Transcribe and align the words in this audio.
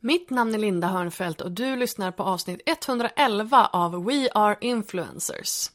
Mitt 0.00 0.30
namn 0.30 0.54
är 0.54 0.58
Linda 0.58 0.86
Hörnfeldt 0.86 1.40
och 1.40 1.50
du 1.50 1.76
lyssnar 1.76 2.10
på 2.10 2.22
avsnitt 2.22 2.60
111 2.66 3.66
av 3.72 4.04
We 4.04 4.28
Are 4.34 4.56
Influencers. 4.60 5.70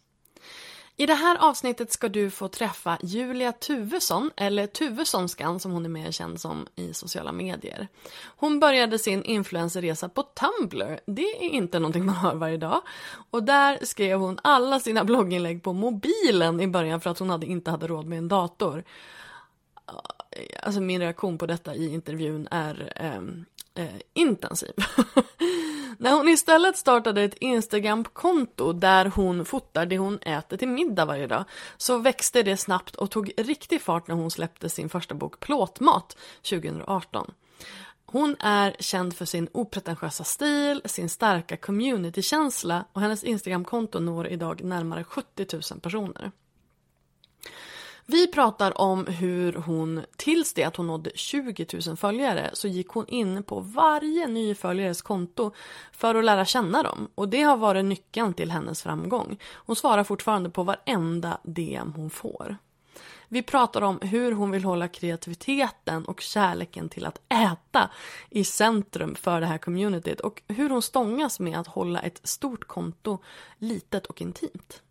I 0.98 1.06
det 1.06 1.14
här 1.14 1.38
avsnittet 1.50 1.92
ska 1.92 2.10
du 2.10 2.30
få 2.30 2.48
träffa 2.48 2.98
Julia 3.02 3.52
Tuvesson, 3.52 4.32
eller 4.36 4.68
Tuvessonskan 4.68 5.60
som 5.60 5.72
hon 5.72 5.86
är 5.86 5.90
mer 5.90 6.12
känd 6.12 6.42
som 6.42 6.68
i 6.76 6.94
sociala 6.94 7.32
medier. 7.32 7.88
Hon 8.24 8.60
började 8.60 9.00
sin 9.00 9.24
influencerresa 9.24 10.10
på 10.10 10.24
Tumblr, 10.24 11.00
det 11.06 11.46
är 11.46 11.50
inte 11.50 11.80
någonting 11.80 12.06
man 12.06 12.16
hör 12.16 12.36
varje 12.36 12.58
dag. 12.58 12.82
Och 13.32 13.44
där 13.44 13.80
skrev 13.82 14.20
hon 14.20 14.40
alla 14.44 14.80
sina 14.80 15.04
blogginlägg 15.04 15.64
på 15.64 15.74
mobilen 15.74 16.62
i 16.62 16.68
början 16.68 17.02
för 17.02 17.10
att 17.10 17.20
hon 17.20 17.30
hade, 17.30 17.46
inte 17.46 17.72
hade 17.72 17.88
råd 17.88 18.06
med 18.06 18.18
en 18.18 18.28
dator. 18.28 18.84
Alltså 20.64 20.82
min 20.82 21.02
reaktion 21.02 21.38
på 21.38 21.46
detta 21.46 21.76
i 21.76 21.94
intervjun 21.94 22.48
är 22.52 22.94
eh, 22.96 23.84
eh, 23.84 23.96
intensiv. 24.14 24.74
När 25.98 26.14
hon 26.14 26.30
istället 26.30 26.78
startade 26.78 27.22
ett 27.22 27.36
Instagram-konto 27.40 28.74
där 28.74 29.06
hon 29.06 29.46
fotar 29.46 29.86
det 29.86 29.98
hon 29.98 30.20
äter 30.20 30.58
till 30.58 30.68
middag 30.68 31.06
varje 31.06 31.28
dag 31.28 31.44
så 31.78 31.98
växte 31.98 32.44
det 32.44 32.58
snabbt 32.58 32.96
och 32.96 33.12
tog 33.12 33.32
riktig 33.38 33.82
fart 33.82 34.08
när 34.08 34.16
hon 34.16 34.32
släppte 34.32 34.70
sin 34.70 34.90
första 34.90 35.16
bok 35.16 35.40
Plåtmat 35.40 36.18
2018. 36.50 37.32
Hon 38.06 38.36
är 38.40 38.76
känd 38.80 39.16
för 39.16 39.26
sin 39.26 39.48
opretentiösa 39.52 40.24
stil, 40.24 40.82
sin 40.86 41.10
starka 41.10 41.58
communitykänsla 41.58 42.86
och 42.94 43.02
hennes 43.02 43.24
Instagram-konto 43.24 44.00
når 44.00 44.28
idag 44.28 44.64
närmare 44.64 45.04
70 45.04 45.46
000 45.72 45.80
personer. 45.80 46.32
Vi 48.06 48.28
pratar 48.28 48.82
om 48.82 49.08
hur 49.08 49.54
hon, 49.54 50.02
tills 50.18 50.54
det 50.54 50.64
att 50.64 50.76
hon 50.76 50.88
nådde 50.88 51.12
20 51.16 51.66
000 51.88 51.98
följare, 51.98 52.50
så 52.54 52.68
gick 52.68 52.88
hon 52.88 53.08
in 53.08 53.44
på 53.44 53.60
varje 53.60 54.28
ny 54.28 54.56
följares 54.56 55.02
konto 55.02 55.52
för 55.92 56.16
att 56.16 56.26
lära 56.26 56.46
känna 56.46 56.84
dem. 56.84 57.08
Och 57.16 57.30
det 57.30 57.42
har 57.42 57.58
varit 57.58 57.86
nyckeln 57.86 58.34
till 58.34 58.52
hennes 58.52 58.84
framgång. 58.84 59.38
Hon 59.54 59.76
svarar 59.76 60.04
fortfarande 60.04 60.50
på 60.50 60.64
varenda 60.64 61.38
DM 61.44 61.94
hon 61.96 62.10
får. 62.10 62.58
Vi 63.28 63.44
pratar 63.44 63.82
om 63.82 64.00
hur 64.02 64.32
hon 64.32 64.52
vill 64.52 64.64
hålla 64.64 64.88
kreativiteten 64.88 66.06
och 66.06 66.22
kärleken 66.22 66.90
till 66.90 67.06
att 67.06 67.22
äta 67.30 67.90
i 68.30 68.44
centrum 68.44 69.16
för 69.16 69.42
det 69.42 69.48
här 69.48 69.58
communityt 69.58 70.20
och 70.20 70.42
hur 70.48 70.70
hon 70.70 70.82
stångas 70.82 71.40
med 71.40 71.60
att 71.60 71.68
hålla 71.68 72.00
ett 72.00 72.20
stort 72.24 72.68
konto 72.68 73.18
litet 73.58 74.06
och 74.06 74.22
intimt. 74.22 74.82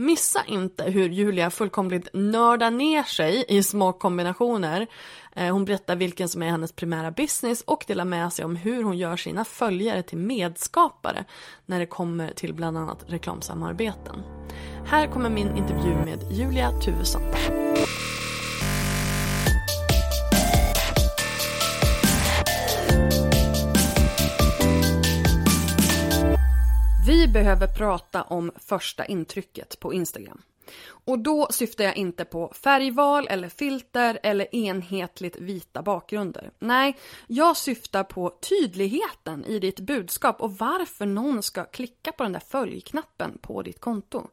Missa 0.00 0.44
inte 0.46 0.84
hur 0.84 1.08
Julia 1.08 1.50
fullkomligt 1.50 2.08
nördar 2.12 2.70
ner 2.70 3.02
sig 3.02 3.44
i 3.48 3.62
smakkombinationer. 3.62 4.86
Eh, 5.32 5.52
hon 5.52 5.64
berättar 5.64 5.96
vilken 5.96 6.28
som 6.28 6.42
är 6.42 6.50
hennes 6.50 6.72
primära 6.72 7.10
business 7.10 7.62
och 7.62 7.84
delar 7.86 8.04
med 8.04 8.32
sig 8.32 8.44
om 8.44 8.56
hur 8.56 8.82
hon 8.82 8.98
gör 8.98 9.16
sina 9.16 9.44
följare 9.44 10.02
till 10.02 10.18
medskapare 10.18 11.24
när 11.66 11.78
det 11.78 11.86
kommer 11.86 12.32
till 12.32 12.54
bland 12.54 12.78
annat 12.78 13.04
reklamsamarbeten. 13.06 14.22
Här 14.86 15.06
kommer 15.06 15.30
min 15.30 15.56
intervju 15.56 15.94
med 15.94 16.32
Julia 16.32 16.70
Tuvesson. 16.80 17.22
Vi 27.10 27.28
behöver 27.28 27.66
prata 27.66 28.22
om 28.22 28.52
första 28.56 29.04
intrycket 29.04 29.80
på 29.80 29.94
Instagram. 29.94 30.42
Och 30.86 31.18
då 31.18 31.48
syftar 31.50 31.84
jag 31.84 31.96
inte 31.96 32.24
på 32.24 32.52
färgval 32.54 33.26
eller 33.30 33.48
filter 33.48 34.18
eller 34.22 34.54
enhetligt 34.54 35.40
vita 35.40 35.82
bakgrunder. 35.82 36.50
Nej, 36.58 36.96
jag 37.26 37.56
syftar 37.56 38.04
på 38.04 38.38
tydligheten 38.48 39.44
i 39.44 39.58
ditt 39.58 39.80
budskap 39.80 40.40
och 40.40 40.58
varför 40.58 41.06
någon 41.06 41.42
ska 41.42 41.64
klicka 41.64 42.12
på 42.12 42.22
den 42.22 42.32
där 42.32 42.42
följknappen 42.48 43.38
på 43.42 43.62
ditt 43.62 43.80
konto. 43.80 44.28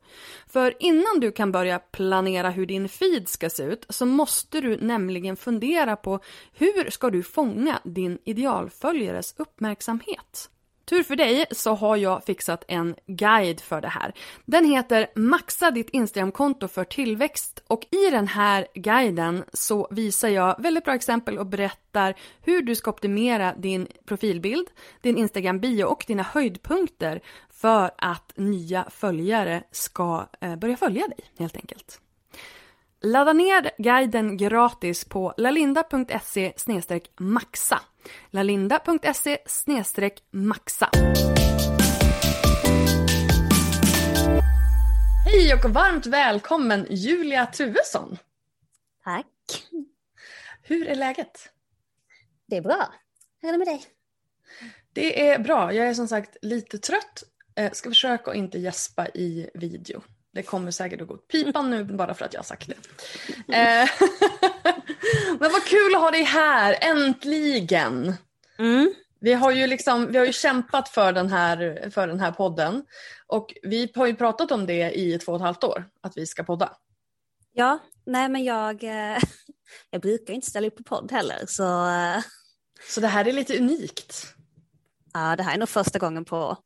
För 0.47 0.73
innan 0.79 1.19
du 1.19 1.31
kan 1.31 1.51
börja 1.51 1.79
planera 1.79 2.49
hur 2.49 2.65
din 2.65 2.89
feed 2.89 3.29
ska 3.29 3.49
se 3.49 3.63
ut 3.63 3.85
så 3.89 4.05
måste 4.05 4.61
du 4.61 4.77
nämligen 4.77 5.37
fundera 5.37 5.95
på 5.95 6.19
hur 6.53 6.89
ska 6.89 7.09
du 7.09 7.23
fånga 7.23 7.79
din 7.83 8.19
idealföljares 8.23 9.33
uppmärksamhet. 9.37 10.49
Tur 10.89 11.03
för 11.03 11.15
dig 11.15 11.45
så 11.51 11.73
har 11.73 11.95
jag 11.95 12.23
fixat 12.23 12.63
en 12.67 12.95
guide 13.07 13.61
för 13.61 13.81
det 13.81 13.87
här. 13.87 14.13
Den 14.45 14.65
heter 14.65 15.07
Maxa 15.15 15.71
ditt 15.71 15.89
Instagramkonto 15.89 16.67
för 16.67 16.83
tillväxt 16.83 17.63
och 17.67 17.87
i 17.91 18.09
den 18.09 18.27
här 18.27 18.67
guiden 18.73 19.43
så 19.53 19.87
visar 19.91 20.29
jag 20.29 20.61
väldigt 20.61 20.85
bra 20.85 20.95
exempel 20.95 21.37
och 21.37 21.45
berättar 21.45 22.15
hur 22.41 22.61
du 22.61 22.75
ska 22.75 22.91
optimera 22.91 23.53
din 23.53 23.87
profilbild, 24.05 24.67
din 25.01 25.17
Instagram-bio 25.17 25.83
och 25.83 26.03
dina 26.07 26.23
höjdpunkter 26.23 27.21
för 27.49 27.91
att 27.97 28.33
nya 28.35 28.85
följare 28.89 29.63
ska 29.71 30.27
eh, 30.41 30.55
börja 30.55 30.77
följa 30.77 31.07
dig 31.07 31.19
helt 31.39 31.55
enkelt. 31.55 32.01
Ladda 33.01 33.33
ner 33.33 33.71
guiden 33.77 34.37
gratis 34.37 35.05
på 35.05 35.33
lalinda.se 35.37 36.53
maxa 37.17 37.81
lalinda.se 38.29 39.37
maxa. 40.31 40.89
Hej 45.25 45.53
och 45.53 45.69
varmt 45.69 46.05
välkommen 46.05 46.87
Julia 46.89 47.45
Tuvesson. 47.45 48.17
Tack. 49.03 49.63
Hur 50.63 50.87
är 50.87 50.95
läget? 50.95 51.49
Det 52.45 52.57
är 52.57 52.61
bra. 52.61 52.93
Hur 53.41 53.49
är 53.49 53.53
det 53.53 53.57
med 53.57 53.67
dig? 53.67 53.85
Det 54.93 55.29
är 55.29 55.39
bra. 55.39 55.73
Jag 55.73 55.87
är 55.87 55.93
som 55.93 56.07
sagt 56.07 56.37
lite 56.41 56.77
trött. 56.77 57.23
Jag 57.55 57.75
ska 57.75 57.89
försöka 57.89 58.31
att 58.31 58.37
inte 58.37 58.59
gäspa 58.59 59.07
i 59.07 59.49
video. 59.53 60.01
Det 60.37 60.43
kommer 60.43 60.71
säkert 60.71 61.01
att 61.01 61.07
gå 61.07 61.13
åt 61.13 61.27
pipan 61.27 61.69
nu 61.69 61.83
bara 61.83 62.13
för 62.13 62.25
att 62.25 62.33
jag 62.33 62.39
har 62.39 62.45
sagt 62.45 62.67
det. 62.67 62.75
Eh, 63.55 63.89
men 65.39 65.51
vad 65.51 65.63
kul 65.65 65.95
att 65.95 66.01
ha 66.01 66.11
dig 66.11 66.23
här, 66.23 66.77
äntligen! 66.81 68.13
Mm. 68.59 68.93
Vi 69.19 69.33
har 69.33 69.51
ju 69.51 69.67
liksom, 69.67 70.11
vi 70.11 70.17
har 70.17 70.25
ju 70.25 70.33
kämpat 70.33 70.89
för 70.89 71.13
den, 71.13 71.29
här, 71.29 71.89
för 71.91 72.07
den 72.07 72.19
här 72.19 72.31
podden 72.31 72.85
och 73.27 73.53
vi 73.61 73.91
har 73.95 74.07
ju 74.07 74.15
pratat 74.15 74.51
om 74.51 74.65
det 74.65 74.91
i 74.91 75.19
två 75.19 75.31
och 75.31 75.35
ett 75.35 75.41
halvt 75.41 75.63
år, 75.63 75.85
att 76.01 76.17
vi 76.17 76.25
ska 76.25 76.43
podda. 76.43 76.77
Ja, 77.53 77.79
nej 78.05 78.29
men 78.29 78.43
jag, 78.43 78.83
eh, 78.83 79.17
jag 79.89 80.01
brukar 80.01 80.33
inte 80.33 80.47
ställa 80.47 80.67
upp 80.67 80.77
på 80.77 80.83
podd 80.83 81.11
heller 81.11 81.45
så... 81.47 81.87
Eh, 81.87 82.23
så 82.89 83.01
det 83.01 83.07
här 83.07 83.27
är 83.27 83.33
lite 83.33 83.57
unikt? 83.57 84.33
Ja, 85.13 85.35
det 85.35 85.43
här 85.43 85.53
är 85.53 85.57
nog 85.57 85.69
första 85.69 85.99
gången 85.99 86.25
på 86.25 86.57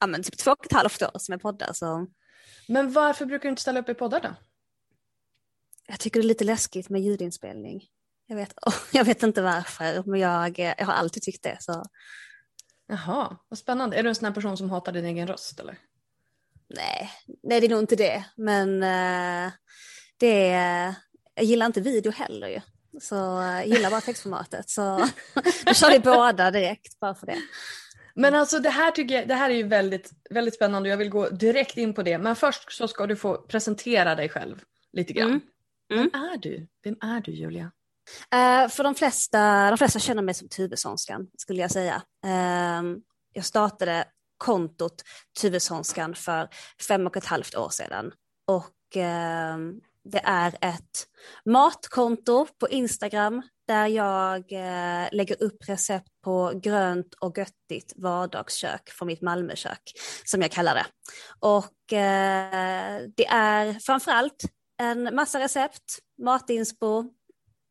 ja, 0.00 0.06
men 0.06 0.22
typ 0.22 0.38
två 0.38 0.50
och 0.50 0.66
ett 0.66 0.72
halvt 0.72 1.02
år 1.02 1.18
som 1.18 1.32
jag 1.32 1.42
poddar. 1.42 1.72
Så 1.72 2.06
Men 2.68 2.92
varför 2.92 3.26
brukar 3.26 3.42
du 3.42 3.48
inte 3.48 3.62
ställa 3.62 3.80
upp 3.80 3.88
i 3.88 3.94
poddar 3.94 4.20
då? 4.20 4.34
jag 5.86 6.00
tycker 6.00 6.20
det 6.20 6.24
är 6.24 6.28
lite 6.28 6.44
läskigt 6.44 6.88
med 6.88 7.02
ljudinspelning. 7.02 7.84
Jag 8.26 8.36
vet, 8.36 8.54
jag 8.92 9.04
vet 9.04 9.22
inte 9.22 9.42
varför, 9.42 10.02
men 10.10 10.20
jag, 10.20 10.58
jag 10.58 10.86
har 10.86 10.92
alltid 10.92 11.22
tyckt 11.22 11.42
det. 11.42 11.56
Så 11.60 11.84
Jaha, 12.88 13.36
vad 13.48 13.58
spännande. 13.58 13.96
Är 13.96 14.02
du 14.02 14.08
en 14.08 14.14
sån 14.14 14.24
här 14.24 14.32
person 14.32 14.56
som 14.56 14.70
hatar 14.70 14.92
din 14.92 15.04
egen 15.04 15.28
röst 15.28 15.60
eller? 15.60 15.78
nej, 16.68 17.10
nej 17.42 17.60
det 17.60 17.66
är 17.66 17.70
nog 17.70 17.78
inte 17.80 17.96
det. 17.96 18.24
Men 18.36 18.82
eh, 18.82 19.52
det 20.16 20.50
är, 20.50 20.94
jag 21.34 21.44
gillar 21.44 21.66
inte 21.66 21.80
video 21.80 22.12
heller 22.12 22.48
ju. 22.48 22.60
Så 23.00 23.14
jag 23.14 23.66
gillar 23.66 23.90
bara 23.90 24.00
textformatet. 24.06 24.70
Så 24.70 25.08
då 25.66 25.74
kör 25.74 25.90
vi 25.90 25.98
båda 25.98 26.50
direkt 26.50 27.00
bara 27.00 27.14
för 27.14 27.26
det. 27.26 27.38
Men 28.16 28.34
alltså 28.34 28.58
det 28.58 28.70
här 28.70 28.90
tycker 28.90 29.14
jag, 29.14 29.28
det 29.28 29.34
här 29.34 29.50
är 29.50 29.54
ju 29.54 29.68
väldigt, 29.68 30.10
väldigt 30.30 30.54
spännande 30.54 30.88
och 30.88 30.92
jag 30.92 30.96
vill 30.96 31.10
gå 31.10 31.28
direkt 31.28 31.76
in 31.76 31.94
på 31.94 32.02
det. 32.02 32.18
Men 32.18 32.36
först 32.36 32.72
så 32.72 32.88
ska 32.88 33.06
du 33.06 33.16
få 33.16 33.36
presentera 33.36 34.14
dig 34.14 34.28
själv 34.28 34.62
lite 34.92 35.12
grann. 35.12 35.28
Mm. 35.28 35.40
Mm. 35.92 36.10
Vem 36.12 36.22
är 36.22 36.36
du? 36.38 36.68
Vem 36.84 36.96
är 37.00 37.20
du 37.20 37.32
Julia? 37.32 37.72
Eh, 38.32 38.68
för 38.68 38.84
de 38.84 38.94
flesta, 38.94 39.70
de 39.70 39.78
flesta 39.78 39.98
känner 39.98 40.22
mig 40.22 40.34
som 40.34 40.48
Tuvesonskan 40.48 41.26
skulle 41.38 41.60
jag 41.60 41.70
säga. 41.70 42.02
Eh, 42.24 42.82
jag 43.32 43.44
startade 43.44 44.04
kontot 44.36 45.02
Tuvesonskan 45.40 46.14
för 46.14 46.48
fem 46.88 47.06
och 47.06 47.16
ett 47.16 47.24
halvt 47.24 47.56
år 47.56 47.68
sedan. 47.68 48.12
Och 48.46 48.96
eh, 48.96 49.58
det 50.04 50.20
är 50.24 50.54
ett 50.60 51.06
matkonto 51.44 52.46
på 52.60 52.68
Instagram 52.68 53.42
där 53.66 53.86
jag 53.86 54.52
eh, 54.52 55.08
lägger 55.12 55.42
upp 55.42 55.68
recept 55.68 56.08
på 56.24 56.52
grönt 56.62 57.14
och 57.14 57.38
göttigt 57.38 57.92
vardagskök 57.96 58.90
från 58.90 59.06
mitt 59.06 59.22
Malmökök 59.22 59.82
som 60.24 60.42
jag 60.42 60.50
kallar 60.50 60.74
det. 60.74 60.86
Och 61.40 61.92
eh, 61.92 63.02
det 63.16 63.26
är 63.26 63.72
framförallt 63.72 64.44
en 64.78 65.14
massa 65.14 65.40
recept, 65.40 65.98
matinspo, 66.22 67.04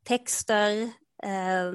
texter. 0.08 0.82
Eh, 1.24 1.72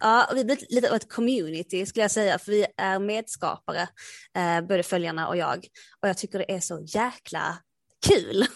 ja, 0.00 0.30
vi 0.34 0.44
blir 0.44 0.58
lite 0.68 0.90
av 0.90 0.96
ett 0.96 1.12
community 1.12 1.86
skulle 1.86 2.04
jag 2.04 2.10
säga, 2.10 2.38
för 2.38 2.52
vi 2.52 2.66
är 2.76 2.98
medskapare, 2.98 3.88
eh, 4.36 4.60
både 4.60 4.82
följarna 4.82 5.28
och 5.28 5.36
jag. 5.36 5.66
Och 6.00 6.08
jag 6.08 6.18
tycker 6.18 6.38
det 6.38 6.52
är 6.52 6.60
så 6.60 6.84
jäkla 6.86 7.58
kul. 8.06 8.46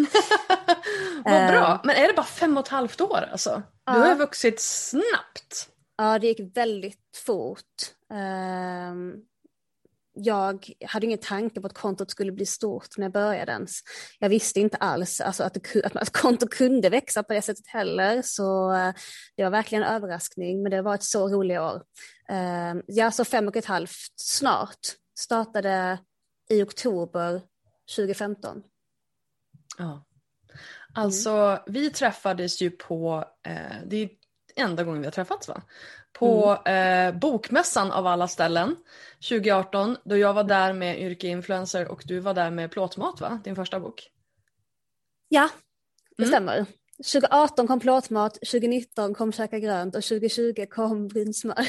Vad 1.24 1.48
bra. 1.48 1.72
Eh. 1.72 1.80
Men 1.84 1.96
är 1.96 2.08
det 2.08 2.14
bara 2.16 2.26
fem 2.26 2.56
och 2.56 2.64
ett 2.64 2.70
halvt 2.70 3.00
år 3.00 3.28
alltså? 3.32 3.62
Du 3.86 3.98
har 3.98 4.14
vuxit 4.14 4.60
snabbt. 4.60 5.68
Ja, 5.96 6.18
det 6.18 6.26
gick 6.26 6.56
väldigt 6.56 7.18
fort. 7.26 7.94
Ehm, 8.12 9.14
jag 10.12 10.72
hade 10.86 11.06
ingen 11.06 11.18
tanke 11.18 11.60
på 11.60 11.66
att 11.66 11.74
kontot 11.74 12.10
skulle 12.10 12.32
bli 12.32 12.46
stort 12.46 12.98
när 12.98 13.04
jag 13.04 13.12
började 13.12 13.52
ens. 13.52 13.80
Jag 14.18 14.28
visste 14.28 14.60
inte 14.60 14.76
alls 14.76 15.20
alltså, 15.20 15.44
att, 15.44 15.54
det, 15.54 15.84
att, 15.84 15.96
att 15.96 16.10
kontot 16.10 16.50
kunde 16.50 16.88
växa 16.88 17.22
på 17.22 17.32
det 17.32 17.42
sättet 17.42 17.66
heller. 17.66 18.22
Så 18.22 18.72
eh, 18.72 18.92
det 19.36 19.42
var 19.42 19.50
verkligen 19.50 19.84
en 19.84 19.94
överraskning, 19.94 20.62
men 20.62 20.70
det 20.70 20.82
var 20.82 20.94
ett 20.94 21.04
så 21.04 21.28
roligt 21.28 21.58
år. 21.58 21.82
Ehm, 22.28 22.82
ja, 22.86 23.10
så 23.10 23.24
fem 23.24 23.48
och 23.48 23.56
ett 23.56 23.66
halvt 23.66 24.12
snart. 24.16 24.78
Startade 25.18 25.98
i 26.50 26.62
oktober 26.62 27.42
2015. 27.96 28.62
Ja. 29.80 30.04
Alltså 30.94 31.58
vi 31.66 31.90
träffades 31.90 32.62
ju 32.62 32.70
på, 32.70 33.24
eh, 33.46 33.76
det 33.86 33.96
är 33.96 34.10
enda 34.56 34.84
gången 34.84 35.00
vi 35.00 35.06
har 35.06 35.12
träffats 35.12 35.48
va? 35.48 35.62
På 36.12 36.52
eh, 36.68 37.14
Bokmässan 37.14 37.90
av 37.92 38.06
alla 38.06 38.28
ställen 38.28 38.76
2018 39.28 39.96
då 40.04 40.16
jag 40.16 40.34
var 40.34 40.44
där 40.44 40.72
med 40.72 41.00
yrkeinfluencer 41.02 41.88
och 41.88 42.02
du 42.06 42.20
var 42.20 42.34
där 42.34 42.50
med 42.50 42.70
Plåtmat 42.70 43.20
va? 43.20 43.40
Din 43.44 43.56
första 43.56 43.80
bok. 43.80 44.10
Ja, 45.28 45.48
det 46.16 46.22
Mm. 46.22 46.32
stämmer. 46.32 46.66
2018 47.12 47.66
kom 47.66 47.80
plåtmat, 47.80 48.34
2019 48.34 49.14
kom 49.14 49.32
käka 49.32 49.58
grönt 49.58 49.96
och 49.96 50.02
2020 50.04 50.66
kom 50.70 51.08
brynsmör. 51.12 51.66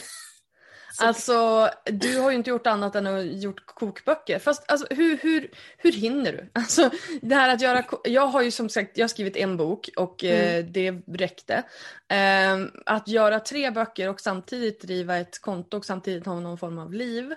Så- 1.01 1.07
Alltså 1.07 1.69
du 1.86 2.19
har 2.19 2.30
ju 2.31 2.36
inte 2.38 2.50
gjort 2.50 2.68
annat 2.68 2.95
än 2.95 3.07
att 3.07 3.25
gjort 3.25 3.65
kokböcker. 3.65 4.39
Fast 4.39 4.71
alltså, 4.71 4.88
hur, 4.89 5.18
hur, 5.18 5.51
hur 5.77 5.92
hinner 5.92 6.31
du? 6.31 6.50
Alltså, 6.53 6.89
det 7.21 7.36
här 7.36 7.53
att 7.53 7.62
göra, 7.62 7.83
jag 8.03 8.27
har 8.27 8.42
ju 8.42 8.51
som 8.51 8.69
sagt 8.69 8.98
jag 8.98 9.03
har 9.03 9.09
skrivit 9.09 9.38
en 9.38 9.57
bok 9.57 9.89
och 9.98 10.24
eh, 10.24 10.65
det 10.65 10.92
räckte. 11.07 11.63
Ehm, 12.07 12.71
att 12.86 13.07
göra 13.07 13.39
tre 13.39 13.71
böcker 13.71 14.09
och 14.09 14.19
samtidigt 14.21 14.81
driva 14.81 15.18
ett 15.18 15.42
konto 15.42 15.77
och 15.77 15.86
samtidigt 15.86 16.25
ha 16.25 16.39
någon 16.39 16.57
form 16.57 16.80
av 16.80 16.94
liv. 16.94 17.33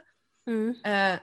Mm. 0.46 0.74
Eh, 0.84 1.18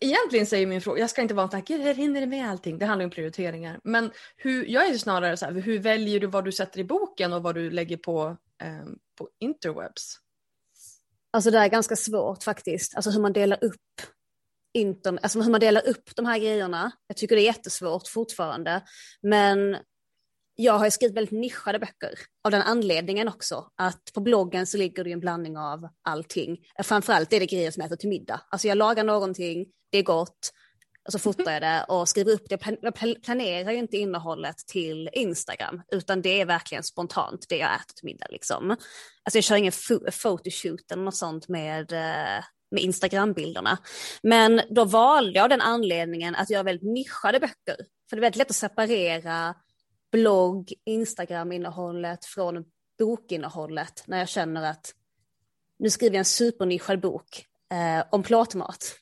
egentligen 0.00 0.46
säger 0.46 0.66
min 0.66 0.80
fråga, 0.80 1.00
jag 1.00 1.10
ska 1.10 1.22
inte 1.22 1.34
vara 1.34 1.44
en 1.44 1.50
sån 1.50 1.56
här, 1.60 1.66
"Gud, 1.66 1.80
hur 1.80 1.94
hinner 1.94 2.20
du 2.20 2.26
med 2.26 2.50
allting? 2.50 2.78
Det 2.78 2.86
handlar 2.86 3.04
om 3.04 3.10
prioriteringar. 3.10 3.80
Men 3.84 4.10
hur, 4.36 4.66
jag 4.66 4.86
är 4.86 4.92
ju 4.92 4.98
snarare 4.98 5.36
så 5.36 5.44
här, 5.46 5.52
hur 5.52 5.78
väljer 5.78 6.20
du 6.20 6.26
vad 6.26 6.44
du 6.44 6.52
sätter 6.52 6.80
i 6.80 6.84
boken 6.84 7.32
och 7.32 7.42
vad 7.42 7.54
du 7.54 7.70
lägger 7.70 7.96
på, 7.96 8.36
eh, 8.62 8.86
på 9.18 9.28
interwebs? 9.40 10.18
Alltså 11.32 11.50
det 11.50 11.58
är 11.58 11.68
ganska 11.68 11.96
svårt 11.96 12.42
faktiskt, 12.42 12.96
alltså 12.96 13.10
hur 13.10 13.20
man 13.20 13.32
delar 13.32 13.64
upp 13.64 13.76
internet, 14.74 15.22
alltså 15.22 15.40
hur 15.40 15.50
man 15.50 15.60
delar 15.60 15.88
upp 15.88 16.16
de 16.16 16.26
här 16.26 16.38
grejerna. 16.38 16.92
Jag 17.06 17.16
tycker 17.16 17.36
det 17.36 17.42
är 17.42 17.46
jättesvårt 17.46 18.08
fortfarande, 18.08 18.82
men 19.22 19.76
jag 20.54 20.72
har 20.72 20.84
ju 20.84 20.90
skrivit 20.90 21.16
väldigt 21.16 21.40
nischade 21.40 21.78
böcker 21.78 22.18
av 22.44 22.50
den 22.50 22.62
anledningen 22.62 23.28
också, 23.28 23.70
att 23.76 24.12
på 24.14 24.20
bloggen 24.20 24.66
så 24.66 24.76
ligger 24.76 25.04
det 25.04 25.10
ju 25.10 25.14
en 25.14 25.20
blandning 25.20 25.58
av 25.58 25.88
allting. 26.02 26.58
Framförallt 26.82 27.32
är 27.32 27.40
det 27.40 27.46
grejer 27.46 27.70
som 27.70 27.80
jag 27.80 27.86
äter 27.86 27.96
till 27.96 28.08
middag. 28.08 28.40
Alltså 28.48 28.68
jag 28.68 28.78
lagar 28.78 29.04
någonting, 29.04 29.66
det 29.90 29.98
är 29.98 30.02
gott, 30.02 30.52
och 31.06 31.12
så 31.12 31.18
fotar 31.18 31.52
jag 31.52 31.62
det 31.62 31.84
och 31.88 32.08
skriver 32.08 32.32
upp 32.32 32.48
det. 32.48 32.78
Jag 32.80 32.94
planerar 33.22 33.72
ju 33.72 33.78
inte 33.78 33.96
innehållet 33.96 34.56
till 34.56 35.10
Instagram, 35.12 35.82
utan 35.92 36.22
det 36.22 36.40
är 36.40 36.46
verkligen 36.46 36.84
spontant 36.84 37.46
det 37.48 37.56
jag 37.56 37.74
äter 37.74 37.94
till 37.94 38.04
middag. 38.04 38.26
Liksom. 38.30 38.70
Alltså 38.70 39.36
jag 39.36 39.44
kör 39.44 39.56
ingen 39.56 39.72
photoshoot 40.22 40.90
eller 40.92 41.02
något 41.02 41.16
sånt 41.16 41.48
med, 41.48 41.92
eh, 41.92 42.44
med 42.70 42.82
Instagram-bilderna. 42.82 43.78
Men 44.22 44.60
då 44.70 44.84
valde 44.84 45.32
jag 45.32 45.42
av 45.42 45.48
den 45.48 45.60
anledningen 45.60 46.34
att 46.34 46.50
göra 46.50 46.62
väldigt 46.62 46.92
nischade 46.92 47.40
böcker. 47.40 47.76
För 48.10 48.16
det 48.16 48.20
är 48.20 48.22
väldigt 48.22 48.38
lätt 48.38 48.50
att 48.50 48.56
separera 48.56 49.54
blogg, 50.12 50.72
Instagram-innehållet 50.84 52.24
från 52.24 52.64
bokinnehållet 52.98 54.02
när 54.06 54.18
jag 54.18 54.28
känner 54.28 54.70
att 54.70 54.94
nu 55.78 55.90
skriver 55.90 56.14
jag 56.14 56.18
en 56.18 56.24
supernischad 56.24 57.00
bok 57.00 57.46
eh, 57.72 58.06
om 58.10 58.22
plåtmat. 58.22 58.96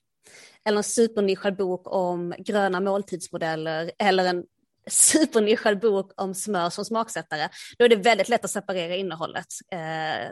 Eller 0.65 0.79
en 0.79 0.85
supernischad 0.85 1.57
bok 1.57 1.83
om 1.93 2.35
gröna 2.39 2.81
måltidsmodeller 2.81 3.91
eller 3.99 4.25
en 4.25 4.45
supernischad 4.91 5.81
bok 5.81 6.13
om 6.17 6.35
smör 6.35 6.71
som 6.71 6.85
smaksättare. 6.85 7.49
Då 7.79 7.85
är 7.85 7.89
det 7.89 7.97
väldigt 7.97 8.29
lätt 8.29 8.45
att 8.45 8.51
separera 8.51 8.97
innehållet. 8.97 9.47
Eh, 9.73 9.79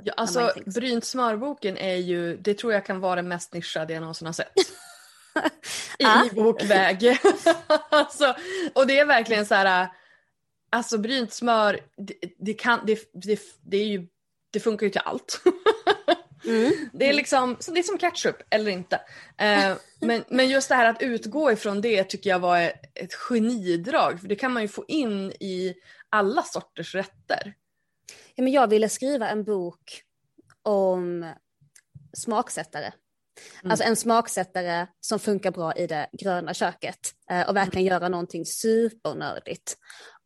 Ja, 0.04 0.12
alltså. 0.16 0.52
Brynt 0.66 1.04
smörboken 1.04 1.76
är 1.76 1.96
ju, 1.96 2.36
det 2.36 2.54
tror 2.54 2.72
jag 2.72 2.86
kan 2.86 3.00
vara 3.00 3.16
det 3.16 3.22
mest 3.22 3.54
nischade 3.54 3.92
jag 3.92 4.00
någonsin 4.00 4.26
har 4.26 4.32
sett. 4.32 4.52
I, 5.98 6.04
i 6.04 6.34
bokväg. 6.34 7.18
alltså, 7.90 8.34
och 8.74 8.86
det 8.86 8.98
är 8.98 9.06
verkligen 9.06 9.46
så 9.46 9.54
här, 9.54 9.88
alltså 10.70 10.98
brynt 10.98 11.32
smör, 11.32 11.80
det, 11.96 12.14
det, 12.38 12.54
kan, 12.54 12.80
det, 12.86 12.98
det, 13.12 13.40
det, 13.62 13.76
är 13.76 13.86
ju, 13.86 14.06
det 14.50 14.60
funkar 14.60 14.86
ju 14.86 14.90
till 14.90 15.00
allt. 15.04 15.42
Mm. 16.44 16.72
Det 16.92 17.08
är 17.08 17.12
liksom, 17.12 17.56
så 17.60 17.70
det 17.70 17.80
är 17.80 17.82
som 17.82 17.98
ketchup 17.98 18.36
eller 18.50 18.70
inte. 18.70 19.00
Eh, 19.38 19.76
men, 20.00 20.24
men 20.28 20.48
just 20.48 20.68
det 20.68 20.74
här 20.74 20.90
att 20.90 21.02
utgå 21.02 21.52
ifrån 21.52 21.80
det 21.80 22.04
tycker 22.04 22.30
jag 22.30 22.38
var 22.38 22.60
ett, 22.94 23.14
genidrag. 23.14 24.20
För 24.20 24.28
det 24.28 24.36
kan 24.36 24.52
man 24.52 24.62
ju 24.62 24.68
få 24.68 24.84
in 24.88 25.32
i 25.32 25.74
alla 26.10 26.42
sorters 26.42 26.94
rätter. 26.94 27.54
Ja, 28.34 28.42
men 28.44 28.52
jag 28.52 28.70
ville 28.70 28.88
skriva 28.88 29.28
en 29.28 29.44
bok 29.44 30.02
om 30.62 31.32
smaksättare. 32.16 32.92
Mm. 33.62 33.70
Alltså 33.70 33.84
en 33.84 33.96
smaksättare 33.96 34.86
som 35.00 35.18
funkar 35.18 35.50
bra 35.50 35.72
i 35.72 35.86
det 35.86 36.08
gröna 36.12 36.54
köket 36.54 36.98
eh, 37.30 37.48
och 37.48 37.56
verkligen 37.56 37.86
göra 37.86 38.08
någonting 38.08 38.46
supernördigt. 38.46 39.76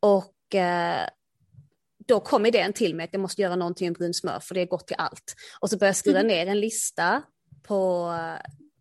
Och 0.00 0.54
eh, 0.54 1.08
då 2.06 2.20
kom 2.20 2.46
idén 2.46 2.72
till 2.72 2.94
mig 2.94 3.04
att 3.04 3.12
jag 3.12 3.20
måste 3.20 3.42
göra 3.42 3.56
någonting 3.56 3.88
med 3.88 3.96
brunt 3.96 4.16
smör 4.16 4.40
för 4.40 4.54
det 4.54 4.60
är 4.60 4.66
gott 4.66 4.86
till 4.86 4.96
allt. 4.98 5.34
Och 5.60 5.70
så 5.70 5.76
började 5.76 5.88
jag 5.88 5.96
skriva 5.96 6.22
ner 6.22 6.46
en 6.46 6.60
lista 6.60 7.22
på 7.62 8.12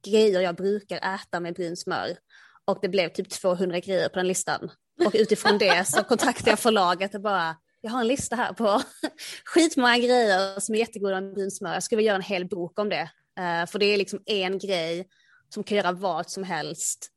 grejer 0.06 0.42
jag 0.42 0.56
brukar 0.56 1.16
äta 1.16 1.40
med 1.40 1.54
brunt 1.54 1.80
smör. 1.80 2.18
Och 2.66 2.80
det 2.82 2.90
blev 2.90 3.10
typ 3.10 3.30
200 3.30 3.80
grejer 3.80 4.10
på 4.10 4.16
den 4.16 4.28
listan. 4.28 4.72
Och 5.06 5.12
utifrån 5.16 5.58
det 5.58 5.88
så 5.88 6.04
kontaktade 6.04 6.50
jag 6.50 6.60
förlaget 6.60 7.16
och 7.16 7.22
bara, 7.22 7.56
jag 7.82 7.92
har 7.92 8.02
en 8.02 8.08
lista 8.08 8.36
här 8.36 8.54
på 8.54 8.82
skitmånga 9.46 9.98
grejer 9.98 10.60
som 10.60 10.76
är 10.76 10.80
jättegoda 10.80 11.22
med 11.22 11.34
brunt 11.34 11.56
smör. 11.58 11.74
Jag 11.74 11.84
skulle 11.84 11.98
vilja 11.98 12.10
göra 12.10 12.16
en 12.16 12.22
hel 12.22 12.48
bok 12.48 12.80
om 12.80 12.90
det. 12.90 13.10
Eh, 13.40 13.66
för 13.68 13.80
det 13.80 13.86
är 13.86 13.98
liksom 13.98 14.20
en 14.26 14.60
grej 14.60 15.08
som 15.50 15.64
kan 15.64 15.78
göra 15.78 15.92
vad 15.92 16.30
som 16.30 16.44
helst 16.44 17.12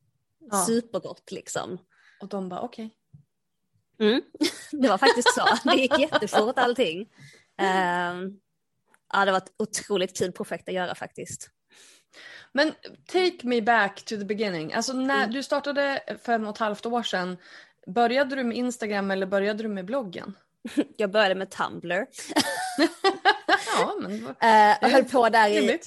Ja. 0.51 0.65
supergott 0.67 1.31
liksom. 1.31 1.79
Och 2.21 2.29
de 2.29 2.49
bara 2.49 2.61
okej. 2.61 2.95
Mm. 4.01 4.23
Det 4.73 4.89
var 4.89 4.99
faktiskt 4.99 5.35
så. 5.35 5.71
Det 5.71 5.77
gick 5.77 5.99
jättefort 5.99 6.59
allting. 6.59 7.07
Ehm, 7.59 8.33
ja, 9.13 9.25
det 9.25 9.31
var 9.31 9.39
ett 9.39 9.53
otroligt 9.59 10.19
kul 10.19 10.33
projekt 10.33 10.69
att 10.69 10.75
göra 10.75 10.95
faktiskt. 10.95 11.51
Men 12.53 12.75
take 13.07 13.37
me 13.43 13.61
back 13.63 13.97
to 14.05 14.17
the 14.17 14.25
beginning. 14.25 14.73
Alltså 14.73 14.93
när 14.93 15.19
Mm. 15.23 15.31
du 15.33 15.43
startade 15.43 16.03
för 16.25 16.33
en 16.33 16.45
och 16.45 16.55
ett 16.55 16.59
halvt 16.59 16.87
år 16.87 17.03
sedan, 17.03 17.37
började 17.87 18.37
du 18.37 18.45
med 18.45 18.57
Instagram 18.57 19.11
eller 19.11 19.27
började 19.27 19.63
du 19.63 19.69
med 19.69 19.85
bloggen? 19.85 20.35
Jag 20.97 21.11
började 21.11 21.35
med 21.35 21.51
Tumblr. 21.51 22.07
ja, 23.77 23.95
men 24.01 24.27
Eh, 24.41 24.77
jag 24.81 24.89
höll 24.89 25.05
på 25.05 25.29
där 25.29 25.49
i, 25.49 25.79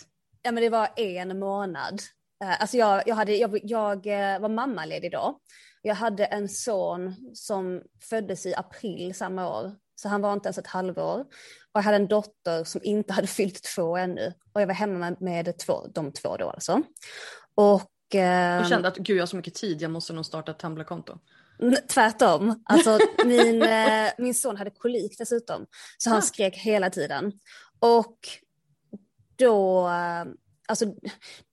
ja 0.41 0.51
men 0.51 0.63
det 0.63 0.70
var 0.70 0.89
en 0.96 1.39
månad. 1.39 2.01
Eh, 2.44 2.62
alltså 2.62 2.77
jag, 2.77 3.03
jag, 3.06 3.15
hade, 3.15 3.36
jag, 3.36 3.60
jag 3.63 4.08
eh, 4.08 4.39
var 4.39 4.50
mammaledig 4.50 5.12
då. 5.12 5.39
Jag 5.82 5.96
hade 5.96 6.26
en 6.26 6.50
son 6.50 7.16
som 7.34 7.82
föddes 8.10 8.46
i 8.46 8.56
april 8.56 9.14
samma 9.16 9.50
år, 9.60 9.76
så 9.96 10.10
han 10.10 10.22
var 10.22 10.34
inte 10.34 10.48
ens 10.48 10.58
ett 10.58 10.68
halvår. 10.68 11.20
Och 11.20 11.80
jag 11.80 11.82
hade 11.82 11.96
en 11.98 12.08
dotter 12.08 12.64
som 12.64 12.82
inte 12.84 13.14
hade 13.14 13.28
fyllt 13.28 13.64
två 13.76 13.98
ännu. 13.98 14.34
Och 14.54 14.62
jag 14.62 14.68
var 14.68 14.74
hemma 14.74 14.98
med, 15.00 15.22
med 15.22 15.58
två, 15.58 15.88
de 15.94 16.12
två 16.14 16.38
då 16.38 16.50
alltså. 16.50 16.82
Och, 17.56 18.16
eh, 18.16 18.62
Och 18.62 18.68
kände 18.70 18.88
att 18.88 18.98
gud 18.98 19.18
jag 19.18 19.22
har 19.22 19.28
så 19.28 19.36
mycket 19.36 19.54
tid, 19.56 19.82
jag 19.82 19.92
måste 19.92 20.14
nog 20.14 20.26
starta 20.26 20.52
ett 20.52 20.60
Tumblr-konto. 20.60 21.18
Tvärtom. 21.90 22.64
Alltså, 22.66 23.00
min, 23.26 23.62
eh, 23.62 24.10
min 24.18 24.36
son 24.36 24.58
hade 24.58 24.70
kolik 24.72 25.18
dessutom. 25.18 25.66
Så 25.98 26.10
han 26.10 26.20
Ah. 26.20 26.22
skrek 26.22 26.58
hela 26.58 26.90
tiden. 26.90 27.32
Och 27.80 28.18
då, 29.36 29.88
eh, 29.88 30.26
alltså 30.68 30.86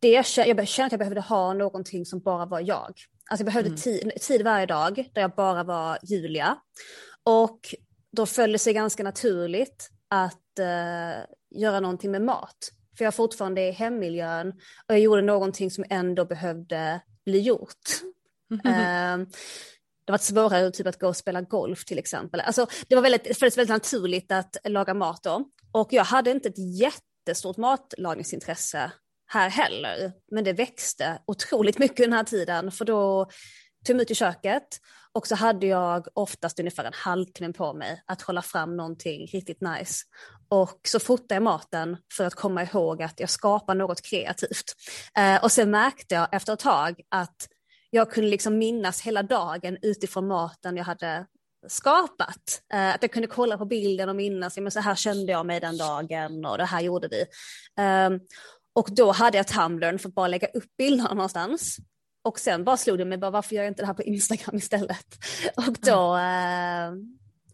det 0.01 0.09
jag, 0.11 0.23
kä- 0.25 0.47
jag 0.47 0.69
kände 0.69 0.87
att 0.87 0.93
jag 0.93 0.99
behövde 0.99 1.21
ha 1.21 1.53
någonting 1.55 2.07
som 2.07 2.21
bara 2.21 2.47
var 2.47 2.61
jag. 2.61 2.93
Alltså 3.29 3.45
jag 3.45 3.47
behövde 3.47 3.69
Mm. 3.69 3.81
tid, 3.81 4.13
tid 4.21 4.43
varje 4.43 4.67
dag 4.67 5.11
där 5.15 5.21
jag 5.23 5.35
bara 5.35 5.65
var 5.65 5.99
Julia. 6.03 6.57
Och 7.23 7.75
då 8.13 8.27
föll 8.27 8.53
det 8.53 8.59
sig 8.59 8.73
ganska 8.73 9.03
naturligt 9.03 9.91
att 10.09 10.59
eh, 10.59 11.25
göra 11.61 11.81
någonting 11.81 12.11
med 12.11 12.23
mat. 12.23 12.73
För 12.99 13.05
jag 13.05 13.15
fortfarande 13.15 13.61
är 13.61 13.69
i 13.69 13.73
hemmiljön 13.73 14.49
och 14.87 14.95
jag 14.95 15.01
gjorde 15.01 15.23
någonting 15.23 15.71
som 15.71 15.85
ändå 15.91 16.25
behövde 16.25 17.01
bli 17.25 17.41
gjort. 17.41 17.89
Ehm, 18.65 19.27
det 20.05 20.13
var 20.13 20.19
svårare 20.19 20.71
typ 20.71 20.87
att 20.87 20.99
gå 20.99 21.09
och 21.09 21.17
spela 21.17 21.41
golf 21.41 21.85
till 21.85 21.99
exempel. 21.99 22.41
Alltså, 22.41 22.67
det 22.89 22.95
var 22.95 23.03
väldigt, 23.03 23.25
det 23.25 23.43
väldigt 23.43 23.69
naturligt 23.69 24.33
att 24.33 24.57
laga 24.65 24.95
mat 24.95 25.23
då. 25.23 25.45
Och 25.73 25.93
jag 25.93 26.05
hade 26.05 26.31
inte 26.31 26.49
ett 26.49 26.79
jättestort 26.81 27.57
matlagningsintresse 27.57 28.93
här 29.29 29.51
heller. 29.51 30.13
Men 30.31 30.45
det 30.45 30.53
växte 30.53 31.19
otroligt 31.27 31.79
mycket 31.79 31.97
den 31.97 32.13
här 32.13 32.25
tiden 32.25 32.71
för 32.71 32.85
då 32.85 33.25
tog 33.25 33.95
jag 33.95 33.97
mig 33.97 34.03
ut 34.03 34.11
i 34.11 34.15
köket 34.15 34.81
och 35.13 35.27
så 35.27 35.35
hade 35.35 35.67
jag 35.67 36.07
oftast 36.15 36.61
ungefär 36.61 36.85
en 36.85 36.93
halvtimme 36.95 37.53
på 37.53 37.75
mig 37.75 38.03
att 38.07 38.23
hålla 38.23 38.43
fram 38.43 38.77
någonting 38.77 39.27
riktigt 39.27 39.61
nice. 39.61 40.05
Och 40.49 40.81
så 40.89 41.01
fotade 41.01 41.35
jag 41.35 41.43
maten 41.43 41.97
för 42.13 42.25
att 42.25 42.35
komma 42.35 42.63
ihåg 42.63 43.03
att 43.03 43.21
jag 43.21 43.31
skapar 43.31 43.75
något 43.75 44.03
kreativt. 44.03 44.75
Eh, 45.19 45.45
och 45.45 45.53
sen 45.53 45.71
märkte 45.71 46.15
jag 46.15 46.29
efter 46.33 46.53
ett 46.53 46.59
tag 46.59 47.01
att 47.09 47.49
jag 47.91 48.11
kunde 48.11 48.31
liksom 48.31 48.59
minnas 48.59 49.01
hela 49.01 49.23
dagen 49.23 49.79
utifrån 49.83 50.27
maten 50.27 50.77
jag 50.77 50.85
hade 50.85 51.27
skapat. 51.67 52.63
Eh, 52.73 52.95
att 52.95 53.03
jag 53.03 53.13
kunde 53.13 53.29
kolla 53.29 53.59
på 53.59 53.65
bilden 53.65 54.09
och 54.09 54.17
minnas, 54.17 54.57
ja, 54.57 54.63
men 54.63 54.73
så 54.73 54.81
här 54.81 54.95
kände 54.95 55.33
jag 55.33 55.47
mig 55.47 55.61
den 55.61 55.79
dagen 55.79 56.45
och 56.45 56.59
det 56.59 56.65
här 56.65 56.81
gjorde 56.81 57.09
vi. 57.09 57.21
Eh, 57.83 58.11
och 58.79 58.89
då 58.91 59.13
hade 59.13 59.37
jag 59.37 59.47
Tumblr 59.47 59.99
för 59.99 60.09
att 60.09 60.15
bara 60.15 60.29
lägga 60.29 60.49
upp 60.49 60.77
bilderna 60.77 61.15
någonstans. 61.15 61.77
Och 62.23 62.39
sen 62.39 62.65
bara 62.65 62.77
slog 62.77 62.99
det 62.99 63.05
mig, 63.05 63.19
bara, 63.19 63.31
varför 63.31 63.55
gör 63.55 63.63
jag 63.63 63.71
inte 63.71 63.83
det 63.83 63.87
här 63.87 63.95
på 63.95 64.03
Instagram 64.03 64.57
istället? 64.57 65.07
Och 65.57 65.77
då 65.81 66.17
eh, 66.17 66.93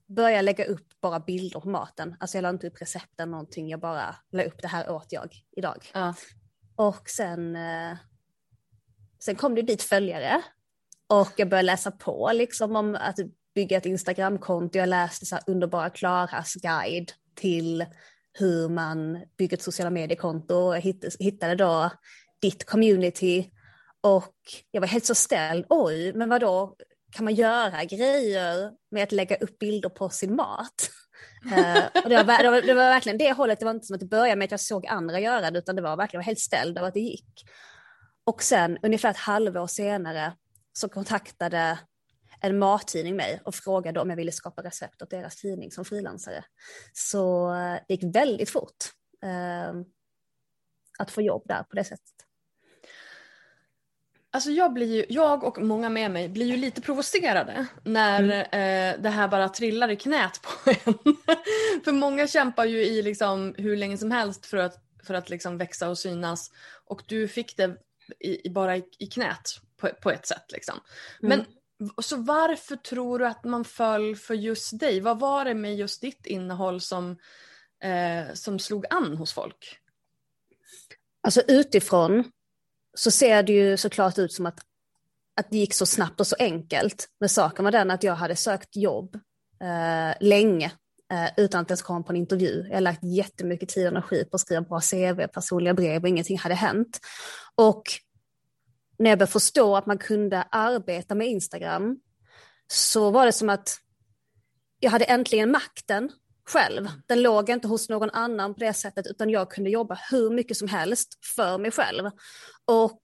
började 0.06 0.36
jag 0.36 0.44
lägga 0.44 0.64
upp 0.64 1.00
bara 1.00 1.20
bilder 1.20 1.60
på 1.60 1.68
maten. 1.68 2.16
Alltså 2.20 2.36
jag 2.36 2.42
la 2.42 2.50
inte 2.50 2.66
upp 2.66 2.82
recepten 2.82 3.30
någonting, 3.30 3.68
jag 3.68 3.80
bara 3.80 4.16
la 4.32 4.42
upp 4.42 4.62
det 4.62 4.68
här 4.68 4.90
åt 4.90 5.06
jag 5.12 5.34
idag. 5.56 5.90
Ja. 5.94 6.14
Och 6.76 7.10
sen, 7.10 7.56
eh, 7.56 7.96
sen 9.24 9.36
kom 9.36 9.54
det 9.54 9.62
dit 9.62 9.82
följare 9.82 10.42
och 11.06 11.32
jag 11.36 11.48
började 11.48 11.66
läsa 11.66 11.90
på 11.90 12.30
liksom 12.34 12.76
om 12.76 12.94
att 12.94 13.16
bygga 13.54 13.76
ett 13.76 13.86
Instagramkonto. 13.86 14.78
Jag 14.78 14.88
läste 14.88 15.26
så 15.26 15.38
underbara 15.46 15.90
Klaras 15.90 16.54
guide 16.54 17.12
till 17.34 17.86
hur 18.38 18.68
man 18.68 19.24
bygger 19.38 19.56
ett 19.56 19.62
sociala 19.62 19.90
mediekonto. 19.90 20.74
Jag 20.74 20.80
hitt- 20.80 21.16
hittade 21.18 21.54
då 21.54 21.90
ditt 22.42 22.64
community 22.64 23.50
och 24.00 24.34
jag 24.70 24.80
var 24.80 24.88
helt 24.88 25.04
så 25.04 25.14
ställd. 25.14 25.66
Oj, 25.68 26.12
men 26.12 26.28
vad 26.28 26.40
då 26.40 26.76
kan 27.12 27.24
man 27.24 27.34
göra 27.34 27.84
grejer 27.84 28.72
med 28.90 29.02
att 29.02 29.12
lägga 29.12 29.36
upp 29.36 29.58
bilder 29.58 29.88
på 29.88 30.08
sin 30.08 30.36
mat? 30.36 30.90
Eh, 31.56 32.02
och 32.04 32.10
det, 32.10 32.22
var, 32.22 32.42
det, 32.42 32.50
var, 32.50 32.62
det 32.62 32.74
var 32.74 32.88
verkligen 32.88 33.18
det 33.18 33.32
hållet, 33.32 33.58
det 33.58 33.64
var 33.64 33.74
inte 33.74 33.86
som 33.86 33.94
att 33.94 34.00
det 34.00 34.06
började 34.06 34.36
med 34.36 34.44
att 34.44 34.50
jag 34.50 34.60
såg 34.60 34.86
andra 34.86 35.20
göra 35.20 35.50
det, 35.50 35.58
utan 35.58 35.76
det 35.76 35.82
var 35.82 35.96
verkligen 35.96 36.20
jag 36.20 36.24
var 36.24 36.26
helt 36.26 36.38
ställd 36.38 36.78
av 36.78 36.84
att 36.84 36.94
det 36.94 37.00
gick. 37.00 37.44
Och 38.24 38.42
sen 38.42 38.78
ungefär 38.82 39.10
ett 39.10 39.16
halvår 39.16 39.66
senare 39.66 40.32
så 40.72 40.88
kontaktade 40.88 41.78
en 42.44 42.58
mattidning 42.58 43.16
mig 43.16 43.40
och 43.44 43.54
frågade 43.54 44.00
om 44.00 44.10
jag 44.10 44.16
ville 44.16 44.32
skapa 44.32 44.62
recept 44.62 45.02
åt 45.02 45.10
deras 45.10 45.36
tidning 45.36 45.70
som 45.70 45.84
frilansare. 45.84 46.44
Så 46.92 47.54
eh, 47.54 47.78
det 47.88 47.94
gick 47.94 48.16
väldigt 48.16 48.50
fort 48.50 48.84
eh, 49.22 49.74
att 50.98 51.10
få 51.10 51.22
jobb 51.22 51.42
där 51.44 51.62
på 51.62 51.76
det 51.76 51.84
sättet. 51.84 52.14
Alltså 54.30 54.50
jag, 54.50 54.72
blir 54.72 54.94
ju, 54.94 55.06
jag 55.08 55.44
och 55.44 55.62
många 55.62 55.88
med 55.88 56.10
mig 56.10 56.28
blir 56.28 56.46
ju 56.46 56.56
lite 56.56 56.80
provocerade 56.80 57.66
när 57.84 58.30
eh, 58.32 59.00
det 59.00 59.08
här 59.08 59.28
bara 59.28 59.48
trillar 59.48 59.88
i 59.90 59.96
knät 59.96 60.40
på 60.42 60.70
en. 60.84 61.16
för 61.84 61.92
många 61.92 62.26
kämpar 62.26 62.64
ju 62.64 62.84
i 62.84 63.02
liksom 63.02 63.54
hur 63.58 63.76
länge 63.76 63.98
som 63.98 64.10
helst 64.10 64.46
för 64.46 64.56
att, 64.56 64.84
för 65.06 65.14
att 65.14 65.30
liksom 65.30 65.58
växa 65.58 65.88
och 65.88 65.98
synas. 65.98 66.50
Och 66.84 67.02
du 67.06 67.28
fick 67.28 67.56
det 67.56 67.76
i, 68.20 68.50
bara 68.50 68.76
i, 68.76 68.84
i 68.98 69.06
knät 69.06 69.60
på, 69.76 69.88
på 70.02 70.10
ett 70.10 70.26
sätt. 70.26 70.52
Liksom. 70.52 70.80
Men 71.20 71.38
v- 71.38 71.46
så 72.02 72.16
varför 72.16 72.76
tror 72.76 73.18
du 73.18 73.26
att 73.26 73.44
man 73.44 73.64
föll 73.64 74.16
för 74.16 74.34
just 74.34 74.78
dig? 74.78 75.00
Vad 75.00 75.20
var 75.20 75.44
det 75.44 75.54
med 75.54 75.76
just 75.76 76.00
ditt 76.00 76.26
innehåll 76.26 76.80
som, 76.80 77.16
eh, 77.82 78.34
som 78.34 78.58
slog 78.58 78.86
an 78.90 79.16
hos 79.16 79.32
folk? 79.32 79.78
Alltså 81.22 81.42
utifrån 81.48 82.24
så 82.94 83.10
ser 83.10 83.42
det 83.42 83.52
ju 83.52 83.76
såklart 83.76 84.18
ut 84.18 84.32
som 84.32 84.46
att, 84.46 84.60
att 85.36 85.50
det 85.50 85.58
gick 85.58 85.74
så 85.74 85.86
snabbt 85.86 86.20
och 86.20 86.26
så 86.26 86.36
enkelt. 86.38 87.08
Men 87.20 87.28
saken 87.28 87.64
var 87.64 87.72
den 87.72 87.90
att 87.90 88.02
jag 88.02 88.14
hade 88.14 88.36
sökt 88.36 88.76
jobb 88.76 89.14
eh, 89.62 90.16
länge 90.20 90.72
eh, 91.12 91.30
utan 91.36 91.62
att 91.62 91.70
ens 91.70 91.82
komma 91.82 92.02
på 92.02 92.12
en 92.12 92.16
intervju. 92.16 92.66
Jag 92.68 92.76
har 92.76 92.80
lagt 92.80 93.04
jättemycket 93.04 93.68
tid 93.68 93.86
och 93.86 93.92
energi 93.92 94.24
på 94.24 94.34
att 94.34 94.40
skriva 94.40 94.60
bra 94.60 94.80
CV, 94.80 95.26
personliga 95.26 95.74
brev 95.74 96.02
och 96.02 96.08
ingenting 96.08 96.38
hade 96.38 96.54
hänt. 96.54 97.00
Och 97.54 97.82
när 98.98 99.10
jag 99.10 99.18
började 99.18 99.32
förstå 99.32 99.76
att 99.76 99.86
man 99.86 99.98
kunde 99.98 100.42
arbeta 100.42 101.14
med 101.14 101.28
Instagram 101.28 102.00
så 102.66 103.10
var 103.10 103.26
det 103.26 103.32
som 103.32 103.48
att 103.48 103.78
jag 104.80 104.90
hade 104.90 105.04
äntligen 105.04 105.50
makten 105.50 106.10
själv. 106.46 106.88
Den 107.06 107.22
låg 107.22 107.50
inte 107.50 107.68
hos 107.68 107.88
någon 107.88 108.10
annan 108.10 108.54
på 108.54 108.60
det 108.60 108.72
sättet 108.72 109.06
utan 109.06 109.30
jag 109.30 109.50
kunde 109.50 109.70
jobba 109.70 109.98
hur 110.10 110.30
mycket 110.30 110.56
som 110.56 110.68
helst 110.68 111.18
för 111.36 111.58
mig 111.58 111.70
själv. 111.70 112.10
Och 112.64 113.02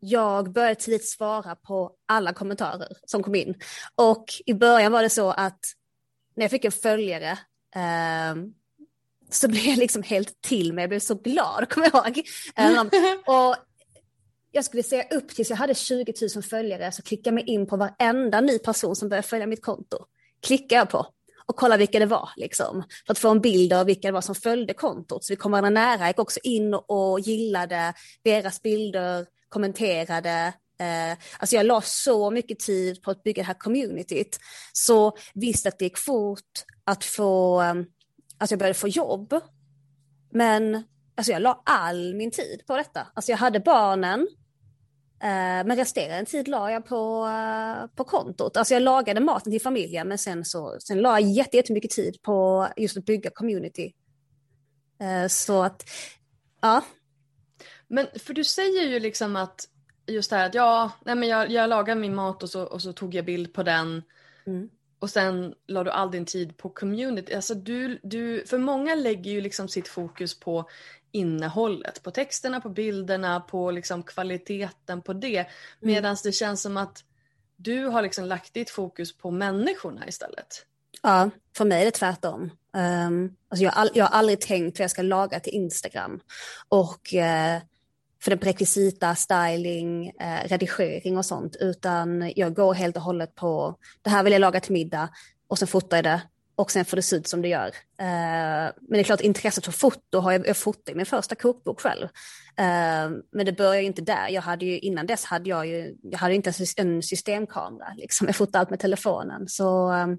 jag 0.00 0.52
började 0.52 0.74
tidigt 0.74 1.08
svara 1.08 1.56
på 1.56 1.92
alla 2.06 2.32
kommentarer 2.32 2.88
som 3.06 3.22
kom 3.22 3.34
in. 3.34 3.54
Och 3.94 4.24
i 4.46 4.54
början 4.54 4.92
var 4.92 5.02
det 5.02 5.10
så 5.10 5.30
att 5.30 5.60
när 6.36 6.44
jag 6.44 6.50
fick 6.50 6.64
en 6.64 6.72
följare 6.72 7.30
eh, 7.74 8.36
så 9.30 9.48
blev 9.48 9.64
jag 9.64 9.78
liksom 9.78 10.02
helt 10.02 10.40
till 10.40 10.72
mig. 10.72 10.82
Jag 10.82 10.88
blev 10.88 11.00
så 11.00 11.14
glad, 11.14 11.68
kommer 11.68 11.90
jag 11.92 12.08
ihåg. 12.08 12.28
Eh, 12.56 12.82
och 13.26 13.56
jag 14.52 14.64
skulle 14.64 14.82
säga 14.82 15.04
upp 15.10 15.28
tills 15.28 15.50
jag 15.50 15.56
hade 15.56 15.74
20 15.74 16.12
000 16.34 16.42
följare 16.42 16.86
alltså 16.86 17.02
så 17.02 17.08
klickade 17.08 17.28
jag 17.28 17.34
mig 17.34 17.54
in 17.54 17.66
på 17.66 17.76
varenda 17.76 18.40
ny 18.40 18.58
person 18.58 18.96
som 18.96 19.08
började 19.08 19.28
följa 19.28 19.46
mitt 19.46 19.62
konto. 19.62 19.98
Klickade 20.42 20.74
jag 20.74 20.90
på 20.90 21.06
och 21.46 21.56
kolla 21.56 21.76
vilka 21.76 21.98
det 21.98 22.06
var, 22.06 22.30
liksom, 22.36 22.82
för 23.06 23.12
att 23.12 23.18
få 23.18 23.28
en 23.28 23.40
bild 23.40 23.72
av 23.72 23.86
vilka 23.86 24.08
det 24.08 24.12
var 24.12 24.20
som 24.20 24.34
följde 24.34 24.74
kontot. 24.74 25.24
Så 25.24 25.32
vi 25.32 25.36
kom 25.36 25.52
varandra 25.52 25.70
nära, 25.70 25.98
jag 25.98 26.08
gick 26.08 26.18
också 26.18 26.40
in 26.42 26.74
och 26.74 27.20
gillade 27.20 27.94
deras 28.24 28.62
bilder, 28.62 29.26
kommenterade. 29.48 30.52
Eh, 30.80 31.18
alltså 31.38 31.56
jag 31.56 31.66
la 31.66 31.80
så 31.80 32.30
mycket 32.30 32.58
tid 32.58 33.02
på 33.02 33.10
att 33.10 33.22
bygga 33.22 33.42
det 33.42 33.46
här 33.46 33.54
communityt. 33.54 34.38
Så 34.72 35.16
visst 35.34 35.66
att 35.66 35.78
det 35.78 35.84
gick 35.84 35.98
fort 35.98 36.64
att 36.84 37.04
få, 37.04 37.62
eh, 37.62 37.70
att 37.70 37.76
alltså 38.38 38.52
jag 38.52 38.58
började 38.58 38.78
få 38.78 38.88
jobb. 38.88 39.40
Men 40.32 40.84
alltså 41.18 41.32
jag 41.32 41.42
la 41.42 41.62
all 41.66 42.14
min 42.14 42.30
tid 42.30 42.62
på 42.66 42.76
detta. 42.76 43.06
Alltså 43.14 43.32
jag 43.32 43.38
hade 43.38 43.60
barnen, 43.60 44.28
Eh, 45.22 45.66
men 45.66 45.76
resterande 45.76 46.30
tid 46.30 46.48
la 46.48 46.70
jag 46.70 46.86
på, 46.86 47.26
eh, 47.26 47.86
på 47.96 48.04
kontot. 48.04 48.56
Alltså 48.56 48.74
jag 48.74 48.82
lagade 48.82 49.20
maten 49.20 49.52
till 49.52 49.60
familjen 49.60 50.08
men 50.08 50.18
sen, 50.18 50.44
så, 50.44 50.76
sen 50.80 50.98
la 51.00 51.20
jag 51.20 51.30
jätte- 51.30 51.56
jättemycket 51.56 51.90
tid 51.90 52.22
på 52.22 52.68
just 52.76 52.96
att 52.96 53.04
bygga 53.04 53.30
community. 53.30 53.92
Eh, 55.00 55.28
så 55.28 55.62
att, 55.62 55.84
ja. 56.60 56.84
Men 57.88 58.06
för 58.18 58.34
du 58.34 58.44
säger 58.44 58.82
ju 58.82 59.00
liksom 59.00 59.36
att 59.36 59.68
just 60.06 60.30
det 60.30 60.36
här 60.36 60.46
att 60.46 60.54
ja, 60.54 60.90
nej 61.04 61.14
men 61.14 61.28
jag, 61.28 61.50
jag 61.50 61.68
lagade 61.70 62.00
min 62.00 62.14
mat 62.14 62.42
och 62.42 62.50
så, 62.50 62.62
och 62.62 62.82
så 62.82 62.92
tog 62.92 63.14
jag 63.14 63.24
bild 63.24 63.52
på 63.54 63.62
den. 63.62 64.02
Mm. 64.46 64.68
Och 64.98 65.10
sen 65.10 65.54
la 65.66 65.84
du 65.84 65.90
all 65.90 66.10
din 66.10 66.24
tid 66.24 66.56
på 66.56 66.70
community. 66.70 67.34
Alltså 67.34 67.54
du, 67.54 68.00
du, 68.02 68.44
för 68.46 68.58
många 68.58 68.94
lägger 68.94 69.30
ju 69.30 69.40
liksom 69.40 69.68
sitt 69.68 69.88
fokus 69.88 70.40
på 70.40 70.68
innehållet, 71.10 72.02
på 72.02 72.10
texterna, 72.10 72.60
på 72.60 72.68
bilderna, 72.68 73.40
på 73.40 73.70
liksom 73.70 74.02
kvaliteten 74.02 75.02
på 75.02 75.12
det. 75.12 75.38
Mm. 75.38 75.48
Medan 75.80 76.16
det 76.24 76.32
känns 76.32 76.62
som 76.62 76.76
att 76.76 77.04
du 77.56 77.84
har 77.84 78.02
liksom 78.02 78.24
lagt 78.24 78.54
ditt 78.54 78.70
fokus 78.70 79.16
på 79.16 79.30
människorna 79.30 80.08
istället. 80.08 80.64
Ja, 81.02 81.30
för 81.56 81.64
mig 81.64 81.80
är 81.80 81.84
det 81.84 81.90
tvärtom. 81.90 82.50
Um, 82.76 83.36
alltså 83.48 83.64
jag, 83.64 83.70
har 83.70 83.82
all, 83.82 83.90
jag 83.94 84.04
har 84.04 84.18
aldrig 84.18 84.40
tänkt 84.40 84.78
hur 84.78 84.84
jag 84.84 84.90
ska 84.90 85.02
laga 85.02 85.40
till 85.40 85.52
Instagram. 85.52 86.20
Och 86.68 87.14
uh, 87.14 87.62
för 88.22 88.30
den 88.30 88.38
rekvisita, 88.38 89.14
styling, 89.14 90.06
uh, 90.06 90.48
redigering 90.48 91.18
och 91.18 91.26
sånt. 91.26 91.56
Utan 91.60 92.32
jag 92.36 92.54
går 92.54 92.74
helt 92.74 92.96
och 92.96 93.02
hållet 93.02 93.34
på, 93.34 93.74
det 94.02 94.10
här 94.10 94.22
vill 94.22 94.32
jag 94.32 94.40
laga 94.40 94.60
till 94.60 94.72
middag 94.72 95.08
och 95.48 95.58
sen 95.58 95.68
fotar 95.68 95.96
jag 95.96 96.04
det 96.04 96.20
och 96.58 96.70
sen 96.70 96.84
får 96.84 96.96
det 96.96 97.02
se 97.02 97.16
ut 97.16 97.28
som 97.28 97.42
det 97.42 97.48
gör. 97.48 97.66
Uh, 97.66 98.74
men 98.80 98.92
det 98.92 98.98
är 98.98 99.04
klart 99.04 99.20
intresset 99.20 99.64
för 99.64 99.72
foto 99.72 100.18
har 100.18 100.32
jag, 100.32 100.46
jag 100.46 100.56
fotade 100.56 100.96
min 100.96 101.06
första 101.06 101.34
kokbok 101.34 101.80
själv. 101.80 102.04
Uh, 102.04 103.18
men 103.32 103.46
det 103.46 103.52
började 103.52 103.86
inte 103.86 104.02
där. 104.02 104.28
Jag 104.28 104.42
hade 104.42 104.64
ju, 104.64 104.78
innan 104.78 105.06
dess 105.06 105.24
hade 105.24 105.50
jag 105.50 105.66
ju, 105.66 105.96
jag 106.02 106.18
hade 106.18 106.34
inte 106.34 106.52
en 106.76 107.02
systemkamera. 107.02 107.94
Liksom. 107.96 108.26
Jag 108.26 108.36
fotade 108.36 108.58
allt 108.58 108.70
med 108.70 108.80
telefonen. 108.80 109.48
Så 109.48 109.92
um, 109.92 110.18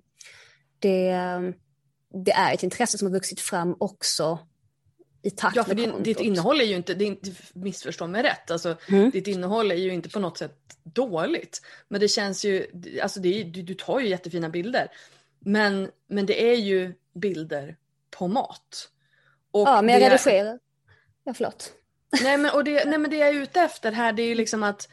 det, 0.79 1.11
det 2.25 2.31
är 2.31 2.53
ett 2.53 2.63
intresse 2.63 2.97
som 2.97 3.07
har 3.07 3.13
vuxit 3.13 3.39
fram 3.39 3.75
också 3.79 4.39
i 5.21 5.29
takt 5.29 5.55
Ja, 5.55 5.63
för 5.63 5.75
med 5.75 5.89
din, 5.89 6.03
ditt 6.03 6.19
innehåll 6.19 6.61
är 6.61 6.65
ju 6.65 6.75
inte, 6.75 6.93
inte 7.03 7.31
missförstå 7.53 8.07
mig 8.07 8.23
rätt, 8.23 8.51
alltså, 8.51 8.77
Mm. 8.87 9.09
ditt 9.09 9.27
innehåll 9.27 9.71
är 9.71 9.75
ju 9.75 9.93
inte 9.93 10.09
på 10.09 10.19
något 10.19 10.37
sätt 10.37 10.57
dåligt. 10.83 11.61
Men 11.87 12.01
det 12.01 12.07
känns 12.07 12.45
ju, 12.45 12.65
alltså 13.03 13.19
det 13.19 13.41
är, 13.41 13.43
du, 13.43 13.61
du 13.61 13.73
tar 13.73 13.99
ju 13.99 14.07
jättefina 14.07 14.49
bilder. 14.49 14.87
Men, 15.39 15.91
men 16.07 16.25
det 16.25 16.51
är 16.51 16.55
ju 16.55 16.93
bilder 17.13 17.77
på 18.17 18.27
mat. 18.27 18.89
Och 19.51 19.67
Ja, 19.67 19.81
men 19.81 19.93
jag 20.01 20.11
det- 20.11 20.15
redigerar. 20.15 20.59
Ja, 21.23 21.33
förlåt. 21.33 21.73
Nej 22.23 22.37
men, 22.37 22.51
och 22.53 22.63
det, 22.63 22.85
nej 22.89 22.99
men 22.99 23.11
det 23.11 23.17
jag 23.17 23.29
är 23.29 23.33
ute 23.33 23.59
efter 23.61 23.91
här 23.91 24.13
det 24.13 24.21
är 24.23 24.27
ju 24.27 24.35
liksom 24.35 24.63
att 24.63 24.89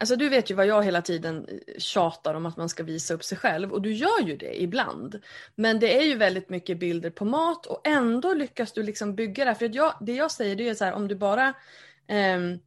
Alltså 0.00 0.16
du 0.16 0.28
vet 0.28 0.50
ju 0.50 0.54
vad 0.54 0.66
jag 0.66 0.82
hela 0.84 1.02
tiden 1.02 1.48
tjatar 1.78 2.34
om 2.34 2.46
att 2.46 2.56
man 2.56 2.68
ska 2.68 2.82
visa 2.82 3.14
upp 3.14 3.24
sig 3.24 3.38
själv 3.38 3.72
och 3.72 3.82
du 3.82 3.92
gör 3.92 4.20
ju 4.26 4.36
det 4.36 4.62
ibland. 4.62 5.20
Men 5.54 5.80
det 5.80 5.98
är 5.98 6.02
ju 6.02 6.14
väldigt 6.16 6.48
mycket 6.48 6.78
bilder 6.78 7.10
på 7.10 7.24
mat 7.24 7.66
och 7.66 7.86
ändå 7.88 8.34
lyckas 8.34 8.72
du 8.72 8.82
liksom 8.82 9.14
bygga 9.14 9.44
det. 9.44 9.50
här. 9.50 9.54
För 9.58 9.66
att 9.66 9.74
jag, 9.74 9.94
det 10.00 10.12
jag 10.12 10.30
säger 10.30 10.56
det 10.56 10.68
är 10.68 10.74
så 10.74 10.84
här 10.84 10.92
om 10.92 11.08
du 11.08 11.14
bara 11.14 11.54
ehm, 12.06 12.58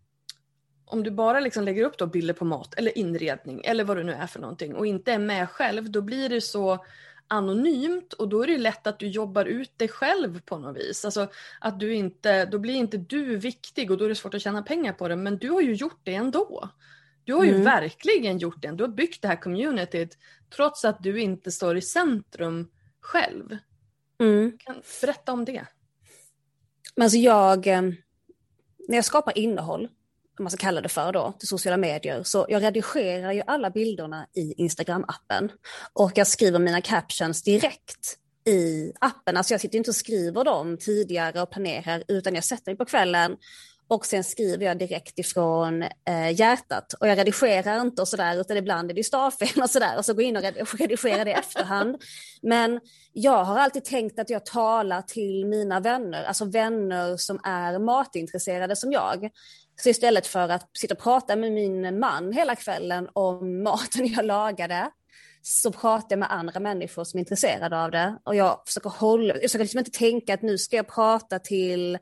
om 0.86 1.04
du 1.04 1.12
bara 1.12 1.40
liksom 1.40 1.64
lägger 1.64 1.84
upp 1.84 1.98
då 1.98 2.06
bilder 2.06 2.34
på 2.34 2.46
mat 2.46 2.74
eller 2.74 2.98
inredning 2.98 3.62
eller 3.66 3.84
vad 3.84 3.98
det 3.98 4.04
nu 4.04 4.14
är 4.14 4.28
för 4.28 4.40
någonting 4.40 4.76
och 4.76 4.86
inte 4.88 5.14
är 5.14 5.20
med 5.20 5.50
själv 5.50 5.92
då 5.92 6.02
blir 6.02 6.30
det 6.30 6.42
så 6.42 6.86
anonymt 7.28 8.14
och 8.14 8.30
då 8.30 8.44
är 8.44 8.48
det 8.48 8.58
lätt 8.58 8.88
att 8.88 9.00
du 9.00 9.08
jobbar 9.08 9.46
ut 9.46 9.80
dig 9.80 9.88
själv 9.88 10.42
på 10.42 10.58
något 10.58 10.78
vis. 10.78 11.06
Alltså 11.06 11.28
att 11.62 11.80
du 11.80 11.94
inte, 11.96 12.46
då 12.46 12.60
blir 12.60 12.76
inte 12.76 12.98
du 12.98 13.38
viktig 13.38 13.92
och 13.92 13.98
då 13.98 14.06
är 14.06 14.10
det 14.10 14.16
svårt 14.16 14.34
att 14.34 14.42
tjäna 14.42 14.62
pengar 14.64 14.94
på 14.94 15.08
det 15.08 15.16
men 15.16 15.38
du 15.38 15.50
har 15.50 15.62
ju 15.62 15.74
gjort 15.74 16.00
det 16.04 16.16
ändå. 16.16 16.70
Du 17.24 17.34
har 17.34 17.44
ju 17.44 17.52
Mm. 17.52 17.64
verkligen 17.64 18.38
gjort 18.38 18.62
det. 18.62 18.72
Du 18.72 18.84
har 18.84 18.90
byggt 18.90 19.22
det 19.22 19.28
här 19.28 19.42
communityt 19.42 20.18
trots 20.56 20.86
att 20.86 21.04
du 21.04 21.22
inte 21.22 21.52
står 21.52 21.78
i 21.78 21.82
centrum 21.82 22.68
själv. 23.00 23.58
Mm. 24.20 24.58
Kan 24.58 24.82
berätta 25.02 25.34
om 25.34 25.46
det. 25.46 25.66
Men 26.96 27.04
alltså 27.04 27.18
jag, 27.18 27.68
eh, 27.68 27.82
när 28.88 28.96
jag 28.96 29.06
skapar 29.06 29.38
innehåll, 29.38 29.90
man 30.40 30.52
ska 30.52 30.58
kalla 30.58 30.82
det 30.82 30.90
för 30.90 31.12
då, 31.12 31.34
till 31.40 31.48
sociala 31.48 31.78
medier, 31.78 32.24
så 32.24 32.46
jag 32.50 32.64
redigerar 32.64 33.32
ju 33.32 33.42
alla 33.48 33.70
bilderna 33.70 34.28
i 34.34 34.54
Instagram-appen. 34.54 35.50
Och 35.94 36.12
jag 36.16 36.28
skriver 36.28 36.60
mina 36.60 36.82
captions 36.82 37.44
direkt 37.44 38.18
i 38.46 38.92
appen. 39.00 39.38
Alltså 39.38 39.54
jag 39.54 39.62
sitter 39.62 39.78
inte 39.78 39.90
och 39.90 39.96
skriver 39.96 40.44
dem 40.44 40.78
tidigare 40.78 41.42
och 41.42 41.52
planerar, 41.52 42.04
utan 42.08 42.36
jag 42.36 42.44
sätter 42.44 42.72
mig 42.72 42.78
på 42.78 42.86
kvällen 42.86 43.38
och 43.90 44.06
sen 44.06 44.24
skriver 44.24 44.66
jag 44.66 44.80
direkt 44.80 45.20
ifrån 45.20 45.84
eh, 45.84 46.40
hjärtat. 46.40 46.94
Och 46.94 47.08
jag 47.08 47.18
redigerar 47.18 47.82
inte 47.82 48.02
och 48.02 48.08
sådär, 48.08 48.42
utan 48.42 48.58
ibland 48.58 48.90
är 48.90 48.94
det 48.94 49.00
ju 49.00 49.04
stavfel 49.04 49.62
och 49.64 49.70
sådär. 49.70 49.98
Och 49.98 50.06
så 50.06 50.14
går 50.14 50.24
jag 50.24 50.30
in 50.30 50.38
och 50.38 50.44
redigerar 50.80 51.26
det 51.26 51.32
i 51.32 51.34
efterhand. 51.34 52.02
Men 52.42 52.80
jag 53.14 53.44
har 53.44 53.60
alltid 53.60 53.86
tänkt 53.86 54.20
att 54.20 54.30
jag 54.30 54.46
talar 54.46 55.02
till 55.02 55.46
mina 55.46 55.80
vänner, 55.80 56.24
alltså 56.24 56.46
vänner 56.46 57.18
som 57.18 57.40
är 57.44 57.80
matintresserade 57.80 58.76
som 58.76 58.92
jag. 58.92 59.30
Så 59.82 59.90
istället 59.90 60.28
för 60.28 60.50
att 60.50 60.78
sitta 60.78 60.94
och 60.94 61.00
prata 61.00 61.36
med 61.36 61.52
min 61.52 62.00
man 62.00 62.34
hela 62.34 62.56
kvällen 62.56 63.10
om 63.14 63.64
maten 63.64 64.08
jag 64.08 64.26
lagade, 64.26 64.92
så 65.42 65.72
pratar 65.72 66.08
jag 66.10 66.20
med 66.20 66.32
andra 66.32 66.60
människor 66.60 67.04
som 67.04 67.18
är 67.18 67.22
intresserade 67.22 67.84
av 67.84 67.92
det. 67.92 68.18
Och 68.24 68.36
jag 68.36 68.64
försöker 68.66 68.90
hålla, 68.90 69.34
jag 69.34 69.42
försöker 69.42 69.64
liksom 69.64 69.80
inte 69.80 69.92
tänka 69.92 70.34
att 70.34 70.42
nu 70.42 70.58
ska 70.58 70.76
jag 70.76 70.88
prata 70.88 71.40
till 71.40 71.98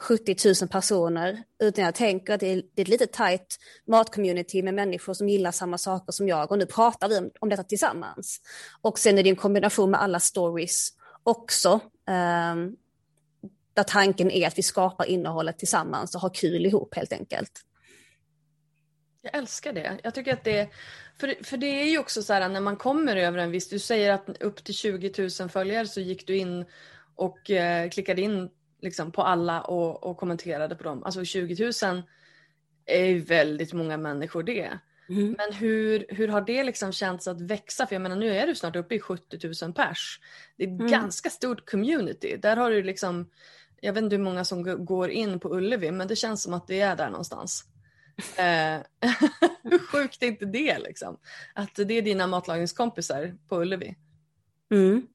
70 0.00 0.36
000 0.62 0.68
personer, 0.68 1.42
utan 1.62 1.84
jag 1.84 1.94
tänker 1.94 2.34
att 2.34 2.40
det 2.40 2.46
är, 2.46 2.62
det 2.74 2.82
är 2.82 2.84
ett 2.84 2.88
litet 2.88 3.12
tajt 3.12 3.58
matcommunity 3.86 4.62
med 4.62 4.74
människor 4.74 5.14
som 5.14 5.28
gillar 5.28 5.50
samma 5.50 5.78
saker 5.78 6.12
som 6.12 6.28
jag 6.28 6.52
och 6.52 6.58
nu 6.58 6.66
pratar 6.66 7.08
vi 7.08 7.18
om, 7.18 7.30
om 7.40 7.48
detta 7.48 7.62
tillsammans. 7.62 8.40
Och 8.80 8.98
sen 8.98 9.18
är 9.18 9.22
det 9.22 9.30
en 9.30 9.36
kombination 9.36 9.90
med 9.90 10.02
alla 10.02 10.20
stories 10.20 10.88
också, 11.22 11.80
Um, 12.08 12.76
där 13.78 13.84
tanken 13.84 14.30
är 14.30 14.46
att 14.46 14.58
vi 14.58 14.62
skapar 14.62 15.04
innehållet 15.04 15.58
tillsammans 15.58 16.14
och 16.14 16.20
har 16.20 16.34
kul 16.34 16.66
ihop 16.66 16.94
helt 16.94 17.12
enkelt. 17.12 17.52
Jag 19.22 19.34
älskar 19.34 19.72
det. 19.72 19.98
Jag 20.02 20.14
tycker 20.14 20.32
att 20.32 20.44
det 20.44 20.68
för, 21.20 21.44
för 21.44 21.56
det 21.56 21.66
är 21.66 21.90
ju 21.90 21.98
också 21.98 22.22
så 22.22 22.32
här 22.32 22.48
när 22.48 22.60
man 22.60 22.76
kommer 22.76 23.16
över 23.16 23.38
en 23.38 23.50
viss, 23.50 23.68
du 23.68 23.78
säger 23.78 24.12
att 24.12 24.42
upp 24.42 24.64
till 24.64 24.74
20 24.74 25.28
000 25.40 25.48
följare 25.48 25.86
så 25.86 26.00
gick 26.00 26.26
du 26.26 26.36
in 26.36 26.64
och 27.14 27.50
eh, 27.50 27.90
klickade 27.90 28.22
in 28.22 28.50
liksom 28.82 29.12
på 29.12 29.22
alla 29.22 29.60
och, 29.60 30.04
och 30.04 30.16
kommenterade 30.16 30.74
på 30.74 30.84
dem. 30.84 31.04
Alltså 31.04 31.24
20 31.24 31.72
000 31.84 32.02
är 32.86 33.04
ju 33.04 33.20
väldigt 33.20 33.72
många 33.72 33.96
människor 33.96 34.42
det. 34.42 34.78
Mm. 35.08 35.34
Men 35.38 35.52
hur, 35.52 36.06
hur 36.08 36.28
har 36.28 36.40
det 36.40 36.64
liksom 36.64 36.92
känts 36.92 37.28
att 37.28 37.40
växa? 37.40 37.86
För 37.86 37.94
jag 37.94 38.02
menar 38.02 38.16
nu 38.16 38.36
är 38.36 38.46
du 38.46 38.54
snart 38.54 38.76
uppe 38.76 38.94
i 38.94 39.00
70 39.00 39.64
000 39.64 39.72
pers. 39.72 40.20
Det 40.56 40.64
är 40.64 40.68
ett 40.68 40.80
Mm. 40.80 40.90
ganska 40.92 41.30
stort 41.30 41.70
community. 41.70 42.36
Där 42.36 42.56
har 42.56 42.70
du 42.70 42.82
liksom, 42.82 43.30
jag 43.80 43.92
vet 43.92 44.04
inte 44.04 44.16
hur 44.16 44.22
många 44.22 44.44
som 44.44 44.84
går 44.84 45.10
in 45.10 45.40
på 45.40 45.56
Ullevi 45.56 45.90
men 45.90 46.08
det 46.08 46.16
känns 46.16 46.42
som 46.42 46.54
att 46.54 46.66
det 46.66 46.80
är 46.80 46.96
där 46.96 47.10
någonstans. 47.10 47.64
Eh, 48.36 48.80
hur 49.62 49.78
sjukt 49.78 50.22
är 50.22 50.26
inte 50.26 50.44
det 50.44 50.78
liksom? 50.78 51.16
Att 51.54 51.74
det 51.74 51.94
är 51.94 52.02
dina 52.02 52.26
matlagningskompisar 52.26 53.34
på 53.48 53.60
Ullevi. 53.60 53.94
Mm. 54.70 55.06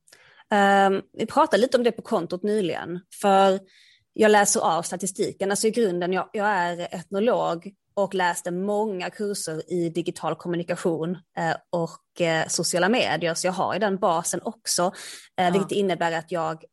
Ehm, 0.52 1.02
vi 1.13 1.26
pratade 1.26 1.62
lite 1.62 1.78
om 1.78 1.84
det 1.84 1.91
på 1.91 2.02
kontot 2.02 2.43
nyligen, 2.43 2.99
för 3.21 3.60
jag 4.13 4.32
läser 4.32 4.60
av 4.62 4.82
statistiken. 4.82 5.52
Alltså 5.52 5.67
i 5.67 5.71
grunden, 5.71 6.13
jag, 6.13 6.30
jag 6.34 6.47
är 6.47 6.95
etnolog 6.95 7.73
och 7.93 8.13
läste 8.13 8.52
många 8.52 9.10
kurser 9.10 9.71
i 9.73 9.89
digital 9.89 10.36
kommunikation 10.36 11.17
eh, 11.38 11.56
och 11.69 12.21
eh, 12.21 12.47
sociala 12.47 12.89
medier, 12.89 13.34
så 13.34 13.47
jag 13.47 13.52
har 13.54 13.73
ju 13.73 13.80
den 13.80 13.97
basen 13.97 14.39
också, 14.43 14.91
Ja. 15.36 15.49
vilket 15.49 15.71
innebär 15.71 16.12
att 16.12 16.32
jag 16.32 16.63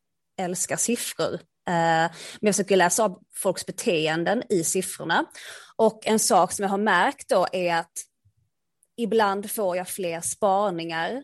älskar 0.40 0.76
siffror. 0.76 1.40
Eh, 1.68 2.11
men 2.40 2.40
jag 2.40 2.55
försöker 2.55 2.77
läsa 2.77 3.05
av 3.05 3.18
folks 3.35 3.66
beteenden 3.66 4.42
i 4.49 4.64
siffrorna. 4.64 5.25
Och 5.77 6.07
en 6.07 6.18
sak 6.18 6.53
som 6.53 6.62
jag 6.62 6.70
har 6.70 6.79
märkt 6.79 7.29
då 7.29 7.46
är 7.53 7.75
att 7.75 7.92
ibland 8.96 9.51
får 9.51 9.77
jag 9.77 9.88
fler 9.88 10.20
spaningar 10.20 11.23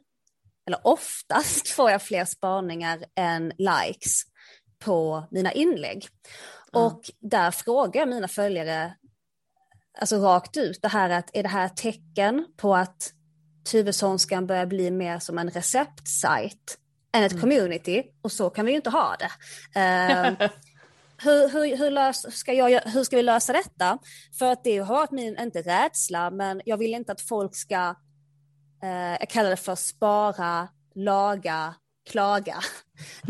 eller 0.67 0.87
oftast 0.87 1.69
får 1.77 1.91
jag 1.91 2.03
fler 2.03 2.25
spaningar 2.25 3.05
än 3.15 3.53
likes 3.59 4.23
på 4.79 5.25
mina 5.31 5.53
inlägg. 5.53 6.09
Ja. 6.73 6.87
Och 6.87 7.11
där 7.21 7.51
frågar 7.51 8.01
jag 8.01 8.09
mina 8.09 8.29
följare, 8.29 8.95
alltså 9.99 10.17
rakt 10.17 10.57
ut, 10.57 10.83
det 10.83 10.89
här 10.89 11.11
att 11.11 11.31
är 11.33 11.43
det 11.43 11.49
här 11.49 11.67
ett 11.67 11.77
tecken 11.77 12.47
på 12.57 12.77
att 12.77 13.13
Tuvessonskan 13.71 14.47
börjar 14.47 14.67
bli 14.67 14.91
mer 14.91 15.19
som 15.19 15.39
en 15.39 15.51
receptsajt 15.51 16.79
än 17.17 17.25
ett 17.25 17.41
community? 17.41 18.03
Och 18.23 18.33
så 18.33 18.51
kan 18.51 18.67
vi 18.67 18.73
ju 18.73 18.77
inte 18.77 18.91
ha 18.91 19.17
det. 19.19 19.31
Eh, 19.81 20.49
hur, 21.23 21.49
hur, 21.49 21.77
hur, 21.77 21.91
lös, 21.91 22.39
ska 22.39 22.53
jag, 22.53 22.81
hur 22.81 23.05
ska 23.05 23.17
vi 23.17 23.23
lösa 23.23 23.53
detta? 23.53 23.99
För 24.39 24.53
att 24.53 24.65
det 24.65 24.79
har 24.79 24.95
varit 24.95 25.11
min, 25.11 25.39
inte 25.39 25.63
rädsla, 25.63 26.31
men 26.31 26.63
jag 26.65 26.77
vill 26.77 26.95
inte 26.95 27.13
att 27.13 27.21
folk 27.21 27.57
ska 27.57 27.95
eh, 28.83 29.17
jag 29.21 29.29
kallar 29.29 29.51
det 29.51 29.57
för 29.57 29.75
spara, 29.75 30.69
laga, 30.95 31.75
klaga. 32.11 32.57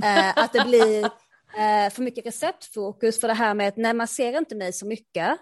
Eh, 0.04 0.38
att 0.38 0.52
det 0.52 0.64
blir 0.64 1.04
eh, 1.04 1.90
för 1.90 2.02
mycket 2.02 2.26
receptfokus 2.26 3.20
för 3.20 3.28
det 3.28 3.34
här 3.34 3.54
med 3.54 3.68
att 3.68 3.76
nej, 3.76 3.94
man 3.94 4.08
ser 4.08 4.38
inte 4.38 4.54
mig 4.54 4.72
så 4.72 4.86
mycket. 4.86 5.38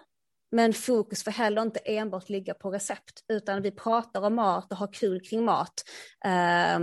Men 0.52 0.72
fokus 0.72 1.24
får 1.24 1.30
heller 1.30 1.62
inte 1.62 1.80
enbart 1.80 2.28
ligga 2.28 2.54
på 2.54 2.70
recept, 2.70 3.24
utan 3.28 3.62
vi 3.62 3.70
pratar 3.70 4.22
om 4.22 4.34
mat 4.34 4.72
och 4.72 4.78
har 4.78 4.92
kul 4.92 5.20
kring 5.20 5.44
mat. 5.44 5.72
Eh, 6.24 6.78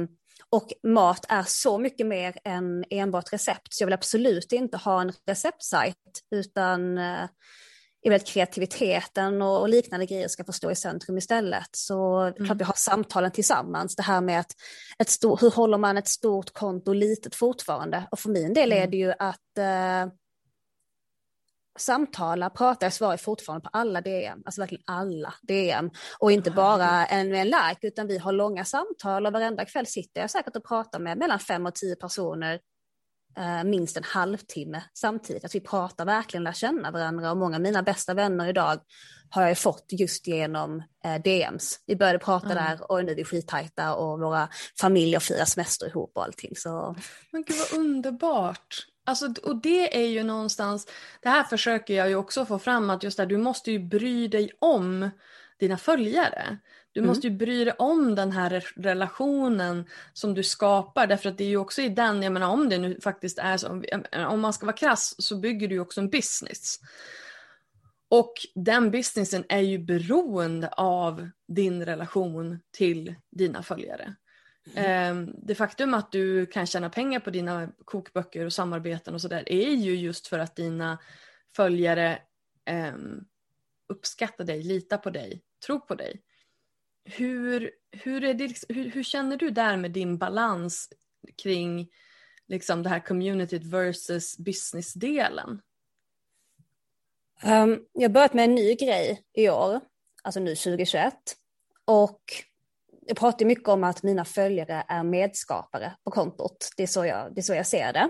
och 0.51 0.73
mat 0.83 1.25
är 1.29 1.43
så 1.43 1.77
mycket 1.77 2.07
mer 2.07 2.37
än 2.43 2.85
enbart 2.89 3.33
recept, 3.33 3.73
så 3.73 3.81
jag 3.81 3.87
vill 3.87 3.93
absolut 3.93 4.51
inte 4.51 4.77
ha 4.77 5.01
en 5.01 5.13
receptsajt, 5.27 5.95
utan 6.31 6.97
eh, 6.97 7.27
kreativiteten 8.25 9.41
och, 9.41 9.61
och 9.61 9.69
liknande 9.69 10.05
grejer 10.05 10.27
ska 10.27 10.43
få 10.43 10.53
stå 10.53 10.71
i 10.71 10.75
centrum 10.75 11.17
istället. 11.17 11.69
Så 11.71 12.19
är 12.19 12.45
klart 12.45 12.59
vi 12.59 12.63
har 12.63 12.73
samtalen 12.77 13.31
tillsammans, 13.31 13.95
det 13.95 14.03
här 14.03 14.21
med 14.21 14.39
att 14.39 14.51
ett 14.99 15.09
stor, 15.09 15.37
hur 15.41 15.51
håller 15.51 15.77
man 15.77 15.97
ett 15.97 16.07
stort 16.07 16.53
konto 16.53 16.93
litet 16.93 17.35
fortfarande? 17.35 18.07
Och 18.11 18.19
för 18.19 18.29
min 18.29 18.53
del 18.53 18.71
är 18.71 18.87
det 18.87 18.97
ju 18.97 19.11
att 19.11 19.57
eh, 19.57 20.13
samtala, 21.79 22.49
prata, 22.49 22.85
jag 22.85 22.93
svarar 22.93 23.17
fortfarande 23.17 23.63
på 23.63 23.69
alla 23.73 24.01
DM, 24.01 24.41
alltså 24.45 24.61
verkligen 24.61 24.83
alla 24.87 25.33
DM. 25.41 25.89
Och 26.19 26.31
inte 26.31 26.51
bara 26.51 27.05
en, 27.05 27.35
en 27.35 27.47
like, 27.47 27.87
utan 27.87 28.07
vi 28.07 28.17
har 28.17 28.31
långa 28.31 28.65
samtal 28.65 29.25
och 29.25 29.33
varenda 29.33 29.65
kväll 29.65 29.87
sitter 29.87 30.21
jag 30.21 30.31
säkert 30.31 30.55
och 30.55 30.65
pratar 30.65 30.99
med 30.99 31.17
mellan 31.17 31.39
fem 31.39 31.65
och 31.65 31.75
tio 31.75 31.95
personer 31.95 32.59
eh, 33.37 33.63
minst 33.63 33.97
en 33.97 34.03
halvtimme 34.03 34.83
samtidigt. 34.93 35.45
Att 35.45 35.55
vi 35.55 35.59
pratar 35.59 36.05
verkligen, 36.05 36.43
lär 36.43 36.53
känna 36.53 36.91
varandra 36.91 37.31
och 37.31 37.37
många 37.37 37.55
av 37.55 37.61
mina 37.61 37.83
bästa 37.83 38.13
vänner 38.13 38.49
idag 38.49 38.79
har 39.29 39.47
jag 39.47 39.57
fått 39.57 39.85
just 39.89 40.27
genom 40.27 40.83
eh, 41.05 41.21
DMs. 41.23 41.79
Vi 41.85 41.95
började 41.95 42.19
prata 42.19 42.51
mm. 42.51 42.57
där 42.57 42.91
och 42.91 43.05
nu 43.05 43.11
är 43.11 43.15
vi 43.15 43.23
skittajta 43.23 43.95
och 43.95 44.19
våra 44.19 44.49
familjer 44.79 45.19
firar 45.19 45.45
semester 45.45 45.87
ihop 45.87 46.11
och 46.15 46.23
allting. 46.23 46.55
Så... 46.55 46.95
Men 47.31 47.43
gud 47.43 47.57
vad 47.57 47.79
underbart. 47.79 48.90
Alltså, 49.05 49.33
och 49.43 49.61
det 49.61 50.03
är 50.03 50.07
ju 50.07 50.23
någonstans, 50.23 50.87
det 51.21 51.29
här 51.29 51.43
försöker 51.43 51.93
jag 51.93 52.09
ju 52.09 52.15
också 52.15 52.45
få 52.45 52.59
fram 52.59 52.89
att 52.89 53.03
just 53.03 53.17
där, 53.17 53.25
du 53.25 53.37
måste 53.37 53.71
ju 53.71 53.79
bry 53.79 54.27
dig 54.27 54.51
om 54.59 55.09
dina 55.59 55.77
följare. 55.77 56.57
Du 56.91 56.99
mm. 56.99 57.07
måste 57.07 57.27
ju 57.27 57.33
bry 57.33 57.65
dig 57.65 57.73
om 57.77 58.15
den 58.15 58.31
här 58.31 58.65
relationen 58.75 59.85
som 60.13 60.33
du 60.33 60.43
skapar 60.43 61.07
därför 61.07 61.29
att 61.29 61.37
det 61.37 61.43
är 61.43 61.47
ju 61.47 61.57
också 61.57 61.81
i 61.81 61.89
den, 61.89 62.23
jag 62.23 62.33
menar 62.33 62.49
om 62.49 62.69
det 62.69 62.77
nu 62.77 62.99
faktiskt 63.01 63.39
är 63.39 63.57
så, 63.57 63.83
om 64.27 64.41
man 64.41 64.53
ska 64.53 64.65
vara 64.65 64.75
krass 64.75 65.15
så 65.17 65.35
bygger 65.35 65.67
du 65.67 65.75
ju 65.75 65.81
också 65.81 66.01
en 66.01 66.09
business. 66.09 66.79
Och 68.09 68.33
den 68.55 68.91
businessen 68.91 69.43
är 69.49 69.59
ju 69.59 69.79
beroende 69.79 70.67
av 70.67 71.29
din 71.47 71.85
relation 71.85 72.59
till 72.71 73.15
dina 73.31 73.63
följare. 73.63 74.15
Ehm, 74.75 75.35
det 75.43 75.55
faktum 75.55 75.93
att 75.93 76.11
du 76.11 76.45
kan 76.45 76.65
tjäna 76.65 76.89
pengar 76.89 77.19
på 77.19 77.29
dina 77.29 77.71
kokböcker 77.85 78.45
och 78.45 78.53
samarbeten 78.53 79.13
och 79.13 79.21
sådär 79.21 79.43
är 79.47 79.71
ju 79.71 79.95
just 79.95 80.27
för 80.27 80.39
att 80.39 80.55
dina 80.55 80.97
följare 81.55 82.21
ehm, 82.65 83.25
uppskattar 83.89 84.43
dig, 84.43 84.63
litar 84.63 84.97
på 84.97 85.09
dig, 85.09 85.41
tror 85.65 85.79
på 85.79 85.95
dig. 85.95 86.21
Hur, 87.03 87.71
hur, 87.91 88.23
är 88.23 88.33
det, 88.33 88.47
liksom, 88.47 88.75
hur, 88.75 88.89
hur 88.89 89.03
känner 89.03 89.37
du 89.37 89.49
där 89.49 89.77
med 89.77 89.91
din 89.91 90.17
balans 90.17 90.89
kring 91.37 91.91
liksom 92.47 92.83
det 92.83 92.89
här 92.89 92.99
communityt 92.99 93.63
versus 93.63 94.37
business-delen? 94.37 95.61
Um, 97.43 97.85
jag 97.93 98.01
har 98.01 98.13
börjat 98.13 98.33
med 98.33 98.43
en 98.43 98.55
ny 98.55 98.75
grej 98.75 99.23
i 99.33 99.49
år, 99.49 99.81
alltså 100.23 100.39
nu 100.39 100.55
2021. 100.55 101.13
Och 101.85 102.21
jag 103.07 103.17
pratar 103.17 103.45
mycket 103.45 103.67
om 103.67 103.83
att 103.83 104.03
mina 104.03 104.25
följare 104.25 104.83
är 104.87 105.03
medskapare 105.03 105.93
på 106.03 106.11
kontot. 106.11 106.69
Det 106.77 106.83
är 106.83 106.87
så 106.87 107.05
jag, 107.05 107.35
det 107.35 107.41
är 107.41 107.43
så 107.43 107.53
jag 107.53 107.67
ser 107.67 107.93
det. 107.93 108.09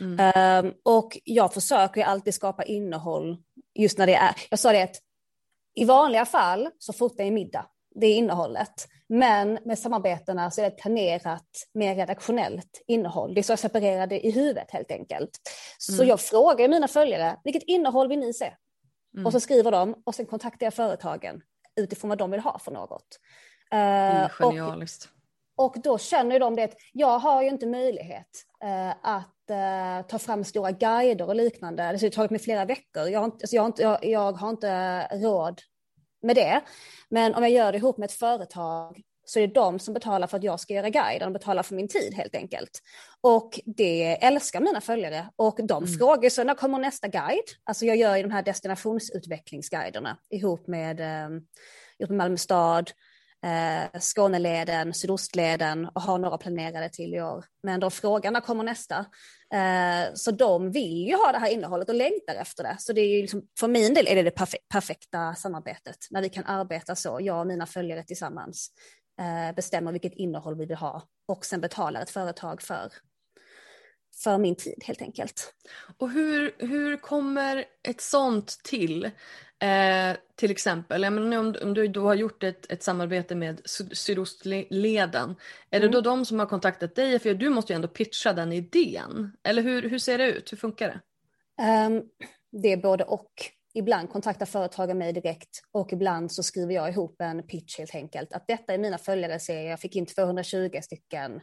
Mm. 0.00 0.64
Um, 0.66 0.74
och 0.84 1.18
jag 1.24 1.54
försöker 1.54 2.04
alltid 2.04 2.34
skapa 2.34 2.64
innehåll 2.64 3.36
just 3.74 3.98
när 3.98 4.06
det 4.06 4.14
är, 4.14 4.34
jag 4.50 4.58
sa 4.58 4.72
det 4.72 4.82
att 4.82 4.96
i 5.74 5.84
vanliga 5.84 6.24
fall 6.24 6.68
så 6.78 6.92
fotar 6.92 7.24
jag 7.24 7.32
middag, 7.32 7.66
det 7.94 8.06
är 8.06 8.16
innehållet. 8.16 8.88
Men 9.08 9.58
med 9.64 9.78
samarbetena 9.78 10.50
så 10.50 10.60
är 10.60 10.64
det 10.64 10.76
planerat 10.76 11.48
mer 11.74 11.94
redaktionellt 11.94 12.82
innehåll. 12.86 13.34
Det 13.34 13.40
är 13.40 13.42
så 13.42 13.52
jag 13.52 13.58
separerar 13.58 14.06
det 14.06 14.26
i 14.26 14.30
huvudet 14.30 14.70
helt 14.70 14.90
enkelt. 14.90 15.30
Så 15.78 15.94
mm. 15.94 16.08
jag 16.08 16.20
frågar 16.20 16.68
mina 16.68 16.88
följare, 16.88 17.36
vilket 17.44 17.62
innehåll 17.62 18.08
vill 18.08 18.18
ni 18.18 18.32
se? 18.32 18.52
Mm. 19.14 19.26
Och 19.26 19.32
så 19.32 19.40
skriver 19.40 19.70
de 19.70 20.02
och 20.06 20.14
sen 20.14 20.26
kontaktar 20.26 20.66
jag 20.66 20.74
företagen 20.74 21.42
utifrån 21.76 22.08
vad 22.08 22.18
de 22.18 22.30
vill 22.30 22.40
ha 22.40 22.58
för 22.58 22.72
något. 22.72 23.18
Det 23.72 23.78
är 23.78 24.28
genialiskt. 24.28 25.08
Och, 25.56 25.64
och 25.64 25.82
då 25.82 25.98
känner 25.98 26.40
de 26.40 26.56
det 26.56 26.62
att 26.62 26.76
jag 26.92 27.18
har 27.18 27.42
ju 27.42 27.48
inte 27.48 27.66
möjlighet 27.66 28.44
uh, 28.64 28.90
att 29.02 29.50
uh, 29.50 30.06
ta 30.08 30.18
fram 30.18 30.44
stora 30.44 30.70
guider 30.70 31.28
och 31.28 31.36
liknande. 31.36 31.82
Det 31.82 32.02
har 32.02 32.10
tagit 32.10 32.30
mig 32.30 32.40
flera 32.40 32.64
veckor. 32.64 33.08
Jag 33.08 33.20
har, 33.20 33.24
inte, 33.24 33.42
alltså 33.42 33.56
jag, 33.56 33.62
har 33.62 33.66
inte, 33.66 33.82
jag, 33.82 34.04
jag 34.04 34.32
har 34.32 34.50
inte 34.50 35.02
råd 35.12 35.60
med 36.22 36.36
det. 36.36 36.60
Men 37.08 37.34
om 37.34 37.42
jag 37.42 37.52
gör 37.52 37.72
det 37.72 37.78
ihop 37.78 37.98
med 37.98 38.06
ett 38.06 38.12
företag 38.12 39.02
så 39.24 39.38
är 39.38 39.46
det 39.46 39.54
de 39.54 39.78
som 39.78 39.94
betalar 39.94 40.26
för 40.26 40.36
att 40.36 40.44
jag 40.44 40.60
ska 40.60 40.74
göra 40.74 40.88
guiden, 40.88 41.20
de 41.20 41.32
betalar 41.32 41.62
för 41.62 41.74
min 41.74 41.88
tid 41.88 42.14
helt 42.14 42.34
enkelt. 42.34 42.70
Och 43.20 43.60
det 43.64 44.24
älskar 44.24 44.60
mina 44.60 44.80
följare 44.80 45.28
och 45.36 45.58
de 45.64 45.84
mm. 45.84 45.98
frågar 45.98 46.30
så 46.30 46.44
när 46.44 46.54
kommer 46.54 46.78
nästa 46.78 47.08
guide? 47.08 47.50
Alltså 47.64 47.86
jag 47.86 47.96
gör 47.96 48.16
ju 48.16 48.22
de 48.22 48.30
här 48.30 48.42
destinationsutvecklingsguiderna 48.42 50.18
ihop 50.30 50.66
med, 50.66 51.00
eh, 51.00 51.28
ihop 51.98 52.08
med 52.08 52.16
Malmö 52.16 52.36
stad, 52.36 52.90
eh, 53.44 54.00
Skåneleden, 54.00 54.94
Sydostleden 54.94 55.88
och 55.94 56.02
har 56.02 56.18
några 56.18 56.38
planerade 56.38 56.88
till 56.88 57.14
i 57.14 57.22
år. 57.22 57.44
Men 57.62 57.80
de 57.80 57.90
frågar 57.90 58.30
när 58.30 58.40
kommer 58.40 58.64
nästa? 58.64 59.06
Eh, 59.54 60.14
så 60.14 60.30
de 60.30 60.70
vill 60.70 61.06
ju 61.06 61.16
ha 61.16 61.32
det 61.32 61.38
här 61.38 61.48
innehållet 61.48 61.88
och 61.88 61.94
längtar 61.94 62.34
efter 62.34 62.62
det. 62.62 62.76
Så 62.78 62.92
det 62.92 63.00
är 63.00 63.16
ju 63.16 63.20
liksom, 63.22 63.42
för 63.60 63.68
min 63.68 63.94
del 63.94 64.06
är 64.08 64.16
det 64.16 64.22
det 64.22 64.58
perfekta 64.68 65.34
samarbetet 65.34 65.96
när 66.10 66.22
vi 66.22 66.28
kan 66.28 66.44
arbeta 66.44 66.94
så, 66.94 67.18
jag 67.20 67.40
och 67.40 67.46
mina 67.46 67.66
följare 67.66 68.02
tillsammans 68.02 68.68
eh, 69.20 69.54
bestämmer 69.54 69.92
vilket 69.92 70.14
innehåll 70.14 70.58
vi 70.58 70.66
vill 70.66 70.76
ha 70.76 71.02
och 71.28 71.44
sen 71.44 71.60
betalar 71.60 72.02
ett 72.02 72.10
företag 72.10 72.62
för 72.62 72.92
för 74.22 74.38
min 74.38 74.56
tid 74.56 74.82
helt 74.84 75.02
enkelt. 75.02 75.54
Och 75.98 76.10
hur, 76.10 76.54
hur 76.58 76.96
kommer 76.96 77.64
ett 77.88 78.00
sånt 78.00 78.60
till? 78.64 79.10
Eh, 79.62 80.16
till 80.34 80.50
exempel, 80.50 81.02
jag 81.02 81.12
menar, 81.12 81.38
om, 81.38 81.54
om 81.62 81.74
du 81.74 81.88
då 81.88 82.06
har 82.06 82.14
gjort 82.14 82.42
ett, 82.42 82.72
ett 82.72 82.82
samarbete 82.82 83.34
med 83.34 83.60
Sydostleden, 83.92 85.36
är 85.70 85.78
mm. 85.78 85.90
det 85.90 85.96
då 85.96 86.00
de 86.00 86.24
som 86.24 86.38
har 86.38 86.46
kontaktat 86.46 86.94
dig? 86.94 87.18
För 87.18 87.34
du 87.34 87.48
måste 87.48 87.72
ju 87.72 87.74
ändå 87.74 87.88
pitcha 87.88 88.32
den 88.32 88.52
idén. 88.52 89.36
Eller 89.42 89.62
hur, 89.62 89.90
hur 89.90 89.98
ser 89.98 90.18
det 90.18 90.26
ut? 90.26 90.52
Hur 90.52 90.56
funkar 90.56 90.88
det? 90.88 91.00
Um, 91.86 92.02
det 92.62 92.72
är 92.72 92.76
både 92.76 93.04
och. 93.04 93.32
Ibland 93.74 94.10
kontaktar 94.10 94.46
företagen 94.46 94.98
mig 94.98 95.12
direkt 95.12 95.62
och 95.72 95.92
ibland 95.92 96.32
så 96.32 96.42
skriver 96.42 96.74
jag 96.74 96.90
ihop 96.90 97.20
en 97.20 97.46
pitch 97.46 97.78
helt 97.78 97.94
enkelt. 97.94 98.32
Att 98.32 98.46
detta 98.46 98.74
är 98.74 98.78
mina 98.78 98.98
följare, 98.98 99.38
ser 99.38 99.62
jag 99.62 99.80
fick 99.80 99.96
in 99.96 100.06
220 100.06 100.80
stycken 100.82 101.40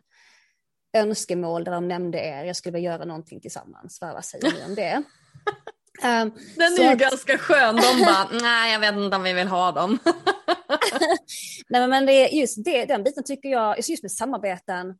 önskemål 0.98 1.64
där 1.64 1.72
de 1.72 1.88
nämnde 1.88 2.18
er, 2.18 2.44
jag 2.44 2.56
skulle 2.56 2.74
vilja 2.74 2.92
göra 2.92 3.06
någonting 3.06 3.42
tillsammans, 3.42 3.98
vad 4.02 4.26
säger 4.26 4.52
ni 4.52 4.66
om 4.66 4.76
det? 4.76 5.04
Um, 6.04 6.32
Den 6.56 6.74
är 6.74 6.84
ju 6.84 6.88
att... 6.88 6.98
ganska 6.98 7.38
skön, 7.38 7.76
de 7.76 8.06
bara, 8.06 8.30
nej 8.42 8.74
jag 8.74 8.80
vet 8.80 8.96
inte 8.96 9.16
om 9.16 9.24
vi 9.24 9.34
vill 9.34 9.48
ha 9.48 9.72
dem. 9.72 10.00
nej 11.70 11.88
men 11.88 12.06
det 12.06 12.14
är 12.14 12.40
just 12.40 12.66
det, 12.66 12.86
den 12.86 13.04
biten 13.04 13.24
tycker 13.24 13.50
jag, 13.50 13.78
just 13.78 14.04
med 14.04 14.12
samarbeten, 14.12 14.96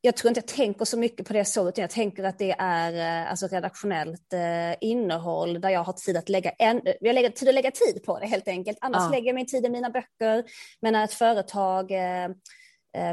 jag 0.00 0.16
tror 0.16 0.28
inte 0.28 0.40
jag 0.40 0.46
tänker 0.46 0.84
så 0.84 0.98
mycket 0.98 1.26
på 1.26 1.32
det 1.32 1.44
så, 1.44 1.68
utan 1.68 1.82
jag 1.82 1.90
tänker 1.90 2.24
att 2.24 2.38
det 2.38 2.54
är 2.58 3.22
eh, 3.22 3.30
alltså, 3.30 3.46
redaktionellt 3.46 4.32
eh, 4.32 4.76
innehåll 4.80 5.60
där 5.60 5.70
jag 5.70 5.84
har 5.84 5.92
tid 5.92 6.16
att 6.16 6.28
lägga, 6.28 6.50
en, 6.50 6.80
jag 7.00 7.14
lägger 7.14 7.30
tid 7.30 7.48
att 7.48 7.54
lägga 7.54 7.70
tid 7.70 8.02
på 8.04 8.18
det 8.18 8.26
helt 8.26 8.48
enkelt. 8.48 8.78
Annars 8.80 9.02
ja. 9.02 9.10
lägger 9.10 9.26
jag 9.26 9.34
min 9.34 9.46
tid 9.46 9.66
i 9.66 9.68
mina 9.68 9.90
böcker, 9.90 10.44
men 10.82 10.92
när 10.92 11.04
ett 11.04 11.12
företag 11.12 11.90
eh, 11.90 12.28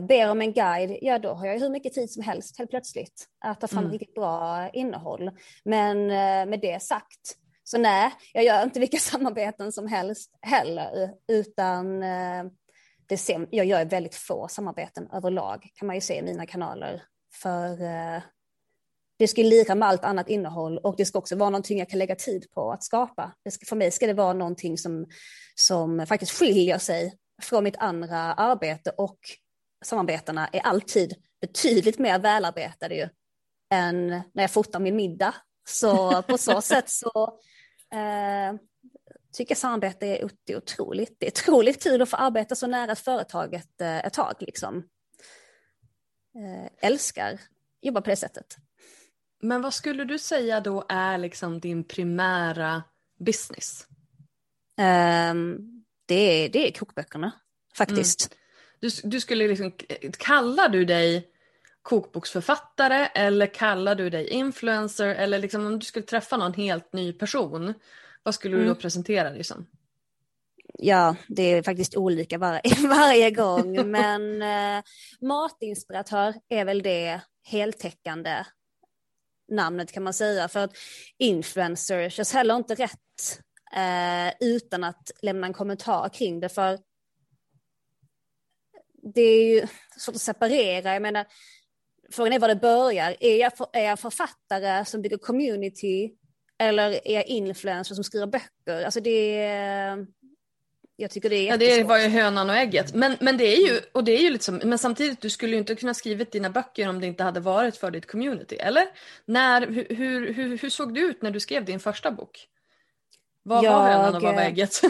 ber 0.01 0.31
om 0.31 0.41
en 0.41 0.53
guide, 0.53 0.97
ja 1.01 1.19
då 1.19 1.33
har 1.33 1.47
jag 1.47 1.59
hur 1.59 1.69
mycket 1.69 1.93
tid 1.93 2.11
som 2.11 2.23
helst 2.23 2.57
helt 2.57 2.69
plötsligt 2.69 3.27
att 3.45 3.61
ta 3.61 3.67
fram 3.67 3.79
mm. 3.79 3.91
riktigt 3.91 4.15
bra 4.15 4.69
innehåll. 4.73 5.31
Men 5.63 5.97
eh, 5.97 6.49
med 6.49 6.59
det 6.61 6.81
sagt, 6.81 7.37
så 7.63 7.77
nej, 7.77 8.11
jag 8.33 8.43
gör 8.43 8.63
inte 8.63 8.79
vilka 8.79 8.97
samarbeten 8.99 9.71
som 9.71 9.87
helst 9.87 10.31
heller, 10.41 11.13
utan 11.27 12.03
eh, 12.03 12.43
det 13.07 13.17
ser, 13.17 13.47
jag 13.51 13.65
gör 13.65 13.85
väldigt 13.85 14.15
få 14.15 14.47
samarbeten 14.47 15.09
överlag, 15.13 15.69
kan 15.73 15.87
man 15.87 15.95
ju 15.95 16.01
se 16.01 16.17
i 16.17 16.21
mina 16.21 16.45
kanaler. 16.45 17.03
För 17.33 17.71
eh, 17.81 18.21
det 19.17 19.27
ska 19.27 19.41
lira 19.41 19.75
med 19.75 19.87
allt 19.87 20.03
annat 20.03 20.29
innehåll 20.29 20.77
och 20.77 20.95
det 20.97 21.05
ska 21.05 21.19
också 21.19 21.35
vara 21.35 21.49
någonting 21.49 21.79
jag 21.79 21.89
kan 21.89 21.99
lägga 21.99 22.15
tid 22.15 22.51
på 22.51 22.71
att 22.71 22.83
skapa. 22.83 23.33
Ska, 23.49 23.65
för 23.65 23.75
mig 23.75 23.91
ska 23.91 24.07
det 24.07 24.13
vara 24.13 24.33
någonting 24.33 24.77
som, 24.77 25.05
som 25.55 26.05
faktiskt 26.07 26.31
skiljer 26.31 26.77
sig 26.77 27.13
från 27.41 27.63
mitt 27.63 27.77
andra 27.77 28.17
arbete 28.17 28.89
och 28.97 29.19
samarbetena 29.81 30.47
är 30.47 30.59
alltid 30.59 31.15
betydligt 31.41 31.99
mer 31.99 32.19
välarbetade 32.19 32.95
ju 32.95 33.09
än 33.73 34.07
när 34.07 34.43
jag 34.43 34.51
fotar 34.51 34.79
min 34.79 34.95
middag. 34.95 35.35
Så 35.67 36.21
på 36.21 36.37
så 36.37 36.61
sätt 36.61 36.89
så 36.89 37.39
eh, 37.93 38.59
tycker 39.33 39.51
jag 39.51 39.57
samarbete 39.57 40.07
är 40.07 40.29
otroligt. 40.55 41.19
Det 41.19 41.25
är 41.25 41.31
otroligt 41.31 41.83
kul 41.83 42.01
att 42.01 42.09
få 42.09 42.17
arbeta 42.17 42.55
så 42.55 42.67
nära 42.67 42.95
företaget 42.95 43.81
eh, 43.81 44.05
ett 44.05 44.13
tag. 44.13 44.35
Liksom. 44.39 44.77
Eh, 46.35 46.89
älskar 46.89 47.39
jobba 47.81 48.01
på 48.01 48.09
det 48.09 48.15
sättet. 48.15 48.57
Men 49.41 49.61
vad 49.61 49.73
skulle 49.73 50.03
du 50.03 50.19
säga 50.19 50.59
då 50.59 50.85
är 50.89 51.17
liksom 51.17 51.59
din 51.59 51.83
primära 51.83 52.83
business? 53.19 53.87
Um, 55.31 55.83
det, 56.05 56.15
är, 56.15 56.49
det 56.49 56.67
är 56.67 56.71
kokböckerna 56.71 57.31
faktiskt. 57.75 58.31
Mm. 58.31 58.40
Du, 58.81 58.89
du 59.03 59.19
skulle 59.19 59.47
liksom, 59.47 59.71
kallar 60.17 60.69
du 60.69 60.85
dig 60.85 61.27
kokboksförfattare 61.81 63.05
eller 63.05 63.45
kallar 63.45 63.95
du 63.95 64.09
dig 64.09 64.27
influencer 64.27 65.07
eller 65.07 65.39
liksom 65.39 65.65
om 65.65 65.79
du 65.79 65.85
skulle 65.85 66.05
träffa 66.05 66.37
någon 66.37 66.53
helt 66.53 66.93
ny 66.93 67.13
person, 67.13 67.73
vad 68.23 68.35
skulle 68.35 68.55
du 68.55 68.61
då 68.61 68.69
mm. 68.69 68.77
presentera 68.77 69.29
dig 69.29 69.43
som? 69.43 69.67
Ja, 70.73 71.15
det 71.27 71.43
är 71.43 71.63
faktiskt 71.63 71.97
olika 71.97 72.37
var 72.37 72.61
varje 72.87 73.31
gång, 73.31 73.91
men 73.91 74.41
eh, 74.41 74.83
matinspiratör 75.21 76.33
är 76.49 76.65
väl 76.65 76.81
det 76.81 77.21
heltäckande 77.43 78.45
namnet 79.51 79.91
kan 79.91 80.03
man 80.03 80.13
säga. 80.13 80.47
För 80.47 80.59
att 80.59 80.77
influencer 81.17 82.09
känns 82.09 82.33
heller 82.33 82.55
inte 82.55 82.75
rätt 82.75 83.39
eh, 83.75 84.47
utan 84.47 84.83
att 84.83 85.11
lämna 85.21 85.47
en 85.47 85.53
kommentar 85.53 86.09
kring 86.09 86.39
det. 86.39 86.49
För 86.49 86.79
det 89.03 89.21
är 89.21 89.53
ju 89.53 89.67
svårt 89.97 90.15
att 90.15 90.21
separera. 90.21 90.93
Jag 90.93 91.01
menar, 91.01 91.25
frågan 92.11 92.33
är 92.33 92.39
var 92.39 92.47
det 92.47 92.55
börjar. 92.55 93.15
Är 93.19 93.37
jag, 93.37 93.51
är 93.73 93.83
jag 93.83 93.99
författare 93.99 94.85
som 94.85 95.01
bygger 95.01 95.17
community 95.17 96.11
eller 96.59 97.07
är 97.07 97.13
jag 97.13 97.25
influencer 97.25 97.95
som 97.95 98.03
skriver 98.03 98.27
böcker? 98.27 98.85
Alltså 98.85 98.99
det 98.99 99.37
är, 99.37 100.05
jag 100.95 101.11
tycker 101.11 101.29
det 101.29 101.35
är 101.35 101.49
Ja 101.49 101.57
det 101.57 101.83
var 101.83 101.97
ju 101.97 102.07
hönan 102.07 102.49
och 102.49 102.55
ägget. 102.55 102.93
Men, 102.93 103.17
men 103.19 103.37
det 103.37 103.45
är 103.45 103.67
ju, 103.67 103.79
och 103.93 104.03
det 104.03 104.11
är 104.11 104.21
ju 104.21 104.29
liksom, 104.29 104.61
men 104.63 104.77
samtidigt 104.77 105.21
du 105.21 105.29
skulle 105.29 105.51
ju 105.51 105.57
inte 105.57 105.75
kunna 105.75 105.93
skrivit 105.93 106.31
dina 106.31 106.49
böcker 106.49 106.89
om 106.89 106.99
det 106.99 107.07
inte 107.07 107.23
hade 107.23 107.39
varit 107.39 107.77
för 107.77 107.91
ditt 107.91 108.11
community, 108.11 108.55
eller? 108.55 108.87
När, 109.25 109.67
hur, 109.67 109.95
hur, 109.95 110.33
hur, 110.33 110.57
hur 110.57 110.69
såg 110.69 110.93
det 110.93 110.99
ut 110.99 111.21
när 111.21 111.31
du 111.31 111.39
skrev 111.39 111.65
din 111.65 111.79
första 111.79 112.11
bok? 112.11 112.47
Vad 113.43 113.63
jag, 113.63 113.71
var 113.71 113.87
hönan 113.87 114.15
och 114.15 114.21
vad 114.21 114.35
var 114.35 114.41
ägget? 114.41 114.81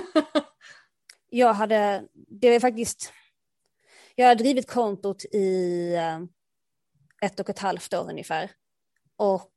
jag 1.30 1.54
hade, 1.54 2.04
det 2.42 2.52
var 2.52 2.60
faktiskt, 2.60 3.14
jag 4.16 4.28
har 4.28 4.36
drivit 4.36 4.68
kontot 4.68 5.26
i 5.26 5.94
eh, 5.94 6.20
ett 7.22 7.40
och 7.40 7.50
ett 7.50 7.60
halvt 7.60 7.94
år 7.94 8.10
ungefär. 8.10 8.52
Och 9.16 9.56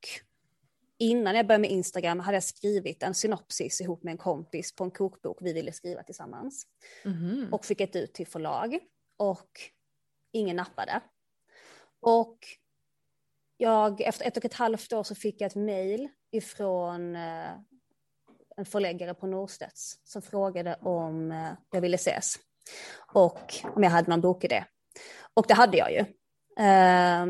innan 0.98 1.36
jag 1.36 1.46
började 1.46 1.62
med 1.62 1.70
Instagram 1.70 2.20
hade 2.20 2.36
jag 2.36 2.44
skrivit 2.44 3.02
en 3.02 3.14
synopsis 3.14 3.80
ihop 3.80 4.02
med 4.02 4.12
en 4.12 4.18
kompis 4.18 4.76
på 4.76 4.84
en 4.84 4.90
kokbok 4.90 5.38
vi 5.40 5.52
ville 5.52 5.72
skriva 5.72 6.02
tillsammans. 6.02 6.66
Mm. 7.04 7.48
Och 7.52 7.64
fick 7.64 7.80
ett 7.80 7.96
ut 7.96 8.14
till 8.14 8.26
förlag. 8.26 8.78
Och 9.16 9.50
ingen 10.32 10.56
nappade. 10.56 11.00
Och 12.00 12.38
jag, 13.56 14.00
efter 14.00 14.26
ett 14.26 14.36
och 14.36 14.44
ett 14.44 14.54
halvt 14.54 14.92
år 14.92 15.02
så 15.02 15.14
fick 15.14 15.40
jag 15.40 15.46
ett 15.46 15.54
mejl 15.54 16.08
ifrån 16.30 17.16
eh, 17.16 17.50
en 18.56 18.64
förläggare 18.64 19.14
på 19.14 19.26
Norstedts 19.26 20.00
som 20.04 20.22
frågade 20.22 20.74
om 20.74 21.32
eh, 21.32 21.52
jag 21.70 21.80
ville 21.80 21.94
ses. 21.94 22.38
Och 23.12 23.55
om 23.74 23.83
jag 23.83 23.90
hade 23.90 24.11
någon 24.11 24.20
bokidé. 24.20 24.64
Och 25.35 25.44
det 25.48 25.55
hade 25.55 25.77
jag 25.77 25.92
ju. 25.92 25.98
Eh, 26.64 27.27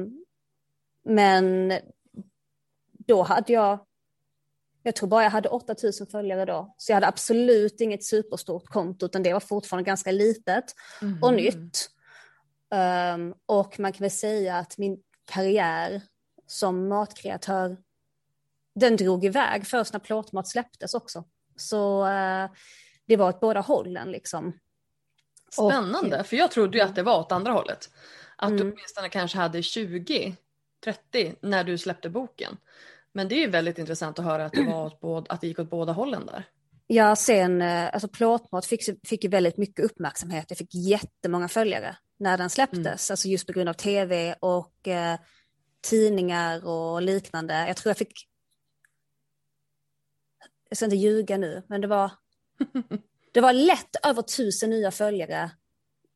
men 1.05 1.73
då 3.07 3.23
hade 3.23 3.53
jag, 3.53 3.87
jag 4.83 4.97
tror 4.97 5.09
bara 5.09 5.23
jag 5.23 5.31
hade 5.31 5.49
8000 5.49 6.07
följare 6.07 6.45
då, 6.45 6.75
så 6.77 6.93
jag 6.93 6.97
hade 6.97 7.07
absolut 7.07 7.81
inget 7.81 8.05
superstort 8.05 8.67
konto, 8.67 9.07
utan 9.07 9.23
det 9.23 9.33
var 9.33 9.41
fortfarande 9.41 9.87
ganska 9.87 10.11
litet 10.11 10.65
mm. 11.03 11.23
och 11.23 11.35
nytt. 11.35 11.91
Um, 13.15 13.35
och 13.47 13.81
man 13.81 13.93
kan 13.93 14.05
väl 14.05 14.11
säga 14.11 14.59
att 14.59 14.79
min 14.79 14.99
karriär 15.25 16.03
som 16.47 16.89
matkreatör, 16.89 17.77
den 18.75 18.97
drog 18.97 19.25
iväg 19.25 19.67
först 19.67 19.93
när 19.93 20.01
plåtmat 20.01 20.49
släpptes 20.49 20.95
också. 20.95 21.25
Så 21.57 22.07
uh, 22.07 22.51
det 23.07 23.17
var 23.17 23.29
åt 23.29 23.41
båda 23.41 23.61
hållen 23.61 24.11
liksom. 24.11 24.59
Spännande, 25.51 26.21
och, 26.21 26.27
för 26.27 26.37
jag 26.37 26.51
trodde 26.51 26.79
ju 26.79 26.85
att 26.85 26.95
det 26.95 27.03
var 27.03 27.19
åt 27.19 27.33
andra 27.33 27.53
hållet. 27.53 27.91
Att 28.37 28.51
mm. 28.51 28.61
du 28.61 28.73
åtminstone 28.73 29.09
kanske 29.09 29.39
hade 29.39 29.63
20 29.63 30.37
30 30.85 31.35
när 31.41 31.65
du 31.65 31.79
släppte 31.79 32.09
boken. 32.09 32.57
Men 33.13 33.29
det 33.29 33.35
är 33.35 33.41
ju 33.41 33.51
väldigt 33.51 33.79
intressant 33.79 34.19
att 34.19 34.25
höra 34.25 34.45
att 34.45 34.53
det, 34.53 34.63
var 34.63 35.05
åt, 35.05 35.29
att 35.29 35.41
det 35.41 35.47
gick 35.47 35.59
åt 35.59 35.71
båda 35.71 35.93
hållen 35.93 36.27
där. 36.27 36.45
Ja, 36.87 37.17
sen 37.17 37.63
eh, 37.63 37.95
alltså 37.95 38.09
plåtmat 38.09 38.67
fick, 38.67 39.09
fick 39.09 39.25
ju 39.25 39.31
väldigt 39.31 39.57
mycket 39.57 39.85
uppmärksamhet. 39.85 40.47
Jag 40.49 40.59
fick 40.59 40.75
jättemånga 40.75 41.49
följare 41.49 41.97
när 42.17 42.39
den 42.39 42.51
släpptes, 42.51 42.79
mm. 43.11 43.13
alltså 43.13 43.29
just 43.29 43.47
på 43.47 43.53
grund 43.53 43.69
av 43.69 43.73
tv 43.73 44.35
och 44.41 44.89
eh, 44.89 45.19
tidningar 45.81 46.67
och 46.67 47.03
liknande. 47.03 47.67
Jag 47.67 47.77
tror 47.77 47.91
jag 47.91 47.97
fick, 47.97 48.29
jag 50.69 50.77
ska 50.77 50.85
inte 50.85 50.97
ljuga 50.97 51.37
nu, 51.37 51.63
men 51.67 51.81
det 51.81 51.87
var, 51.87 52.11
det 53.35 53.41
var 53.41 53.53
lätt 53.53 53.97
över 54.07 54.23
tusen 54.23 54.71
nya 54.71 54.91
följare 54.91 55.51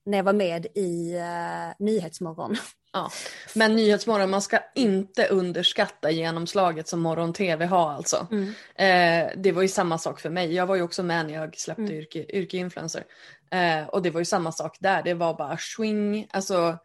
när 0.07 0.19
jag 0.19 0.25
var 0.25 0.33
med 0.33 0.67
i 0.75 1.15
uh, 1.17 1.85
Nyhetsmorgon. 1.87 2.57
Ja. 2.93 3.11
Men 3.55 3.77
Nyhetsmorgon, 3.77 4.31
man 4.31 4.43
ska 4.43 4.59
inte 4.75 5.27
underskatta 5.27 6.11
genomslaget 6.11 6.89
som 6.89 7.01
morgon-tv 7.01 7.67
har 7.67 7.91
alltså. 7.91 8.27
Mm. 8.31 8.49
Eh, 8.75 9.33
det 9.37 9.53
var 9.53 9.63
ju 9.63 9.69
samma 9.69 9.99
sak 9.99 10.21
för 10.21 10.31
mig. 10.31 10.55
Jag 10.55 10.67
var 10.67 10.77
ju 10.77 10.83
också 10.83 11.03
med 11.03 11.27
när 11.27 11.35
jag 11.35 11.59
släppte 11.59 11.83
mm. 11.83 11.95
yrke, 11.95 12.25
yrkeinfluencer. 12.37 13.05
Eh, 13.51 13.89
och 13.89 14.03
det 14.03 14.11
var 14.11 14.21
ju 14.21 14.25
samma 14.25 14.53
sak 14.53 14.77
där. 14.81 15.03
Det 15.03 15.15
var 15.15 15.35
bara 15.35 15.59
swing. 15.59 16.29
Alltså, 16.31 16.79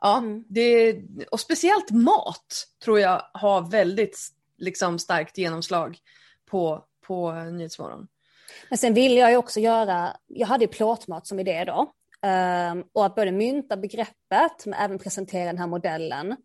ja, 0.00 0.18
mm. 0.18 0.44
det, 0.48 0.96
och 1.30 1.40
speciellt 1.40 1.90
mat 1.90 2.66
tror 2.84 3.00
jag 3.00 3.22
har 3.32 3.70
väldigt 3.70 4.18
liksom, 4.58 4.98
starkt 4.98 5.38
genomslag 5.38 5.98
på, 6.50 6.84
på 7.06 7.32
Nyhetsmorgon. 7.32 8.06
Men 8.68 8.78
sen 8.78 8.94
vill 8.94 9.16
jag 9.16 9.30
ju 9.30 9.36
också 9.36 9.60
göra, 9.60 10.16
jag 10.26 10.46
hade 10.46 10.64
ju 10.64 10.68
plåtmat 10.68 11.26
som 11.26 11.40
idé 11.40 11.64
då. 11.64 11.92
Um, 12.26 12.84
och 12.92 13.06
att 13.06 13.14
både 13.14 13.32
mynta 13.32 13.76
begreppet 13.76 14.66
men 14.66 14.74
även 14.74 14.98
presentera 14.98 15.44
den 15.44 15.58
här 15.58 15.66
modellen. 15.66 16.36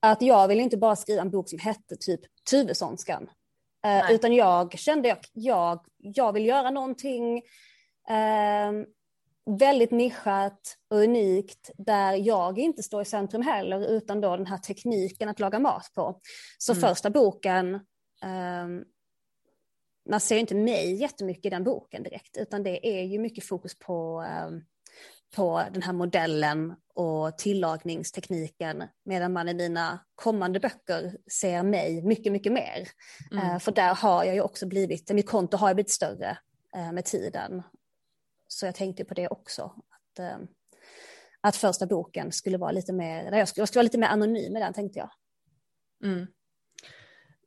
Att 0.00 0.22
jag 0.22 0.48
vill 0.48 0.60
inte 0.60 0.76
bara 0.76 0.96
skriva 0.96 1.22
en 1.22 1.30
bok 1.30 1.48
som 1.48 1.58
hette 1.58 1.96
typ 1.96 2.20
Tuvessonskan. 2.50 3.30
Uh, 3.86 4.12
utan 4.12 4.32
jag 4.32 4.78
kände 4.78 5.12
att 5.12 5.24
jag, 5.32 5.84
jag 5.96 6.32
vill 6.32 6.46
göra 6.46 6.70
någonting 6.70 7.36
uh, 8.10 8.86
väldigt 9.58 9.90
nischat 9.90 10.76
och 10.90 10.96
unikt 10.96 11.70
där 11.78 12.12
jag 12.12 12.58
inte 12.58 12.82
står 12.82 13.02
i 13.02 13.04
centrum 13.04 13.42
heller 13.42 13.86
utan 13.86 14.20
då 14.20 14.36
den 14.36 14.46
här 14.46 14.58
tekniken 14.58 15.28
att 15.28 15.40
laga 15.40 15.58
mat 15.58 15.90
på. 15.94 16.20
Så 16.58 16.72
mm. 16.72 16.80
första 16.80 17.10
boken 17.10 17.80
man 20.08 20.20
ser 20.20 20.38
inte 20.38 20.54
mig 20.54 20.94
jättemycket 20.94 21.46
i 21.46 21.50
den 21.50 21.64
boken 21.64 22.02
direkt, 22.02 22.36
utan 22.36 22.62
det 22.62 22.86
är 22.86 23.02
ju 23.02 23.18
mycket 23.18 23.44
fokus 23.44 23.78
på 23.78 24.24
um, 24.46 24.64
på 25.36 25.64
den 25.72 25.82
här 25.82 25.92
modellen 25.92 26.74
och 26.94 27.38
tillagningstekniken 27.38 28.84
medan 29.04 29.32
man 29.32 29.48
i 29.48 29.54
mina 29.54 30.04
kommande 30.14 30.60
böcker 30.60 31.16
ser 31.30 31.62
mig 31.62 32.02
mycket, 32.02 32.32
mycket 32.32 32.52
mer. 32.52 32.88
Mm. 33.30 33.50
Uh, 33.50 33.58
för 33.58 33.72
där 33.72 33.94
har 33.94 34.24
jag 34.24 34.34
ju 34.34 34.40
också 34.40 34.66
blivit, 34.66 35.10
mitt 35.10 35.28
konto 35.28 35.56
har 35.56 35.74
blivit 35.74 35.90
större 35.90 36.38
uh, 36.76 36.92
med 36.92 37.04
tiden. 37.04 37.62
Så 38.48 38.66
jag 38.66 38.74
tänkte 38.74 39.04
på 39.04 39.14
det 39.14 39.28
också. 39.28 39.62
Att, 39.62 40.44
att 41.40 41.56
första 41.56 41.86
boken 41.86 42.32
skulle 42.32 42.58
vara 42.58 42.72
lite 42.72 42.92
mer, 42.92 43.32
jag 43.32 43.48
skulle, 43.48 43.62
jag 43.62 43.68
skulle 43.68 43.78
vara 43.78 43.82
lite 43.82 43.98
mer 43.98 44.08
anonym 44.08 44.52
med 44.52 44.62
den 44.62 44.72
tänkte 44.72 44.98
jag. 44.98 45.10
Mm. 46.04 46.26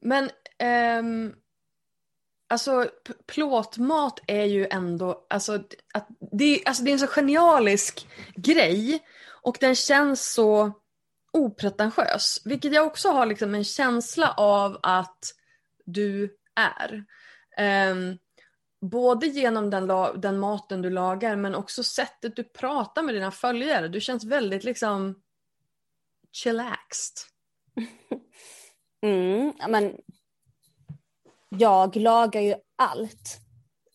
Men 0.02 0.30
um 1.00 1.36
Alltså 2.50 2.90
plåtmat 3.26 4.20
är 4.28 4.44
ju 4.44 4.68
ändå, 4.68 5.26
alltså, 5.30 5.54
att 5.94 6.08
det, 6.32 6.62
alltså 6.66 6.84
det 6.84 6.90
är 6.90 6.94
en 6.94 7.00
så 7.00 7.08
genialisk 7.08 8.08
grej 8.36 9.00
och 9.42 9.58
den 9.60 9.76
känns 9.76 10.34
så 10.34 10.72
opretentiös. 11.34 12.42
Vilket 12.46 12.74
jag 12.74 12.88
också 12.88 13.10
har 13.10 13.26
liksom 13.26 13.56
en 13.56 13.64
känsla 13.64 14.32
av 14.32 14.80
att 14.84 15.34
du 15.86 16.38
är. 16.56 17.06
Um, 17.92 18.18
både 18.82 19.28
genom 19.28 19.70
den, 19.70 19.88
den, 20.22 20.40
maten 20.40 20.82
du 20.82 20.90
lagar 20.90 21.36
men 21.36 21.56
också 21.56 21.84
sättet 21.84 22.36
du 22.36 22.44
pratar 22.44 23.04
med 23.04 23.16
dina 23.16 23.32
följare. 23.32 23.88
Du 23.88 24.02
känns 24.02 24.24
väldigt 24.24 24.64
liksom 24.64 25.22
chillaxed. 26.32 27.16
Mm, 29.02 29.54
men 29.68 29.98
jag 31.50 31.96
lagar 31.96 32.42
ju 32.42 32.56
allt 32.76 33.40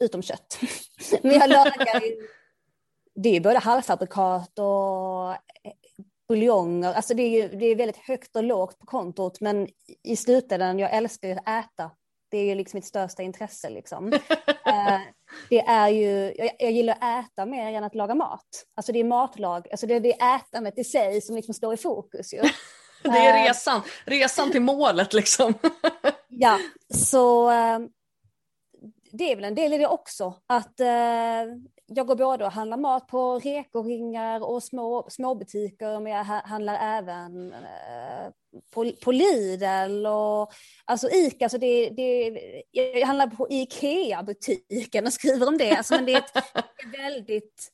utom 0.00 0.22
kött. 0.22 0.58
Men 1.22 1.32
jag 1.32 1.50
lagar 1.50 2.00
ju, 2.00 2.28
det 3.14 3.36
är 3.36 3.40
både 3.40 3.58
halvfabrikat 3.58 4.58
och 4.58 5.32
eh, 5.32 5.72
buljonger, 6.28 6.92
alltså 6.92 7.14
det 7.14 7.22
är, 7.22 7.42
ju, 7.42 7.58
det 7.58 7.66
är 7.66 7.76
väldigt 7.76 7.96
högt 7.96 8.36
och 8.36 8.44
lågt 8.44 8.78
på 8.78 8.86
kontot 8.86 9.40
men 9.40 9.68
i 10.02 10.16
slutändan, 10.16 10.78
jag 10.78 10.92
älskar 10.92 11.28
ju 11.28 11.34
att 11.34 11.48
äta. 11.48 11.90
Det 12.30 12.38
är 12.38 12.44
ju 12.44 12.54
liksom 12.54 12.76
mitt 12.76 12.86
största 12.86 13.22
intresse 13.22 13.70
liksom. 13.70 14.12
Eh, 14.66 15.00
det 15.50 15.60
är 15.60 15.88
ju, 15.88 16.34
jag, 16.38 16.50
jag, 16.58 16.72
gillar 16.72 16.96
att 17.00 17.24
äta 17.24 17.46
mer 17.46 17.72
än 17.72 17.84
att 17.84 17.94
laga 17.94 18.14
mat. 18.14 18.64
Alltså 18.74 18.92
det 18.92 19.00
är 19.00 19.04
matlag, 19.04 19.68
alltså 19.70 19.86
det 19.86 19.94
är 19.94 20.00
det 20.00 20.12
ätandet 20.12 20.78
i 20.78 20.84
sig 20.84 21.20
som 21.20 21.36
liksom 21.36 21.54
står 21.54 21.74
i 21.74 21.76
fokus 21.76 22.34
ju. 22.34 22.38
Det 23.02 23.08
är 23.08 23.38
eh, 23.38 23.48
resan, 23.48 23.82
resan 24.04 24.50
till 24.50 24.62
målet 24.62 25.12
liksom. 25.12 25.54
Ja, 26.28 26.58
så 26.94 27.50
eh, 27.50 27.78
det 29.12 29.32
är 29.32 29.36
väl 29.36 29.44
en 29.44 29.54
del 29.54 29.72
i 29.72 29.78
det 29.78 29.86
också. 29.86 30.34
Att 30.46 30.80
eh, 30.80 30.86
jag 31.86 32.06
går 32.06 32.16
både 32.16 32.44
och 32.44 32.52
handlar 32.52 32.76
mat 32.76 33.06
på 33.06 33.38
rekoringar 33.38 34.40
och 34.40 34.62
små, 34.62 35.06
småbutiker, 35.10 36.00
men 36.00 36.12
jag 36.12 36.24
handlar 36.24 36.98
även 36.98 37.54
på, 38.70 38.92
på 39.04 39.12
Lidl 39.12 40.06
och 40.06 40.52
alltså 40.84 41.08
Ica, 41.10 41.48
så 41.48 41.58
det, 41.58 41.90
det, 41.90 42.40
jag 42.70 43.06
handlar 43.06 43.26
på 43.26 43.46
Ikea-butiken 43.50 45.06
och 45.06 45.12
skriver 45.12 45.48
om 45.48 45.58
det. 45.58 45.76
Alltså, 45.76 45.94
men 45.94 46.04
det 46.04 46.12
är, 46.12 46.18
ett, 46.18 46.34
det 46.34 46.98
är 46.98 47.02
väldigt, 47.02 47.68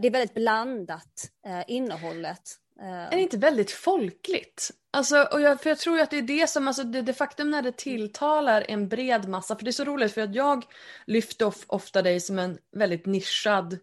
det 0.00 0.08
är 0.08 0.10
väldigt 0.10 0.34
blandat 0.34 1.30
innehållet 1.66 2.42
är 2.82 3.16
det 3.16 3.22
inte 3.22 3.36
väldigt 3.36 3.70
folkligt? 3.70 4.70
Alltså, 4.90 5.22
och 5.22 5.40
jag, 5.40 5.60
för 5.60 5.70
jag 5.70 5.78
tror 5.78 6.00
att 6.00 6.10
det 6.10 6.18
är 6.18 6.22
det 6.22 6.50
som, 6.50 6.68
alltså 6.68 6.84
det, 6.84 7.02
det 7.02 7.12
faktum 7.12 7.50
när 7.50 7.62
det 7.62 7.76
tilltalar 7.76 8.64
en 8.68 8.88
bred 8.88 9.28
massa, 9.28 9.56
för 9.56 9.64
det 9.64 9.70
är 9.70 9.72
så 9.72 9.84
roligt 9.84 10.12
för 10.12 10.20
att 10.20 10.34
jag 10.34 10.64
lyfter 11.06 11.46
of, 11.46 11.64
ofta 11.66 12.02
dig 12.02 12.20
som 12.20 12.38
en 12.38 12.58
väldigt 12.76 13.06
nischad 13.06 13.78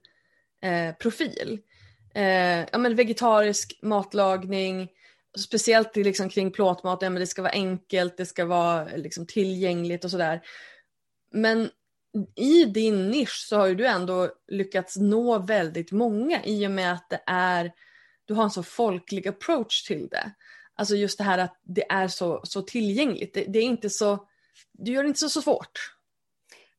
eh, 0.62 0.96
profil. 0.96 1.60
Eh, 2.14 2.60
ja 2.72 2.78
men 2.78 2.96
vegetarisk 2.96 3.80
matlagning, 3.82 4.90
speciellt 5.38 5.96
liksom 5.96 6.30
kring 6.30 6.52
plåtmat, 6.52 7.02
ja, 7.02 7.10
men 7.10 7.20
det 7.20 7.28
ska 7.28 7.42
vara 7.42 7.52
enkelt, 7.52 8.18
det 8.18 8.26
ska 8.26 8.46
vara 8.46 8.88
liksom 8.96 9.26
tillgängligt 9.26 10.06
och 10.06 10.12
sådär. 10.12 10.42
Men 11.32 11.70
i 12.36 12.66
din 12.66 13.10
nisch 13.10 13.46
så 13.50 13.58
har 13.58 13.68
ju 13.68 13.76
du 13.76 13.86
ändå 13.86 14.30
lyckats 14.48 14.98
nå 14.98 15.40
väldigt 15.40 15.92
många 15.92 16.44
i 16.44 16.68
och 16.68 16.72
med 16.72 16.94
att 16.94 17.10
det 17.10 17.22
är, 17.26 17.72
du 18.28 18.34
har 18.34 18.44
en 18.44 18.52
så 18.52 18.64
folklig 18.64 19.28
approach 19.28 19.84
till 19.84 20.08
det. 20.08 20.32
Alltså 20.76 20.96
just 20.96 21.18
det 21.18 21.24
här 21.24 21.38
att 21.38 21.60
det 21.64 21.92
är 21.92 22.08
så, 22.08 22.42
så 22.44 22.62
tillgängligt. 22.62 23.34
Det, 23.34 23.44
det 23.44 23.60
är 23.60 23.64
inte 23.64 23.90
så, 23.90 24.28
du 24.72 24.92
gör 24.92 25.04
det 25.04 25.08
inte 25.08 25.20
så, 25.20 25.30
så 25.30 25.42
svårt. 25.42 25.96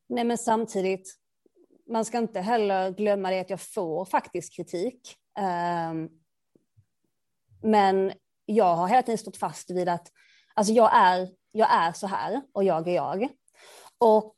Nej 0.09 0.23
men 0.23 0.37
samtidigt, 0.37 1.15
man 1.89 2.05
ska 2.05 2.17
inte 2.17 2.39
heller 2.39 2.91
glömma 2.91 3.29
det 3.29 3.39
att 3.39 3.49
jag 3.49 3.61
får 3.61 4.05
faktiskt 4.05 4.55
kritik. 4.55 5.15
Um, 5.91 6.09
men 7.61 8.13
jag 8.45 8.75
har 8.75 8.87
hela 8.87 9.03
tiden 9.03 9.17
stått 9.17 9.37
fast 9.37 9.71
vid 9.71 9.89
att 9.89 10.11
alltså 10.53 10.73
jag, 10.73 10.91
är, 10.93 11.29
jag 11.51 11.73
är 11.73 11.91
så 11.91 12.07
här 12.07 12.41
och 12.53 12.63
jag 12.63 12.87
är 12.87 12.95
jag. 12.95 13.29
Och 13.97 14.35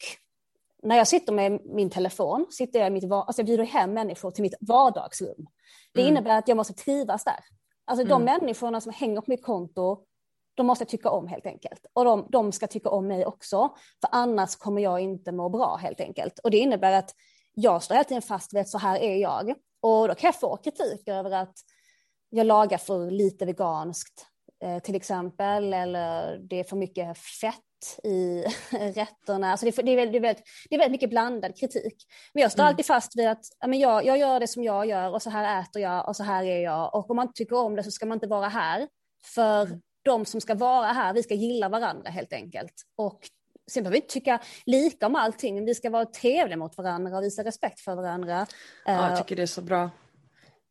när 0.82 0.98
jag 0.98 1.08
sitter 1.08 1.34
med 1.34 1.62
min 1.66 1.90
telefon, 1.90 2.48
sitter 2.50 2.80
jag 2.80 2.88
i 2.88 2.92
mitt, 2.92 3.12
alltså 3.12 3.40
jag 3.40 3.46
bjuder 3.46 3.64
hem 3.64 3.94
människor 3.94 4.32
till 4.32 4.42
mitt 4.42 4.56
vardagsrum. 4.62 5.48
Det 5.94 6.02
mm. 6.02 6.12
innebär 6.12 6.38
att 6.38 6.48
jag 6.48 6.58
måste 6.58 6.74
trivas 6.74 7.24
där. 7.24 7.40
Alltså 7.86 8.06
de 8.06 8.22
mm. 8.22 8.40
människorna 8.40 8.82
som 8.82 8.94
hänger 8.94 9.22
på 9.22 9.32
mitt 9.32 9.44
konto, 9.44 10.06
de 10.56 10.68
måste 10.68 10.82
jag 10.82 10.90
tycka 10.90 11.10
om 11.10 11.28
helt 11.28 11.46
enkelt. 11.46 11.86
Och 11.94 12.06
de, 12.06 12.28
de 12.30 12.52
ska 12.52 12.68
tycka 12.68 12.90
om 12.90 13.08
mig 13.08 13.26
också, 13.26 13.76
för 14.02 14.10
annars 14.12 14.56
kommer 14.56 14.82
jag 14.82 15.00
inte 15.00 15.32
må 15.32 15.50
bra 15.50 15.76
helt 15.76 16.02
enkelt. 16.02 16.40
Och 16.40 16.52
det 16.52 16.58
innebär 16.58 16.92
att 16.92 17.16
jag 17.54 17.84
står 17.84 17.96
hela 17.96 18.04
tiden 18.04 18.22
fast 18.22 18.54
vid 18.54 18.62
att 18.62 18.70
så 18.70 18.78
här 18.78 19.00
är 19.00 19.16
jag. 19.16 19.50
Och 19.82 20.08
då 20.08 20.16
kan 20.16 20.28
jag 20.28 20.40
få 20.40 20.58
kritik 20.58 21.08
över 21.08 21.32
att 21.32 21.56
jag 22.30 22.48
lagar 22.48 22.78
för 22.78 23.12
lite 23.12 23.46
veganskt 23.46 24.26
eh, 24.64 24.80
till 24.80 24.96
exempel, 24.96 25.74
eller 25.74 26.38
det 26.38 26.60
är 26.60 26.64
för 26.64 26.76
mycket 26.76 27.18
fett 27.18 27.71
i 28.04 28.44
rätterna. 28.72 29.52
Alltså 29.52 29.66
det, 29.66 29.78
är, 29.78 29.84
det, 29.84 29.92
är 29.92 29.96
väldigt, 29.96 30.22
det, 30.70 30.76
är 30.76 30.80
väldigt, 30.80 30.92
mycket 30.92 31.10
blandad 31.10 31.60
kritik. 31.60 31.96
Men 32.34 32.42
jag 32.42 32.52
står 32.52 32.64
mm. 32.64 32.70
alltid 32.70 32.86
fast 32.86 33.18
vid 33.18 33.28
att 33.28 33.46
ja, 33.60 33.68
men 33.68 33.80
jag, 33.80 34.06
jag 34.06 34.18
gör 34.18 34.40
det 34.40 34.48
som 34.48 34.64
jag 34.64 34.86
gör 34.86 35.14
och 35.14 35.22
så 35.22 35.30
här 35.30 35.62
äter 35.62 35.82
jag 35.82 36.08
och 36.08 36.16
så 36.16 36.24
här 36.24 36.44
är 36.44 36.64
jag. 36.64 36.96
Och 36.96 37.10
om 37.10 37.16
man 37.16 37.28
inte 37.28 37.38
tycker 37.38 37.56
om 37.56 37.76
det 37.76 37.84
så 37.84 37.92
ska 37.92 38.06
man 38.06 38.16
inte 38.16 38.28
vara 38.28 38.48
här. 38.48 38.88
För 39.26 39.66
mm. 39.66 39.82
de 40.04 40.26
som 40.26 40.42
ska 40.42 40.56
vara 40.56 40.88
här, 40.88 41.14
vi 41.14 41.24
ska 41.24 41.34
gilla 41.34 41.70
varandra 41.70 42.10
helt 42.10 42.34
enkelt. 42.34 42.74
Och 42.98 43.20
sen 43.72 43.84
behöver 43.84 43.98
vi 43.98 44.02
inte 44.02 44.14
tycka 44.14 44.40
lika 44.66 45.08
om 45.08 45.16
allting, 45.16 45.66
vi 45.66 45.76
ska 45.76 45.90
vara 45.90 46.06
trevliga 46.06 46.58
mot 46.58 46.78
varandra 46.78 47.18
och 47.18 47.24
visa 47.24 47.44
respekt 47.44 47.80
för 47.80 47.96
varandra. 47.96 48.48
Ja, 48.86 49.10
jag 49.10 49.18
tycker 49.18 49.36
det 49.36 49.42
är 49.42 49.46
så 49.46 49.62
bra. 49.62 49.90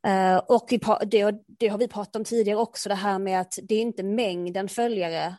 Uh, 0.06 0.36
och 0.36 0.66
det, 1.06 1.34
det, 1.46 1.68
har 1.68 1.78
vi 1.78 1.88
pratat 1.88 2.16
om 2.16 2.24
tidigare 2.24 2.58
också, 2.58 2.88
det 2.88 2.94
här 2.94 3.18
med 3.18 3.40
att 3.40 3.58
det 3.62 3.74
är 3.74 3.80
inte 3.80 4.02
mängden 4.02 4.68
följare 4.68 5.34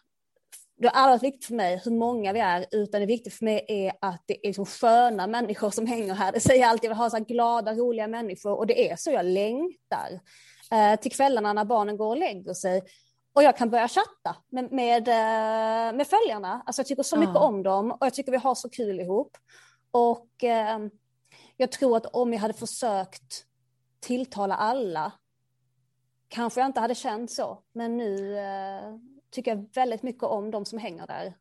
det 0.81 0.87
har 0.93 1.01
aldrig 1.01 1.11
varit 1.11 1.33
viktigt 1.33 1.45
för 1.45 1.55
mig 1.55 1.81
hur 1.85 1.91
många 1.91 2.33
vi 2.33 2.39
är, 2.39 2.65
utan 2.71 2.99
det 2.99 3.05
viktiga 3.05 3.31
för 3.31 3.45
mig 3.45 3.65
är 3.67 3.93
att 4.01 4.23
det 4.25 4.45
är 4.45 4.47
liksom 4.47 4.65
sköna 4.65 5.27
människor 5.27 5.69
som 5.69 5.87
hänger 5.87 6.13
här. 6.13 6.31
Det 6.31 6.39
säger 6.39 6.61
jag 6.61 6.69
alltid, 6.69 6.89
jag 6.89 6.95
vill 6.95 6.97
ha 6.97 7.09
så 7.09 7.19
glada, 7.19 7.73
roliga 7.73 8.07
människor 8.07 8.57
och 8.57 8.67
det 8.67 8.89
är 8.91 8.95
så 8.95 9.11
jag 9.11 9.25
längtar 9.25 10.19
eh, 10.71 10.99
till 10.99 11.11
kvällarna 11.11 11.53
när 11.53 11.65
barnen 11.65 11.97
går 11.97 12.07
och 12.07 12.17
lägger 12.17 12.53
sig. 12.53 12.81
Och 13.33 13.43
jag 13.43 13.57
kan 13.57 13.69
börja 13.69 13.87
chatta 13.87 14.35
med, 14.49 14.71
med, 14.71 15.07
eh, 15.07 15.97
med 15.97 16.07
följarna. 16.07 16.63
Alltså 16.65 16.79
jag 16.79 16.87
tycker 16.87 17.03
så 17.03 17.17
mycket 17.17 17.35
om 17.35 17.63
dem 17.63 17.91
och 17.91 18.05
jag 18.05 18.13
tycker 18.13 18.31
vi 18.31 18.37
har 18.37 18.55
så 18.55 18.69
kul 18.69 18.99
ihop. 18.99 19.37
Och 19.91 20.43
eh, 20.43 20.79
jag 21.57 21.71
tror 21.71 21.97
att 21.97 22.05
om 22.05 22.33
jag 22.33 22.39
hade 22.39 22.53
försökt 22.53 23.45
tilltala 23.99 24.55
alla 24.55 25.11
kanske 26.27 26.59
jag 26.59 26.65
inte 26.65 26.79
hade 26.79 26.95
känt 26.95 27.31
så. 27.31 27.63
Men 27.73 27.97
nu 27.97 28.37
eh, 28.37 28.95
tycker 29.31 29.51
jag 29.51 29.65
väldigt 29.73 30.03
mycket 30.03 30.23
om 30.23 30.51
de 30.51 30.65
som 30.65 30.79
hänger 30.79 31.07
där. 31.07 31.33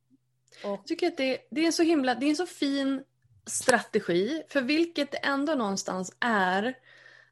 Och... 0.64 0.70
Jag 0.70 0.86
tycker 0.86 1.06
att 1.06 1.16
det, 1.16 1.38
det, 1.50 1.66
är 1.66 1.70
så 1.70 1.82
himla, 1.82 2.14
det 2.14 2.26
är 2.26 2.30
en 2.30 2.36
så 2.36 2.46
fin 2.46 3.02
strategi, 3.46 4.42
för 4.48 4.60
vilket 4.60 5.12
det 5.12 5.18
ändå 5.18 5.54
någonstans 5.54 6.16
är. 6.20 6.74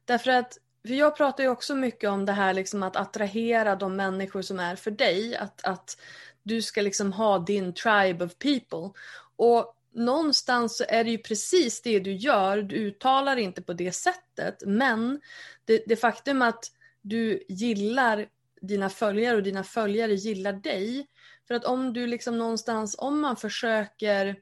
Därför 0.05 0.31
att, 0.31 0.57
för 0.87 0.93
jag 0.93 1.17
pratar 1.17 1.43
ju 1.43 1.49
också 1.49 1.75
mycket 1.75 2.09
om 2.09 2.25
det 2.25 2.31
här 2.31 2.53
liksom 2.53 2.83
att 2.83 2.95
attrahera 2.95 3.75
de 3.75 3.95
människor 3.95 4.41
som 4.41 4.59
är 4.59 4.75
för 4.75 4.91
dig. 4.91 5.35
Att, 5.35 5.65
att 5.65 6.01
du 6.43 6.61
ska 6.61 6.81
liksom 6.81 7.13
ha 7.13 7.39
din 7.39 7.73
tribe 7.73 8.25
of 8.25 8.37
people. 8.37 8.99
Och 9.35 9.75
någonstans 9.93 10.77
så 10.77 10.83
är 10.87 11.03
det 11.03 11.09
ju 11.09 11.17
precis 11.17 11.81
det 11.81 11.99
du 11.99 12.13
gör. 12.13 12.61
Du 12.61 12.75
uttalar 12.75 13.37
inte 13.37 13.61
på 13.61 13.73
det 13.73 13.91
sättet. 13.91 14.63
Men 14.65 15.21
det, 15.65 15.83
det 15.87 15.95
faktum 15.95 16.41
att 16.41 16.71
du 17.01 17.43
gillar 17.49 18.27
dina 18.61 18.89
följare 18.89 19.37
och 19.37 19.43
dina 19.43 19.63
följare 19.63 20.13
gillar 20.13 20.53
dig. 20.53 21.07
För 21.47 21.55
att 21.55 21.65
om 21.65 21.93
du 21.93 22.07
liksom 22.07 22.37
någonstans, 22.37 22.95
om 22.99 23.19
man 23.19 23.35
försöker 23.35 24.35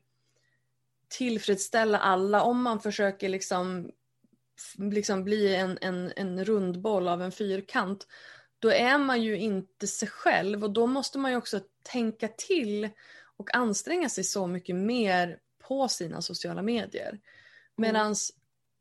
tillfredsställa 1.07 1.97
alla, 1.97 2.41
om 2.41 2.61
man 2.61 2.79
försöker 2.79 3.29
liksom, 3.29 3.91
liksom 4.77 5.23
bli 5.23 5.55
en, 5.55 5.77
en, 5.81 6.13
en 6.15 6.45
rundboll 6.45 7.07
av 7.07 7.21
en 7.21 7.31
fyrkant, 7.31 8.07
då 8.59 8.69
är 8.69 8.97
man 8.97 9.21
ju 9.21 9.37
inte 9.37 9.87
sig 9.87 10.07
själv 10.07 10.63
och 10.63 10.71
då 10.71 10.87
måste 10.87 11.17
man 11.17 11.31
ju 11.31 11.37
också 11.37 11.59
tänka 11.83 12.27
till 12.27 12.89
och 13.37 13.55
anstränga 13.55 14.09
sig 14.09 14.23
så 14.23 14.47
mycket 14.47 14.75
mer 14.75 15.39
på 15.67 15.87
sina 15.87 16.21
sociala 16.21 16.61
medier. 16.61 17.19
Medans 17.75 18.31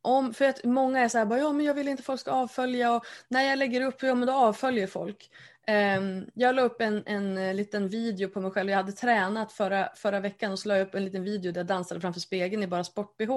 om, 0.07 0.35
för 0.35 0.45
att 0.45 0.65
många 0.65 1.01
är 1.01 1.09
så 1.09 1.19
här, 1.19 1.25
bara, 1.25 1.39
ja 1.39 1.53
men 1.53 1.67
jag 1.67 1.75
vill 1.75 1.89
inte 1.89 2.03
folk 2.03 2.21
ska 2.21 2.31
avfölja 2.31 2.93
och 2.93 3.07
när 3.29 3.43
jag 3.43 3.59
lägger 3.59 3.81
upp, 3.81 4.03
ja 4.03 4.15
men 4.15 4.27
då 4.27 4.33
avföljer 4.33 4.87
folk. 4.87 5.31
Um, 5.99 6.31
jag 6.35 6.55
la 6.55 6.63
upp 6.63 6.81
en, 6.81 7.03
en 7.07 7.39
uh, 7.39 7.55
liten 7.55 7.89
video 7.89 8.29
på 8.29 8.41
mig 8.41 8.51
själv, 8.51 8.71
jag 8.71 8.77
hade 8.77 8.93
tränat 8.93 9.53
förra, 9.53 9.89
förra 9.97 10.21
veckan 10.21 10.53
och 10.53 10.59
så 10.59 10.69
la 10.69 10.77
jag 10.77 10.87
upp 10.87 10.95
en 10.95 11.05
liten 11.05 11.25
video 11.25 11.53
där 11.53 11.61
jag 11.61 11.67
dansade 11.67 12.01
framför 12.01 12.21
spegeln 12.21 12.63
i 12.63 12.67
bara 12.67 12.85
sport-bh 12.85 13.31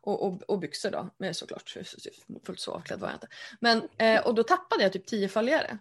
och, 0.00 0.22
och, 0.22 0.42
och 0.42 0.58
byxor 0.58 0.90
då, 0.90 1.08
men 1.18 1.34
såklart, 1.34 1.76
fullt 2.46 2.60
så 2.60 2.72
avklädd 2.72 3.00
var 3.00 3.08
jag 3.08 3.16
inte. 3.16 3.28
Men, 3.60 3.78
uh, 3.78 4.26
och 4.26 4.34
då 4.34 4.42
tappade 4.42 4.82
jag 4.82 4.92
typ 4.92 5.06
tio 5.06 5.28
följare. 5.28 5.78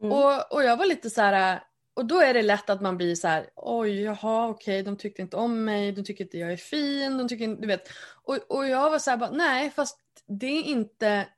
Mm. 0.00 0.12
Och, 0.12 0.52
och 0.52 0.64
jag 0.64 0.76
var 0.76 0.86
lite 0.86 1.10
så 1.10 1.20
här, 1.20 1.62
och 1.94 2.06
då 2.06 2.20
är 2.20 2.34
det 2.34 2.42
lätt 2.42 2.70
att 2.70 2.80
man 2.80 2.96
blir 2.96 3.14
så 3.14 3.28
här, 3.28 3.50
oj, 3.56 4.02
jaha, 4.02 4.48
okej, 4.48 4.82
de 4.82 4.96
tyckte 4.96 5.22
inte 5.22 5.36
om 5.36 5.64
mig, 5.64 5.92
de 5.92 6.04
tycker 6.04 6.24
inte 6.24 6.38
jag 6.38 6.52
är 6.52 6.56
fin, 6.56 7.18
de 7.18 7.28
tycker 7.28 7.48
du 7.48 7.66
vet. 7.66 7.88
Och, 8.22 8.36
och 8.48 8.68
jag 8.68 8.90
var 8.90 8.98
så 8.98 9.10
här, 9.10 9.16
bara, 9.16 9.30
nej, 9.30 9.70
fast 9.70 9.98
det 10.26 10.46
är 10.46 10.62
inte, 10.62 11.28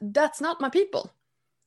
that's 0.00 0.42
not 0.42 0.60
my 0.60 0.70
people. 0.70 1.10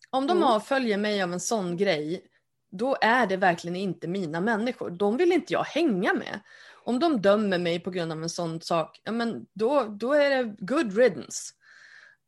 Om 0.09 0.27
de 0.27 0.37
mm. 0.37 0.43
avföljer 0.49 0.97
mig 0.97 1.23
av 1.23 1.33
en 1.33 1.39
sån 1.39 1.77
grej, 1.77 2.25
då 2.71 2.97
är 3.01 3.27
det 3.27 3.37
verkligen 3.37 3.75
inte 3.75 4.07
mina 4.07 4.41
människor. 4.41 4.89
De 4.89 5.17
vill 5.17 5.31
inte 5.31 5.53
jag 5.53 5.63
hänga 5.63 6.13
med. 6.13 6.39
Om 6.83 6.99
de 6.99 7.21
dömer 7.21 7.57
mig 7.57 7.79
på 7.79 7.91
grund 7.91 8.11
av 8.11 8.23
en 8.23 8.29
sån 8.29 8.61
sak, 8.61 9.01
ja 9.03 9.11
men 9.11 9.45
då, 9.53 9.83
då 9.83 10.13
är 10.13 10.29
det 10.29 10.55
good 10.59 10.97
riddance. 10.97 11.53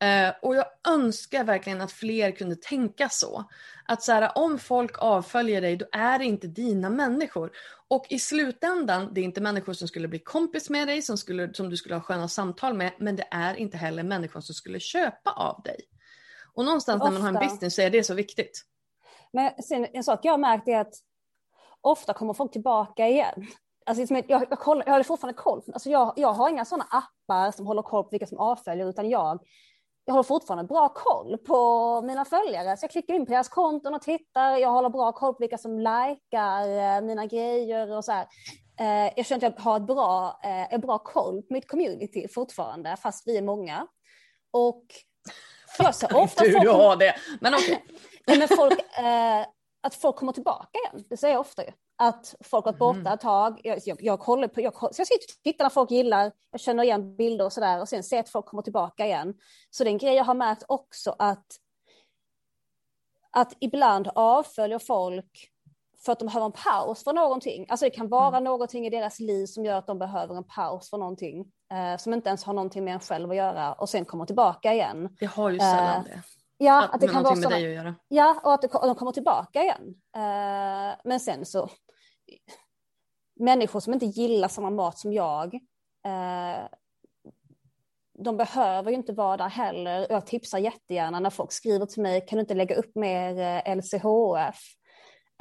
Uh, 0.04 0.34
och 0.42 0.56
jag 0.56 0.66
önskar 0.88 1.44
verkligen 1.44 1.82
att 1.82 1.92
fler 1.92 2.32
kunde 2.32 2.56
tänka 2.56 3.10
så. 3.10 3.44
Att 3.86 4.04
så 4.04 4.12
här, 4.12 4.32
om 4.36 4.60
folk 4.60 4.98
avföljer 4.98 5.62
dig, 5.62 5.78
då 5.78 5.86
är 5.92 6.20
det 6.20 6.26
inte 6.26 6.48
dina 6.48 6.90
människor. 6.90 7.52
Och 7.88 8.06
i 8.10 8.20
slutändan, 8.20 9.14
det 9.14 9.22
är 9.22 9.26
inte 9.26 9.42
människor 9.42 9.74
som 9.74 9.88
skulle 9.88 10.08
bli 10.08 10.20
kompis 10.20 10.70
med 10.70 10.88
dig, 10.88 11.02
som, 11.02 11.18
skulle, 11.18 11.54
som 11.54 11.70
du 11.70 11.78
skulle 11.78 11.96
ha 11.96 12.02
sköna 12.02 12.28
samtal 12.28 12.74
med, 12.74 12.92
men 13.00 13.16
det 13.16 13.28
är 13.32 13.56
inte 13.56 13.78
heller 13.78 14.04
människor 14.04 14.42
som 14.42 14.56
skulle 14.56 14.80
köpa 14.80 15.32
av 15.32 15.62
dig. 15.64 15.80
Och 16.54 16.66
någonstans 16.66 17.02
ofta. 17.02 17.12
när 17.12 17.20
man 17.20 17.36
har 17.36 17.42
en 17.42 17.50
business 17.50 17.76
så 17.76 17.82
är 17.82 17.90
det 17.90 18.04
så 18.04 18.14
viktigt. 18.14 18.62
Men 19.34 19.62
sen, 19.64 19.88
en 19.94 20.04
sak 20.04 20.20
jag 20.24 20.34
har 20.34 20.38
märkt 20.38 20.68
är 20.68 20.80
att 20.80 20.94
ofta 21.82 22.14
kommer 22.14 22.34
folk 22.34 22.52
tillbaka 22.52 23.08
igen. 23.08 23.48
Alltså, 23.86 24.14
jag, 24.14 24.26
jag, 24.28 24.42
jag, 24.50 24.84
jag 24.86 24.94
har 24.94 25.04
fortfarande 25.04 25.38
koll. 25.38 25.64
Alltså, 25.74 25.90
jag, 25.90 26.14
jag 26.16 26.34
har 26.34 26.50
inga 26.50 26.66
sådana 26.66 26.84
appar 26.84 27.52
som 27.52 27.68
håller 27.68 27.82
koll 27.82 28.04
på 28.04 28.10
vilka 28.10 28.28
som 28.28 28.40
avföljer, 28.40 28.90
utan 28.90 29.10
jag 29.10 29.40
jag 30.06 30.14
har 30.16 30.24
fortfarande 30.24 30.64
bra 30.64 30.90
koll 30.90 31.38
på 31.38 32.02
mina 32.02 32.26
följare. 32.26 32.78
Så 32.78 32.84
jag 32.84 32.92
klickar 32.92 33.14
in 33.14 33.26
på 33.26 33.32
deras 33.32 33.50
konton 33.50 33.94
och 33.94 34.02
tittar. 34.02 34.58
Jag 34.58 34.70
håller 34.70 34.90
bra 34.90 35.12
koll 35.12 35.34
på 35.34 35.40
vilka 35.40 35.58
som 35.58 35.80
likar 35.80 36.70
eh, 36.70 37.02
mina 37.02 37.26
grejer 37.26 37.92
och 37.92 38.06
så 38.06 38.12
här. 38.12 38.28
Eh, 38.80 39.14
jag 39.16 39.26
känner 39.26 39.48
att 39.48 39.54
jag 39.58 39.64
har 39.64 39.78
ett 39.78 39.88
bra, 39.88 40.40
en 40.44 40.68
eh, 40.72 40.80
bra 40.80 40.98
koll 40.98 41.42
på 41.42 41.54
mitt 41.54 41.68
community 41.68 42.28
fortfarande, 42.28 42.98
fast 42.98 43.28
vi 43.28 43.38
är 43.38 43.42
många. 43.42 43.88
Och 44.52 44.84
jag 45.78 45.96
ser 45.96 46.16
ofta 46.24 46.44
folk... 46.44 46.62
du 46.62 46.70
har 46.70 46.96
det, 46.96 47.16
men 47.42 47.54
okej. 47.54 47.86
Okay. 48.28 48.40
men 48.40 48.48
folk, 48.48 48.80
att 49.84 49.96
folk 49.96 50.16
kommer 50.16 50.32
tillbaka 50.32 50.80
igen, 50.80 51.06
det 51.10 51.18
säger 51.18 51.34
jag 51.34 51.42
ofta 51.42 51.64
ju 51.66 51.72
att 51.98 52.36
folk 52.44 52.66
har 52.66 52.72
varit 52.72 52.80
borta 52.80 53.00
mm. 53.00 53.14
ett 53.14 53.20
tag. 53.20 53.62
Jag, 53.64 53.80
jag, 53.86 53.98
jag 54.02 54.20
kollar 54.20 54.48
på, 54.48 54.62
jag, 54.62 54.74
så 54.74 55.02
jag 55.02 55.08
sitter 55.08 55.34
och 55.38 55.44
tittar 55.44 55.66
när 55.66 55.70
folk 55.70 55.92
gillar, 55.92 56.32
jag 56.52 56.62
känner 56.62 56.84
igen 56.84 57.16
bilder 57.16 57.46
och 57.46 57.54
sådär 57.54 57.82
och 57.82 57.90
sen 57.90 58.04
ser 58.04 58.20
att 58.20 58.30
folk 58.30 58.46
kommer 58.46 58.64
tillbaka 58.64 59.06
igen. 59.06 59.34
Så 59.70 59.84
det 59.84 59.90
är 59.90 59.92
en 59.92 59.98
grej 59.98 60.16
jag 60.16 60.24
har 60.24 60.34
märkt 60.34 60.64
också 60.68 61.16
att 61.20 61.46
att 63.32 63.54
ibland 63.60 64.10
avföljer 64.16 64.80
folk 64.80 65.52
för 66.06 66.12
att 66.12 66.20
de 66.20 66.26
behöver 66.26 66.46
en 66.46 66.52
paus 66.52 67.04
för 67.04 67.14
någonting. 67.14 67.66
Alltså 67.70 67.86
det 67.86 67.90
kan 67.90 68.10
vara 68.10 68.28
mm. 68.28 68.44
någonting 68.44 68.86
i 68.86 68.90
deras 68.90 69.20
liv 69.20 69.46
som 69.46 69.66
gör 69.66 69.78
att 69.78 69.88
de 69.88 70.00
behöver 70.00 70.36
en 70.36 70.44
paus 70.44 70.90
för 70.90 70.98
någonting 70.98 71.46
eh, 71.72 71.98
som 71.98 72.14
inte 72.14 72.30
ens 72.30 72.44
har 72.44 72.54
någonting 72.54 72.84
med 72.84 72.94
en 72.94 73.00
själv 73.00 73.32
att 73.32 73.38
göra 73.38 73.74
och 73.74 73.90
sen 73.90 74.06
kommer 74.06 74.26
tillbaka 74.26 74.74
igen. 74.74 75.16
Det 75.20 75.26
har 75.26 75.50
ju 75.50 75.60
sällan 75.60 75.98
eh, 75.98 76.04
det. 76.04 76.22
Ja, 76.58 76.84
att, 76.84 76.94
att 76.94 77.02
det 77.02 77.08
kan 77.08 77.24
vara 77.24 77.36
sådana, 77.36 77.50
med 77.56 77.64
dig 77.64 77.78
att 77.78 77.84
göra. 77.84 77.96
Ja, 78.08 78.42
och 78.44 78.54
att 78.54 78.62
det, 78.62 78.68
och 78.68 78.88
de 78.88 78.96
kommer 78.96 79.12
tillbaka 79.12 79.64
igen. 79.64 79.96
Eh, 80.16 80.96
men 81.04 81.20
sen 81.20 81.46
så, 81.46 81.70
människor 83.36 83.80
som 83.80 83.94
inte 83.94 84.06
gillar 84.06 84.48
samma 84.48 84.70
mat 84.70 84.98
som 84.98 85.14
jag, 85.14 85.54
eh, 86.06 86.66
de 88.18 88.38
behöver 88.38 88.92
ju 88.92 88.98
inte 88.98 89.14
vara 89.14 89.38
där 89.38 89.50
heller. 89.50 90.08
Jag 90.10 90.26
tipsar 90.26 90.58
jättegärna 90.58 91.20
när 91.20 91.30
folk 91.30 91.52
skriver 91.52 91.86
till 91.86 92.02
mig, 92.02 92.26
kan 92.26 92.38
du 92.38 92.42
inte 92.42 92.54
lägga 92.54 92.76
upp 92.76 92.96
mer 92.96 93.40
eh, 93.40 93.76
LCHF? 93.76 94.60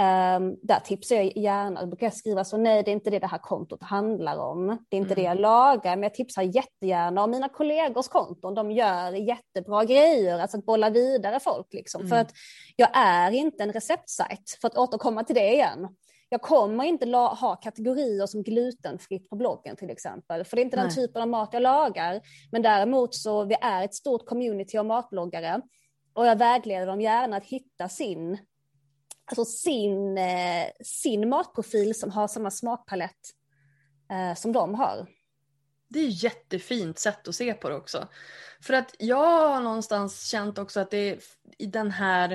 Um, 0.02 0.56
där 0.62 0.80
tipsar 0.80 1.16
jag 1.16 1.36
gärna, 1.36 1.80
då 1.80 1.86
brukar 1.86 2.06
jag 2.06 2.14
skriva 2.14 2.44
så 2.44 2.56
nej 2.56 2.82
det 2.82 2.90
är 2.90 2.92
inte 2.92 3.10
det 3.10 3.18
det 3.18 3.26
här 3.26 3.38
kontot 3.38 3.82
handlar 3.82 4.36
om, 4.36 4.66
det 4.66 4.96
är 4.96 5.00
inte 5.00 5.12
mm. 5.12 5.14
det 5.14 5.22
jag 5.22 5.40
lagar, 5.40 5.96
men 5.96 6.02
jag 6.02 6.14
tipsar 6.14 6.42
jättegärna 6.42 7.24
om 7.24 7.30
mina 7.30 7.48
kollegors 7.48 8.08
konton, 8.08 8.54
de 8.54 8.70
gör 8.70 9.12
jättebra 9.12 9.84
grejer, 9.84 10.38
alltså 10.38 10.58
att 10.58 10.66
bolla 10.66 10.90
vidare 10.90 11.40
folk 11.40 11.66
liksom, 11.72 12.00
mm. 12.00 12.10
för 12.10 12.16
att 12.16 12.32
jag 12.76 12.88
är 12.94 13.30
inte 13.30 13.62
en 13.62 13.72
receptsajt, 13.72 14.58
för 14.60 14.68
att 14.68 14.76
återkomma 14.76 15.24
till 15.24 15.34
det 15.34 15.52
igen. 15.52 15.88
Jag 16.28 16.42
kommer 16.42 16.84
inte 16.84 17.16
ha 17.16 17.56
kategorier 17.56 18.26
som 18.26 18.42
glutenfritt 18.42 19.30
på 19.30 19.36
bloggen 19.36 19.76
till 19.76 19.90
exempel, 19.90 20.44
för 20.44 20.56
det 20.56 20.62
är 20.62 20.64
inte 20.64 20.76
Nej. 20.76 20.86
den 20.86 20.94
typen 20.94 21.22
av 21.22 21.28
mat 21.28 21.48
jag 21.52 21.62
lagar, 21.62 22.20
men 22.52 22.62
däremot 22.62 23.14
så 23.14 23.44
vi 23.44 23.56
är 23.60 23.84
ett 23.84 23.94
stort 23.94 24.26
community 24.26 24.78
av 24.78 24.86
matbloggare 24.86 25.60
och 26.14 26.26
jag 26.26 26.38
vägleder 26.38 26.86
dem 26.86 27.00
gärna 27.00 27.36
att 27.36 27.44
hitta 27.44 27.88
sin 27.88 28.38
alltså 29.24 29.44
sin, 29.44 30.18
eh, 30.18 30.66
sin 30.80 31.28
matprofil 31.28 31.94
som 31.94 32.10
har 32.10 32.28
samma 32.28 32.50
smakpalett 32.50 33.30
eh, 34.10 34.34
som 34.36 34.52
de 34.52 34.74
har. 34.74 35.06
Det 35.88 35.98
är 35.98 36.08
ett 36.08 36.22
jättefint 36.22 36.98
sätt 36.98 37.28
att 37.28 37.34
se 37.34 37.54
på 37.54 37.68
det 37.68 37.74
också. 37.74 38.08
För 38.60 38.74
att 38.74 38.94
jag 38.98 39.48
har 39.48 39.60
någonstans 39.60 40.26
känt 40.26 40.58
också 40.58 40.80
att 40.80 40.90
det 40.90 41.10
är 41.10 41.18
i 41.58 41.66
den 41.66 41.90
här, 41.90 42.32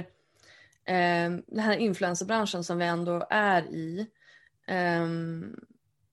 eh, 0.86 1.32
den 1.48 1.60
här 1.60 1.78
influencerbranschen 1.78 2.64
som 2.64 2.78
vi 2.78 2.86
ändå 2.86 3.28
är 3.30 3.62
i. 3.62 4.08
Eh, 4.68 5.08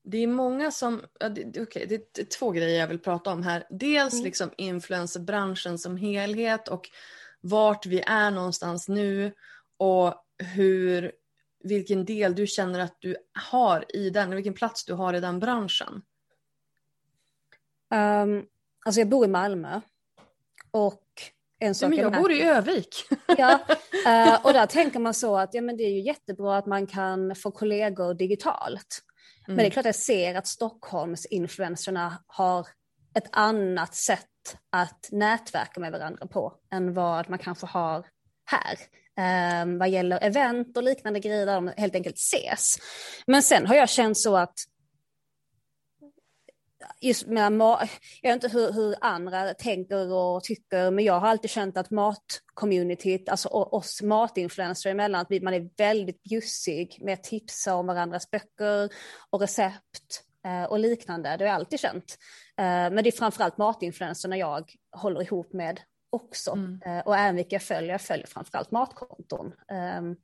det 0.03 0.17
är 0.17 0.27
många 0.27 0.71
som, 0.71 1.01
ja, 1.19 1.29
det, 1.29 1.61
okay, 1.61 1.85
det 1.85 2.19
är 2.19 2.25
två 2.25 2.51
grejer 2.51 2.79
jag 2.79 2.87
vill 2.87 2.99
prata 2.99 3.31
om 3.31 3.43
här. 3.43 3.67
Dels 3.69 4.13
mm. 4.13 4.23
liksom 4.23 4.51
influencerbranschen 4.57 5.77
som 5.77 5.97
helhet 5.97 6.67
och 6.67 6.89
vart 7.41 7.85
vi 7.85 8.01
är 8.01 8.31
någonstans 8.31 8.87
nu 8.87 9.33
och 9.77 10.26
hur, 10.37 11.11
vilken 11.63 12.05
del 12.05 12.35
du 12.35 12.47
känner 12.47 12.79
att 12.79 12.95
du 12.99 13.15
har 13.49 13.85
i 13.95 14.09
den, 14.09 14.35
vilken 14.35 14.53
plats 14.53 14.85
du 14.85 14.93
har 14.93 15.13
i 15.13 15.19
den 15.19 15.39
branschen? 15.39 16.01
Um, 17.95 18.45
alltså 18.85 19.01
jag 19.01 19.09
bor 19.09 19.25
i 19.25 19.27
Malmö 19.27 19.81
och 20.71 21.03
en 21.59 21.75
sak 21.75 21.89
men 21.89 21.99
jag 21.99 22.13
bor 22.13 22.31
i 22.31 22.41
Övik. 22.41 23.05
ja, 23.37 23.59
uh, 24.07 24.39
och 24.45 24.53
där 24.53 24.65
tänker 24.65 24.99
man 24.99 25.13
så 25.13 25.37
att 25.37 25.53
ja, 25.53 25.61
men 25.61 25.77
det 25.77 25.83
är 25.83 25.91
ju 25.91 26.01
jättebra 26.01 26.57
att 26.57 26.65
man 26.65 26.87
kan 26.87 27.35
få 27.35 27.51
kollegor 27.51 28.13
digitalt. 28.13 29.01
Mm. 29.47 29.55
Men 29.55 29.57
det 29.57 29.65
är 29.65 29.69
klart 29.69 29.85
jag 29.85 29.95
ser 29.95 30.35
att 30.35 30.47
Stockholmsinfluencerna 30.47 32.23
har 32.27 32.67
ett 33.13 33.29
annat 33.31 33.95
sätt 33.95 34.57
att 34.69 35.09
nätverka 35.11 35.79
med 35.79 35.91
varandra 35.91 36.27
på 36.27 36.53
än 36.71 36.93
vad 36.93 37.29
man 37.29 37.39
kanske 37.39 37.67
har 37.67 38.05
här 38.45 38.77
eh, 39.17 39.77
vad 39.79 39.89
gäller 39.89 40.23
event 40.23 40.77
och 40.77 40.83
liknande 40.83 41.19
grejer 41.19 41.45
där 41.45 41.55
de 41.55 41.73
helt 41.77 41.95
enkelt 41.95 42.15
ses. 42.15 42.77
Men 43.27 43.43
sen 43.43 43.67
har 43.67 43.75
jag 43.75 43.89
känt 43.89 44.17
så 44.17 44.37
att 44.37 44.55
just 47.01 47.27
med 47.27 47.51
jag 48.21 48.33
vet 48.33 48.43
inte 48.43 48.57
hur, 48.57 48.71
hur, 48.71 48.95
andra 49.01 49.53
tänker 49.53 50.13
och 50.13 50.43
tycker, 50.43 50.91
men 50.91 51.05
jag 51.05 51.19
har 51.19 51.27
alltid 51.27 51.49
känt 51.49 51.77
att 51.77 51.91
matcommunityt, 51.91 53.29
alltså 53.29 53.49
oss 53.49 54.01
matinfluencers 54.01 54.85
emellan, 54.85 55.21
att 55.21 55.41
man 55.43 55.53
är 55.53 55.69
väldigt 55.77 56.23
bjussig 56.23 56.97
med 57.01 57.13
att 57.13 57.23
tipsa 57.23 57.75
om 57.75 57.87
varandras 57.87 58.31
böcker 58.31 58.89
och 59.29 59.41
recept 59.41 60.23
eh, 60.45 60.63
och 60.63 60.79
liknande. 60.79 61.29
Det 61.29 61.43
har 61.43 61.47
jag 61.47 61.55
alltid 61.55 61.79
känt. 61.79 62.17
Eh, 62.57 62.63
men 62.63 63.03
det 63.03 63.09
är 63.09 63.17
framförallt 63.17 63.57
matinfluencerna 63.57 64.37
jag 64.37 64.71
håller 64.91 65.21
ihop 65.21 65.53
med 65.53 65.79
också. 66.09 66.51
Mm. 66.51 66.81
Eh, 66.85 66.99
och 66.99 67.17
även 67.17 67.35
vilka 67.35 67.55
jag 67.55 67.63
följer, 67.63 67.91
jag 67.91 68.01
följer 68.01 68.27
framförallt 68.27 68.71
matkonton. 68.71 69.53
Um, 69.97 70.15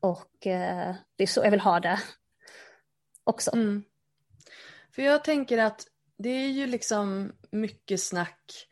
och 0.00 0.46
uh, 0.46 0.94
det 1.16 1.22
är 1.22 1.26
så 1.26 1.44
jag 1.44 1.50
vill 1.50 1.60
ha 1.60 1.80
det 1.80 2.00
också. 3.24 3.52
Mm. 3.52 3.84
För 4.94 5.02
jag 5.02 5.24
tänker 5.24 5.58
att 5.58 5.86
det 6.18 6.28
är 6.28 6.48
ju 6.48 6.66
liksom 6.66 7.32
mycket 7.50 8.00
snack 8.00 8.68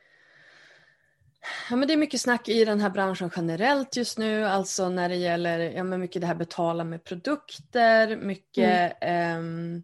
Ja, 1.70 1.76
men 1.76 1.88
det 1.88 1.94
är 1.94 1.98
mycket 1.98 2.20
snack 2.20 2.48
i 2.48 2.64
den 2.64 2.80
här 2.80 2.90
branschen 2.90 3.30
generellt 3.36 3.96
just 3.96 4.18
nu, 4.18 4.44
alltså 4.44 4.88
när 4.88 5.08
det 5.08 5.16
gäller 5.16 5.58
ja, 5.58 5.84
men 5.84 6.00
mycket 6.00 6.20
det 6.20 6.26
här 6.26 6.34
betala 6.34 6.84
med 6.84 7.04
produkter, 7.04 8.16
mycket 8.16 8.96
mm. 9.00 9.76
eh, 9.76 9.82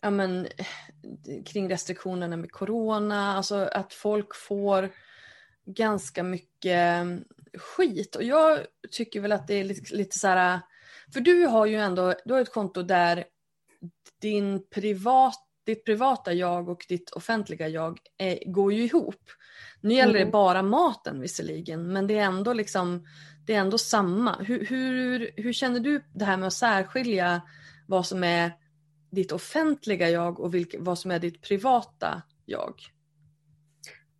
ja, 0.00 0.10
men, 0.10 0.48
kring 1.46 1.70
restriktionerna 1.70 2.36
med 2.36 2.52
corona, 2.52 3.36
alltså 3.36 3.56
att 3.56 3.92
folk 3.92 4.34
får 4.34 4.90
ganska 5.74 6.22
mycket 6.22 6.76
mm, 6.76 7.24
skit. 7.54 8.16
Och 8.16 8.22
jag 8.22 8.58
tycker 8.90 9.20
väl 9.20 9.32
att 9.32 9.46
det 9.46 9.54
är 9.54 9.64
lite, 9.64 9.94
lite 9.94 10.18
så 10.18 10.28
här, 10.28 10.60
för 11.12 11.20
du 11.20 11.46
har 11.46 11.66
ju 11.66 11.76
ändå, 11.76 12.14
du 12.24 12.32
har 12.32 12.40
ett 12.40 12.52
konto 12.52 12.82
där 12.82 13.24
din 14.20 14.66
privat, 14.70 15.44
ditt 15.66 15.84
privata 15.84 16.32
jag 16.32 16.68
och 16.68 16.86
ditt 16.88 17.10
offentliga 17.10 17.68
jag 17.68 17.98
är, 18.18 18.52
går 18.52 18.72
ju 18.72 18.84
ihop. 18.84 19.30
Nu 19.80 19.94
gäller 19.94 20.14
mm. 20.14 20.26
det 20.26 20.32
bara 20.32 20.62
maten 20.62 21.20
visserligen, 21.20 21.92
men 21.92 22.06
det 22.06 22.18
är 22.18 22.24
ändå 22.24 22.52
liksom, 22.52 23.06
det 23.46 23.54
är 23.54 23.60
ändå 23.60 23.78
samma. 23.78 24.36
Hur, 24.36 24.64
hur, 24.64 25.30
hur 25.36 25.52
känner 25.52 25.80
du 25.80 26.04
det 26.14 26.24
här 26.24 26.36
med 26.36 26.46
att 26.46 26.52
särskilja 26.52 27.42
vad 27.86 28.06
som 28.06 28.24
är 28.24 28.52
ditt 29.10 29.32
offentliga 29.32 30.10
jag 30.10 30.40
och 30.40 30.54
vilk, 30.54 30.74
vad 30.78 30.98
som 30.98 31.10
är 31.10 31.18
ditt 31.18 31.42
privata 31.42 32.22
jag? 32.44 32.74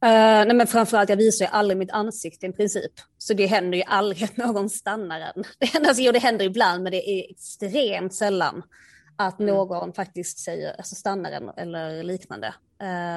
Uh, 0.05 0.47
nej 0.47 0.55
men 0.55 0.67
framförallt, 0.67 1.09
jag 1.09 1.17
visar 1.17 1.45
ju 1.45 1.51
aldrig 1.51 1.79
mitt 1.79 1.91
ansikte 1.91 2.47
i 2.47 2.53
princip. 2.53 2.93
Så 3.19 3.35
det 3.35 3.47
händer 3.47 3.79
ju 3.79 3.85
aldrig 3.85 4.25
att 4.25 4.37
någon 4.37 4.71
stannar 4.71 5.21
en. 5.21 5.45
Det 5.59 5.67
händer, 5.67 5.89
alltså, 5.89 6.03
jo, 6.03 6.13
det 6.13 6.19
händer 6.19 6.45
ibland, 6.45 6.83
men 6.83 6.93
det 6.93 7.11
är 7.11 7.31
extremt 7.31 8.15
sällan 8.15 8.63
att 9.17 9.41
mm. 9.41 9.55
någon 9.55 9.93
faktiskt 9.93 10.39
säger, 10.39 10.75
alltså 10.79 10.95
stannar 10.95 11.31
en 11.31 11.49
eller 11.57 12.03
liknande. 12.03 12.55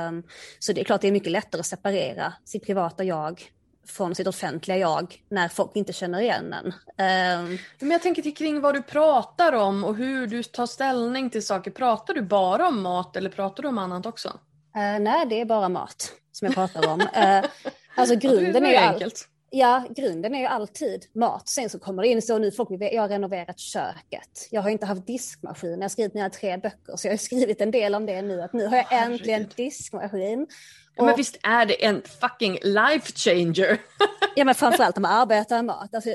Um, 0.10 0.24
så 0.60 0.74
det 0.74 0.82
är 0.82 0.86
klart 0.86 1.02
det 1.02 1.08
är 1.08 1.12
mycket 1.12 1.32
lättare 1.32 1.60
att 1.60 1.66
separera 1.66 2.34
sitt 2.46 2.66
privata 2.66 3.04
jag 3.04 3.52
från 3.88 4.16
sitt 4.16 4.28
offentliga 4.28 4.78
jag 4.78 5.24
när 5.30 5.48
folk 5.48 5.76
inte 5.76 5.94
känner 5.94 6.22
igen 6.22 6.54
en. 6.54 6.66
Um, 6.68 7.58
men 7.80 7.92
jag 7.92 8.02
tänker 8.02 8.36
kring 8.36 8.62
vad 8.62 8.76
du 8.76 8.82
pratar 8.82 9.54
om 9.54 9.84
och 9.84 9.96
hur 9.96 10.28
du 10.28 10.44
tar 10.44 10.66
ställning 10.66 11.30
till 11.30 11.46
saker. 11.46 11.72
Pratar 11.72 12.14
du 12.14 12.22
bara 12.22 12.68
om 12.68 12.82
mat 12.82 13.16
eller 13.16 13.30
pratar 13.30 13.64
du 13.64 13.70
om 13.70 13.78
annat 13.78 14.06
också? 14.06 14.40
Uh, 14.76 15.00
nej, 15.00 15.26
det 15.30 15.42
är 15.42 15.46
bara 15.46 15.70
mat 15.70 16.12
som 16.32 16.46
jag 16.46 16.56
pratar 16.56 16.90
om. 16.90 17.02
Uh, 17.02 17.50
alltså 17.96 18.16
grunden 18.16 18.66
är 18.66 18.70
ju 18.70 18.78
enkelt. 18.78 19.28
Ja, 19.54 19.88
grunden 19.96 20.36
är 20.36 20.40
ju 20.40 20.46
alltid 20.46 21.06
mat. 21.16 21.50
Sen 21.50 21.70
så 21.70 21.80
kommer 21.80 22.04
det 22.04 22.10
in 22.10 22.22
så 22.22 22.38
nu 22.38 22.52
folk, 22.52 22.70
jag 22.72 23.02
har 23.02 23.10
renoverat 23.10 23.60
köket. 23.60 24.48
Jag 24.52 24.62
har 24.62 24.70
inte 24.70 24.86
haft 24.86 25.08
diskmaskin. 25.08 25.72
Jag 25.72 25.82
har 25.82 25.90
skrivit 25.90 26.14
mina 26.14 26.30
tre 26.30 26.58
böcker 26.58 26.96
så 26.96 27.08
jag 27.08 27.12
har 27.12 27.18
skrivit 27.18 27.62
en 27.62 27.72
del 27.72 27.96
om 27.96 28.06
det 28.06 28.22
nu. 28.22 28.42
Att 28.42 28.54
nu 28.54 28.68
har 28.68 28.78
jag 28.78 28.86
oh, 28.86 29.04
äntligen 29.04 29.50
diskmaskin. 29.56 30.48
Ja, 30.96 31.04
men 31.04 31.16
visst 31.16 31.38
är 31.44 31.66
det 31.66 31.86
en 31.86 32.02
fucking 32.22 32.60
life 32.64 33.12
changer? 33.16 33.78
ja 34.36 34.46
men 34.46 34.56
framförallt 34.56 34.98
om 34.98 35.02
man 35.02 35.12
arbetar 35.12 35.56
med 35.56 35.66
mat. 35.66 35.96
Alltså, 35.96 36.10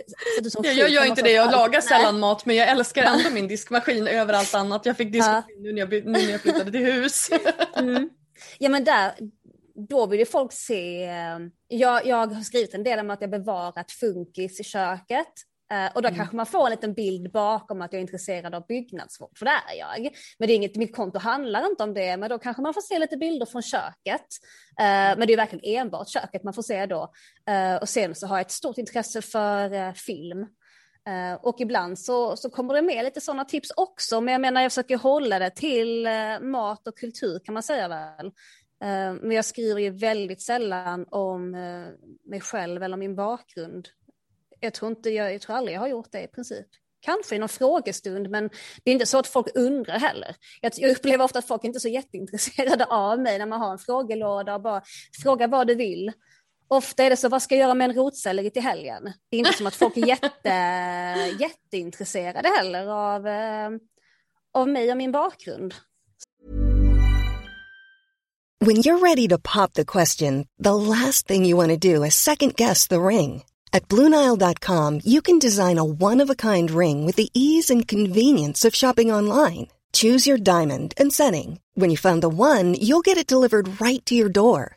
ja, 0.63 0.71
jag 0.71 0.91
gör 0.91 1.05
inte 1.05 1.23
det, 1.23 1.33
jag 1.33 1.53
lagar 1.53 1.81
sällan 1.81 2.19
mat 2.19 2.47
men 2.47 2.57
jag 2.57 2.69
älskar 2.69 3.03
ändå 3.03 3.31
min 3.33 3.49
diskmaskin 3.49 4.07
över 4.07 4.35
allt 4.35 4.55
annat. 4.55 4.87
Jag 4.87 4.97
fick 4.97 5.13
diskmaskin 5.13 5.57
ja. 5.57 5.63
nu, 5.63 5.73
när 5.73 5.81
jag, 5.81 5.93
nu 5.93 6.13
när 6.13 6.31
jag 6.31 6.41
flyttade 6.41 6.71
till 6.71 6.85
hus. 6.85 7.31
mm. 7.77 8.11
Ja 8.59 8.69
men 8.69 8.85
där, 8.85 9.13
då 9.89 10.07
vill 10.07 10.19
ju 10.19 10.27
folk 10.27 10.53
se, 10.53 11.05
eh, 11.05 11.39
jag, 11.69 12.07
jag 12.07 12.27
har 12.27 12.43
skrivit 12.43 12.75
en 12.75 12.85
del 12.85 12.99
om 12.99 13.11
att 13.11 13.21
jag 13.21 13.31
bevarat 13.31 13.93
funkis 13.93 14.61
i 14.61 14.65
köket. 14.65 15.33
Uh, 15.73 15.97
och 15.97 16.03
då 16.03 16.09
mm. 16.09 16.17
kanske 16.17 16.37
man 16.37 16.47
får 16.47 16.67
en 16.67 16.71
liten 16.71 16.95
bild 16.95 17.33
bakom 17.33 17.83
att 17.83 17.93
jag 17.93 17.99
är 17.99 18.03
intresserad 18.03 18.55
av 18.55 18.67
byggnadsvård, 18.67 19.39
för 19.39 19.45
det 19.45 19.51
är 19.51 19.79
jag. 19.79 20.09
Men 20.39 20.49
det 20.49 20.55
är 20.55 20.57
inget, 20.57 20.77
mitt 20.77 20.97
konto 20.97 21.19
handlar 21.19 21.67
inte 21.67 21.83
om 21.83 21.95
det, 21.95 22.17
men 22.17 22.31
då 22.31 22.39
kanske 22.39 22.63
man 22.63 22.75
får 22.75 22.81
se 22.81 22.99
lite 22.99 23.17
bilder 23.17 23.47
från 23.47 23.63
köket. 23.63 24.27
Uh, 24.81 25.19
men 25.19 25.27
det 25.27 25.33
är 25.33 25.37
verkligen 25.37 25.81
enbart 25.81 26.09
köket 26.09 26.45
man 26.45 26.55
får 26.55 26.63
se 26.63 26.87
då. 26.87 27.13
Och 27.81 27.89
sen 27.89 28.15
så 28.15 28.27
har 28.27 28.37
jag 28.37 28.47
ett 28.47 28.51
stort 28.51 28.79
intresse 28.79 29.23
för 29.23 29.93
film. 29.93 30.47
Eh, 31.07 31.35
och 31.43 31.61
ibland 31.61 31.99
så, 31.99 32.37
så 32.37 32.51
kommer 32.51 32.75
det 32.75 32.83
med 32.83 33.05
lite 33.05 33.21
sådana 33.21 33.45
tips 33.45 33.73
också, 33.77 34.21
men 34.21 34.33
jag 34.33 34.41
menar 34.41 34.63
jag 34.63 34.73
försöker 34.73 34.97
hålla 34.97 35.39
det 35.39 35.51
till 35.51 36.07
eh, 36.07 36.41
mat 36.41 36.87
och 36.89 36.99
kultur 36.99 37.41
kan 37.45 37.55
man 37.55 37.63
säga 37.63 37.89
väl. 37.89 38.27
Eh, 38.83 39.15
men 39.23 39.31
jag 39.31 39.45
skriver 39.45 39.81
ju 39.81 39.91
väldigt 39.91 40.43
sällan 40.43 41.07
om 41.11 41.51
mig 42.25 42.41
själv 42.41 42.83
eller 42.83 42.97
min 42.97 43.17
bakgrund. 43.17 43.89
Jag 44.61 44.75
tror, 44.75 44.91
inte, 44.91 45.11
jag, 45.11 45.35
jag 45.35 45.41
tror 45.41 45.57
aldrig 45.57 45.77
jag 45.77 45.81
har 45.81 45.89
gjort 45.89 46.13
det 46.13 46.23
i 46.23 46.29
princip. 46.29 46.67
Kanske 47.01 47.37
i 47.37 47.39
någon 47.39 47.49
frågestund, 47.49 48.31
men 48.31 48.51
det 48.85 48.91
är 48.91 48.93
inte 48.93 49.07
så 49.07 49.19
att 49.19 49.27
folk 49.27 49.47
undrar 49.55 49.99
heller. 49.99 50.37
Jag, 50.61 50.73
jag 50.77 50.91
upplever 50.91 51.25
ofta 51.25 51.39
att 51.39 51.49
folk 51.49 51.65
inte 51.65 51.77
är 51.77 51.81
så 51.81 51.89
jätteintresserade 51.89 52.85
av 52.85 53.21
mig 53.21 53.39
när 53.39 53.47
man 53.47 53.61
har 53.61 53.73
en 53.73 53.79
frågelåda 53.79 54.55
och 54.55 54.63
bara 54.63 54.83
frågar 55.23 55.49
vad 55.49 55.67
du 55.67 55.75
vill. 55.75 56.13
Ofta 56.69 57.05
är 57.05 57.11
det 57.11 57.17
så, 57.17 57.29
vad 57.29 57.43
ska 57.43 57.55
jag 57.55 57.61
göra 57.61 57.75
med 57.75 57.91
en 57.91 57.97
rotselleri 57.97 58.51
till 58.51 58.63
helgen? 58.63 59.13
Det 59.31 59.37
är 59.37 59.39
inte 59.39 59.53
som 59.53 59.67
att 59.67 59.75
folk 59.75 59.97
är 59.97 60.07
jätte, 60.07 60.49
jätteintresserade 61.41 62.49
heller 62.49 62.87
av, 62.87 63.27
eh, 63.27 63.71
av 64.55 64.69
mig 64.69 64.91
och 64.91 64.97
min 64.97 65.13
bakgrund. 65.13 65.75
When 68.59 68.77
you're 68.77 68.99
ready 68.99 69.29
to 69.29 69.39
pop 69.39 69.75
the 69.75 69.85
question, 69.85 70.47
the 70.59 70.75
last 70.75 71.29
thing 71.29 71.47
you 71.47 71.57
want 71.57 71.71
to 71.71 71.95
do 71.95 72.05
is 72.05 72.15
second 72.15 72.55
guess 72.57 72.89
the 72.89 73.01
ring. 73.01 73.45
At 73.73 73.89
BlueNile.com 73.89 75.01
you 75.05 75.21
can 75.21 75.39
design 75.39 75.79
a 75.79 75.85
one-of-a-kind 75.85 76.71
ring 76.71 77.07
with 77.07 77.17
the 77.17 77.29
ease 77.35 77.71
and 77.75 77.89
convenience 77.89 78.69
of 78.69 78.75
shopping 78.75 79.13
online. 79.13 79.67
Choose 79.93 80.27
your 80.27 80.39
diamond 80.39 80.95
and 80.97 81.13
setting. 81.13 81.61
When 81.75 81.91
you 81.91 81.97
find 81.97 82.23
the 82.23 82.29
one, 82.29 82.75
you'll 82.75 83.05
get 83.05 83.19
it 83.19 83.27
delivered 83.27 83.81
right 83.81 84.05
to 84.07 84.15
your 84.15 84.29
door. 84.29 84.77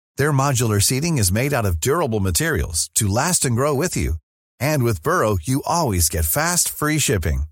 Their 0.17 0.31
modular 0.33 0.81
seating 0.81 1.19
is 1.19 1.31
made 1.31 1.53
out 1.53 1.65
of 1.65 1.79
durable 1.79 2.19
materials 2.19 2.89
to 2.95 3.07
last 3.07 3.45
and 3.45 3.55
grow 3.55 3.73
with 3.73 3.95
you. 3.95 4.15
And 4.59 4.83
with 4.83 5.03
Burrow, 5.03 5.37
you 5.41 5.61
always 5.65 6.09
get 6.09 6.25
fast, 6.25 6.69
free 6.69 6.99
shipping. 6.99 7.43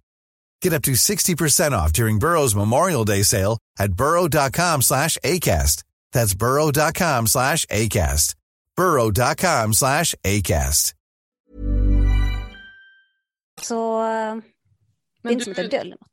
Get 0.62 0.74
up 0.74 0.84
to 0.84 0.92
60% 0.92 1.72
off 1.72 1.94
during 1.94 2.20
Burrow's 2.20 2.56
Memorial 2.56 3.06
Day 3.06 3.24
sale 3.24 3.58
at 3.80 3.94
burrow.com 3.94 4.82
slash 4.82 5.18
ACAST. 5.24 5.84
That's 6.12 6.34
burrow.com 6.34 7.28
slash 7.28 7.66
ACAST. 7.68 8.36
burrow.com 8.76 9.74
slash 9.74 10.16
ACAST. 10.24 10.94
Så 13.62 14.02
det 15.24 15.30
är 15.30 15.32
inte 15.32 15.44
som 15.44 15.52
att 15.52 15.58
jag 15.58 15.72
döljer 15.72 15.96
något. 15.96 16.08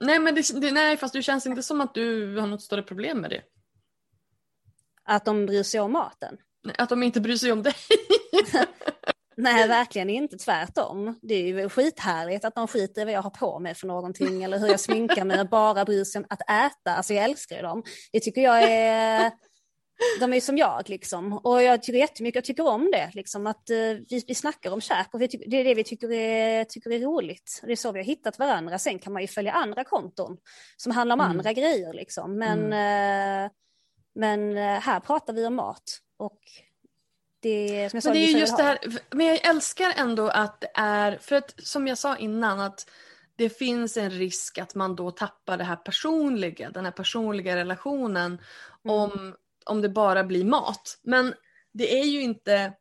Nej, 0.00 0.18
men 0.18 0.34
det, 0.34 0.60
det, 0.60 0.72
nej, 0.72 0.96
fast 0.96 1.14
det 1.14 1.22
känns 1.22 1.46
inte 1.46 1.62
som 1.62 1.80
att 1.80 1.94
du 1.94 2.36
har 2.38 2.46
något 2.46 2.62
större 2.62 2.82
problem 2.82 3.18
med 3.18 3.30
det. 3.30 3.42
Att 5.04 5.24
de 5.24 5.46
bryr 5.46 5.62
sig 5.62 5.80
om 5.80 5.92
maten. 5.92 6.36
Att 6.78 6.88
de 6.88 7.02
inte 7.02 7.20
bryr 7.20 7.36
sig 7.36 7.52
om 7.52 7.62
dig. 7.62 7.74
Nej, 9.36 9.68
verkligen 9.68 10.10
inte. 10.10 10.36
Tvärtom. 10.36 11.18
Det 11.22 11.34
är 11.34 11.46
ju 11.46 11.68
skithärligt 11.68 12.44
att 12.44 12.54
de 12.54 12.68
skiter 12.68 13.02
i 13.02 13.04
vad 13.04 13.14
jag 13.14 13.22
har 13.22 13.30
på 13.30 13.58
mig 13.58 13.74
för 13.74 13.86
någonting 13.86 14.42
eller 14.42 14.58
hur 14.58 14.68
jag 14.68 14.80
sminkar 14.80 15.24
mig 15.24 15.40
och 15.40 15.48
bara 15.48 15.84
bryr 15.84 16.04
sig 16.04 16.18
om 16.18 16.26
att 16.30 16.42
äta. 16.50 16.96
Alltså 16.96 17.14
jag 17.14 17.24
älskar 17.24 17.56
ju 17.56 17.62
dem. 17.62 17.82
Det 18.12 18.20
tycker 18.20 18.40
jag 18.40 18.62
är... 18.62 19.32
De 20.20 20.32
är 20.32 20.40
som 20.40 20.58
jag 20.58 20.88
liksom. 20.88 21.32
Och 21.32 21.62
jag 21.62 21.82
tycker 21.82 21.98
jättemycket, 21.98 22.34
jag 22.34 22.44
tycker 22.44 22.66
om 22.66 22.90
det. 22.92 23.10
Liksom, 23.14 23.46
att 23.46 23.70
uh, 23.70 23.98
vi, 24.08 24.24
vi 24.28 24.34
snackar 24.34 24.70
om 24.70 24.80
käk 24.80 25.14
och 25.14 25.22
vi 25.22 25.26
det 25.26 25.56
är 25.56 25.64
det 25.64 25.74
vi 25.74 25.84
tycker 25.84 26.12
är, 26.12 26.64
tycker 26.64 26.90
är 26.90 27.00
roligt. 27.00 27.60
Det 27.62 27.72
är 27.72 27.76
så 27.76 27.92
vi 27.92 27.98
har 27.98 28.04
hittat 28.04 28.38
varandra. 28.38 28.78
Sen 28.78 28.98
kan 28.98 29.12
man 29.12 29.22
ju 29.22 29.28
följa 29.28 29.52
andra 29.52 29.84
konton 29.84 30.36
som 30.76 30.92
handlar 30.92 31.14
om 31.16 31.20
mm. 31.20 31.30
andra 31.30 31.52
grejer 31.52 31.92
liksom. 31.92 32.38
Men 32.38 32.72
mm. 32.72 33.44
uh, 33.44 33.50
men 34.14 34.56
eh, 34.56 34.80
här 34.80 35.00
pratar 35.00 35.32
vi 35.32 35.46
om 35.46 35.54
mat. 35.54 35.98
Och 36.16 36.40
det, 37.40 37.90
som 37.90 37.96
jag 37.96 38.02
sa, 38.02 38.08
men 38.08 38.18
det 38.18 38.32
är 38.32 38.38
just 38.38 38.56
det 38.56 38.62
här, 38.62 38.78
men 39.10 39.26
jag 39.26 39.48
älskar 39.48 39.92
ändå 39.96 40.28
att 40.28 40.60
det 40.60 40.70
är, 40.74 41.18
för 41.18 41.36
att 41.36 41.54
som 41.58 41.86
jag 41.86 41.98
sa 41.98 42.16
innan 42.16 42.60
att 42.60 42.86
det 43.36 43.48
finns 43.48 43.96
en 43.96 44.10
risk 44.10 44.58
att 44.58 44.74
man 44.74 44.96
då 44.96 45.10
tappar 45.10 45.58
det 45.58 45.64
här 45.64 45.76
personliga, 45.76 46.70
den 46.70 46.84
här 46.84 46.92
personliga 46.92 47.56
relationen 47.56 48.26
mm. 48.84 48.96
om, 48.96 49.36
om 49.64 49.82
det 49.82 49.88
bara 49.88 50.24
blir 50.24 50.44
mat. 50.44 50.98
Men 51.02 51.34
det 51.72 52.00
är 52.00 52.04
ju 52.04 52.22
inte 52.22 52.72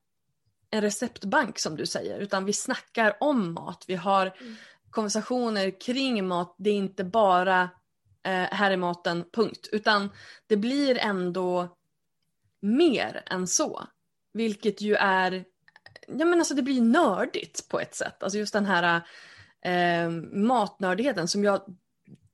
en 0.72 0.82
receptbank 0.82 1.60
som 1.60 1.76
du 1.76 1.86
säger 1.86 2.20
utan 2.20 2.46
vi 2.46 2.54
snackar 2.54 3.18
om 3.20 3.54
mat. 3.54 3.86
Vi 3.88 3.96
har 3.96 4.26
mm. 4.42 4.56
konversationer 4.90 5.80
kring 5.80 6.28
mat. 6.28 6.56
Det 6.58 6.70
är 6.70 6.76
inte 6.76 7.04
bara 7.04 7.70
eh, 8.24 8.32
här 8.32 8.72
är 8.72 8.78
maten, 8.78 9.26
punkt. 9.34 9.70
Utan 9.72 10.10
det 10.48 10.58
blir 10.58 10.98
ändå 10.98 11.78
mer 12.62 13.24
än 13.26 13.48
så. 13.48 13.88
Vilket 14.34 14.82
ju 14.82 14.96
är, 14.96 15.46
ja 16.08 16.26
men 16.26 16.40
alltså 16.40 16.54
det 16.54 16.62
blir 16.62 16.82
nördigt 16.82 17.70
på 17.70 17.80
ett 17.80 17.96
sätt. 17.96 18.24
Alltså 18.24 18.38
just 18.38 18.54
den 18.54 18.66
här 18.66 19.02
eh, 19.66 20.10
matnördigheten 20.32 21.28
som 21.28 21.44
jag 21.44 21.62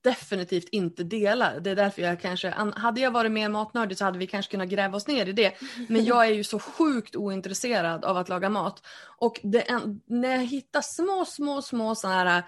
definitivt 0.02 0.70
inte 0.72 1.04
delar. 1.04 1.60
Det 1.60 1.70
är 1.70 1.76
därför 1.76 2.02
jag 2.02 2.22
kanske, 2.22 2.50
hade 2.76 3.02
jag 3.02 3.12
varit 3.12 3.32
mer 3.32 3.50
matnördig 3.50 3.98
så 3.98 4.06
hade 4.06 4.20
vi 4.20 4.28
kanske 4.28 4.52
kunnat 4.52 4.70
gräva 4.70 4.98
oss 4.98 5.08
ner 5.08 5.26
i 5.26 5.32
det. 5.32 5.54
Men 5.90 6.06
jag 6.06 6.26
är 6.26 6.32
ju 6.32 6.44
så 6.44 6.60
sjukt 6.60 7.16
ointresserad 7.16 8.06
av 8.06 8.18
att 8.18 8.30
laga 8.30 8.50
mat. 8.50 8.86
Och 9.18 9.40
det, 9.44 9.80
när 10.06 10.30
jag 10.30 10.46
hittar 10.46 10.82
små, 10.82 11.26
små, 11.26 11.62
små 11.62 11.96
sådana 11.96 12.32
här 12.32 12.44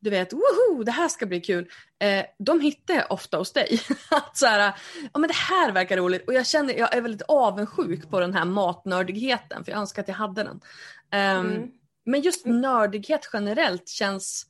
du 0.00 0.10
vet, 0.10 0.32
woho, 0.32 0.84
det 0.84 0.92
här 0.92 1.08
ska 1.08 1.26
bli 1.26 1.40
kul. 1.40 1.70
Eh, 1.98 2.24
de 2.38 2.60
hittar 2.60 2.94
jag 2.94 3.12
ofta 3.12 3.36
hos 3.36 3.52
dig. 3.52 3.80
att 4.10 4.36
så 4.36 4.46
här, 4.46 4.74
ja 5.12 5.18
men 5.18 5.28
det 5.28 5.34
här 5.34 5.72
verkar 5.72 5.96
roligt 5.96 6.28
och 6.28 6.34
jag 6.34 6.46
känner, 6.46 6.74
jag 6.74 6.94
är 6.94 7.00
väldigt 7.00 7.22
avundsjuk 7.28 8.10
på 8.10 8.20
den 8.20 8.34
här 8.34 8.44
matnördigheten 8.44 9.64
för 9.64 9.72
jag 9.72 9.80
önskar 9.80 10.02
att 10.02 10.08
jag 10.08 10.14
hade 10.14 10.42
den. 10.42 10.60
Um, 11.12 11.46
mm. 11.46 11.70
Men 12.04 12.20
just 12.20 12.46
nördighet 12.46 13.30
generellt 13.32 13.88
känns, 13.88 14.46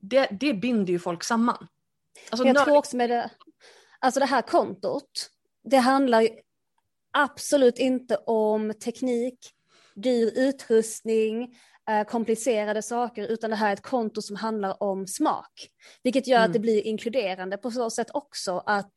det, 0.00 0.28
det 0.30 0.54
binder 0.54 0.92
ju 0.92 0.98
folk 0.98 1.24
samman. 1.24 1.68
Alltså, 2.30 2.46
jag 2.46 2.64
tror 2.64 2.76
också 2.76 2.96
med 2.96 3.10
det, 3.10 3.30
alltså 3.98 4.20
det 4.20 4.26
här 4.26 4.42
kontot, 4.42 5.30
det 5.64 5.76
handlar 5.76 6.20
ju 6.20 6.28
absolut 7.12 7.78
inte 7.78 8.16
om 8.16 8.74
teknik, 8.84 9.50
dyr 9.94 10.32
utrustning, 10.36 11.56
Eh, 11.90 12.04
komplicerade 12.04 12.82
saker, 12.82 13.26
utan 13.26 13.50
det 13.50 13.56
här 13.56 13.68
är 13.68 13.72
ett 13.72 13.82
konto 13.82 14.22
som 14.22 14.36
handlar 14.36 14.82
om 14.82 15.06
smak. 15.06 15.68
Vilket 16.02 16.26
gör 16.26 16.36
mm. 16.36 16.46
att 16.46 16.52
det 16.52 16.58
blir 16.58 16.86
inkluderande 16.86 17.56
på 17.56 17.70
så 17.70 17.90
sätt 17.90 18.10
också 18.14 18.62
att 18.66 18.94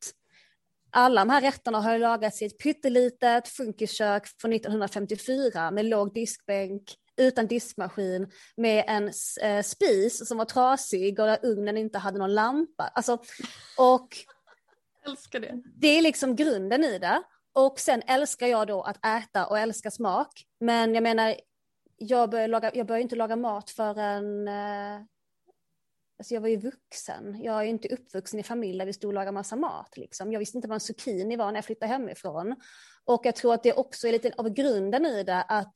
alla 0.91 1.21
de 1.21 1.29
här 1.29 1.41
rätterna 1.41 1.79
har 1.79 1.99
lagats 1.99 2.41
i 2.41 2.45
ett 2.45 2.57
pyttelitet 2.57 3.47
funkiskök 3.47 4.27
från 4.41 4.53
1954 4.53 5.71
med 5.71 5.85
låg 5.85 6.13
diskbänk, 6.13 6.83
utan 7.17 7.47
diskmaskin, 7.47 8.31
med 8.57 8.83
en 8.87 9.11
eh, 9.41 9.63
spis 9.63 10.27
som 10.27 10.37
var 10.37 10.45
trasig 10.45 11.19
och 11.19 11.27
där 11.27 11.39
ugnen 11.43 11.77
inte 11.77 11.97
hade 11.97 12.19
någon 12.19 12.33
lampa. 12.33 12.83
Alltså, 12.83 13.17
och 13.77 14.07
älskar 15.05 15.39
det. 15.39 15.61
Det 15.75 15.87
är 15.87 16.01
liksom 16.01 16.35
grunden 16.35 16.83
i 16.83 16.99
det. 16.99 17.23
Och 17.53 17.79
sen 17.79 18.01
älskar 18.07 18.47
jag 18.47 18.67
då 18.67 18.81
att 18.81 19.05
äta 19.05 19.45
och 19.45 19.59
älska 19.59 19.91
smak. 19.91 20.45
Men 20.59 20.93
jag 20.93 21.03
menar, 21.03 21.35
jag 21.97 22.29
började, 22.29 22.51
laga, 22.51 22.71
jag 22.73 22.87
började 22.87 23.03
inte 23.03 23.15
laga 23.15 23.35
mat 23.35 23.69
förrän 23.69 24.47
eh, 24.47 25.01
Alltså 26.19 26.33
jag 26.33 26.41
var 26.41 26.47
ju 26.47 26.57
vuxen. 26.57 27.41
Jag 27.43 27.61
är 27.61 27.65
inte 27.65 27.87
uppvuxen 27.87 28.39
i 28.39 28.43
familj 28.43 28.79
där 28.79 28.85
vi 28.85 28.93
stod 28.93 29.07
och 29.07 29.13
lagade 29.13 29.31
massa 29.31 29.55
mat. 29.55 29.97
Liksom. 29.97 30.31
Jag 30.31 30.39
visste 30.39 30.57
inte 30.57 30.67
vad 30.67 30.75
en 30.75 30.79
zucchini 30.79 31.35
var 31.35 31.45
när 31.45 31.57
jag 31.57 31.65
flyttade 31.65 31.91
hemifrån. 31.91 32.55
Och 33.05 33.21
jag 33.23 33.35
tror 33.35 33.53
att 33.53 33.63
det 33.63 33.73
också 33.73 34.07
är 34.07 34.11
lite 34.11 34.31
av 34.37 34.49
grunden 34.49 35.05
i 35.05 35.23
det 35.23 35.41
att 35.41 35.73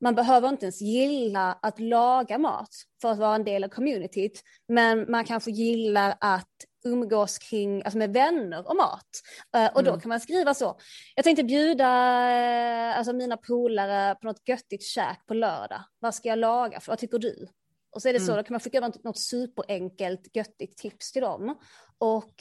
man 0.00 0.14
behöver 0.14 0.48
inte 0.48 0.64
ens 0.64 0.80
gilla 0.80 1.58
att 1.62 1.80
laga 1.80 2.38
mat 2.38 2.68
för 3.00 3.10
att 3.10 3.18
vara 3.18 3.34
en 3.34 3.44
del 3.44 3.64
av 3.64 3.68
communityt. 3.68 4.42
Men 4.68 5.10
man 5.10 5.24
kanske 5.24 5.50
gillar 5.50 6.16
att 6.20 6.54
umgås 6.84 7.38
kring, 7.38 7.82
alltså 7.82 7.98
med 7.98 8.12
vänner 8.12 8.68
och 8.68 8.76
mat. 8.76 9.08
Uh, 9.56 9.76
och 9.76 9.84
då 9.84 9.90
mm. 9.90 10.00
kan 10.00 10.08
man 10.08 10.20
skriva 10.20 10.54
så. 10.54 10.78
Jag 11.14 11.24
tänkte 11.24 11.44
bjuda 11.44 11.84
uh, 11.84 12.98
alltså 12.98 13.12
mina 13.12 13.36
polare 13.36 14.14
på 14.14 14.26
något 14.26 14.48
göttigt 14.48 14.84
käk 14.84 15.26
på 15.26 15.34
lördag. 15.34 15.84
Vad 15.98 16.14
ska 16.14 16.28
jag 16.28 16.38
laga? 16.38 16.80
För, 16.80 16.92
vad 16.92 16.98
tycker 16.98 17.18
du? 17.18 17.48
Och 17.90 18.02
så 18.02 18.08
är 18.08 18.12
det 18.12 18.20
så, 18.20 18.36
då 18.36 18.42
kan 18.42 18.54
man 18.54 18.60
skicka 18.60 18.80
något, 18.80 19.04
något 19.04 19.18
superenkelt 19.18 20.36
göttigt 20.36 20.78
tips 20.78 21.12
till 21.12 21.22
dem. 21.22 21.58
Och 21.98 22.34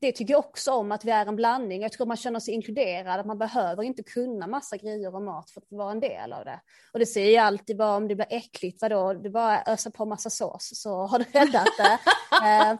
det 0.00 0.12
tycker 0.12 0.34
jag 0.34 0.44
också 0.44 0.72
om, 0.72 0.92
att 0.92 1.04
vi 1.04 1.10
är 1.10 1.26
en 1.26 1.36
blandning. 1.36 1.82
Jag 1.82 1.92
tror 1.92 2.06
man 2.06 2.16
känner 2.16 2.40
sig 2.40 2.54
inkluderad, 2.54 3.20
att 3.20 3.26
man 3.26 3.38
behöver 3.38 3.82
inte 3.82 4.02
kunna 4.02 4.46
massa 4.46 4.76
grejer 4.76 5.14
och 5.14 5.22
mat 5.22 5.50
för 5.50 5.60
att 5.60 5.66
vara 5.70 5.90
en 5.90 6.00
del 6.00 6.32
av 6.32 6.44
det. 6.44 6.60
Och 6.92 6.98
det 6.98 7.06
säger 7.06 7.34
jag 7.34 7.44
alltid 7.44 7.76
bara 7.76 7.96
om 7.96 8.08
det 8.08 8.14
blir 8.14 8.26
äckligt, 8.30 8.82
vadå, 8.82 9.12
du 9.12 9.30
bara 9.30 9.62
öser 9.62 9.90
på 9.90 10.04
massa 10.04 10.30
sås 10.30 10.70
så 10.82 11.06
har 11.06 11.18
du 11.18 11.24
räddat 11.24 11.68
det. 11.78 11.98
eh, 12.46 12.70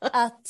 att, 0.00 0.48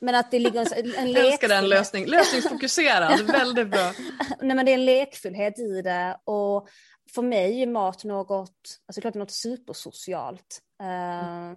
men 0.00 0.14
att 0.14 0.30
det 0.30 0.38
ligger 0.38 0.78
en, 0.78 0.94
en 0.94 1.12
Jag 1.12 1.26
älskar 1.26 1.48
den 1.48 1.68
lösning, 1.68 2.06
lösningsfokuserad, 2.06 3.20
väldigt 3.26 3.68
bra. 3.68 3.92
Nej 4.40 4.56
men 4.56 4.66
det 4.66 4.72
är 4.72 4.74
en 4.74 4.84
lekfullhet 4.84 5.58
i 5.58 5.82
det 5.82 6.16
och 6.24 6.68
för 7.14 7.22
mig 7.22 7.62
är 7.62 7.66
mat 7.66 8.04
något, 8.04 8.78
alltså 8.86 9.00
klart 9.00 9.14
något 9.14 9.30
supersocialt. 9.30 10.60
Uh, 10.82 11.56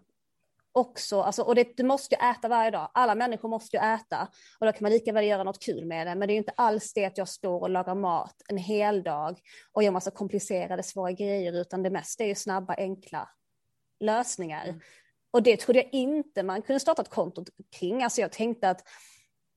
också, 0.74 1.22
alltså, 1.22 1.42
och 1.42 1.56
det, 1.56 1.78
du 1.78 1.84
måste 1.84 2.16
ju 2.16 2.30
äta 2.30 2.48
varje 2.48 2.72
dag. 2.72 2.90
Alla 2.94 3.16
människor 3.16 3.50
måste 3.50 3.78
ju 3.78 3.84
äta 3.84 4.28
och 4.60 4.66
då 4.66 4.72
kan 4.72 4.80
man 4.82 4.92
lika 4.92 5.12
väl 5.12 5.26
göra 5.26 5.44
något 5.44 5.64
kul 5.64 5.86
med 5.86 6.08
det. 6.08 6.16
Men 6.16 6.28
det 6.28 6.34
är 6.34 6.38
inte 6.38 6.54
alls 6.56 6.94
det 6.94 7.06
att 7.06 7.18
jag 7.18 7.28
står 7.28 7.62
och 7.62 7.70
lagar 7.70 7.96
mat 7.96 8.36
en 8.50 8.58
hel 8.58 9.04
dag 9.04 9.40
och 9.72 9.84
gör 9.84 9.92
massa 9.92 10.12
komplicerade 10.12 10.84
svåra 10.84 11.12
grejer, 11.12 11.54
utan 11.54 11.84
det 11.84 11.90
mesta 11.90 12.24
är 12.24 12.28
ju 12.28 12.36
snabba, 12.36 12.74
enkla 12.78 13.30
lösningar. 14.00 14.64
Mm. 14.64 14.80
Och 15.32 15.44
det 15.44 15.58
trodde 15.58 15.80
jag 15.80 15.90
inte 15.94 16.44
man 16.44 16.62
kunde 16.62 16.80
starta 16.80 17.02
ett 17.02 17.10
konto 17.10 17.46
kring. 17.80 18.04
Alltså 18.04 18.22
jag 18.22 18.32
tänkte 18.32 18.70
att 18.70 18.88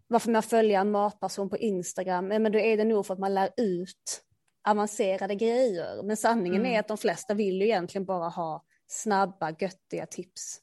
varför 0.07 0.31
man 0.31 0.43
följer 0.43 0.81
en 0.81 0.91
matperson 0.91 1.51
på 1.51 1.57
Instagram, 1.57 2.29
men 2.29 2.53
då 2.53 2.59
är 2.59 2.77
det 2.77 2.85
nog 2.85 3.07
för 3.07 3.15
att 3.15 3.21
man 3.21 3.35
lär 3.35 3.51
ut 3.57 4.23
avancerade 4.69 5.35
grejer. 5.35 6.03
Men 6.03 6.17
sanningen 6.17 6.61
mm. 6.61 6.73
är 6.73 6.81
att 6.81 6.89
de 6.89 6.99
flesta 6.99 7.35
vill 7.35 7.61
ju 7.61 7.67
egentligen 7.67 8.05
bara 8.05 8.29
ha 8.29 8.65
snabba, 8.87 9.51
göttiga 9.51 10.07
tips 10.07 10.61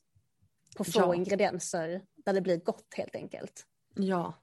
på 0.77 0.83
få 0.83 0.99
ja. 0.99 1.15
ingredienser 1.15 2.01
där 2.25 2.33
det 2.33 2.41
blir 2.41 2.57
gott 2.57 2.93
helt 2.97 3.15
enkelt. 3.15 3.65
Ja, 3.95 4.33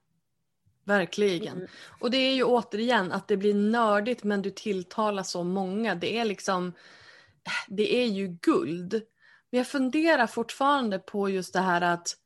verkligen. 0.85 1.57
Mm. 1.57 1.67
Och 1.99 2.11
det 2.11 2.17
är 2.17 2.33
ju 2.33 2.43
återigen 2.43 3.11
att 3.11 3.27
det 3.27 3.37
blir 3.37 3.53
nördigt 3.53 4.23
men 4.23 4.41
du 4.41 4.51
tilltalar 4.51 5.23
så 5.23 5.43
många. 5.43 5.95
Det 5.95 6.17
är 6.17 6.25
liksom, 6.25 6.73
det 7.67 7.95
är 7.95 8.05
ju 8.05 8.27
guld. 8.27 8.93
Men 9.49 9.57
jag 9.57 9.67
funderar 9.67 10.27
fortfarande 10.27 10.99
på 10.99 11.29
just 11.29 11.53
det 11.53 11.59
här 11.59 11.81
att, 11.81 12.17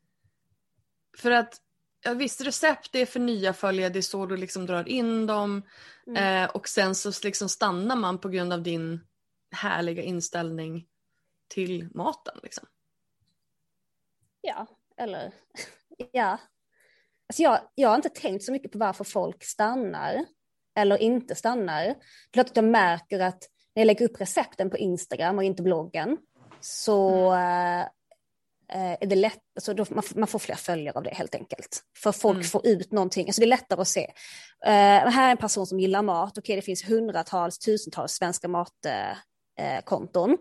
för 1.18 1.32
att 1.32 1.62
ja, 2.04 2.14
visst 2.14 2.42
recept 2.42 2.96
är 2.96 3.06
för 3.06 3.20
nya 3.20 3.54
följare, 3.54 3.90
det 3.90 4.00
är 4.00 4.02
så 4.02 4.26
du 4.26 4.38
liksom 4.38 4.66
drar 4.66 4.90
in 4.90 5.28
dem 5.28 5.64
mm. 6.08 6.44
eh, 6.44 6.50
och 6.50 6.68
sen 6.68 6.96
så 6.96 7.12
liksom 7.24 7.50
stannar 7.50 7.96
man 7.96 8.18
på 8.18 8.30
grund 8.30 8.54
av 8.54 8.64
din 8.64 9.00
härliga 9.52 10.04
inställning 10.04 10.88
till 11.48 11.90
maten. 11.94 12.40
Liksom. 12.44 12.66
Ja, 14.46 14.68
eller 14.98 15.32
ja. 16.12 16.40
Alltså 17.28 17.44
jag, 17.44 17.60
jag 17.76 17.90
har 17.90 17.96
inte 17.96 18.10
tänkt 18.10 18.44
så 18.44 18.52
mycket 18.52 18.72
på 18.72 18.78
varför 18.78 19.04
folk 19.04 19.44
stannar 19.44 20.26
eller 20.76 20.98
inte 20.98 21.36
stannar. 21.36 21.96
Att 22.38 22.56
jag 22.56 22.66
märker 22.66 23.20
att 23.20 23.50
när 23.76 23.82
jag 23.82 23.88
lägger 23.88 24.06
upp 24.06 24.22
recepten 24.22 24.70
på 24.70 24.78
Instagram 24.78 25.38
och 25.38 25.44
inte 25.44 25.64
bloggen 25.64 26.18
så 26.62 27.32
mm. 27.32 27.88
är 28.68 29.06
det 29.08 29.16
lätt, 29.16 29.40
alltså 29.56 29.74
då, 29.74 29.86
man, 29.90 30.04
man, 30.16 30.28
får 30.28 30.40
fler 30.40 30.56
följare 30.56 30.98
av 30.98 31.04
det 31.04 31.14
helt 31.14 31.36
enkelt. 31.36 31.82
För 31.98 32.12
folk 32.12 32.36
mm. 32.36 32.48
får 32.48 32.68
ut 32.68 32.92
någonting, 32.92 33.28
alltså 33.28 33.42
det 33.42 33.46
är 33.46 33.50
lättare 33.50 33.82
att 33.82 33.88
se. 33.88 34.04
Äh, 34.66 34.72
här 34.72 35.28
är 35.28 35.32
en 35.32 35.38
person 35.38 35.68
som 35.68 35.80
gillar 35.80 36.02
mat, 36.02 36.32
okej 36.32 36.42
okay, 36.42 36.56
det 36.56 36.62
finns 36.62 36.90
hundratals, 36.90 37.60
tusentals 37.60 38.12
svenska 38.12 38.48
matkonton. 38.48 40.32
Äh, 40.32 40.38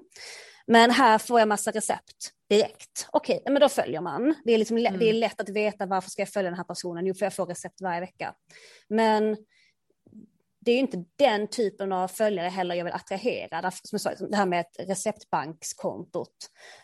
men 0.67 0.91
här 0.91 1.19
får 1.19 1.39
jag 1.39 1.49
massa 1.49 1.71
recept 1.71 2.33
direkt. 2.49 3.09
Okej, 3.13 3.43
men 3.45 3.61
då 3.61 3.69
följer 3.69 4.01
man. 4.01 4.35
Det 4.45 4.53
är, 4.53 4.59
liksom, 4.59 4.77
mm. 4.77 4.99
det 4.99 5.09
är 5.09 5.13
lätt 5.13 5.41
att 5.41 5.49
veta 5.49 5.87
varför 5.87 6.11
ska 6.11 6.23
jag 6.23 6.29
följa 6.29 6.51
den 6.51 6.57
här 6.57 6.65
personen? 6.65 7.07
Jo, 7.07 7.15
för 7.15 7.27
jag 7.27 7.35
får 7.35 7.47
recept 7.47 7.81
varje 7.81 8.01
vecka. 8.01 8.35
Men 8.89 9.37
det 10.61 10.73
är 10.73 10.79
inte 10.79 11.05
den 11.17 11.49
typen 11.49 11.93
av 11.93 12.09
följare 12.09 12.49
heller 12.49 12.75
jag 12.75 12.85
vill 12.85 12.95
attrahera. 12.95 13.71
som 13.71 13.89
jag 13.93 14.01
sa, 14.01 14.27
det 14.27 14.37
här 14.37 14.47
med 14.47 14.61
ett 14.61 14.89
receptbankskontot. 14.89 16.35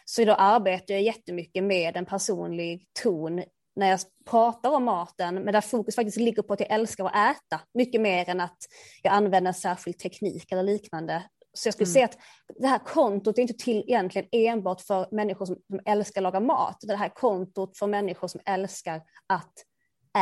Så 0.05 0.25
då 0.25 0.35
arbetar 0.35 0.95
jag 0.95 1.03
jättemycket 1.03 1.65
med 1.65 1.97
en 1.97 2.07
personlig 2.07 2.87
ton 3.03 3.43
när 3.77 3.91
jag 3.91 4.01
pratar 4.31 4.71
om 4.71 4.85
maten, 4.85 5.35
men 5.35 5.53
där 5.53 5.61
fokus 5.61 5.95
faktiskt 5.95 6.17
ligger 6.17 6.43
på 6.43 6.53
att 6.53 6.61
jag 6.61 6.71
älskar 6.71 7.05
att 7.05 7.37
äta, 7.37 7.61
mycket 7.75 8.01
mer 8.01 8.29
än 8.29 8.41
att 8.41 8.59
jag 9.03 9.13
använder 9.13 9.49
en 9.49 9.55
särskild 9.55 9.99
teknik 9.99 10.53
eller 10.53 10.63
liknande. 10.63 11.23
Så 11.53 11.67
jag 11.67 11.75
skulle 11.75 11.87
mm. 11.87 11.93
säga 11.93 12.05
att 12.05 12.19
det 12.59 12.67
här 12.67 12.79
kontot 12.79 13.39
är 13.39 13.43
inte 13.43 13.55
till 13.55 13.79
egentligen 13.79 14.29
enbart 14.33 14.81
för 14.81 15.09
människor 15.11 15.47
som, 15.47 15.57
som 15.69 15.81
älskar 15.87 16.21
att 16.21 16.23
laga 16.23 16.41
mat, 16.41 16.79
det 16.81 16.97
här 16.97 17.09
kontot 17.09 17.79
för 17.79 17.87
människor 17.87 18.29
som 18.29 18.41
älskar 18.45 19.03
att 19.27 19.55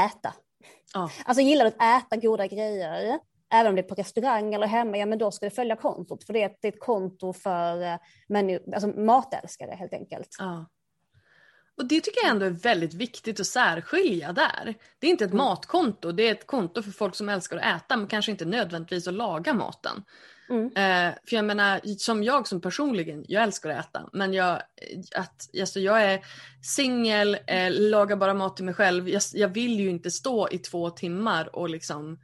äta. 0.06 0.34
Oh. 0.94 1.10
Alltså 1.24 1.42
gillar 1.42 1.64
du 1.64 1.68
att 1.68 2.04
äta 2.06 2.16
goda 2.16 2.46
grejer, 2.46 3.18
även 3.54 3.70
om 3.70 3.74
det 3.76 3.80
är 3.80 3.88
på 3.88 3.94
restaurang 3.94 4.54
eller 4.54 4.66
hemma, 4.66 4.98
ja 4.98 5.06
men 5.06 5.18
då 5.18 5.30
ska 5.30 5.46
du 5.46 5.50
följa 5.50 5.76
kontot, 5.76 6.24
för 6.24 6.32
det 6.32 6.42
är 6.42 6.46
ett, 6.46 6.58
det 6.60 6.68
är 6.68 6.72
ett 6.72 6.80
konto 6.80 7.32
för 7.32 7.82
eh, 7.82 7.96
människor, 8.28 8.74
alltså 8.74 8.88
matälskare 8.88 9.74
helt 9.74 9.92
enkelt. 9.92 10.28
Oh. 10.40 10.62
Och 11.76 11.84
det 11.84 12.00
tycker 12.00 12.20
jag 12.22 12.30
ändå 12.30 12.46
är 12.46 12.50
väldigt 12.50 12.94
viktigt 12.94 13.40
att 13.40 13.46
särskilja 13.46 14.32
där. 14.32 14.74
Det 14.98 15.06
är 15.06 15.10
inte 15.10 15.24
ett 15.24 15.32
mm. 15.32 15.44
matkonto, 15.44 16.12
det 16.12 16.28
är 16.28 16.32
ett 16.32 16.46
konto 16.46 16.82
för 16.82 16.90
folk 16.90 17.14
som 17.14 17.28
älskar 17.28 17.56
att 17.56 17.82
äta 17.82 17.96
men 17.96 18.06
kanske 18.06 18.30
inte 18.30 18.44
nödvändigtvis 18.44 19.08
att 19.08 19.14
laga 19.14 19.54
maten. 19.54 20.04
Mm. 20.50 20.66
Eh, 20.66 21.14
för 21.28 21.36
jag 21.36 21.44
menar, 21.44 21.80
som 21.98 22.24
jag 22.24 22.48
som 22.48 22.60
personligen, 22.60 23.24
jag 23.28 23.42
älskar 23.42 23.70
att 23.70 23.86
äta 23.86 24.08
men 24.12 24.32
jag, 24.32 24.62
att, 25.14 25.48
alltså 25.60 25.80
jag 25.80 26.02
är 26.02 26.20
singel, 26.62 27.38
eh, 27.46 27.70
lagar 27.70 28.16
bara 28.16 28.34
mat 28.34 28.56
till 28.56 28.64
mig 28.64 28.74
själv. 28.74 29.08
Jag, 29.08 29.22
jag, 29.32 29.48
vill 29.48 29.80
ju 29.80 29.90
inte 29.90 30.10
stå 30.10 30.48
i 30.50 30.58
två 30.58 30.90
timmar 30.90 31.56
och 31.56 31.68
liksom 31.68 32.18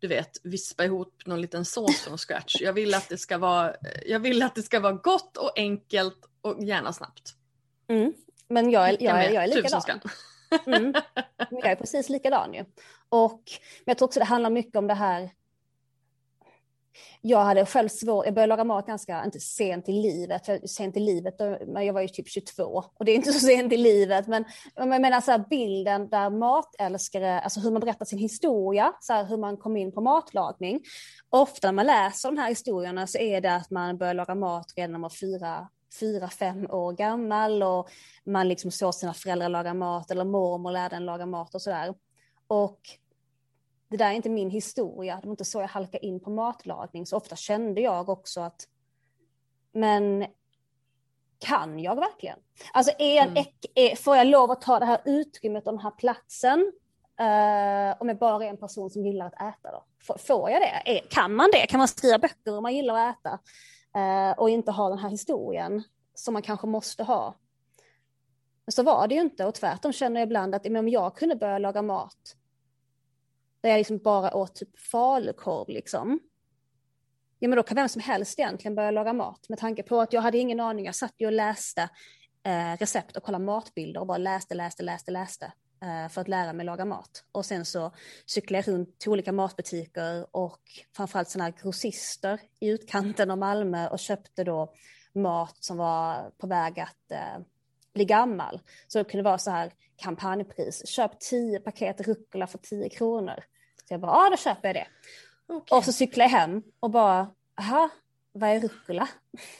du 0.00 0.08
vet, 0.08 0.40
vispa 0.42 0.84
ihop 0.84 1.22
någon 1.26 1.40
liten 1.40 1.64
sås 1.64 2.00
från 2.00 2.18
scratch. 2.18 2.56
Jag 2.60 2.72
vill 2.72 2.94
att 2.94 3.08
det 3.08 3.18
ska 3.18 3.38
vara, 3.38 3.74
jag 4.06 4.20
vill 4.20 4.42
att 4.42 4.54
det 4.54 4.62
ska 4.62 4.80
vara 4.80 4.92
gott 4.92 5.36
och 5.36 5.52
enkelt 5.56 6.18
och 6.40 6.64
gärna 6.64 6.92
snabbt. 6.92 7.34
Mm. 7.88 8.12
Men 8.48 8.70
jag, 8.70 8.92
jag, 8.92 9.02
jag, 9.02 9.32
jag 9.32 9.44
är 9.44 9.48
likadan. 9.48 10.00
Mm. 10.66 10.94
Jag 11.50 11.66
är 11.66 11.76
precis 11.76 12.08
likadan 12.08 12.54
ju. 12.54 12.64
Och, 13.08 13.42
men 13.84 13.84
jag 13.84 13.98
tror 13.98 14.08
också 14.08 14.20
det 14.20 14.26
handlar 14.26 14.50
mycket 14.50 14.76
om 14.76 14.86
det 14.86 14.94
här. 14.94 15.30
Jag 17.20 17.44
hade 17.44 17.66
själv 17.66 17.88
svårt, 17.88 18.24
jag 18.24 18.34
började 18.34 18.48
laga 18.48 18.64
mat 18.64 18.86
ganska, 18.86 19.24
inte 19.24 19.40
sent 19.40 19.88
i 19.88 19.92
livet, 19.92 20.46
för 20.46 20.66
sent 20.66 20.96
i 20.96 21.00
livet, 21.00 21.34
men 21.66 21.86
jag 21.86 21.94
var 21.94 22.00
ju 22.00 22.08
typ 22.08 22.28
22 22.28 22.84
och 22.94 23.04
det 23.04 23.12
är 23.12 23.16
inte 23.16 23.32
så 23.32 23.38
sent 23.46 23.72
i 23.72 23.76
livet, 23.76 24.26
men 24.26 24.44
jag 24.74 24.88
menar 24.88 25.20
så 25.20 25.30
här, 25.30 25.44
bilden 25.50 26.08
där 26.08 26.30
matälskare, 26.30 27.40
alltså 27.40 27.60
hur 27.60 27.70
man 27.70 27.80
berättar 27.80 28.04
sin 28.04 28.18
historia, 28.18 28.92
så 29.00 29.12
här, 29.12 29.24
hur 29.24 29.36
man 29.36 29.56
kom 29.56 29.76
in 29.76 29.92
på 29.92 30.00
matlagning. 30.00 30.80
Ofta 31.30 31.68
när 31.68 31.72
man 31.72 31.86
läser 31.86 32.28
de 32.28 32.38
här 32.38 32.48
historierna 32.48 33.06
så 33.06 33.18
är 33.18 33.40
det 33.40 33.54
att 33.54 33.70
man 33.70 33.98
börjar 33.98 34.14
laga 34.14 34.34
mat 34.34 34.72
redan 34.76 34.92
när 34.92 34.98
man 34.98 35.02
var 35.02 35.16
fyra, 35.16 35.68
fyra, 36.00 36.28
fem 36.28 36.66
år 36.70 36.92
gammal 36.92 37.62
och 37.62 37.88
man 38.26 38.48
liksom 38.48 38.70
såg 38.70 38.94
sina 38.94 39.14
föräldrar 39.14 39.48
laga 39.48 39.74
mat 39.74 40.10
eller 40.10 40.24
mormor 40.24 40.72
lärde 40.72 40.96
en 40.96 41.06
laga 41.06 41.26
mat 41.26 41.54
och 41.54 41.62
sådär. 41.62 41.94
Och 42.46 42.80
det 43.90 43.96
där 43.96 44.10
är 44.10 44.12
inte 44.12 44.28
min 44.28 44.50
historia, 44.50 45.18
det 45.22 45.26
var 45.26 45.32
inte 45.32 45.44
så 45.44 45.60
jag 45.60 45.68
halkade 45.68 46.06
in 46.06 46.20
på 46.20 46.30
matlagning, 46.30 47.06
så 47.06 47.16
ofta 47.16 47.36
kände 47.36 47.80
jag 47.80 48.08
också 48.08 48.40
att 48.40 48.68
men 49.72 50.26
kan 51.38 51.78
jag 51.78 51.96
verkligen? 51.96 52.38
Alltså 52.72 52.92
är 52.98 53.22
mm. 53.26 53.44
är, 53.74 53.96
får 53.96 54.16
jag 54.16 54.26
lov 54.26 54.50
att 54.50 54.60
ta 54.60 54.78
det 54.78 54.86
här 54.86 55.00
utrymmet 55.04 55.66
och 55.66 55.72
den 55.72 55.82
här 55.82 55.90
platsen 55.90 56.60
uh, 57.20 58.02
om 58.02 58.08
jag 58.08 58.18
bara 58.18 58.44
är 58.44 58.48
en 58.48 58.56
person 58.56 58.90
som 58.90 59.06
gillar 59.06 59.26
att 59.26 59.34
äta 59.34 59.70
då? 59.72 59.84
Får 60.18 60.50
jag 60.50 60.62
det? 60.62 61.00
Kan 61.10 61.34
man 61.34 61.50
det? 61.52 61.66
Kan 61.66 61.78
man 61.78 61.88
skriva 61.88 62.18
böcker 62.18 62.56
om 62.56 62.62
man 62.62 62.74
gillar 62.74 62.94
att 62.94 63.18
äta? 63.18 63.38
eh, 63.94 64.38
och 64.38 64.50
inte 64.50 64.70
ha 64.70 64.88
den 64.88 64.98
här 64.98 65.08
historien 65.08 65.82
som 66.14 66.32
man 66.32 66.42
kanske 66.42 66.66
måste 66.66 67.04
ha. 67.04 67.34
Men 68.66 68.72
så 68.72 68.82
var 68.82 69.08
det 69.08 69.14
ju 69.14 69.20
inte 69.20 69.44
och 69.44 69.54
tvärtom 69.54 69.92
känner 69.92 70.20
jag 70.20 70.26
ibland 70.26 70.54
att 70.54 70.66
om 70.66 70.88
jag 70.88 71.16
kunde 71.16 71.36
börja 71.36 71.58
laga 71.58 71.82
mat 71.82 72.36
där 73.60 73.70
jag 73.70 73.78
liksom 73.78 73.98
bara 73.98 74.34
åt 74.34 74.54
typ 74.54 74.78
falukorv 74.78 75.68
liksom. 75.68 76.20
Ja 77.38 77.48
men 77.48 77.56
då 77.56 77.62
kan 77.62 77.74
vem 77.74 77.88
som 77.88 78.02
helst 78.02 78.38
egentligen 78.38 78.74
börja 78.74 78.90
laga 78.90 79.12
mat 79.12 79.48
med 79.48 79.58
tanke 79.58 79.82
på 79.82 80.00
att 80.00 80.12
jag 80.12 80.20
hade 80.20 80.38
ingen 80.38 80.60
aning. 80.60 80.86
Jag 80.86 80.94
satt 80.94 81.14
ju 81.18 81.26
och 81.26 81.32
läste 81.32 81.88
eh, 82.42 82.76
recept 82.78 83.16
och 83.16 83.22
kollade 83.22 83.44
matbilder 83.44 84.00
och 84.00 84.06
bara 84.06 84.18
läste, 84.18 84.54
läste, 84.54 84.82
läste, 84.82 85.10
läste. 85.10 85.52
Eh, 85.82 86.08
för 86.08 86.20
att 86.20 86.28
lära 86.28 86.52
mig 86.52 86.66
laga 86.66 86.84
mat. 86.84 87.24
Och 87.32 87.46
sen 87.46 87.64
så 87.64 87.92
cyklade 88.26 88.64
jag 88.66 88.74
runt 88.74 88.98
till 88.98 89.10
olika 89.10 89.32
matbutiker 89.32 90.36
och 90.36 90.62
framförallt 90.96 91.28
sådana 91.28 91.44
här 91.44 91.62
grossister 91.62 92.40
i 92.60 92.68
utkanten 92.68 93.30
av 93.30 93.38
Malmö 93.38 93.88
och 93.88 93.98
köpte 93.98 94.44
då 94.44 94.74
mat 95.14 95.56
som 95.60 95.76
var 95.76 96.30
på 96.38 96.46
väg 96.46 96.80
att 96.80 97.10
eh, 97.10 97.44
bli 97.94 98.04
gammal. 98.04 98.60
Så 98.86 98.98
det 98.98 99.04
kunde 99.04 99.24
vara 99.24 99.38
så 99.38 99.50
här 99.50 99.72
kampanjpris, 100.02 100.86
köp 100.86 101.20
tio 101.20 101.60
paket 101.60 102.00
rucola 102.00 102.46
för 102.46 102.58
tio 102.58 102.88
kronor. 102.88 103.44
Så 103.88 103.94
jag 103.94 104.00
bara, 104.00 104.12
ja 104.12 104.30
då 104.30 104.36
köper 104.36 104.68
jag 104.68 104.74
det. 104.74 104.86
Okay. 105.54 105.78
Och 105.78 105.84
så 105.84 105.92
cyklade 105.92 106.30
jag 106.30 106.38
hem 106.38 106.62
och 106.80 106.90
bara, 106.90 107.30
aha, 107.60 107.88
vad 108.32 108.50
är 108.50 108.60
rucola? 108.60 109.08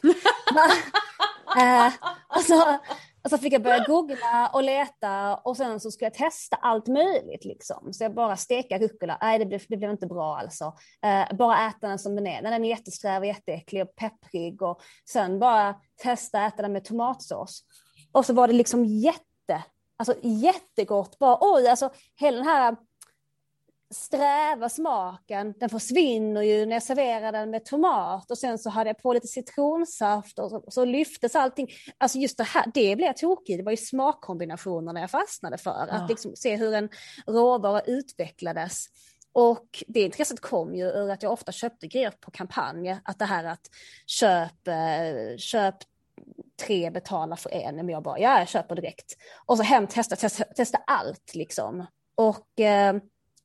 eh, 1.58 1.92
och, 2.36 2.42
så, 2.42 2.78
och 3.24 3.30
så 3.30 3.38
fick 3.38 3.52
jag 3.52 3.62
börja 3.62 3.84
googla 3.84 4.50
och 4.54 4.62
leta 4.62 5.36
och 5.36 5.56
sen 5.56 5.80
så 5.80 5.90
skulle 5.90 6.06
jag 6.06 6.14
testa 6.14 6.56
allt 6.56 6.86
möjligt 6.86 7.44
liksom. 7.44 7.92
Så 7.92 8.04
jag 8.04 8.14
bara 8.14 8.36
steka 8.36 8.78
rucola, 8.78 9.18
nej 9.20 9.38
det 9.38 9.46
blev, 9.46 9.60
det 9.68 9.76
blev 9.76 9.90
inte 9.90 10.06
bra 10.06 10.36
alltså. 10.36 10.74
Eh, 11.04 11.36
bara 11.36 11.68
äta 11.68 11.88
den 11.88 11.98
som 11.98 12.14
den 12.14 12.26
är, 12.26 12.42
den 12.42 12.64
är 12.64 12.68
jättesträv 12.68 13.22
och 13.22 13.26
jätteäcklig 13.26 13.82
och 13.82 13.96
pepprig 13.96 14.62
och 14.62 14.80
sen 15.10 15.38
bara 15.38 15.74
testa 16.02 16.46
äta 16.46 16.62
den 16.62 16.72
med 16.72 16.84
tomatsås. 16.84 17.64
Och 18.12 18.26
så 18.26 18.32
var 18.32 18.46
det 18.46 18.54
liksom 18.54 18.84
jätte, 18.84 19.22
alltså 19.98 20.14
jättegott, 20.22 21.18
bara 21.18 21.38
oj 21.40 21.68
alltså 21.68 21.90
hela 22.16 22.36
den 22.36 22.46
här 22.46 22.76
sträva 23.90 24.68
smaken, 24.68 25.54
den 25.60 25.68
försvinner 25.68 26.42
ju 26.42 26.66
när 26.66 26.76
jag 26.76 26.82
serverar 26.82 27.32
den 27.32 27.50
med 27.50 27.64
tomat 27.64 28.30
och 28.30 28.38
sen 28.38 28.58
så 28.58 28.70
hade 28.70 28.90
jag 28.90 28.98
på 28.98 29.12
lite 29.12 29.26
citronsaft 29.26 30.38
och 30.38 30.50
så, 30.50 30.64
så 30.68 30.84
lyftes 30.84 31.36
allting. 31.36 31.68
Alltså 31.98 32.18
just 32.18 32.38
det 32.38 32.44
här, 32.44 32.64
det 32.74 32.96
blev 32.96 33.06
jag 33.06 33.16
tokig 33.16 33.58
Det 33.58 33.62
var 33.62 33.70
ju 33.70 33.76
smakkombinationerna 33.76 35.00
jag 35.00 35.10
fastnade 35.10 35.58
för. 35.58 35.86
Ja. 35.88 35.94
Att 35.94 36.10
liksom 36.10 36.36
se 36.36 36.56
hur 36.56 36.74
en 36.74 36.88
råvara 37.26 37.80
utvecklades. 37.80 38.86
Och 39.32 39.84
det 39.86 40.00
intresset 40.00 40.40
kom 40.40 40.74
ju 40.74 40.84
ur 40.84 41.10
att 41.10 41.22
jag 41.22 41.32
ofta 41.32 41.52
köpte 41.52 41.86
grejer 41.86 42.10
på 42.10 42.30
kampanj. 42.30 42.98
Att 43.04 43.18
det 43.18 43.24
här 43.24 43.44
att 43.44 43.66
köp, 44.06 44.68
eh, 44.68 45.36
köp 45.36 45.76
tre, 46.66 46.90
betala 46.90 47.36
för 47.36 47.54
en. 47.54 47.76
Men 47.76 47.88
jag 47.88 48.02
bara, 48.02 48.18
ja 48.18 48.38
jag 48.38 48.48
köper 48.48 48.74
direkt. 48.74 49.16
Och 49.46 49.56
så 49.56 49.62
hem, 49.62 49.86
testa, 49.86 50.16
testa, 50.16 50.44
testa 50.44 50.78
allt 50.86 51.34
liksom. 51.34 51.86
Och 52.14 52.60
eh, 52.60 52.96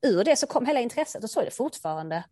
ur 0.01 0.23
det 0.23 0.35
så 0.35 0.47
kom 0.47 0.65
hela 0.65 0.79
intresset 0.79 1.23
och 1.23 1.29
så 1.29 1.39
är 1.39 1.45
det 1.45 1.51
fortfarande. 1.51 2.23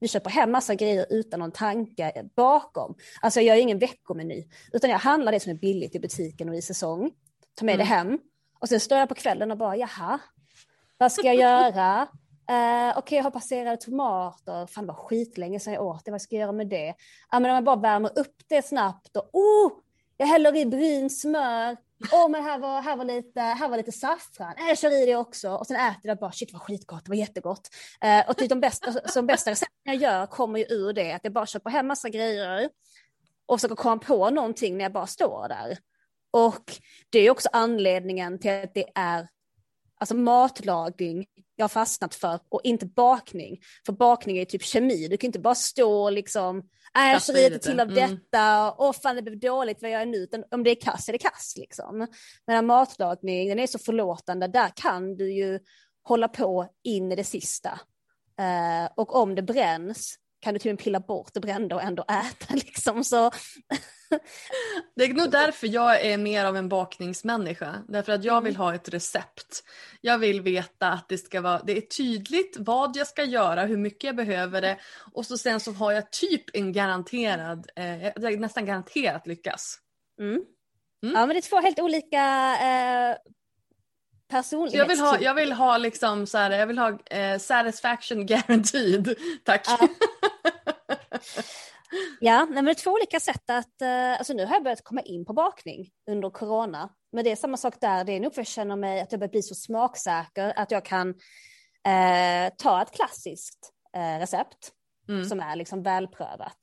Vi 0.00 0.08
köper 0.08 0.30
hem 0.30 0.50
massa 0.50 0.74
grejer 0.74 1.06
utan 1.10 1.40
någon 1.40 1.52
tanke 1.52 2.28
bakom. 2.36 2.94
Alltså 3.20 3.40
jag 3.40 3.46
gör 3.56 3.62
ingen 3.62 3.78
veckomeny, 3.78 4.48
utan 4.72 4.90
jag 4.90 4.98
handlar 4.98 5.32
det 5.32 5.40
som 5.40 5.50
är 5.52 5.56
billigt 5.56 5.94
i 5.94 6.00
butiken 6.00 6.48
och 6.48 6.54
i 6.54 6.62
säsong. 6.62 7.10
Tar 7.54 7.66
med 7.66 7.74
mm. 7.74 7.86
det 7.86 7.94
hem 7.94 8.18
och 8.60 8.68
sen 8.68 8.80
står 8.80 8.98
jag 8.98 9.08
på 9.08 9.14
kvällen 9.14 9.50
och 9.50 9.58
bara 9.58 9.76
jaha, 9.76 10.18
vad 10.98 11.12
ska 11.12 11.26
jag 11.26 11.36
göra? 11.36 12.02
Uh, 12.02 12.08
Okej, 12.98 12.98
okay, 12.98 13.16
jag 13.16 13.24
har 13.24 13.30
passerade 13.30 13.76
tomater. 13.76 14.66
Fan, 14.66 14.86
det 14.86 14.92
var 14.92 15.08
skitlänge 15.08 15.60
sedan 15.60 15.72
jag 15.72 15.86
åt 15.86 16.04
det. 16.04 16.10
Vad 16.10 16.22
ska 16.22 16.34
jag 16.34 16.40
göra 16.40 16.52
med 16.52 16.68
det? 16.68 16.94
Ja, 17.30 17.40
men 17.40 17.50
om 17.50 17.54
jag 17.54 17.64
bara 17.64 17.76
värmer 17.76 18.18
upp 18.18 18.36
det 18.48 18.62
snabbt 18.66 19.16
och 19.16 19.28
oh, 19.32 19.72
jag 20.16 20.26
häller 20.26 20.56
i 20.56 20.66
brynt 20.66 21.18
smör, 21.18 21.76
Åh, 22.12 22.26
oh, 22.26 22.30
men 22.30 22.42
här 22.44 22.58
var, 22.58 22.82
här, 22.82 22.96
var 22.96 23.04
lite, 23.04 23.40
här 23.40 23.68
var 23.68 23.76
lite 23.76 23.92
saffran. 23.92 24.54
Äh, 24.58 24.68
jag 24.68 24.78
kör 24.78 25.02
i 25.02 25.06
det 25.06 25.16
också. 25.16 25.50
Och 25.50 25.66
sen 25.66 25.76
äter 25.76 26.00
jag 26.02 26.18
bara, 26.18 26.32
shit 26.32 26.52
vad 26.52 26.62
skitgott, 26.62 27.04
det 27.04 27.08
var 27.08 27.16
jättegott. 27.16 27.68
Eh, 28.00 28.28
och 28.28 28.36
typ 28.36 28.48
de 28.48 28.60
bästa, 28.60 28.94
de 29.14 29.26
bästa 29.26 29.50
recepten 29.50 29.76
jag 29.82 29.96
gör 29.96 30.26
kommer 30.26 30.58
ju 30.58 30.64
ur 30.64 30.92
det, 30.92 31.12
att 31.12 31.20
jag 31.24 31.32
bara 31.32 31.46
köper 31.46 31.70
hem 31.70 31.86
massa 31.86 32.08
grejer 32.08 32.68
och 33.46 33.60
försöker 33.60 33.74
komma 33.74 33.98
på 33.98 34.30
någonting 34.30 34.76
när 34.76 34.84
jag 34.84 34.92
bara 34.92 35.06
står 35.06 35.48
där. 35.48 35.78
Och 36.30 36.72
det 37.10 37.18
är 37.18 37.30
också 37.30 37.48
anledningen 37.52 38.38
till 38.38 38.50
att 38.50 38.74
det 38.74 38.86
är 38.94 39.28
alltså 39.98 40.14
matlagning 40.14 41.26
jag 41.62 41.68
har 41.68 41.84
fastnat 41.84 42.14
för 42.14 42.40
och 42.48 42.60
inte 42.64 42.86
bakning. 42.86 43.60
För 43.86 43.92
bakning 43.92 44.38
är 44.38 44.44
typ 44.44 44.62
kemi, 44.62 45.08
du 45.08 45.16
kan 45.16 45.28
inte 45.28 45.38
bara 45.38 45.54
stå 45.54 46.02
och 46.02 46.12
liksom, 46.12 46.58
äh, 46.98 47.12
jag 47.12 47.22
kör 47.22 47.34
lite 47.34 47.58
till 47.58 47.80
av 47.80 47.90
mm. 47.90 47.94
detta, 47.94 48.74
åh 48.78 48.92
fan 48.92 49.16
det 49.16 49.22
blev 49.22 49.38
dåligt, 49.38 49.82
vad 49.82 49.90
gör 49.90 49.98
jag 49.98 50.08
nu? 50.08 50.16
Utan 50.16 50.44
om 50.50 50.62
det 50.64 50.70
är 50.70 50.80
kass 50.80 51.08
är 51.08 51.12
det 51.12 51.18
kass 51.18 51.54
liksom. 51.56 52.08
Men 52.46 52.66
matlagning, 52.66 53.48
den 53.48 53.58
är 53.58 53.66
så 53.66 53.78
förlåtande, 53.78 54.46
där 54.46 54.72
kan 54.76 55.16
du 55.16 55.32
ju 55.32 55.60
hålla 56.02 56.28
på 56.28 56.68
in 56.84 57.12
i 57.12 57.16
det 57.16 57.24
sista. 57.24 57.80
Uh, 58.40 58.90
och 58.96 59.14
om 59.14 59.34
det 59.34 59.42
bränns 59.42 60.18
kan 60.42 60.54
du 60.54 60.60
till 60.60 60.70
och 60.70 60.72
med 60.72 60.84
pilla 60.84 61.00
bort 61.00 61.34
det 61.34 61.40
brända 61.40 61.76
och 61.76 61.82
ändå 61.82 62.02
äta 62.02 62.54
liksom. 62.54 63.04
Så 63.04 63.30
det 64.96 65.04
är 65.04 65.14
nog 65.14 65.30
därför 65.30 65.66
jag 65.66 66.06
är 66.06 66.18
mer 66.18 66.44
av 66.44 66.56
en 66.56 66.68
bakningsmänniska. 66.68 67.82
Därför 67.88 68.12
att 68.12 68.24
jag 68.24 68.40
vill 68.40 68.56
ha 68.56 68.74
ett 68.74 68.88
recept. 68.88 69.64
Jag 70.00 70.18
vill 70.18 70.40
veta 70.40 70.88
att 70.88 71.08
det 71.08 71.18
ska 71.18 71.40
vara 71.40 71.62
det 71.62 71.76
är 71.76 71.80
tydligt 71.80 72.56
vad 72.58 72.96
jag 72.96 73.06
ska 73.06 73.24
göra, 73.24 73.64
hur 73.64 73.76
mycket 73.76 74.04
jag 74.04 74.16
behöver 74.16 74.60
det 74.60 74.78
och 75.12 75.26
så 75.26 75.38
sen 75.38 75.60
så 75.60 75.72
har 75.72 75.92
jag 75.92 76.12
typ 76.12 76.44
en 76.52 76.72
garanterad, 76.72 77.66
eh, 77.76 78.38
nästan 78.38 78.66
garanterat 78.66 79.26
lyckas. 79.26 79.78
Mm. 80.20 80.32
Mm. 81.02 81.14
Ja 81.14 81.26
men 81.26 81.28
det 81.28 81.38
är 81.38 81.48
två 81.50 81.60
helt 81.60 81.80
olika 81.80 82.22
eh, 82.60 83.16
personlighetstyper. 84.32 84.78
Jag 84.78 84.88
vill 84.88 85.00
ha, 85.00 85.20
jag 85.20 85.34
vill 85.34 85.52
ha 85.52 85.78
liksom 85.78 86.26
så 86.26 86.38
här, 86.38 86.50
jag 86.50 86.66
vill 86.66 86.78
ha 86.78 86.98
eh, 87.10 87.38
satisfaction 87.38 88.26
guaranteed. 88.26 89.14
Tack. 89.44 89.66
Ja. 89.66 89.88
Ja, 92.20 92.46
men 92.50 92.64
det 92.64 92.70
är 92.70 92.74
två 92.74 92.90
olika 92.90 93.20
sätt 93.20 93.50
att, 93.50 93.82
uh, 93.82 94.18
alltså 94.18 94.32
nu 94.32 94.44
har 94.44 94.54
jag 94.54 94.62
börjat 94.62 94.84
komma 94.84 95.00
in 95.00 95.24
på 95.24 95.32
bakning 95.32 95.90
under 96.10 96.30
corona. 96.30 96.90
Men 97.12 97.24
det 97.24 97.32
är 97.32 97.36
samma 97.36 97.56
sak 97.56 97.74
där, 97.80 98.04
det 98.04 98.12
är 98.12 98.20
nog 98.20 98.34
för 98.34 98.40
att 98.40 98.48
jag 98.48 98.52
känner 98.52 98.76
mig 98.76 99.00
att 99.00 99.12
jag 99.12 99.18
börjar 99.18 99.30
bli 99.30 99.42
så 99.42 99.54
smaksäker 99.54 100.52
att 100.56 100.70
jag 100.70 100.84
kan 100.84 101.08
uh, 101.08 102.54
ta 102.58 102.82
ett 102.82 102.90
klassiskt 102.90 103.72
uh, 103.96 104.18
recept 104.20 104.72
mm. 105.08 105.24
som 105.24 105.40
är 105.40 105.56
liksom 105.56 105.82
välprövat. 105.82 106.58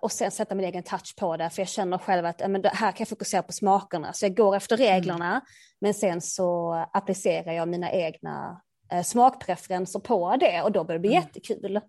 Och 0.00 0.12
sen 0.12 0.30
sätta 0.30 0.54
min 0.54 0.64
egen 0.64 0.82
touch 0.82 1.14
på 1.16 1.36
det, 1.36 1.50
för 1.50 1.62
jag 1.62 1.68
känner 1.68 1.98
själv 1.98 2.26
att 2.26 2.50
men 2.50 2.64
här 2.64 2.92
kan 2.92 2.98
jag 2.98 3.08
fokusera 3.08 3.42
på 3.42 3.52
smakerna. 3.52 4.12
Så 4.12 4.24
jag 4.24 4.36
går 4.36 4.56
efter 4.56 4.76
reglerna, 4.76 5.30
mm. 5.30 5.40
men 5.80 5.94
sen 5.94 6.20
så 6.20 6.72
applicerar 6.92 7.52
jag 7.52 7.68
mina 7.68 7.92
egna 7.92 8.60
smakpreferenser 9.04 10.00
på 10.00 10.36
det 10.36 10.62
och 10.62 10.72
då 10.72 10.84
börjar 10.84 10.98
det 10.98 11.08
bli 11.08 11.14
mm. 11.14 11.22
jättekul 11.22 11.80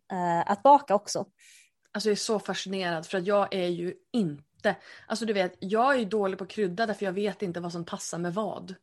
att 0.46 0.64
baka 0.64 0.96
också. 0.96 1.26
Alltså 1.92 2.10
jag 2.10 2.12
är 2.12 2.16
så 2.16 2.40
fascinerad 2.40 3.06
för 3.06 3.18
att 3.18 3.28
jag 3.28 3.54
är 3.54 3.68
ju 3.68 3.94
inte, 4.14 4.76
alltså 5.08 5.26
du 5.26 5.34
vet, 5.34 5.54
jag 5.60 6.00
är 6.00 6.06
dålig 6.06 6.40
på 6.40 6.46
krydda 6.46 6.86
därför 6.86 7.06
jag 7.06 7.14
vet 7.14 7.42
inte 7.42 7.60
vad 7.60 7.72
som 7.72 7.86
passar 7.86 8.18
med 8.18 8.34
vad. 8.34 8.76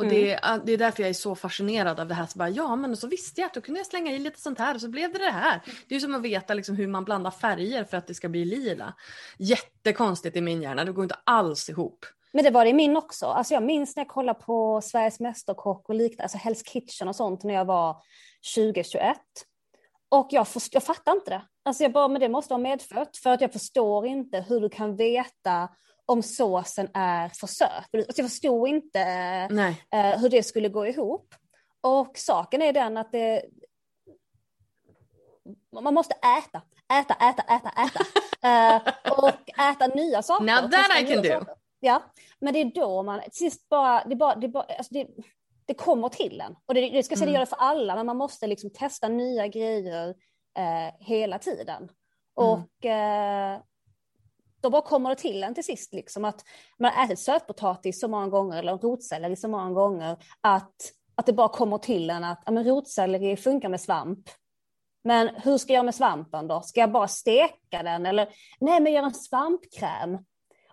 Och 0.00 0.06
mm. 0.06 0.16
det, 0.16 0.32
är, 0.32 0.60
det 0.64 0.72
är 0.72 0.78
därför 0.78 1.02
jag 1.02 1.10
är 1.10 1.14
så 1.14 1.34
fascinerad 1.34 2.00
av 2.00 2.08
det 2.08 2.14
här. 2.14 2.26
Så 2.26 2.38
bara, 2.38 2.48
ja 2.48 2.76
men 2.76 2.96
så 2.96 3.06
visste 3.06 3.40
jag 3.40 3.48
att 3.48 3.54
då 3.54 3.60
kunde 3.60 3.80
jag 3.80 3.86
slänga 3.86 4.12
i 4.12 4.18
lite 4.18 4.40
sånt 4.40 4.58
här 4.58 4.74
och 4.74 4.80
så 4.80 4.88
blev 4.88 5.12
det 5.12 5.18
det 5.18 5.30
här. 5.30 5.60
Det 5.88 5.94
är 5.94 6.00
som 6.00 6.14
att 6.14 6.22
veta 6.22 6.54
liksom 6.54 6.76
hur 6.76 6.86
man 6.86 7.04
blandar 7.04 7.30
färger 7.30 7.84
för 7.84 7.96
att 7.96 8.06
det 8.06 8.14
ska 8.14 8.28
bli 8.28 8.44
lila. 8.44 8.94
Jättekonstigt 9.38 10.36
i 10.36 10.40
min 10.40 10.62
hjärna, 10.62 10.84
det 10.84 10.92
går 10.92 11.04
inte 11.04 11.18
alls 11.24 11.68
ihop. 11.68 12.06
Men 12.32 12.44
det 12.44 12.50
var 12.50 12.64
det 12.64 12.70
i 12.70 12.74
min 12.74 12.96
också. 12.96 13.26
Alltså 13.26 13.54
jag 13.54 13.62
minns 13.62 13.96
när 13.96 14.00
jag 14.00 14.08
kollade 14.08 14.40
på 14.40 14.80
Sveriges 14.80 15.20
Mästerkock 15.20 15.88
och 15.88 15.94
liknande, 15.94 16.22
alltså 16.22 16.38
Hell's 16.38 16.64
Kitchen 16.72 17.08
och 17.08 17.16
sånt 17.16 17.44
när 17.44 17.54
jag 17.54 17.64
var 17.64 17.96
2021. 18.54 19.16
Och 20.08 20.28
jag, 20.30 20.48
först, 20.48 20.74
jag 20.74 20.82
fattar 20.82 21.12
inte 21.12 21.30
det. 21.30 21.42
Alltså 21.64 21.82
jag 21.82 21.92
bara, 21.92 22.08
men 22.08 22.20
det 22.20 22.28
måste 22.28 22.52
vara 22.52 22.62
medfött 22.62 23.16
för 23.16 23.30
att 23.30 23.40
jag 23.40 23.52
förstår 23.52 24.06
inte 24.06 24.44
hur 24.48 24.60
du 24.60 24.68
kan 24.68 24.96
veta 24.96 25.68
om 26.10 26.22
såsen 26.22 26.88
är 26.94 27.28
för 27.28 27.46
söt. 27.46 27.70
Alltså 27.92 28.22
jag 28.22 28.30
förstod 28.30 28.68
inte 28.68 29.00
eh, 29.90 30.20
hur 30.20 30.28
det 30.28 30.42
skulle 30.42 30.68
gå 30.68 30.86
ihop. 30.86 31.34
Och 31.80 32.18
saken 32.18 32.62
är 32.62 32.72
den 32.72 32.96
att 32.96 33.12
det, 33.12 33.42
man 35.82 35.94
måste 35.94 36.14
äta, 36.14 36.62
äta, 37.00 37.14
äta, 37.14 37.42
äta, 37.42 37.70
äta. 37.70 38.00
uh, 38.76 38.92
och 39.18 39.60
äta 39.60 39.86
nya 39.86 40.22
saker. 40.22 40.44
Now 40.44 40.70
that 40.70 41.00
I 41.00 41.06
can 41.06 41.22
do. 41.22 41.28
Saker. 41.28 41.54
Ja, 41.80 42.02
men 42.38 42.52
det 42.52 42.60
är 42.60 42.74
då 42.74 43.02
man, 43.02 43.20
sist 43.32 43.68
bara, 43.68 44.04
det, 44.04 44.16
bara, 44.16 44.34
det, 44.34 44.48
bara, 44.48 44.64
alltså 44.64 44.94
det, 44.94 45.06
det 45.66 45.74
kommer 45.74 46.08
till 46.08 46.40
en. 46.40 46.56
Och 46.66 46.74
det, 46.74 46.90
det 46.90 47.02
ska 47.02 47.16
säga, 47.16 47.24
mm. 47.24 47.32
det 47.32 47.34
gör 47.34 47.40
det 47.40 47.50
för 47.50 47.56
alla, 47.56 47.96
men 47.96 48.06
man 48.06 48.16
måste 48.16 48.46
liksom 48.46 48.70
testa 48.70 49.08
nya 49.08 49.46
grejer 49.46 50.08
eh, 50.58 50.94
hela 51.00 51.38
tiden. 51.38 51.82
Mm. 51.82 51.90
Och 52.34 52.86
eh, 52.86 53.60
då 54.60 54.70
bara 54.70 54.82
kommer 54.82 55.10
det 55.10 55.16
till 55.16 55.42
en 55.42 55.54
till 55.54 55.64
sist, 55.64 55.94
liksom 55.94 56.24
att 56.24 56.44
man 56.78 56.92
har 56.92 57.04
ätit 57.04 57.18
sötpotatis 57.18 58.00
så 58.00 58.08
många 58.08 58.28
gånger, 58.28 58.58
eller 58.58 58.78
rotselleri 58.78 59.36
så 59.36 59.48
många 59.48 59.70
gånger, 59.70 60.16
att, 60.40 60.74
att 61.14 61.26
det 61.26 61.32
bara 61.32 61.48
kommer 61.48 61.78
till 61.78 62.10
en 62.10 62.24
att 62.24 62.42
ja, 62.46 62.52
men 62.52 62.64
rotselleri 62.64 63.36
funkar 63.36 63.68
med 63.68 63.80
svamp. 63.80 64.28
Men 65.04 65.28
hur 65.28 65.58
ska 65.58 65.72
jag 65.72 65.74
göra 65.74 65.84
med 65.84 65.94
svampen 65.94 66.48
då? 66.48 66.60
Ska 66.60 66.80
jag 66.80 66.92
bara 66.92 67.08
steka 67.08 67.82
den? 67.82 68.06
Eller 68.06 68.28
nej, 68.60 68.80
men 68.80 68.92
gör 68.92 69.02
en 69.02 69.14
svampkräm 69.14 70.18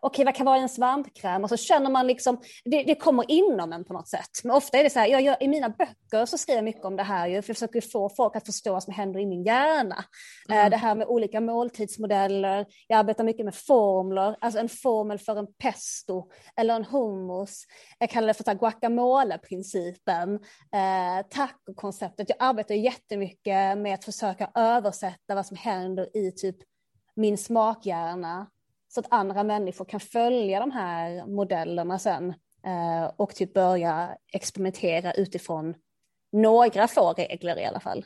okej, 0.02 0.26
vad 0.26 0.36
kan 0.36 0.46
vara 0.46 0.58
en 0.58 0.70
svampkräm? 0.70 1.44
Och 1.44 1.50
så 1.50 1.58
känner 1.58 1.90
man 1.90 2.08
liksom, 2.08 2.42
det, 2.66 2.84
det 2.84 2.96
kommer 2.96 3.32
inom 3.32 3.74
en 3.74 3.84
på 3.84 3.94
något 3.94 4.08
sätt. 4.08 4.30
Men 4.44 4.56
ofta 4.56 4.78
är 4.78 4.84
det 4.84 4.90
så 4.90 5.00
här, 5.00 5.08
jag 5.08 5.22
gör, 5.22 5.44
i 5.44 5.48
mina 5.48 5.70
böcker 5.70 6.26
så 6.26 6.38
skriver 6.38 6.58
jag 6.58 6.66
mycket 6.66 6.86
om 6.86 6.96
det 6.96 7.04
här, 7.04 7.28
ju, 7.28 7.42
för 7.42 7.50
jag 7.50 7.56
försöker 7.58 7.82
få 7.82 8.10
folk 8.10 8.36
att 8.36 8.46
förstå 8.46 8.72
vad 8.74 8.84
som 8.84 8.94
händer 8.94 9.20
i 9.20 9.26
min 9.26 9.44
hjärna. 9.44 10.04
Eh, 10.50 10.58
mm. 10.58 10.72
Det 10.72 10.78
här 10.78 10.96
med 10.96 11.08
olika 11.08 11.42
måltidsmodeller, 11.42 12.66
jag 12.88 13.00
arbetar 13.00 13.24
mycket 13.24 13.46
med 13.46 13.56
formler, 13.56 14.36
alltså 14.42 14.60
en 14.60 14.70
formel 14.70 15.20
för 15.20 15.36
en 15.36 15.48
pesto 15.54 16.30
eller 16.56 16.76
en 16.76 16.86
hummus. 16.86 17.64
Jag 18.00 18.10
kallar 18.10 18.28
det 18.28 18.34
för 18.34 18.54
guacamole-principen, 18.54 20.36
eh, 20.74 21.28
taco-konceptet. 21.30 22.30
Jag 22.30 22.38
arbetar 22.40 22.76
jättemycket 22.76 23.78
med 23.78 23.94
att 23.94 24.06
försöka 24.06 24.52
översätta 24.56 25.36
vad 25.36 25.46
som 25.46 25.58
händer 25.58 26.18
i 26.18 26.32
typ 26.32 26.56
min 27.16 27.38
smakhjärna 27.38 28.48
så 28.88 29.00
att 29.00 29.08
andra 29.10 29.44
människor 29.44 29.86
kan 29.86 30.00
följa 30.00 30.60
de 30.60 30.72
här 30.72 31.26
modellerna 31.26 32.00
sen 32.00 32.34
eh, 32.66 33.12
och 33.18 33.36
typ 33.36 33.54
börja 33.54 34.18
experimentera 34.34 35.14
utifrån 35.14 35.76
några 36.32 36.88
få 36.88 37.14
regler 37.14 37.60
i 37.60 37.66
alla 37.66 37.80
fall. 37.80 38.06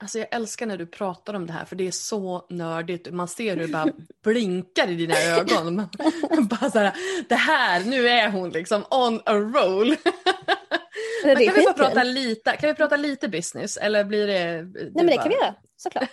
Alltså 0.00 0.18
jag 0.18 0.28
älskar 0.30 0.66
när 0.66 0.78
du 0.78 0.86
pratar 0.86 1.34
om 1.34 1.46
det 1.46 1.52
här 1.52 1.64
för 1.64 1.76
det 1.76 1.86
är 1.86 1.90
så 1.90 2.46
nördigt. 2.50 3.10
Man 3.10 3.28
ser 3.28 3.56
hur 3.56 3.66
det 3.66 3.72
bara 3.72 3.92
blinkar 4.24 4.88
i 4.90 4.94
dina 4.94 5.14
ögon. 5.14 5.76
Man, 5.76 6.48
bara 6.48 6.70
så 6.70 6.78
här, 6.78 6.92
det 7.28 7.34
här, 7.34 7.84
nu 7.84 8.08
är 8.08 8.30
hon 8.30 8.50
liksom 8.50 8.84
on 8.90 9.20
a 9.26 9.34
roll. 9.34 9.88
Men 11.24 11.36
kan, 11.36 11.54
vi 11.54 11.62
bara 11.64 11.74
prata 11.74 12.02
lite, 12.02 12.56
kan 12.56 12.68
vi 12.68 12.74
prata 12.74 12.96
lite 12.96 13.28
business 13.28 13.76
eller 13.76 14.04
blir 14.04 14.26
det... 14.26 14.62
Nej 14.62 14.90
men 14.94 15.06
det 15.06 15.16
kan 15.16 15.28
vi 15.28 15.34
göra, 15.34 15.54
såklart. 15.76 16.10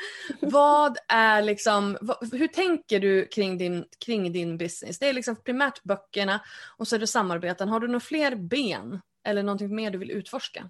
Vad 0.40 0.96
är 1.08 1.42
liksom, 1.42 1.98
hur 2.32 2.48
tänker 2.48 3.00
du 3.00 3.26
kring 3.26 3.58
din, 3.58 3.84
kring 4.04 4.32
din 4.32 4.58
business? 4.58 4.98
Det 4.98 5.08
är 5.08 5.12
liksom 5.12 5.36
primärt 5.42 5.82
böckerna 5.82 6.40
och 6.76 6.88
så 6.88 6.96
är 6.96 7.00
det 7.00 7.06
samarbeten. 7.06 7.68
Har 7.68 7.80
du 7.80 7.86
några 7.86 8.00
fler 8.00 8.34
ben 8.34 9.00
eller 9.24 9.42
någonting 9.42 9.74
mer 9.74 9.90
du 9.90 9.98
vill 9.98 10.10
utforska? 10.10 10.60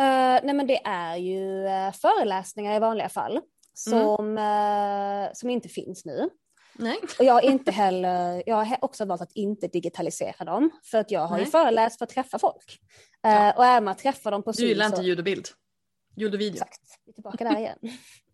Eh, 0.00 0.40
nej 0.42 0.54
men 0.54 0.66
det 0.66 0.80
är 0.84 1.16
ju 1.16 1.66
eh, 1.66 1.92
föreläsningar 1.92 2.76
i 2.76 2.78
vanliga 2.78 3.08
fall 3.08 3.40
som, 3.74 4.38
eh, 4.38 5.32
som 5.34 5.50
inte 5.50 5.68
finns 5.68 6.04
nu. 6.04 6.28
Nej. 6.74 6.98
Och 7.18 7.24
jag 7.24 7.32
har 7.32 7.40
inte 7.40 7.70
heller, 7.70 8.42
jag 8.46 8.56
har 8.56 8.78
också 8.80 9.04
valt 9.04 9.22
att 9.22 9.32
inte 9.32 9.68
digitalisera 9.68 10.44
dem 10.44 10.70
för 10.84 10.98
att 10.98 11.10
jag 11.10 11.26
har 11.26 11.38
ju 11.38 11.42
Nej. 11.42 11.50
föreläst 11.50 11.98
för 11.98 12.04
att 12.04 12.10
träffa 12.10 12.38
folk. 12.38 12.80
Ja. 13.22 13.52
Och 13.52 13.64
även 13.64 13.88
att 13.88 13.98
träffa 13.98 14.30
dem 14.30 14.42
på 14.42 14.52
Du 14.52 14.66
gillar 14.66 14.86
inte 14.86 15.02
ljud 15.02 15.18
och 15.18 15.24
bild? 15.24 15.48
Ljud 16.16 16.34
och 16.34 16.40
video? 16.40 16.54
Exakt, 16.54 16.80
vi 17.04 17.10
är 17.10 17.14
tillbaka 17.14 17.44
där 17.44 17.58
igen. 17.58 17.78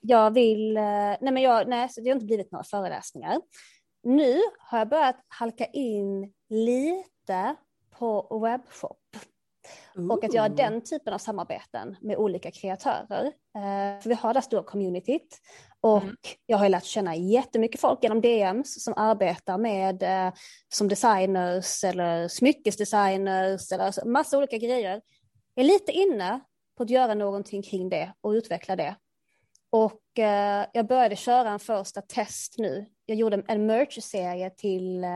jag 0.00 0.34
vill, 0.34 0.76
eh, 0.76 0.82
nej 1.20 1.32
men 1.32 1.42
jag, 1.42 1.68
nej 1.68 1.88
så 1.88 2.00
det 2.00 2.08
har 2.08 2.14
inte 2.14 2.26
blivit 2.26 2.52
några 2.52 2.64
föreläsningar. 2.64 3.40
Nu 4.02 4.40
har 4.58 4.78
jag 4.78 4.88
börjat 4.88 5.16
halka 5.28 5.64
in 5.64 6.32
lite 6.48 7.56
på 7.98 8.38
webbshop 8.42 8.98
och 10.10 10.24
att 10.24 10.34
göra 10.34 10.48
Ooh. 10.48 10.56
den 10.56 10.80
typen 10.84 11.14
av 11.14 11.18
samarbeten 11.18 11.96
med 12.00 12.16
olika 12.16 12.50
kreatörer. 12.50 13.24
Eh, 13.56 14.00
för 14.02 14.08
vi 14.08 14.14
har 14.14 14.34
det 14.34 14.42
stora 14.42 14.62
communityt 14.62 15.38
och 15.80 16.02
Mm. 16.02 16.16
jag 16.46 16.58
har 16.58 16.68
lärt 16.68 16.84
känna 16.84 17.16
jättemycket 17.16 17.80
folk 17.80 18.02
genom 18.02 18.20
DMs 18.20 18.84
som 18.84 18.94
arbetar 18.96 19.58
med 19.58 20.02
eh, 20.02 20.32
som 20.68 20.88
designers 20.88 21.84
eller 21.84 22.28
smyckesdesigners 22.28 23.72
eller 23.72 24.04
massa 24.06 24.38
olika 24.38 24.56
grejer. 24.58 25.00
Jag 25.54 25.64
är 25.64 25.68
lite 25.68 25.92
inne 25.92 26.40
på 26.76 26.82
att 26.82 26.90
göra 26.90 27.14
någonting 27.14 27.62
kring 27.62 27.88
det 27.88 28.12
och 28.20 28.30
utveckla 28.30 28.76
det. 28.76 28.96
Och 29.70 30.18
eh, 30.18 30.66
jag 30.72 30.86
började 30.86 31.16
köra 31.16 31.50
en 31.50 31.58
första 31.58 32.02
test 32.02 32.54
nu. 32.58 32.86
Jag 33.06 33.16
gjorde 33.16 33.42
en 33.48 33.66
merch-serie 33.66 34.50
till 34.50 35.04
eh, 35.04 35.10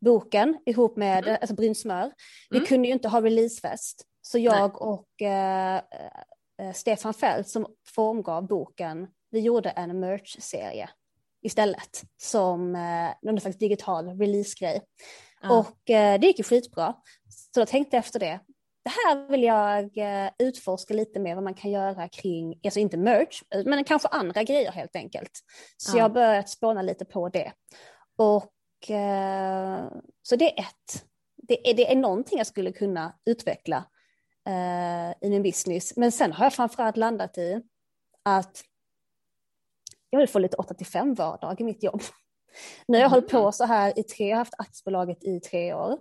boken 0.00 0.58
ihop 0.66 0.96
med 0.96 1.24
Mm. 1.24 1.38
alltså 1.40 1.54
Brynsmör. 1.54 2.12
Vi 2.50 2.56
Mm. 2.56 2.66
kunde 2.66 2.88
ju 2.88 2.94
inte 2.94 3.08
ha 3.08 3.22
releasefest. 3.22 4.06
Så 4.22 4.38
jag 4.38 4.82
och 4.82 5.22
eh, 5.22 5.82
eh, 6.60 6.72
Stefan 6.74 7.14
Fält 7.14 7.48
som 7.48 7.66
formgav 7.86 8.46
boken, 8.46 9.08
vi 9.30 9.40
gjorde 9.40 9.70
en 9.70 10.00
merch-serie 10.00 10.90
istället 11.42 12.02
som 12.16 12.76
eh, 12.76 13.10
någon 13.22 13.40
slags 13.40 13.58
digital 13.58 14.18
releasegrej. 14.18 14.82
Ja. 15.42 15.58
Och 15.58 15.90
eh, 15.90 16.20
det 16.20 16.26
gick 16.26 16.38
ju 16.38 16.44
skitbra. 16.44 16.94
Så 17.54 17.60
då 17.60 17.66
tänkte 17.66 17.96
jag 17.96 18.04
efter 18.04 18.20
det, 18.20 18.40
det 18.84 18.90
här 18.90 19.28
vill 19.28 19.42
jag 19.42 19.98
eh, 19.98 20.30
utforska 20.38 20.94
lite 20.94 21.20
mer 21.20 21.34
vad 21.34 21.44
man 21.44 21.54
kan 21.54 21.70
göra 21.70 22.08
kring, 22.08 22.60
alltså 22.64 22.80
inte 22.80 22.96
merch, 22.96 23.42
men 23.64 23.84
kanske 23.84 24.08
andra 24.08 24.42
grejer 24.42 24.72
helt 24.72 24.96
enkelt. 24.96 25.30
Så 25.76 25.96
Ja. 25.96 25.98
jag 25.98 26.04
har 26.04 26.10
börjat 26.10 26.48
spåna 26.48 26.82
lite 26.82 27.04
på 27.04 27.28
det. 27.28 27.52
Och 28.16 28.90
eh, 28.90 29.84
så 30.22 30.36
det 30.36 30.58
är 30.58 30.60
ett. 30.62 31.04
Det 31.36 31.70
är, 31.70 31.74
det 31.74 31.92
är 31.92 31.96
någonting 31.96 32.38
jag 32.38 32.46
skulle 32.46 32.72
kunna 32.72 33.18
utveckla 33.26 33.84
eh, 34.48 35.10
i 35.26 35.30
min 35.30 35.42
business. 35.42 35.96
Men 35.96 36.12
sen 36.12 36.32
har 36.32 36.44
jag 36.44 36.52
framförallt 36.52 36.96
landat 36.96 37.38
i 37.38 37.62
att 38.22 38.62
jag 40.10 40.18
vill 40.18 40.28
få 40.28 40.38
lite 40.38 40.56
8 40.56 40.74
till 40.74 40.86
5 40.86 41.14
vardag 41.14 41.60
i 41.60 41.64
mitt 41.64 41.82
jobb. 41.82 42.02
Nu 42.86 42.96
har 42.98 43.02
jag 43.02 43.10
hållit 43.10 43.28
på 43.28 43.52
så 43.52 43.64
här 43.64 43.98
i 43.98 44.02
tre, 44.02 44.28
jag 44.28 44.36
har 44.36 44.38
haft 44.40 44.54
aktiebolaget 44.58 45.24
i 45.24 45.40
tre 45.40 45.74
år. 45.74 45.98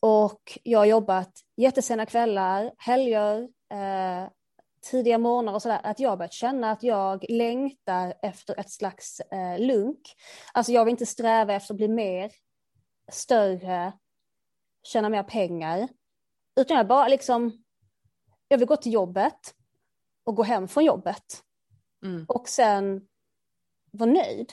Och 0.00 0.58
jag 0.62 0.78
har 0.78 0.86
jobbat 0.86 1.32
jättesena 1.62 2.06
kvällar, 2.06 2.72
helger, 2.78 3.48
eh, 3.72 4.28
tidiga 4.90 5.18
morgnar 5.18 5.54
och 5.54 5.62
sådär. 5.62 5.80
Att 5.84 6.00
jag 6.00 6.18
börjat 6.18 6.32
känna 6.32 6.70
att 6.70 6.82
jag 6.82 7.24
längtar 7.28 8.14
efter 8.22 8.60
ett 8.60 8.70
slags 8.70 9.20
eh, 9.20 9.58
lunk. 9.58 10.00
Alltså 10.52 10.72
jag 10.72 10.84
vill 10.84 10.92
inte 10.92 11.06
sträva 11.06 11.54
efter 11.54 11.74
att 11.74 11.76
bli 11.78 11.88
mer, 11.88 12.32
större, 13.12 13.92
tjäna 14.82 15.08
mer 15.08 15.22
pengar. 15.22 15.88
Utan 16.60 16.76
jag 16.76 16.86
bara 16.86 17.08
liksom, 17.08 17.64
jag 18.48 18.58
vill 18.58 18.68
gå 18.68 18.76
till 18.76 18.92
jobbet 18.92 19.54
och 20.24 20.36
gå 20.36 20.42
hem 20.42 20.68
från 20.68 20.84
jobbet 20.84 21.42
Mm. 22.04 22.24
och 22.28 22.48
sen 22.48 23.08
vara 23.92 24.10
nöjd. 24.10 24.52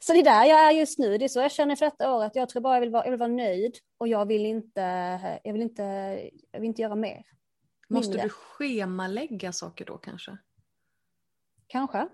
Så 0.00 0.12
det 0.12 0.18
är 0.18 0.24
där 0.24 0.44
jag 0.44 0.60
är 0.60 0.70
just 0.70 0.98
nu, 0.98 1.18
det 1.18 1.24
är 1.24 1.28
så 1.28 1.40
jag 1.40 1.52
känner 1.52 1.76
för 1.76 1.86
detta 1.86 2.14
året. 2.14 2.32
Jag 2.36 2.48
tror 2.48 2.62
bara 2.62 2.74
jag 2.74 2.80
vill 2.80 2.90
vara, 2.90 3.04
jag 3.04 3.10
vill 3.10 3.20
vara 3.20 3.28
nöjd 3.32 3.76
och 3.98 4.08
jag 4.08 4.26
vill 4.26 4.46
inte, 4.46 4.80
jag 5.44 5.52
vill 5.52 5.62
inte, 5.62 5.82
jag 6.50 6.60
vill 6.60 6.68
inte 6.68 6.82
göra 6.82 6.94
mer. 6.94 7.22
Måste 7.88 8.08
mindre. 8.10 8.26
du 8.26 8.30
schemalägga 8.30 9.52
saker 9.52 9.84
då 9.84 9.98
kanske? 9.98 10.36
Kanske. 11.66 12.08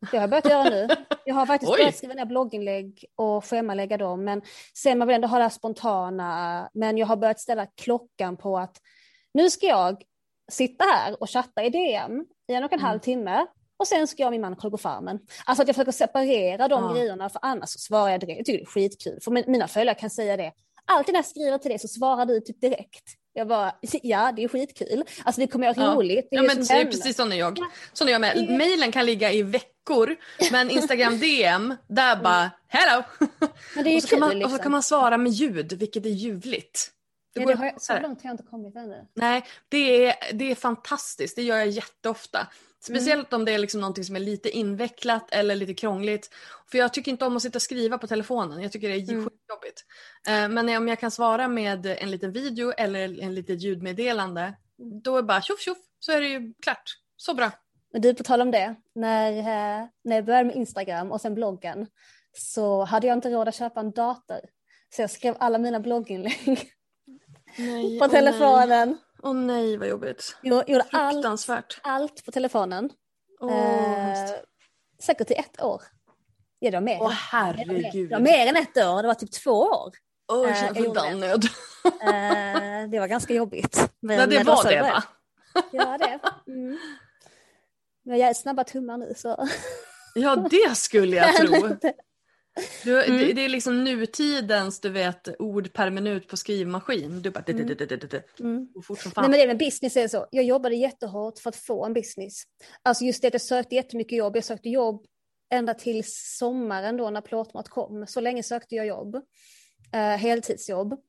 Det 0.00 0.16
har 0.16 0.20
jag 0.20 0.30
börjat 0.30 0.50
göra 0.50 0.70
nu. 0.70 0.88
Jag 1.24 1.34
har 1.34 1.46
faktiskt 1.46 1.72
Oj. 1.72 1.78
börjat 1.78 1.96
skriva 1.96 2.14
ner 2.14 2.24
blogginlägg 2.24 3.04
och 3.14 3.44
schemalägga 3.44 3.96
dem. 3.96 4.24
Men 4.24 4.42
sen 4.74 4.98
man 4.98 5.08
vill 5.08 5.14
ändå 5.14 5.28
ha 5.28 5.36
det 5.36 5.42
här 5.44 5.48
spontana. 5.50 6.70
Men 6.74 6.98
jag 6.98 7.06
har 7.06 7.16
börjat 7.16 7.40
ställa 7.40 7.66
klockan 7.66 8.36
på 8.36 8.58
att 8.58 8.76
nu 9.34 9.50
ska 9.50 9.66
jag 9.66 10.02
sitta 10.52 10.84
här 10.84 11.22
och 11.22 11.30
chatta 11.30 11.64
i 11.64 11.70
DM 11.70 12.26
i 12.48 12.54
en 12.54 12.64
och 12.64 12.72
en 12.72 12.78
Mm. 12.78 12.86
halv 12.88 12.98
timme. 12.98 13.46
Och 13.80 13.88
sen 13.88 14.06
ska 14.08 14.22
jag 14.22 14.26
och 14.26 14.32
min 14.32 14.40
man 14.40 14.56
kolla 14.56 14.70
på 14.70 14.78
farmen. 14.78 15.18
Alltså 15.44 15.62
att 15.62 15.68
jag 15.68 15.74
försöker 15.76 15.92
separera 15.92 16.68
de 16.68 16.82
Ja. 16.84 16.92
grejerna 16.92 17.28
för 17.28 17.38
annars 17.42 17.68
så 17.68 17.78
svarar 17.78 18.10
jag 18.10 18.20
direkt. 18.20 18.36
Jag 18.38 18.46
tycker 18.46 18.58
det 18.58 18.64
är 18.64 18.66
skitkul. 18.66 19.18
För 19.24 19.30
min- 19.30 19.44
mina 19.46 19.68
följare 19.68 19.94
kan 19.98 20.10
säga 20.10 20.36
det. 20.36 20.52
Alltid 20.84 21.12
när 21.12 21.18
jag 21.18 21.26
skriver 21.26 21.58
till 21.58 21.68
dig 21.70 21.78
så 21.78 21.88
svarar 21.88 22.26
du 22.26 22.40
typ 22.40 22.60
direkt. 22.60 23.04
Jag 23.32 23.48
bara, 23.48 23.72
ja 24.02 24.32
det 24.36 24.44
är 24.44 24.48
skitkul. 24.48 25.04
Alltså 25.24 25.40
vi 25.40 25.46
kommer 25.46 25.66
göra 25.66 25.82
Ja. 25.82 25.94
roligt. 25.94 26.28
Det 26.30 26.36
är 26.36 26.42
Ja, 26.42 26.46
men 26.54 26.64
det 26.66 26.72
är 26.74 26.84
precis 26.84 27.16
sån 27.16 27.32
är 27.32 27.36
jag. 27.36 27.58
Sån 27.92 28.08
är 28.08 28.12
jag 28.12 28.20
med. 28.20 28.48
Mailen 28.50 28.92
kan 28.92 29.06
ligga 29.06 29.32
i 29.32 29.42
veckor 29.42 30.16
men 30.52 30.70
Instagram 30.70 31.18
DM, 31.18 31.74
där 31.88 32.16
bara 32.16 32.50
hello! 32.68 33.02
Men 33.74 33.84
det 33.84 33.90
är 33.90 33.96
och, 33.96 34.02
så 34.02 34.08
kan 34.08 34.16
kul 34.16 34.20
man, 34.20 34.28
och 34.30 34.34
liksom. 34.36 34.56
så 34.56 34.62
kan 34.62 34.72
man 34.72 34.82
svara 34.82 35.16
med 35.18 35.32
ljud 35.32 35.72
vilket 35.72 36.06
är 36.06 36.10
ljuvligt. 36.10 36.90
Det 37.34 37.40
Ja, 37.40 37.46
det 37.46 37.54
har 37.54 37.64
jag, 37.64 37.82
så 37.82 37.92
långt 38.00 38.22
har 38.22 38.28
jag 38.30 38.32
inte 38.34 38.42
kommit 38.42 38.76
ännu. 38.76 39.06
Nej, 39.14 39.44
det 39.68 40.06
är, 40.06 40.14
det 40.32 40.50
är 40.50 40.54
fantastiskt. 40.54 41.36
Det 41.36 41.42
gör 41.42 41.56
jag 41.56 41.68
jätteofta. 41.68 42.46
Speciellt 42.82 43.32
om 43.32 43.44
det 43.44 43.52
är 43.52 43.58
liksom 43.58 43.80
någonting 43.80 44.04
som 44.04 44.16
är 44.16 44.20
lite 44.20 44.50
invecklat 44.50 45.28
eller 45.32 45.54
lite 45.56 45.74
krångligt. 45.74 46.30
För 46.70 46.78
jag 46.78 46.94
tycker 46.94 47.10
inte 47.10 47.24
om 47.24 47.36
att 47.36 47.42
sitta 47.42 47.58
och 47.58 47.62
skriva 47.62 47.98
på 47.98 48.06
telefonen. 48.06 48.62
Jag 48.62 48.72
tycker 48.72 48.88
det 48.88 48.94
är 48.94 49.12
Mm. 49.12 49.24
skitjobbigt. 49.24 49.84
Eh, 50.28 50.48
Men 50.48 50.76
om 50.76 50.88
jag 50.88 51.00
kan 51.00 51.10
svara 51.10 51.48
med 51.48 51.86
en 51.86 52.10
liten 52.10 52.32
video 52.32 52.72
eller 52.72 53.22
en 53.22 53.34
litet 53.34 53.60
ljudmeddelande, 53.62 54.54
då 55.04 55.16
är 55.16 55.22
bara 55.22 55.42
tjoff 55.42 55.60
tjoff 55.60 55.78
så 55.98 56.12
är 56.12 56.20
det 56.20 56.28
ju 56.28 56.54
klart. 56.62 56.82
Så 57.16 57.34
bra. 57.34 57.50
Men 57.92 58.02
du, 58.02 58.14
på 58.14 58.22
tal 58.22 58.40
om 58.40 58.50
det, 58.50 58.74
när, 58.94 59.32
eh, 59.38 59.86
när 60.04 60.16
jag 60.16 60.24
började 60.24 60.44
med 60.44 60.56
Instagram 60.56 61.12
och 61.12 61.20
sen 61.20 61.34
bloggen 61.34 61.86
så 62.32 62.84
hade 62.84 63.06
jag 63.06 63.16
inte 63.18 63.30
råd 63.30 63.48
att 63.48 63.54
köpa 63.54 63.80
en 63.80 63.90
dator. 63.90 64.40
Så 64.96 65.02
jag 65.02 65.10
skrev 65.10 65.36
alla 65.40 65.58
mina 65.58 65.80
blogginlägg 65.80 66.70
Nej, 67.58 67.98
på 68.00 68.08
telefonen. 68.08 68.98
Åh 69.22 69.34
nej 69.34 69.76
vad 69.76 69.88
jobbigt. 69.88 70.36
Jag 70.42 70.68
gjorde 70.68 70.84
allt, 70.92 71.48
allt 71.82 72.24
på 72.24 72.30
telefonen. 72.32 72.90
Åh, 73.40 74.10
eh, 74.10 74.30
säkert 75.02 75.30
i 75.30 75.34
ett 75.34 75.62
år. 75.62 75.82
Ja, 76.58 76.70
det 76.70 76.76
var 76.76 76.82
mer. 76.82 76.98
Åh, 77.02 77.08
Det 77.08 77.14
herregud. 77.14 78.10
var 78.10 78.20
mer 78.20 78.46
än 78.46 78.56
ett 78.56 78.76
år, 78.76 79.02
det 79.02 79.08
var 79.08 79.14
typ 79.14 79.32
två 79.32 79.50
år. 79.50 79.92
Åh, 80.32 80.38
jag 80.38 80.48
eh, 80.48 80.54
känner 80.54 80.74
jag 80.74 80.84
gjorde 80.84 81.00
det. 81.00 81.06
dannöd. 81.08 81.44
Eh, 81.84 82.90
det 82.90 82.98
var 83.00 83.06
ganska 83.06 83.34
jobbigt. 83.34 83.90
Men, 84.00 84.16
Nej, 84.16 84.26
det 84.26 84.36
men 84.36 84.46
var 84.46 84.56
så 84.56 84.62
det 84.62 84.68
började. 84.68 84.90
va? 84.90 85.02
Ja, 85.72 85.98
det. 85.98 86.18
Mm. 86.52 86.78
Men 88.04 88.18
jag 88.18 88.28
är 88.30 88.34
snabba 88.34 88.64
tummar 88.64 88.98
nu 88.98 89.12
så. 89.16 89.48
Ja 90.14 90.36
det 90.36 90.76
skulle 90.76 91.16
jag 91.16 91.36
tro. 91.36 91.76
Du, 92.84 93.02
Mm. 93.04 93.18
det, 93.18 93.32
det 93.32 93.44
är 93.44 93.48
liksom 93.48 93.84
nutidens 93.84 94.80
du 94.80 94.88
vet, 94.88 95.28
ord 95.40 95.72
per 95.72 95.90
minut 95.90 96.28
på 96.28 96.36
skrivmaskin. 96.36 97.22
Du 97.22 97.30
bara... 97.30 97.44
Mm. 98.40 98.72
går 98.72 98.82
fort 98.82 98.98
som 99.00 99.08
Nej 99.08 99.14
fan. 99.14 99.30
men 99.30 99.40
det 99.40 99.46
med 99.46 99.58
business 99.58 99.96
är 99.96 100.08
så. 100.08 100.26
Jag 100.30 100.44
jobbade 100.44 100.74
jättehårt 100.74 101.38
för 101.38 101.48
att 101.48 101.56
få 101.56 101.84
en 101.84 101.92
business. 101.92 102.42
Alltså 102.82 103.04
just 103.04 103.22
det 103.22 103.28
att 103.28 103.34
jag 103.34 103.40
sökte 103.42 103.74
jättemycket 103.74 104.18
jobb. 104.18 104.36
Jag 104.36 104.44
sökte 104.44 104.68
jobb 104.68 105.06
ända 105.52 105.74
till 105.74 106.02
sommaren 106.06 106.96
då 106.96 107.10
när 107.10 107.20
Plåtmat 107.20 107.68
kom. 107.68 108.06
Så 108.06 108.20
länge 108.20 108.42
sökte 108.42 108.74
jag 108.74 108.86
jobb. 108.86 109.14
Eh, 109.92 110.00
heltidsjobb. 110.00 111.00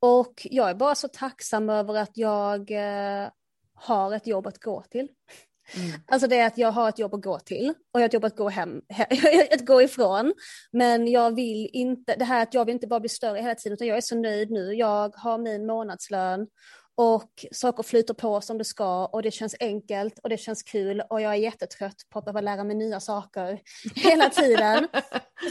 Och 0.00 0.46
jag 0.50 0.70
är 0.70 0.74
bara 0.74 0.94
så 0.94 1.08
tacksam 1.08 1.70
över 1.70 1.94
att 1.94 2.16
jag 2.16 2.70
eh, 2.70 3.28
har 3.74 4.14
ett 4.14 4.26
jobb 4.26 4.46
att 4.46 4.58
gå 4.58 4.82
till. 4.90 5.08
Mm. 5.76 6.00
Alltså 6.06 6.28
det 6.28 6.38
är 6.38 6.46
att 6.46 6.58
jag 6.58 6.72
har 6.72 6.88
ett 6.88 6.98
jobb 6.98 7.14
att 7.14 7.22
gå 7.22 7.38
till 7.38 7.68
och 7.68 8.00
jag 8.00 8.00
har 8.00 8.06
ett 8.06 8.12
jobb 8.12 8.24
att 8.24 8.36
gå 8.36 8.48
hem, 8.48 8.82
att 9.52 9.66
gå 9.66 9.82
ifrån. 9.82 10.34
Men 10.72 11.08
jag 11.08 11.34
vill 11.34 11.70
inte, 11.72 12.16
det 12.16 12.24
här 12.24 12.42
att 12.42 12.54
jag 12.54 12.64
vill 12.64 12.74
inte 12.74 12.86
bara 12.86 13.00
bli 13.00 13.08
större 13.08 13.38
hela 13.38 13.54
tiden 13.54 13.72
utan 13.72 13.86
jag 13.86 13.96
är 13.96 14.00
så 14.00 14.16
nöjd 14.16 14.50
nu. 14.50 14.74
Jag 14.74 15.16
har 15.16 15.38
min 15.38 15.66
månadslön 15.66 16.46
och 17.00 17.44
saker 17.52 17.82
flyter 17.82 18.14
på 18.14 18.40
som 18.40 18.58
det 18.58 18.64
ska 18.64 19.06
och 19.06 19.22
det 19.22 19.30
känns 19.30 19.56
enkelt 19.60 20.18
och 20.18 20.28
det 20.28 20.36
känns 20.36 20.62
kul 20.62 21.00
och 21.10 21.20
jag 21.20 21.32
är 21.32 21.36
jättetrött 21.36 21.96
på 22.10 22.18
att 22.18 22.24
behöva 22.24 22.40
lära 22.40 22.64
mig 22.64 22.76
nya 22.76 23.00
saker 23.00 23.60
hela 23.94 24.30
tiden. 24.30 24.88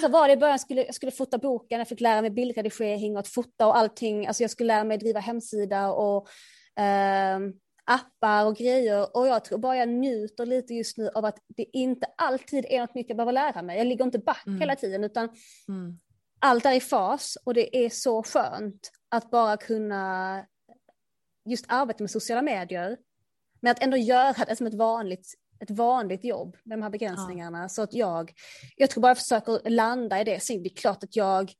så 0.01 0.07
var 0.09 0.27
det 0.27 0.33
i 0.33 0.37
början, 0.37 0.53
jag 0.53 0.61
skulle, 0.61 0.85
jag 0.85 0.95
skulle 0.95 1.11
fota 1.11 1.37
boken, 1.37 1.79
jag 1.79 1.87
fick 1.87 2.01
lära 2.01 2.21
mig 2.21 2.29
bildredigering 2.29 3.13
och 3.13 3.19
att 3.19 3.27
fota 3.27 3.67
och 3.67 3.77
allting, 3.77 4.27
alltså 4.27 4.43
jag 4.43 4.51
skulle 4.51 4.73
lära 4.73 4.83
mig 4.83 4.97
driva 4.97 5.19
hemsida 5.19 5.91
och 5.91 6.27
eh, 6.79 7.39
appar 7.87 8.45
och 8.45 8.55
grejer 8.55 9.17
och 9.17 9.27
jag 9.27 9.45
tror 9.45 9.59
bara 9.59 9.77
jag 9.77 9.89
njuter 9.89 10.45
lite 10.45 10.73
just 10.73 10.97
nu 10.97 11.09
av 11.09 11.25
att 11.25 11.37
det 11.47 11.65
inte 11.73 12.07
alltid 12.17 12.65
är 12.69 12.79
något 12.79 12.95
nytt 12.95 13.05
jag 13.09 13.17
behöver 13.17 13.33
lära 13.33 13.61
mig. 13.61 13.77
Jag 13.77 13.87
ligger 13.87 14.05
inte 14.05 14.19
back 14.19 14.47
mm. 14.47 14.59
hela 14.59 14.75
tiden 14.75 15.03
utan 15.03 15.29
mm. 15.67 15.99
allt 16.39 16.65
är 16.65 16.73
i 16.73 16.79
fas 16.79 17.37
och 17.43 17.53
det 17.53 17.85
är 17.85 17.89
så 17.89 18.23
skönt 18.23 18.91
att 19.09 19.31
bara 19.31 19.57
kunna 19.57 20.45
just 21.45 21.65
arbeta 21.67 22.03
med 22.03 22.11
sociala 22.11 22.41
medier. 22.41 22.97
Men 23.61 23.71
att 23.71 23.83
ändå 23.83 23.97
göra 23.97 24.45
det 24.47 24.55
som 24.55 24.67
ett 24.67 24.73
vanligt, 24.73 25.33
ett 25.59 25.71
vanligt 25.71 26.23
jobb 26.23 26.57
med 26.63 26.77
de 26.77 26.83
här 26.83 26.89
begränsningarna. 26.89 27.61
Ja. 27.61 27.69
Så 27.69 27.81
att 27.81 27.93
jag, 27.93 28.33
jag 28.75 28.89
tror 28.89 29.01
bara 29.01 29.09
jag 29.09 29.17
försöker 29.17 29.69
landa 29.69 30.21
i 30.21 30.23
det. 30.23 30.43
Sen 30.43 30.63
det 30.63 30.69
är 30.69 30.75
klart 30.75 31.03
att 31.03 31.15
jag 31.15 31.53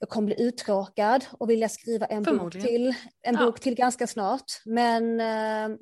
jag 0.00 0.08
kommer 0.08 0.26
bli 0.26 0.42
uttråkad 0.42 1.24
och 1.30 1.50
vilja 1.50 1.68
skriva 1.68 2.06
en, 2.06 2.22
bok 2.22 2.52
till, 2.52 2.94
en 3.22 3.34
ja. 3.34 3.46
bok 3.46 3.60
till 3.60 3.74
ganska 3.74 4.06
snart. 4.06 4.44
Men 4.64 5.20
eh, 5.20 5.78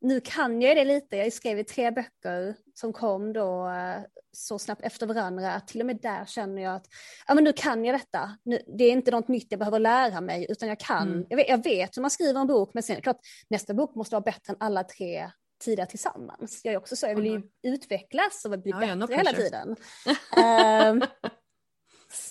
nu 0.00 0.20
kan 0.20 0.62
jag 0.62 0.76
det 0.76 0.84
lite. 0.84 1.16
Jag 1.16 1.32
skrev 1.32 1.62
tre 1.62 1.90
böcker 1.90 2.56
som 2.74 2.92
kom 2.92 3.32
då 3.32 3.68
eh, 3.68 4.02
så 4.32 4.58
snabbt 4.58 4.82
efter 4.82 5.06
varandra 5.06 5.52
att 5.52 5.68
till 5.68 5.80
och 5.80 5.86
med 5.86 5.98
där 6.02 6.24
känner 6.24 6.62
jag 6.62 6.74
att 6.74 6.86
ja, 7.26 7.34
men 7.34 7.44
nu 7.44 7.52
kan 7.52 7.84
jag 7.84 7.94
detta. 7.94 8.36
Nu, 8.44 8.58
det 8.78 8.84
är 8.84 8.92
inte 8.92 9.10
något 9.10 9.28
nytt 9.28 9.46
jag 9.50 9.58
behöver 9.58 9.78
lära 9.78 10.20
mig 10.20 10.46
utan 10.48 10.68
jag 10.68 10.80
kan. 10.80 11.08
Mm. 11.08 11.26
Jag, 11.28 11.36
vet, 11.36 11.48
jag 11.48 11.64
vet 11.64 11.96
hur 11.96 12.02
man 12.02 12.10
skriver 12.10 12.40
en 12.40 12.46
bok 12.46 12.70
men 12.74 12.82
sen 12.82 13.02
klart 13.02 13.20
nästa 13.50 13.74
bok 13.74 13.94
måste 13.94 14.14
vara 14.14 14.24
bättre 14.24 14.52
än 14.52 14.56
alla 14.60 14.84
tre 14.84 15.30
tidigare 15.64 15.90
tillsammans. 15.90 16.60
Jag 16.64 16.74
är 16.74 16.78
också 16.78 16.96
så, 16.96 17.06
jag 17.06 17.16
vill 17.16 17.26
ju 17.26 17.34
mm. 17.36 17.48
utvecklas 17.62 18.44
och 18.44 18.58
bli 18.58 18.70
ja, 18.70 18.96
bättre 18.96 19.14
hela 19.14 19.32
tiden. 19.32 19.70
uh, 19.70 21.08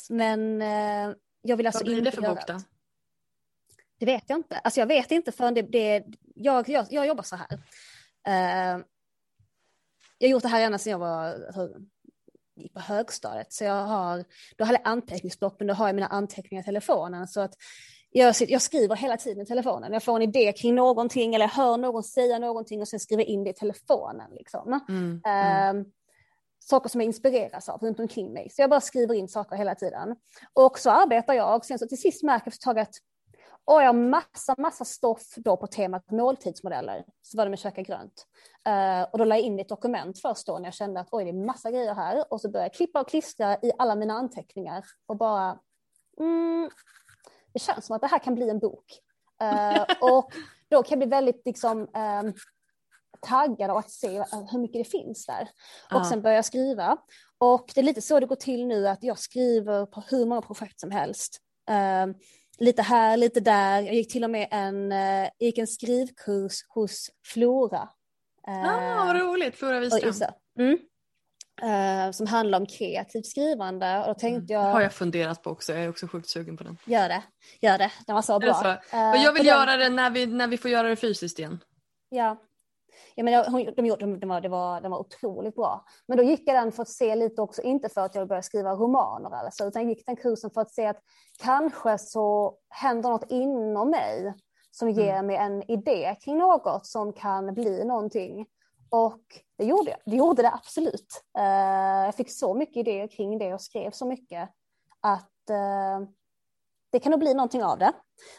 men 0.10 0.62
uh, 0.62 1.16
jag 1.42 1.58
vill 1.58 1.68
alltså 1.68 1.84
Vad 1.84 1.94
blir 1.94 2.02
det 2.02 2.12
för 2.12 2.22
bok 2.22 2.48
då? 2.48 2.62
Det 4.00 4.06
vet 4.06 4.24
jag 4.28 4.40
inte. 4.40 4.58
Alltså 4.58 4.80
jag 4.80 4.88
vet 4.88 5.12
inte 5.12 5.32
förrän 5.32 5.54
det, 5.54 5.62
det 5.62 6.04
jag, 6.36 6.70
jag, 6.70 6.86
jag 6.90 7.08
jobbar 7.08 7.24
så 7.24 7.36
här. 7.36 7.54
Uh, 8.28 8.84
jag 10.18 10.28
har 10.28 10.32
gjort 10.32 10.44
det 10.44 10.50
här 10.50 10.62
ända 10.62 10.78
sedan 10.78 10.92
jag 10.92 11.00
var 11.00 11.36
gick 12.58 12.74
på 12.74 12.80
högstadiet. 12.80 13.54
Så 13.54 13.64
jag 13.64 13.86
har, 13.86 14.26
då 14.58 14.66
hade 14.66 14.80
jag 14.84 14.92
anteckningsblock, 14.92 15.56
men 15.60 15.68
då 15.68 15.74
har 15.74 15.88
jag 15.88 15.96
mina 15.96 16.08
anteckningar 16.08 16.62
i 16.62 16.66
telefonen. 16.66 17.28
Så 17.28 17.42
att 17.42 17.54
jag, 18.10 18.36
jag, 18.48 18.62
skriver 18.62 18.96
hela 18.96 19.18
tiden 19.18 19.44
i 19.44 19.46
telefonen. 19.46 19.94
Jag 19.94 20.04
får 20.04 20.16
en 20.16 20.22
idé 20.22 20.54
kring 20.54 20.76
någonting 20.76 21.36
eller 21.36 21.46
jag 21.46 21.50
hör 21.50 21.78
någon 21.78 22.04
säga 22.04 22.40
någonting 22.40 22.82
och 22.82 22.88
sen 22.88 23.00
skriver 23.00 23.24
in 23.24 23.44
det 23.44 23.50
i 23.50 23.54
telefonen. 23.54 24.32
Liksom. 24.32 24.82
Mm, 24.90 25.22
mm. 25.26 25.86
Saker 26.70 26.90
som 26.90 27.02
jag 27.02 27.06
inspireras 27.06 27.70
av 27.70 27.82
runt 27.82 28.00
omkring 28.00 28.34
mig. 28.34 28.50
Så 28.50 28.62
jag 28.62 28.70
bara 28.70 28.82
skriver 28.82 29.14
in 29.14 29.28
saker 29.28 29.56
hela 29.56 29.76
tiden. 29.76 30.16
Och 30.54 30.80
så 30.80 30.90
arbetar 30.90 31.34
jag. 31.34 31.66
Sen 31.66 31.80
så 31.80 31.88
till 31.88 32.02
sist 32.02 32.24
märker 32.24 32.48
jag 32.48 32.54
ett 32.54 32.62
tag 32.62 32.80
att 32.80 32.96
och 33.68 33.82
jag 33.82 33.88
har 33.88 33.94
massa, 33.94 34.56
massa 34.58 34.86
stoff 34.86 35.36
då 35.36 35.58
på 35.58 35.68
temat 35.68 36.12
måltidsmodeller. 36.12 37.06
Så 37.22 37.38
var 37.38 37.46
det 37.46 37.50
med 37.50 37.60
käka 37.60 37.82
grönt. 37.82 38.26
Uh, 38.70 39.02
och 39.12 39.18
då 39.18 39.24
la 39.24 39.36
jag 39.36 39.44
in 39.44 39.60
ett 39.60 39.70
dokument 39.70 40.20
först 40.22 40.48
då 40.48 40.58
när 40.58 40.66
jag 40.66 40.74
kände 40.74 41.00
att 41.00 41.08
oj, 41.12 41.24
det 41.24 41.30
är 41.30 41.46
massa 41.46 41.72
grejer 41.72 41.94
här. 41.94 42.34
Och 42.34 42.42
så 42.42 42.50
började 42.52 42.66
jag 42.66 42.74
klippa 42.74 43.02
och 43.02 43.10
klistra 43.10 43.58
i 43.62 43.72
alla 43.78 43.96
mina 43.96 44.14
anteckningar 44.14 44.84
och 45.06 45.18
bara, 45.18 45.60
mm, 46.20 46.70
det 47.54 47.60
känns 47.60 47.86
som 47.86 47.96
att 47.96 48.02
det 48.02 48.08
här 48.08 48.20
kan 48.20 48.36
bli 48.36 48.50
en 48.50 48.60
bok. 48.60 49.00
Uh, 49.44 49.86
och 50.14 50.32
då 50.70 50.84
kan 50.84 51.00
jag 51.00 51.00
bli 51.00 51.08
väldigt 51.08 51.42
liksom, 51.46 51.80
um, 51.80 52.34
taggad 53.22 53.70
av 53.70 53.78
att 53.78 53.92
se 53.92 54.24
hur 54.52 54.60
mycket 54.60 54.84
det 54.86 54.90
finns 54.92 55.26
där. 55.26 55.50
Och 55.92 56.02
uh. 56.02 56.10
sen 56.10 56.22
börjar 56.22 56.36
jag 56.36 56.46
skriva. 56.46 56.98
Och 57.38 57.72
det 57.76 57.82
är 57.82 57.84
lite 57.84 58.02
så 58.02 58.20
det 58.20 58.26
går 58.26 58.36
till 58.36 58.68
nu 58.68 58.88
att 58.88 59.04
jag 59.04 59.20
skriver 59.20 59.86
på 59.86 60.04
hur 60.10 60.26
många 60.26 60.42
projekt 60.42 60.80
som 60.80 60.92
helst. 60.92 61.42
Uh, 61.70 62.16
lite 62.58 62.82
här, 62.82 63.18
lite 63.18 63.40
där. 63.40 63.82
Jag 63.82 63.96
gick 63.96 64.12
till 64.12 64.24
och 64.24 64.30
med 64.30 64.48
en, 64.52 64.92
uh, 64.92 65.30
gick 65.40 65.58
en 65.58 65.68
skrivkurs 65.68 66.66
hos 66.68 67.10
Flora. 67.26 67.90
Uh, 68.48 68.70
ah, 68.70 69.06
vad 69.06 69.22
roligt, 69.22 69.56
Flora 69.56 69.80
Wiström. 69.80 70.32
Mm. 70.60 70.78
Uh, 71.64 72.12
som 72.12 72.28
handlar 72.28 72.60
om 72.60 72.66
kreativt 72.66 73.26
skrivande. 73.26 74.00
Och 74.00 74.08
då 74.08 74.14
tänkte 74.14 74.54
mm. 74.54 74.66
jag... 74.66 74.72
har 74.72 74.82
jag 74.82 74.94
funderat 74.94 75.44
på 75.44 75.50
också, 75.50 75.74
jag 75.74 75.84
är 75.84 75.90
också 75.90 76.08
sjukt 76.08 76.30
sugen 76.30 76.58
på 76.58 76.64
den. 76.64 76.78
Gör 76.86 77.10
det, 77.10 77.24
gör 77.62 77.78
det, 77.78 77.92
den 78.08 78.16
var 78.16 78.22
så 78.22 78.40
bra. 78.40 78.54
Så. 78.54 78.76
Men 78.92 79.22
jag 79.22 79.34
vill 79.34 79.42
uh, 79.42 79.48
göra 79.48 79.78
den... 79.78 79.80
det 79.80 79.90
när 79.90 80.10
vi, 80.10 80.26
när 80.26 80.48
vi 80.48 80.58
får 80.58 80.72
göra 80.72 80.88
det 80.88 80.96
fysiskt 80.96 81.40
igen. 81.40 81.64
Ja, 82.10 82.38
ja, 83.16 83.24
men 83.24 83.34
de, 83.34 83.72
de, 83.76 83.96
de, 84.00 84.20
de, 84.20 84.30
var, 84.30 84.42
det 84.42 84.50
var, 84.50 84.82
de 84.82 84.92
var 84.92 85.00
otroligt 85.00 85.56
bra. 85.56 85.86
Men 86.08 86.18
då 86.18 86.24
gick 86.24 86.44
jag 86.46 86.56
den 86.56 86.72
för 86.72 86.82
att 86.82 86.90
se 86.90 87.16
lite 87.16 87.42
också, 87.42 87.62
inte 87.62 87.90
för 87.90 88.02
att 88.02 88.16
jag 88.16 88.28
började 88.28 88.44
skriva 88.44 88.74
romaner 88.74 89.30
alltså, 89.30 89.66
utan 89.66 89.82
jag 89.82 89.90
gick 89.90 90.06
den 90.06 90.16
kursen 90.16 90.50
för 90.50 90.62
att 90.62 90.72
se 90.72 90.86
att 90.86 91.02
kanske 91.44 91.98
så 91.98 92.58
händer 92.70 93.10
något 93.10 93.32
inom 93.32 93.90
mig 93.90 94.34
som 94.72 94.90
ger 94.90 95.14
mm. 95.14 95.28
mig 95.28 95.36
en 95.36 95.72
idé 95.72 96.16
kring 96.22 96.38
något 96.38 96.86
som 96.86 97.14
kan 97.14 97.54
bli 97.54 97.84
någonting. 97.84 98.46
Och 98.90 99.24
det 99.58 99.66
gjorde 99.66 99.90
jag, 99.90 100.00
det 100.06 100.16
gjorde 100.16 100.42
det 100.42 100.54
absolut. 100.54 101.24
Uh, 101.38 102.06
jag 102.06 102.16
fick 102.16 102.32
så 102.32 102.54
mycket 102.54 102.78
idéer 102.78 103.08
kring 103.08 103.38
det 103.38 103.54
och 103.54 103.62
skrev 103.62 103.92
så 103.92 104.06
mycket 104.06 104.50
att 105.02 105.50
uh, 105.50 106.08
det 106.92 107.00
kan 107.00 107.12
nog 107.12 107.20
bli 107.20 107.34
någonting 107.34 107.64
av 107.64 107.78
det. 107.78 107.94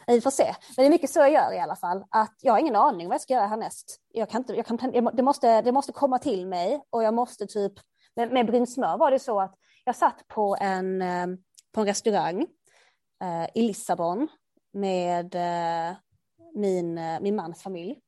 Vi 0.07 0.21
får 0.21 0.31
se. 0.31 0.43
Men 0.45 0.83
det 0.83 0.85
är 0.85 0.89
mycket 0.89 1.09
så 1.09 1.19
jag 1.19 1.31
gör 1.31 1.53
i 1.53 1.59
alla 1.59 1.75
fall. 1.75 2.05
Att 2.09 2.35
jag 2.41 2.53
har 2.53 2.59
ingen 2.59 2.75
aning 2.75 3.07
vad 3.07 3.13
jag 3.13 3.21
ska 3.21 3.33
göra 3.33 3.47
härnäst. 3.47 4.01
Jag 4.11 4.29
kan 4.29 4.41
inte, 4.41 4.53
jag 4.53 4.65
kan, 4.65 4.77
det, 5.13 5.23
måste, 5.23 5.61
det 5.61 5.71
måste 5.71 5.91
komma 5.91 6.19
till 6.19 6.47
mig 6.47 6.81
och 6.89 7.03
jag 7.03 7.13
måste 7.13 7.47
typ... 7.47 7.73
Med, 8.15 8.31
med 8.31 8.45
brynsmör 8.45 8.97
var 8.97 9.11
det 9.11 9.19
så 9.19 9.39
att 9.39 9.55
jag 9.85 9.95
satt 9.95 10.27
på 10.27 10.57
en, 10.59 11.01
ehm, 11.01 11.37
på 11.71 11.81
en 11.81 11.87
restaurang 11.87 12.47
eh, 13.21 13.49
i 13.55 13.61
Lissabon 13.61 14.27
med 14.73 15.35
eh, 15.35 15.95
min, 16.55 16.97
eh, 16.97 17.19
min 17.19 17.35
mans 17.35 17.63
familj. 17.63 17.99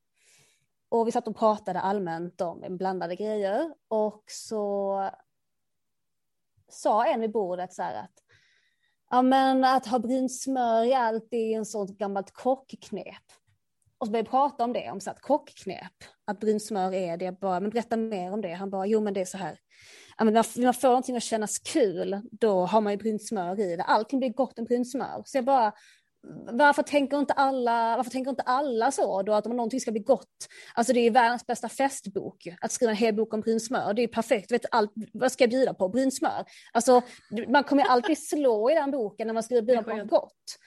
Och 0.88 1.06
vi 1.06 1.12
satt 1.12 1.28
och 1.28 1.36
pratade 1.36 1.80
allmänt 1.80 2.40
om 2.40 2.76
blandade 2.76 3.16
grejer 3.16 3.74
och 3.88 4.24
så 4.26 5.10
sa 6.68 7.06
en 7.06 7.20
vid 7.20 7.32
bordet 7.32 7.72
så 7.72 7.82
här 7.82 7.94
att 7.94 8.21
ja 9.12 9.22
men 9.22 9.64
att 9.64 9.86
ha 9.86 9.98
brynt 9.98 10.32
smör 10.32 10.84
i 10.84 10.94
allt 10.94 11.28
är 11.30 11.56
en 11.56 11.64
sånt 11.64 11.98
gammalt 11.98 12.30
kockknep. 12.32 13.22
Och 13.98 14.06
så 14.06 14.12
började 14.12 14.26
vi 14.26 14.30
prata 14.30 14.64
om 14.64 14.72
det, 14.72 14.90
om 14.90 15.00
så 15.00 15.10
att 15.10 15.20
kockknep, 15.20 15.92
att 16.24 16.40
brynt 16.40 16.62
smör 16.62 16.94
är 16.94 17.16
det. 17.16 17.24
Jag 17.24 17.38
bara, 17.38 17.60
men 17.60 17.70
berätta 17.70 17.96
mer 17.96 18.32
om 18.32 18.40
det. 18.40 18.52
Han 18.52 18.70
bara, 18.70 18.86
jo 18.86 19.00
men 19.00 19.14
det 19.14 19.20
är 19.20 19.24
så 19.24 19.38
här. 19.38 19.58
Ja, 20.18 20.24
men 20.24 20.34
när 20.34 20.64
man 20.64 20.74
får 20.74 20.88
någonting 20.88 21.16
att 21.16 21.22
kännas 21.22 21.58
kul, 21.58 22.20
då 22.30 22.66
har 22.66 22.80
man 22.80 22.92
ju 22.92 22.96
brynt 22.96 23.26
smör 23.26 23.60
i 23.60 23.76
det. 23.76 23.82
Allting 23.82 24.18
blir 24.18 24.32
gott 24.32 24.56
med 24.56 24.66
brynt 24.66 24.90
smör. 24.90 25.22
Så 25.24 25.38
jag 25.38 25.44
bara, 25.44 25.72
varför 26.52 26.82
tänker 26.82 27.18
inte 27.18 27.32
alla, 27.32 27.96
varför 27.96 28.10
tänker 28.10 28.30
inte 28.30 28.42
alla 28.42 28.90
så 28.90 29.22
då 29.22 29.32
att 29.32 29.46
om 29.46 29.56
någonting 29.56 29.80
ska 29.80 29.92
bli 29.92 30.00
gott, 30.00 30.48
alltså 30.74 30.92
det 30.92 31.00
är 31.00 31.10
världens 31.10 31.46
bästa 31.46 31.68
festbok, 31.68 32.48
att 32.60 32.72
skriva 32.72 32.90
en 32.90 32.96
hel 32.96 33.14
bok 33.14 33.34
om 33.34 33.40
brynt 33.40 33.64
smör, 33.64 33.94
det 33.94 34.02
är 34.02 34.08
perfekt, 34.08 34.52
vet 34.52 34.64
allt, 34.70 34.92
vad 35.12 35.32
ska 35.32 35.44
jag 35.44 35.50
bjuda 35.50 35.74
på, 35.74 35.88
brynt 35.88 36.14
smör? 36.14 36.44
Alltså 36.72 37.02
man 37.48 37.64
kommer 37.64 37.84
alltid 37.84 38.28
slå 38.28 38.70
i 38.70 38.74
den 38.74 38.90
boken 38.90 39.26
när 39.26 39.34
man 39.34 39.42
skriver 39.42 39.62
bjuda 39.62 39.82
på 39.82 39.96
något 39.96 40.10
gott. 40.10 40.58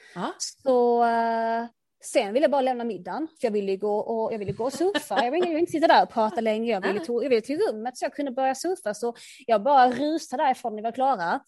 Så 0.64 1.04
uh, 1.04 1.66
sen 2.04 2.34
vill 2.34 2.42
jag 2.42 2.52
bara 2.52 2.62
lämna 2.62 2.84
middagen, 2.84 3.28
för 3.40 3.48
jag 3.48 3.52
ville 3.52 3.78
gå 3.78 3.98
och, 3.98 4.34
jag 4.34 4.40
ville 4.40 4.52
gå 4.52 4.64
och 4.64 4.74
surfa, 4.74 5.24
jag 5.24 5.32
ville 5.32 5.60
inte 5.60 5.72
sitta 5.72 5.88
där 5.88 6.04
och 6.04 6.10
prata 6.10 6.42
länge, 6.42 6.72
jag 6.72 6.82
ville, 6.82 7.02
jag 7.08 7.30
ville 7.30 7.42
till 7.42 7.60
rummet 7.60 7.98
så 7.98 8.06
jag 8.06 8.14
kunde 8.14 8.32
börja 8.32 8.56
surfa, 8.56 8.94
så 8.94 9.16
jag 9.48 9.64
bara 9.64 9.92
rusade 9.92 10.44
därifrån 10.44 10.76
när 10.76 10.82
vi 10.82 10.86
var 10.86 10.92
klara 10.92 11.40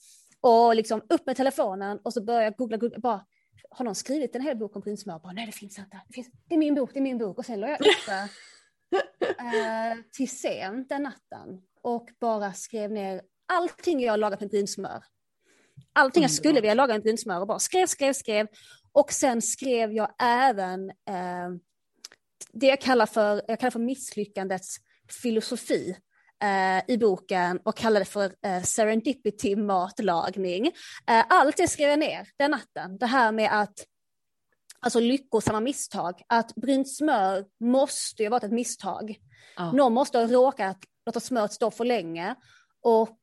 och 0.42 0.76
liksom 0.76 1.02
upp 1.10 1.26
med 1.26 1.36
telefonen 1.36 2.00
och 2.04 2.14
så 2.14 2.24
började 2.24 2.46
jag 2.46 2.56
googla, 2.56 2.78
googla 2.78 3.00
bara 3.00 3.26
har 3.70 3.86
någon 3.86 3.96
skrivit 3.96 4.36
en 4.36 4.42
hel 4.42 4.58
bok 4.58 4.76
om 4.76 4.82
prinsmör? 4.82 5.20
Bara, 5.20 5.34
Nej, 5.34 5.46
det 5.46 5.52
finns 5.52 5.80
inte. 5.80 6.02
Det, 6.08 6.14
finns, 6.14 6.28
det 6.48 6.56
är 6.56 6.60
min 6.60 6.76
bok, 6.76 6.90
det 6.94 7.00
är 7.00 7.02
min 7.02 7.18
bok. 7.18 7.38
Och 7.38 7.46
sen 7.46 7.60
la 7.60 7.70
jag 7.70 7.82
upp 7.82 8.06
det 8.08 8.30
eh, 9.40 9.98
till 10.12 10.30
sent 10.30 10.90
den 10.90 11.04
natten 11.04 11.62
och 11.82 12.10
bara 12.20 12.54
skrev 12.54 12.92
ner 12.92 13.22
allting 13.46 14.02
jag 14.02 14.20
lagat 14.20 14.40
med 14.40 14.50
brynsmör. 14.50 15.04
Allting 15.94 16.22
jag 16.22 16.32
skulle 16.32 16.62
vilja 16.62 16.74
laga 16.74 16.94
med 16.94 17.04
brynsmör 17.04 17.42
och 17.42 17.48
bara 17.48 17.60
skrev, 17.60 17.86
skrev, 17.86 18.14
skrev. 18.14 18.48
Och 18.92 19.12
sen 19.12 19.42
skrev 19.42 19.92
jag 19.92 20.16
även 20.20 20.90
eh, 20.90 21.50
det 22.52 22.68
jag 22.68 22.82
kallar 22.82 23.06
för, 23.06 23.42
jag 23.48 23.60
kallar 23.60 23.72
för 23.72 23.80
misslyckandets 23.80 24.78
filosofi 25.22 25.98
eh, 26.44 26.94
i 26.94 26.98
boken 26.98 27.60
och 27.64 27.78
kallade 27.78 28.06
det 28.06 28.10
för 28.10 28.34
eh, 28.46 28.62
serendipity 28.62 29.56
matlagning. 29.56 30.68
Eh, 31.10 31.26
allt 31.30 31.58
det 31.58 31.68
skrev 31.68 31.90
jag 31.90 32.00
ner 32.00 32.28
den 32.38 32.52
natten. 32.52 32.98
Det 32.98 33.06
här 33.06 33.32
med 33.32 33.62
att 33.62 33.86
alltså 34.80 35.00
lyckosamma 35.00 35.60
misstag, 35.60 36.22
att 36.28 36.56
brynt 36.56 36.96
smör 36.96 37.46
måste 37.60 38.24
ju 38.24 38.30
ha 38.30 38.32
varit 38.32 38.44
ett 38.44 38.52
misstag. 38.52 39.16
Ja. 39.56 39.72
Någon 39.72 39.94
måste 39.94 40.18
ha 40.18 40.28
råkat 40.28 40.78
låta 41.06 41.20
smöret 41.20 41.54
stå 41.54 41.72
för 41.72 41.86
länge 41.86 42.36
och 42.82 43.20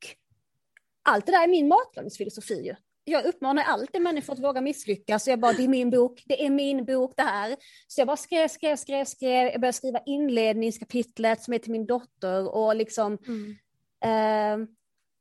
allt 1.02 1.26
det 1.26 1.32
där 1.32 1.42
är 1.42 1.48
min 1.48 1.68
matlagningsfilosofi. 1.68 2.76
Jag 3.04 3.24
uppmanar 3.24 3.62
alltid 3.62 4.02
människor 4.02 4.32
att 4.32 4.42
våga 4.42 4.60
misslyckas. 4.60 5.24
Så 5.24 5.30
jag 5.30 5.40
bara, 5.40 5.52
det 5.52 5.64
är 5.64 5.68
min 5.68 5.90
bok, 5.90 6.22
det 6.26 6.46
är 6.46 6.50
min 6.50 6.84
bok 6.84 7.12
det 7.16 7.22
här. 7.22 7.56
Så 7.86 8.00
jag 8.00 8.06
bara 8.06 8.16
skrev, 8.16 8.48
skrev, 8.48 8.76
skrev, 8.76 9.04
skrev. 9.04 9.48
Jag 9.48 9.60
började 9.60 9.76
skriva 9.76 10.00
inledningskapitlet 10.06 11.42
som 11.42 11.54
är 11.54 11.58
till 11.58 11.72
min 11.72 11.86
dotter 11.86 12.54
och 12.54 12.76
liksom. 12.76 13.18
Mm. 13.26 13.56
Eh, 14.04 14.68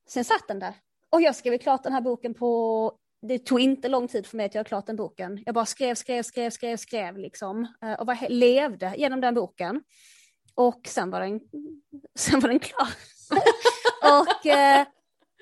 sen 0.08 0.26
satt 0.26 0.48
den 0.48 0.60
där. 0.60 0.74
Och 1.10 1.22
jag 1.22 1.36
skrev 1.36 1.58
klart 1.58 1.84
den 1.84 1.94
här 1.94 2.02
boken 2.02 2.34
på, 2.34 2.92
det 3.22 3.40
tog 3.40 3.60
inte 3.60 3.88
lång 3.88 4.08
tid 4.08 4.26
för 4.26 4.38
mig 4.38 4.46
att 4.46 4.56
göra 4.56 4.64
klart 4.64 4.86
den 4.88 4.96
boken. 4.96 5.44
Jag 5.46 5.56
bara 5.56 5.66
skrev, 5.66 5.96
skrev, 5.96 6.24
skrev, 6.24 6.50
skrev, 6.50 6.78
skrev 6.78 7.18
liksom. 7.18 7.68
Eh, 7.84 7.94
och 7.94 8.08
var, 8.08 8.30
levde 8.30 8.94
genom 8.98 9.22
den 9.22 9.34
boken. 9.34 9.84
Och 10.56 10.82
sen 10.88 11.10
var 11.10 11.22
den, 11.22 11.40
sen 12.16 12.40
var 12.40 12.50
den 12.50 12.60
klar. 12.60 12.88
och 14.22 14.46
eh, 14.46 14.88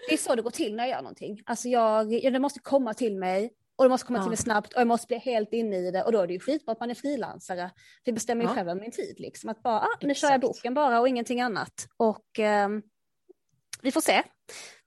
det 0.08 0.14
är 0.14 0.18
så 0.18 0.36
det 0.36 0.41
går 0.41 0.52
till 0.52 0.76
när 0.76 0.84
jag 0.84 0.91
gör 0.91 1.02
någonting. 1.02 1.41
Alltså 1.45 1.70
jag, 1.70 2.10
det 2.10 2.39
måste 2.39 2.60
komma 2.60 2.93
till 2.93 3.18
mig 3.18 3.54
och 3.76 3.86
det 3.86 3.89
måste 3.89 4.08
komma 4.08 4.20
ja. 4.20 4.24
till 4.24 4.30
mig 4.30 4.38
snabbt 4.38 4.74
och 4.74 4.80
jag 4.80 4.88
måste 4.88 5.08
bli 5.08 5.18
helt 5.18 5.54
inne 5.54 5.78
i 5.78 5.91
det 5.91 6.04
och 6.04 6.12
då 6.12 6.22
är 6.22 6.28
det 6.28 6.34
ju 6.34 6.39
skitbra 6.39 6.72
att 6.72 6.80
man 6.80 6.91
är 6.91 6.95
frilansare. 6.95 7.72
Jag 8.04 8.14
bestämmer 8.14 8.43
ju 8.43 8.49
ja. 8.49 8.56
själv 8.56 8.70
om 8.70 8.78
min 8.78 8.91
tid 8.91 9.16
liksom. 9.20 9.49
Att 9.49 9.64
bara, 9.64 9.80
ah, 9.80 9.97
nu 10.02 10.16
kör 10.16 10.32
jag 10.32 10.41
boken 10.41 10.74
bara 10.74 10.99
och 10.99 11.08
ingenting 11.08 11.41
annat. 11.41 11.88
Och 11.97 12.39
eh, 12.39 12.70
vi 13.82 13.91
får 13.91 14.02
se. 14.02 14.24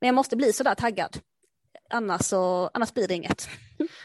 Men 0.00 0.06
jag 0.06 0.14
måste 0.14 0.36
bli 0.36 0.52
sådär 0.52 0.74
taggad 0.74 1.18
annars, 1.90 2.22
så, 2.22 2.70
annars 2.74 2.94
blir 2.94 3.08
det 3.08 3.14
inget. 3.14 3.48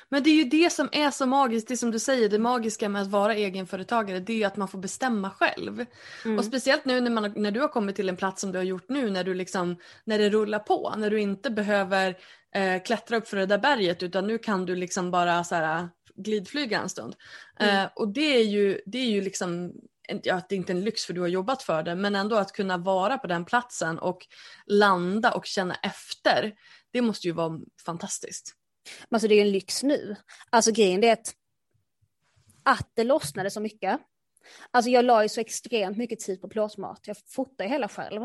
Men 0.10 0.24
det 0.24 0.30
är 0.30 0.36
ju 0.36 0.44
det 0.44 0.70
som 0.70 0.90
är 0.92 1.12
så 1.12 1.26
magiskt, 1.26 1.68
det 1.68 1.78
som 1.78 1.92
du 1.92 2.00
säger, 2.00 2.30
det 2.30 2.40
magiska 2.40 2.90
med 2.90 3.02
att 3.02 3.08
vara 3.08 3.36
egenföretagare, 3.36 4.20
det 4.20 4.34
är 4.34 4.38
ju 4.38 4.44
att 4.44 4.58
man 4.58 4.68
får 4.68 4.80
bestämma 4.80 5.30
själv. 5.30 5.86
Mm. 6.26 6.38
Och 6.38 6.46
speciellt 6.46 6.86
nu 6.86 7.02
när, 7.02 7.12
man, 7.12 7.34
när 7.36 7.52
du 7.52 7.60
har 7.60 7.68
kommit 7.68 7.96
till 7.96 8.10
en 8.10 8.18
plats 8.18 8.42
som 8.42 8.52
du 8.52 8.58
har 8.58 8.64
gjort 8.64 8.90
nu, 8.90 9.10
när, 9.10 9.24
du 9.24 9.34
liksom, 9.34 9.76
när 10.04 10.20
det 10.20 10.30
rullar 10.30 10.60
på, 10.60 10.94
när 10.98 11.10
du 11.10 11.20
inte 11.20 11.50
behöver 11.50 12.18
eh, 12.56 12.84
klättra 12.84 13.18
upp 13.18 13.28
för 13.28 13.38
det 13.38 13.46
där 13.46 13.58
berget, 13.58 14.04
utan 14.04 14.28
nu 14.28 14.38
kan 14.38 14.66
du 14.66 14.76
liksom 14.76 15.12
bara 15.12 15.44
så 15.44 15.56
här, 15.56 15.90
glidflyga 16.16 16.80
en 16.80 16.90
stund. 16.90 17.16
Mm. 17.60 17.76
Eh, 17.76 17.90
och 17.96 18.08
det 18.08 18.38
är 18.38 18.44
ju, 18.44 18.82
det 18.86 18.98
är 18.98 19.10
ju 19.10 19.22
liksom 19.22 19.74
ja, 20.24 20.42
det 20.50 20.56
är 20.56 20.58
inte 20.58 20.74
en 20.74 20.84
lyx 20.84 21.06
för 21.06 21.14
du 21.14 21.22
har 21.22 21.28
jobbat 21.28 21.64
för 21.64 21.84
det, 21.84 21.96
men 21.96 22.16
ändå 22.16 22.36
att 22.36 22.52
kunna 22.52 22.78
vara 22.78 23.18
på 23.18 23.28
den 23.28 23.46
platsen 23.46 24.00
och 24.00 24.28
landa 24.66 25.32
och 25.32 25.46
känna 25.46 25.76
efter. 25.76 26.54
Det 26.92 27.02
måste 27.02 27.28
ju 27.28 27.34
vara 27.34 27.60
fantastiskt. 27.86 28.56
Alltså 29.10 29.28
det 29.28 29.34
är 29.34 29.36
ju 29.36 29.42
en 29.42 29.52
lyx 29.52 29.84
nu. 29.84 30.16
Alltså 30.50 30.72
grejen 30.72 31.04
är 31.04 31.14
att, 31.14 31.34
att 32.64 32.92
det 32.94 33.04
lossnade 33.04 33.52
så 33.52 33.60
mycket. 33.60 34.00
Alltså 34.72 34.92
jag 34.92 35.06
la 35.06 35.24
ju 35.24 35.30
så 35.30 35.42
extremt 35.42 35.98
mycket 35.98 36.20
tid 36.20 36.42
på 36.42 36.50
plåtmat. 36.50 37.08
Jag 37.08 37.18
fotade 37.28 37.70
hela 37.70 37.88
själv. 37.88 38.22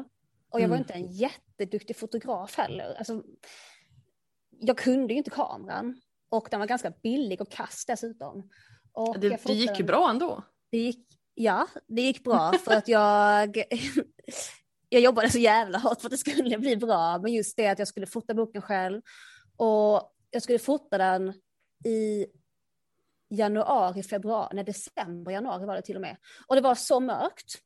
Och 0.50 0.60
jag 0.60 0.68
var 0.68 0.76
mm. 0.76 0.78
inte 0.78 0.92
en 0.92 1.12
jätteduktig 1.12 1.96
fotograf 1.96 2.56
heller. 2.56 2.94
Alltså, 2.94 3.22
jag 4.50 4.78
kunde 4.78 5.12
ju 5.12 5.18
inte 5.18 5.30
kameran. 5.30 6.00
Och 6.28 6.48
den 6.50 6.60
var 6.60 6.66
ganska 6.66 6.90
billig 6.90 7.40
och 7.40 7.50
kass 7.50 7.84
dessutom. 7.86 8.50
Och 8.92 9.20
det, 9.20 9.44
det 9.46 9.52
gick 9.52 9.78
ju 9.78 9.84
bra 9.84 10.10
ändå. 10.10 10.42
Det 10.70 10.78
gick, 10.78 11.06
ja, 11.34 11.66
det 11.86 12.02
gick 12.02 12.24
bra 12.24 12.52
för 12.52 12.72
att 12.72 12.88
jag 12.88 13.56
jag 14.95 15.03
jobbade 15.03 15.30
så 15.30 15.38
jävla 15.38 15.78
hårt 15.78 16.01
för 16.01 16.07
att 16.07 16.11
det 16.11 16.18
skulle 16.18 16.59
bli 16.59 16.76
bra, 16.76 17.18
men 17.18 17.32
just 17.32 17.57
det 17.57 17.66
att 17.66 17.78
jag 17.78 17.88
skulle 17.88 18.07
fota 18.07 18.34
boken 18.34 18.62
själv 18.62 19.03
och 19.57 20.12
jag 20.30 20.42
skulle 20.42 20.59
fota 20.59 20.99
den 20.99 21.34
i 21.84 22.26
januari, 23.30 24.03
februari, 24.03 24.55
nej 24.55 24.64
december, 24.64 25.32
januari 25.32 25.66
var 25.66 25.76
det 25.76 25.82
till 25.82 25.97
och 25.97 26.03
med. 26.03 26.16
Och 26.47 26.55
det 26.55 26.61
var 26.61 26.74
så 26.74 27.01
mörkt 27.01 27.59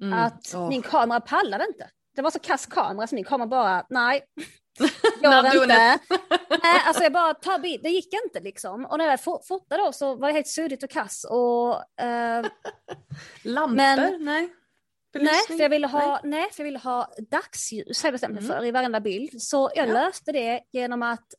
mm. 0.00 0.12
att 0.18 0.54
oh. 0.54 0.68
min 0.68 0.82
kamera 0.82 1.20
pallade 1.20 1.66
inte. 1.66 1.90
Det 2.16 2.22
var 2.22 2.30
så 2.30 2.38
kass 2.38 2.66
kamera 2.66 3.06
så 3.06 3.14
min 3.14 3.24
kamera 3.24 3.46
bara, 3.46 3.86
nej, 3.88 4.22
gör 5.22 5.62
inte. 5.62 5.74
nej, 6.62 6.82
alltså 6.86 7.02
jag 7.02 7.12
bara 7.12 7.34
tar 7.34 7.58
bild, 7.58 7.82
det 7.82 7.88
gick 7.88 8.14
inte 8.24 8.40
liksom. 8.40 8.86
Och 8.86 8.98
när 8.98 9.06
jag 9.06 9.24
fotade 9.24 9.82
då 9.82 9.92
så 9.92 10.16
var 10.16 10.28
det 10.28 10.34
helt 10.34 10.48
suddigt 10.48 10.82
och 10.82 10.90
kass 10.90 11.26
och... 11.30 12.02
Eh, 12.04 12.46
Lampor? 13.42 13.76
Men, 13.76 14.24
nej. 14.24 14.50
Nej 15.14 15.42
för, 15.46 15.58
jag 15.58 15.70
ville 15.70 15.86
ha, 15.86 16.20
nej. 16.22 16.40
nej. 16.40 16.50
för 16.52 16.60
jag 16.60 16.64
ville 16.64 16.78
ha 16.78 17.14
dagsljus, 17.30 18.02
har 18.02 18.08
jag 18.08 18.14
bestämt 18.14 18.34
mig 18.34 18.44
mm. 18.44 18.56
för, 18.56 18.64
i 18.64 18.70
varenda 18.70 19.00
bild. 19.00 19.42
Så 19.42 19.70
jag 19.74 19.88
ja. 19.88 19.92
löste 19.92 20.32
det 20.32 20.60
genom 20.72 21.02
att 21.02 21.34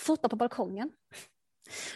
fota 0.00 0.28
på 0.28 0.36
balkongen. 0.36 0.90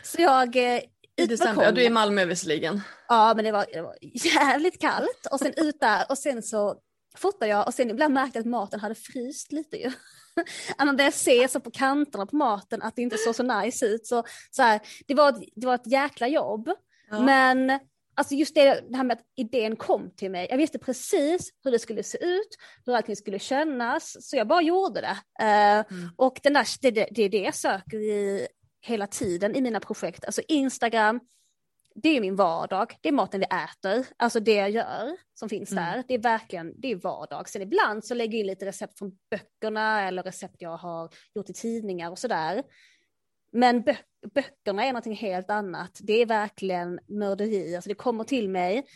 Så 0.03 0.23
jag... 0.23 0.57
Eh, 0.57 0.81
I 1.17 1.27
december, 1.27 1.65
ja, 1.65 1.73
du 1.73 1.81
är 1.81 1.87
i 1.87 1.91
Malmö 1.91 2.25
visserligen. 2.25 2.81
Ja, 3.09 3.33
men 3.37 3.45
det 3.45 3.53
var, 3.53 3.67
det 3.73 3.83
var 3.83 3.97
jävligt 4.01 4.81
kallt. 4.81 5.27
Och 5.31 5.39
sen 5.39 5.53
ut 5.57 5.81
där 5.81 6.05
och 6.09 6.19
sen 6.19 6.43
så 6.43 6.77
fotade 7.17 7.51
jag 7.51 7.67
och 7.67 7.75
sen 7.75 7.91
ibland 7.91 8.15
märkte 8.15 8.39
jag 8.39 8.43
att 8.43 8.51
maten 8.51 8.81
hade 8.81 8.95
fryst 8.95 9.53
lite 9.53 9.77
ju. 9.77 9.93
Man 10.79 10.97
började 10.97 11.17
se 11.17 11.49
så 11.49 11.61
på 11.61 11.71
kanterna 11.71 12.27
på 12.27 12.37
maten 12.37 12.83
att 12.83 12.97
det 12.97 13.03
inte 13.03 13.17
såg 13.19 13.35
så 13.35 13.43
nice 13.43 13.87
ut. 13.87 14.07
Så, 14.07 14.25
så 14.51 14.63
här, 14.63 14.81
det, 15.07 15.15
var, 15.15 15.45
det 15.55 15.67
var 15.67 15.75
ett 15.75 15.87
jäkla 15.87 16.29
jobb. 16.29 16.71
Ja. 17.11 17.21
Men 17.21 17.81
Alltså 18.21 18.35
just 18.35 18.55
det, 18.55 18.85
det 18.89 18.97
här 18.97 19.05
med 19.05 19.17
att 19.17 19.25
idén 19.37 19.77
kom 19.77 20.11
till 20.11 20.31
mig. 20.31 20.47
Jag 20.51 20.57
visste 20.57 20.79
precis 20.79 21.51
hur 21.65 21.71
det 21.71 21.79
skulle 21.79 22.03
se 22.03 22.25
ut, 22.25 22.49
hur 22.87 22.95
allting 22.95 23.17
skulle 23.17 23.39
kännas, 23.39 24.29
så 24.29 24.37
jag 24.37 24.49
bara 24.49 24.63
gjorde 24.63 25.01
det. 25.01 25.17
Uh, 25.43 25.99
mm. 25.99 26.11
Och 26.17 26.41
den 26.43 26.53
där, 26.53 26.67
det, 26.81 26.91
det, 26.91 27.09
det 27.11 27.23
är 27.23 27.29
det 27.29 27.41
jag 27.41 27.55
söker 27.55 27.97
i 27.97 28.47
hela 28.81 29.07
tiden 29.07 29.57
i 29.57 29.61
mina 29.61 29.81
projekt. 29.81 30.25
Alltså 30.25 30.43
Instagram, 30.49 31.21
det 31.95 32.09
är 32.09 32.21
min 32.21 32.37
vardag, 32.37 32.97
det 33.01 33.09
är 33.09 33.13
maten 33.13 33.41
vi 33.41 33.47
äter, 33.47 34.07
alltså 34.17 34.41
det 34.41 34.55
jag 34.55 34.71
gör 34.71 35.17
som 35.35 35.49
finns 35.49 35.73
mm. 35.73 35.85
där, 35.85 36.05
det 36.09 36.15
är 36.15 36.19
verkligen, 36.19 36.81
det 36.81 36.91
är 36.91 36.97
vardag. 36.97 37.49
Sen 37.49 37.63
ibland 37.63 38.05
så 38.05 38.15
lägger 38.15 38.33
jag 38.33 38.41
in 38.41 38.47
lite 38.47 38.67
recept 38.67 38.99
från 38.99 39.19
böckerna 39.31 40.09
eller 40.09 40.23
recept 40.23 40.57
jag 40.59 40.77
har 40.77 41.11
gjort 41.35 41.51
i 41.51 41.53
tidningar 41.53 42.11
och 42.11 42.19
sådär. 42.19 42.63
Men 43.53 43.83
bö 43.83 43.95
böckerna 44.35 44.85
är 44.85 44.89
någonting 44.93 45.17
helt 45.17 45.51
annat. 45.51 45.99
Det 46.03 46.13
är 46.13 46.27
verkligen 46.27 47.01
mörderi. 47.07 47.77
Alltså 47.77 47.89
det 47.89 47.95
kommer 47.95 48.25
till 48.25 48.49
mig. 48.49 48.87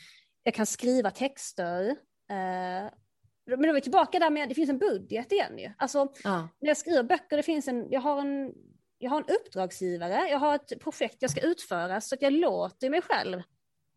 Jag 0.43 0.55
kan 0.55 0.67
skriva 0.67 1.11
texter. 1.11 1.89
Eh, 2.31 2.91
men 3.47 3.63
då 3.63 3.69
är 3.69 3.73
vi 3.73 3.81
tillbaka 3.81 4.19
där 4.19 4.31
med, 4.31 4.49
det 4.49 4.55
finns 4.55 4.71
en 4.71 4.79
budget 4.79 5.33
igen 5.33 5.59
ju. 5.59 5.73
Alltså 5.79 6.13
ja. 6.25 6.49
när 6.61 6.69
jag 6.69 6.77
skriver 6.77 7.03
böcker, 7.03 7.37
det 7.37 7.43
finns 7.43 7.69
en, 7.69 7.87
jag 7.91 8.01
har 8.01 8.21
en, 8.21 8.53
jag 8.99 9.11
har 9.11 9.19
en 9.19 9.37
uppdragsgivare, 9.37 10.29
jag 10.31 10.39
har 10.39 10.55
ett 10.55 10.81
projekt 10.81 11.17
jag 11.19 11.31
ska 11.31 11.41
utföra 11.41 12.01
så 12.01 12.15
att 12.15 12.23
jag 12.23 12.33
låter 12.33 12.91
mig 12.91 13.03
själv 13.03 13.43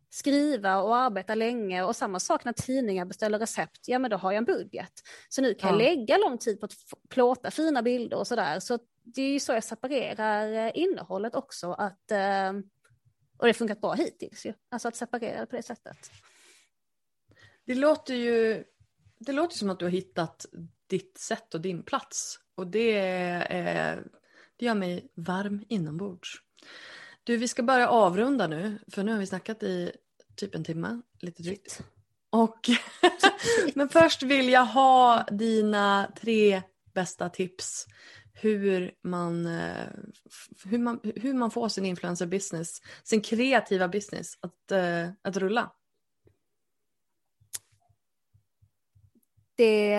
skriva 0.10 0.82
och 0.82 0.98
arbeta 0.98 1.36
länge 1.36 1.84
och 1.84 1.96
samma 1.96 2.20
sak 2.20 2.46
när 2.46 2.54
tidningar 2.54 3.06
beställer 3.06 3.40
recept, 3.40 3.88
ja 3.88 4.00
men 4.00 4.12
då 4.12 4.18
har 4.18 4.32
jag 4.32 4.38
en 4.38 4.46
budget. 4.46 4.92
Så 5.30 5.42
nu 5.42 5.54
kan 5.54 5.70
ja. 5.70 5.84
jag 5.84 5.98
lägga 5.98 6.18
lång 6.18 6.38
tid 6.38 6.60
på 6.60 6.66
att 6.66 6.74
plåta 7.10 7.52
fina 7.52 7.82
bilder 7.82 8.18
och 8.18 8.28
sådär. 8.28 8.60
Så 8.60 8.80
det 9.16 9.22
är 9.22 9.32
ju 9.32 9.40
så 9.40 9.52
jag 9.52 9.64
separerar 9.64 10.68
eh, 10.68 10.72
innehållet 10.76 11.36
också. 11.36 11.72
Att, 11.72 12.12
eh, 12.12 12.50
och 13.38 13.46
det 13.46 13.48
har 13.48 13.54
funkat 13.54 13.82
bra 13.82 13.94
hittills 13.94 14.46
ju. 14.46 14.54
Alltså 14.70 14.88
att 14.88 14.96
separera 14.96 15.40
det 15.40 15.46
på 15.46 15.56
det 15.56 15.64
sättet. 15.64 16.12
Det 17.66 17.76
låter 17.76 18.14
ju 18.14 18.64
det 19.20 19.32
låter 19.32 19.58
som 19.58 19.70
att 19.70 19.80
du 19.80 19.86
har 19.86 19.90
hittat 19.92 20.46
ditt 20.88 21.18
sätt 21.18 21.54
och 21.54 21.62
din 21.62 21.84
plats. 21.84 22.40
Och 22.56 22.68
det, 22.68 22.92
det 24.56 24.66
gör 24.66 24.76
mig 24.76 25.12
varm 25.16 25.66
inombords. 25.68 26.42
Du, 27.24 27.38
vi 27.38 27.48
ska 27.48 27.64
börja 27.64 27.90
avrunda 27.90 28.48
nu, 28.48 28.80
för 28.92 29.04
nu 29.04 29.12
har 29.12 29.20
vi 29.20 29.28
snackat 29.28 29.64
i 29.64 29.92
typ 30.36 30.56
en 30.56 30.64
timme, 30.64 31.02
lite 31.20 31.44
drygt. 31.44 31.82
Och 32.30 32.70
men 33.76 33.90
först 33.90 34.24
vill 34.24 34.50
jag 34.50 34.66
ha 34.66 35.24
dina 35.24 36.12
tre 36.22 36.62
bästa 36.94 37.30
tips 37.30 37.86
hur 38.40 38.96
man, 39.02 39.46
eh, 39.46 39.88
hur 40.66 40.78
man, 40.78 41.00
hur 41.16 41.34
man 41.34 41.52
får 41.52 41.70
sin 41.70 41.86
influencer 41.86 42.26
business, 42.26 42.82
sin 43.04 43.22
kreativa 43.22 43.88
business 43.88 44.34
att, 44.40 44.72
eh, 44.72 45.10
att 45.22 45.38
rulla? 45.38 45.74
Det, 49.56 49.98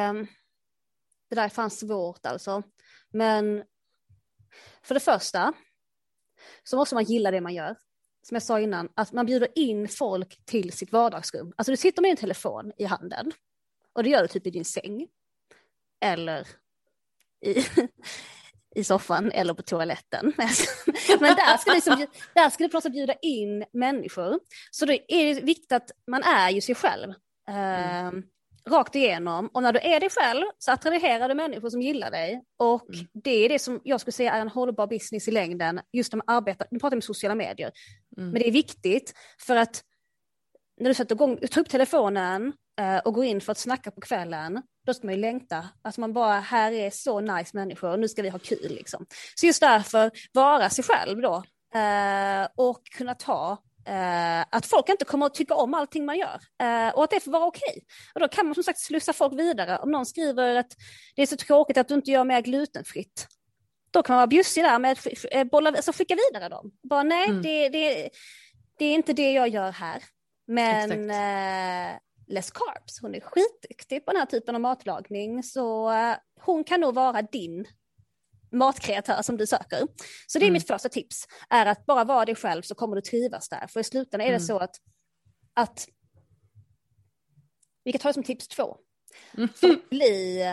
det 1.28 1.34
där 1.34 1.44
är 1.44 1.48
fan 1.48 1.70
svårt 1.70 2.26
alltså. 2.26 2.62
Men 3.10 3.64
för 4.82 4.94
det 4.94 5.00
första 5.00 5.52
så 6.62 6.76
måste 6.76 6.94
man 6.94 7.04
gilla 7.04 7.30
det 7.30 7.40
man 7.40 7.54
gör. 7.54 7.76
Som 8.22 8.34
jag 8.34 8.42
sa 8.42 8.60
innan, 8.60 8.88
att 8.94 9.12
man 9.12 9.26
bjuder 9.26 9.48
in 9.54 9.88
folk 9.88 10.44
till 10.44 10.72
sitt 10.72 10.92
vardagsrum. 10.92 11.52
Alltså 11.56 11.72
du 11.72 11.76
sitter 11.76 12.02
med 12.02 12.10
en 12.10 12.16
telefon 12.16 12.72
i 12.76 12.84
handen 12.84 13.32
och 13.92 14.02
det 14.02 14.10
gör 14.10 14.22
du 14.22 14.28
typ 14.28 14.46
i 14.46 14.50
din 14.50 14.64
säng. 14.64 15.08
Eller 16.00 16.48
i, 17.46 17.64
i 18.74 18.84
soffan 18.84 19.32
eller 19.32 19.54
på 19.54 19.62
toaletten. 19.62 20.32
Men 21.20 21.36
där 21.36 21.56
ska, 21.56 21.72
liksom, 21.72 22.06
där 22.34 22.50
ska 22.50 22.64
du 22.64 22.70
plötsligt 22.70 22.94
bjuda 22.94 23.14
in 23.14 23.64
människor. 23.72 24.40
Så 24.70 24.86
då 24.86 24.92
är 24.92 25.34
det 25.34 25.40
viktigt 25.40 25.72
att 25.72 25.90
man 26.06 26.22
är 26.22 26.50
ju 26.50 26.60
sig 26.60 26.74
själv. 26.74 27.14
Mm. 27.48 28.16
Uh, 28.16 28.22
rakt 28.68 28.94
igenom. 28.94 29.50
Och 29.52 29.62
när 29.62 29.72
du 29.72 29.78
är 29.78 30.00
dig 30.00 30.10
själv 30.10 30.44
så 30.58 30.72
attraherar 30.72 31.28
du 31.28 31.34
människor 31.34 31.70
som 31.70 31.82
gillar 31.82 32.10
dig. 32.10 32.42
Och 32.56 32.94
mm. 32.94 33.06
det 33.24 33.30
är 33.30 33.48
det 33.48 33.58
som 33.58 33.80
jag 33.84 34.00
skulle 34.00 34.12
säga 34.12 34.32
är 34.32 34.40
en 34.40 34.48
hållbar 34.48 34.86
business 34.86 35.28
i 35.28 35.30
längden. 35.30 35.80
Just 35.92 36.12
när 36.12 36.16
man 36.16 36.36
arbetar, 36.36 36.68
nu 36.70 36.78
pratar 36.78 36.96
om 36.96 37.02
sociala 37.02 37.34
medier. 37.34 37.72
Mm. 38.16 38.30
Men 38.30 38.42
det 38.42 38.48
är 38.48 38.52
viktigt 38.52 39.12
för 39.46 39.56
att 39.56 39.82
när 40.80 40.88
du 40.90 40.94
sätter 40.94 41.14
igång, 41.14 41.36
tar 41.36 41.60
upp 41.60 41.68
telefonen 41.68 42.52
uh, 42.80 42.98
och 42.98 43.14
går 43.14 43.24
in 43.24 43.40
för 43.40 43.52
att 43.52 43.58
snacka 43.58 43.90
på 43.90 44.00
kvällen, 44.00 44.62
då 44.88 44.94
ska 44.94 45.06
man 45.06 45.14
ju 45.14 45.20
längta. 45.20 45.68
Alltså 45.82 46.00
man 46.00 46.12
bara, 46.12 46.40
här 46.40 46.72
är 46.72 46.90
så 46.90 47.20
nice 47.20 47.50
människor 47.56 47.90
och 47.90 47.98
nu 47.98 48.08
ska 48.08 48.22
vi 48.22 48.28
ha 48.28 48.38
kul 48.38 48.68
liksom. 48.70 49.06
Så 49.34 49.46
just 49.46 49.60
därför, 49.60 50.10
vara 50.32 50.70
sig 50.70 50.84
själv 50.84 51.20
då. 51.20 51.34
Eh, 51.74 52.48
och 52.56 52.84
kunna 52.96 53.14
ta 53.14 53.58
Uh, 53.88 54.44
att 54.50 54.66
folk 54.66 54.88
inte 54.88 55.04
kommer 55.04 55.26
att 55.26 55.34
tycka 55.34 55.54
om 55.54 55.74
allting 55.74 56.04
man 56.04 56.18
gör 56.18 56.40
uh, 56.62 56.94
och 56.94 57.04
att 57.04 57.10
det 57.10 57.20
får 57.20 57.30
vara 57.30 57.46
okej. 57.46 57.70
Okay. 57.70 57.82
Och 58.14 58.20
då 58.20 58.28
kan 58.28 58.46
man 58.46 58.54
som 58.54 58.64
sagt 58.64 58.78
slussa 58.78 59.12
folk 59.12 59.32
vidare. 59.32 59.78
Om 59.78 59.90
någon 59.90 60.06
skriver 60.06 60.56
att 60.56 60.76
det 61.16 61.22
är 61.22 61.26
så 61.26 61.36
tråkigt 61.36 61.78
att 61.78 61.88
du 61.88 61.94
inte 61.94 62.10
gör 62.10 62.24
mer 62.24 62.40
glutenfritt, 62.40 63.26
då 63.90 64.02
kan 64.02 64.14
man 64.14 64.18
vara 64.18 64.26
bjussig 64.26 64.64
där 64.64 64.78
med 64.78 64.98
att 65.32 65.50
bolla, 65.50 65.70
alltså 65.70 65.92
skicka 65.92 66.16
vidare 66.32 66.48
dem. 66.48 66.70
Bara 66.82 67.02
nej, 67.02 67.28
mm. 67.28 67.42
det, 67.42 67.68
det, 67.68 68.10
det, 68.78 68.84
är 68.84 68.94
inte 68.94 69.12
det 69.12 69.32
jag 69.32 69.48
gör 69.48 69.70
här. 69.70 70.02
Men 70.46 71.10
uh, 71.10 71.98
less 72.28 72.50
carbs, 72.50 73.00
hon 73.00 73.14
är 73.14 73.20
skitduktig 73.20 74.04
på 74.04 74.12
den 74.12 74.18
här 74.18 74.26
typen 74.26 74.54
av 74.54 74.60
matlagning, 74.60 75.42
så 75.42 75.92
hon 76.40 76.64
kan 76.64 76.80
nog 76.80 76.94
vara 76.94 77.22
din 77.22 77.66
matkreatör 78.52 79.22
som 79.22 79.36
du 79.36 79.46
söker. 79.46 79.78
Så 80.26 80.38
det 80.38 80.44
är 80.44 80.48
mm. 80.48 80.52
mitt 80.52 80.66
första 80.66 80.88
tips, 80.88 81.26
är 81.50 81.66
att 81.66 81.86
bara 81.86 82.04
vara 82.04 82.24
dig 82.24 82.34
själv 82.34 82.62
så 82.62 82.74
kommer 82.74 82.96
du 82.96 83.02
trivas 83.02 83.48
där. 83.48 83.66
För 83.66 83.80
i 83.80 83.84
slutändan 83.84 84.26
är 84.26 84.30
det 84.30 84.36
mm. 84.36 84.46
så 84.46 84.58
att, 84.58 84.76
att 85.54 85.88
vi 87.84 87.92
kan 87.92 87.98
ta 87.98 88.08
det 88.08 88.14
som 88.14 88.22
tips 88.22 88.48
två. 88.48 88.76
Mm. 89.36 89.48
För 89.48 89.70
att 89.70 89.90
bli 89.90 90.44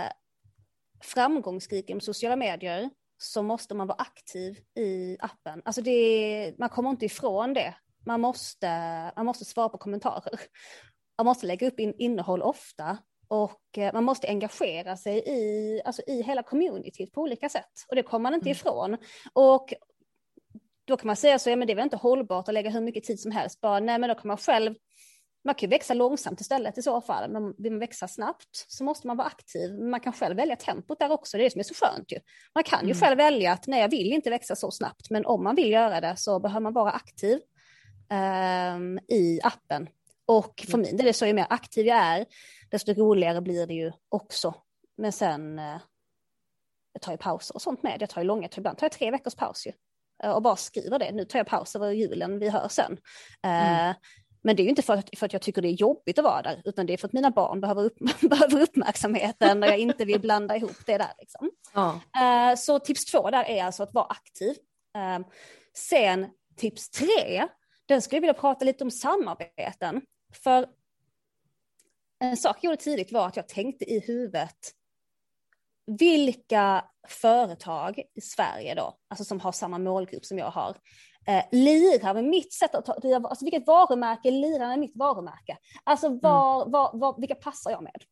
framgångsrik 1.03 1.89
i 1.89 1.99
sociala 1.99 2.35
medier 2.35 2.89
så 3.17 3.43
måste 3.43 3.75
man 3.75 3.87
vara 3.87 3.97
aktiv 3.97 4.59
i 4.75 5.17
appen. 5.19 5.61
Alltså 5.65 5.81
det, 5.81 6.55
man 6.57 6.69
kommer 6.69 6.89
inte 6.89 7.05
ifrån 7.05 7.53
det. 7.53 7.75
Man 8.05 8.21
måste, 8.21 8.67
man 9.15 9.25
måste 9.25 9.45
svara 9.45 9.69
på 9.69 9.77
kommentarer. 9.77 10.39
Man 11.17 11.25
måste 11.25 11.45
lägga 11.45 11.67
upp 11.67 11.79
in, 11.79 11.93
innehåll 11.97 12.41
ofta 12.41 12.97
och 13.27 13.77
eh, 13.77 13.93
man 13.93 14.03
måste 14.03 14.27
engagera 14.27 14.97
sig 14.97 15.23
i, 15.27 15.81
alltså 15.85 16.01
i 16.07 16.21
hela 16.21 16.43
communityt 16.43 17.13
på 17.13 17.21
olika 17.21 17.49
sätt. 17.49 17.71
Och 17.87 17.95
det 17.95 18.03
kommer 18.03 18.23
man 18.23 18.33
inte 18.33 18.49
mm. 18.49 18.51
ifrån. 18.51 18.97
Och 19.33 19.73
då 20.85 20.97
kan 20.97 21.07
man 21.07 21.15
säga 21.15 21.39
så, 21.39 21.49
ja 21.49 21.55
men 21.55 21.67
det 21.67 21.73
är 21.73 21.75
väl 21.75 21.83
inte 21.83 21.97
hållbart 21.97 22.47
att 22.47 22.53
lägga 22.53 22.69
hur 22.69 22.81
mycket 22.81 23.03
tid 23.03 23.19
som 23.19 23.31
helst. 23.31 23.61
Bara, 23.61 23.79
nej 23.79 23.99
men 23.99 24.09
då 24.09 24.15
kan 24.15 24.27
man 24.27 24.37
själv, 24.37 24.75
man 25.43 25.55
kan 25.55 25.69
ju 25.69 25.71
växa 25.71 25.93
långsamt 25.93 26.41
istället 26.41 26.77
i 26.77 26.81
så 26.81 27.01
fall. 27.01 27.31
Men 27.31 27.53
vill 27.57 27.71
man 27.71 27.79
växa 27.79 28.07
snabbt 28.07 28.65
så 28.67 28.83
måste 28.83 29.07
man 29.07 29.17
vara 29.17 29.27
aktiv. 29.27 29.79
Man 29.79 29.99
kan 29.99 30.13
själv 30.13 30.35
välja 30.35 30.55
tempot 30.55 30.99
där 30.99 31.11
också, 31.11 31.37
det 31.37 31.43
är 31.43 31.45
det 31.45 31.51
som 31.51 31.59
är 31.59 31.63
så 31.63 31.73
skönt 31.73 32.11
ju. 32.11 32.19
Man 32.55 32.63
kan 32.63 32.79
ju 32.79 32.91
mm. 32.91 32.99
själv 33.01 33.17
välja 33.17 33.53
att 33.53 33.67
nej 33.67 33.81
jag 33.81 33.89
vill 33.89 34.13
inte 34.13 34.29
växa 34.29 34.55
så 34.55 34.71
snabbt, 34.71 35.09
men 35.09 35.25
om 35.25 35.43
man 35.43 35.55
vill 35.55 35.71
göra 35.71 36.01
det 36.01 36.17
så 36.17 36.39
behöver 36.39 36.61
man 36.61 36.73
vara 36.73 36.91
aktiv 36.91 37.39
um, 38.75 38.99
i 39.07 39.39
appen. 39.43 39.87
Och 40.25 40.63
för 40.67 40.73
mm. 40.73 40.81
min 40.81 40.97
del 40.97 41.13
så, 41.13 41.25
ju 41.25 41.33
mer 41.33 41.47
aktiv 41.49 41.85
jag 41.85 41.97
är, 41.97 42.25
desto 42.69 42.93
roligare 42.93 43.41
blir 43.41 43.67
det 43.67 43.73
ju 43.73 43.91
också. 44.09 44.53
Men 44.97 45.11
sen, 45.11 45.59
eh, 45.59 45.81
jag 46.93 47.01
tar 47.01 47.11
ju 47.11 47.17
pauser 47.17 47.55
och 47.55 47.61
sånt 47.61 47.83
med, 47.83 48.01
jag 48.01 48.09
tar 48.09 48.21
ju 48.21 48.27
långa, 48.27 48.49
ibland 48.57 48.77
tar 48.77 48.85
jag 48.85 48.91
tre 48.91 49.11
veckors 49.11 49.35
paus 49.35 49.67
ju. 49.67 49.71
Eh, 50.23 50.31
och 50.31 50.41
bara 50.41 50.55
skriver 50.55 50.99
det, 50.99 51.11
nu 51.11 51.25
tar 51.25 51.39
jag 51.39 51.47
paus 51.47 51.75
över 51.75 51.91
julen, 51.91 52.39
vi 52.39 52.49
hörs 52.49 52.71
sen. 52.71 52.97
Eh, 53.43 53.79
mm. 53.79 53.93
Men 54.43 54.55
det 54.55 54.61
är 54.61 54.63
ju 54.63 54.69
inte 54.69 54.81
för 54.81 54.93
att, 54.93 55.09
för 55.17 55.25
att 55.25 55.33
jag 55.33 55.41
tycker 55.41 55.61
det 55.61 55.67
är 55.67 55.71
jobbigt 55.71 56.19
att 56.19 56.25
vara 56.25 56.41
där, 56.41 56.61
utan 56.65 56.85
det 56.85 56.93
är 56.93 56.97
för 56.97 57.07
att 57.07 57.13
mina 57.13 57.31
barn 57.31 57.61
behöver, 57.61 57.83
upp, 57.83 57.97
behöver 58.21 58.61
uppmärksamheten 58.61 59.63
och 59.63 59.69
jag 59.69 59.79
inte 59.79 60.05
vill 60.05 60.21
blanda 60.21 60.55
ihop 60.55 60.85
det 60.85 60.97
där. 60.97 61.13
Liksom. 61.19 61.51
Ja. 61.73 62.01
Så 62.57 62.79
tips 62.79 63.05
två 63.05 63.29
där 63.29 63.43
är 63.43 63.63
alltså 63.63 63.83
att 63.83 63.93
vara 63.93 64.05
aktiv. 64.05 64.55
Sen 65.77 66.27
tips 66.55 66.89
tre, 66.89 67.47
den 67.85 68.01
skulle 68.01 68.17
jag 68.17 68.21
vilja 68.21 68.33
prata 68.33 68.65
lite 68.65 68.83
om 68.83 68.91
samarbeten. 68.91 70.01
För 70.43 70.67
en 72.19 72.37
sak 72.37 72.57
jag 72.61 72.63
gjorde 72.71 72.83
tidigt 72.83 73.11
var 73.11 73.27
att 73.27 73.35
jag 73.35 73.47
tänkte 73.47 73.85
i 73.85 73.99
huvudet, 73.99 74.71
vilka 75.85 76.85
företag 77.07 77.99
i 78.15 78.21
Sverige 78.21 78.75
då, 78.75 78.97
alltså 79.07 79.23
som 79.23 79.39
har 79.39 79.51
samma 79.51 79.77
målgrupp 79.77 80.25
som 80.25 80.37
jag 80.37 80.51
har, 80.51 80.77
eh, 81.27 81.43
lirar 81.51 82.13
med 82.13 82.23
mitt 82.23 82.53
sätt 82.53 82.75
att 82.75 82.85
ta, 82.85 82.93
alltså 82.93 83.45
vilket 83.45 83.67
varumärke 83.67 84.31
lirar 84.31 84.67
med 84.67 84.79
mitt 84.79 84.95
varumärke? 84.95 85.57
Alltså 85.83 86.09
var, 86.09 86.61
mm. 86.61 86.71
var, 86.71 86.91
var, 86.93 87.19
vilka 87.19 87.35
passar 87.35 87.71
jag 87.71 87.83
med? 87.83 88.03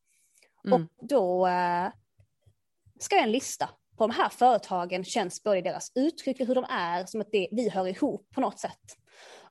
Mm. 0.68 0.82
Och 0.82 1.08
då 1.08 1.48
eh, 1.48 1.90
ska 3.00 3.16
jag 3.16 3.24
en 3.24 3.32
lista 3.32 3.70
på 3.98 4.08
de 4.08 4.14
här 4.14 4.30
företagen 4.30 5.04
känns 5.04 5.44
både 5.44 5.62
deras 5.62 5.92
uttryck 5.96 6.40
och 6.40 6.48
hur 6.48 6.56
de 6.56 6.66
är 6.70 7.06
som 7.06 7.22
att 7.22 7.32
det, 7.32 7.48
vi 7.52 7.70
hör 7.70 7.88
ihop 7.88 8.28
på 8.36 8.42
något 8.42 8.60
sätt. 8.60 8.98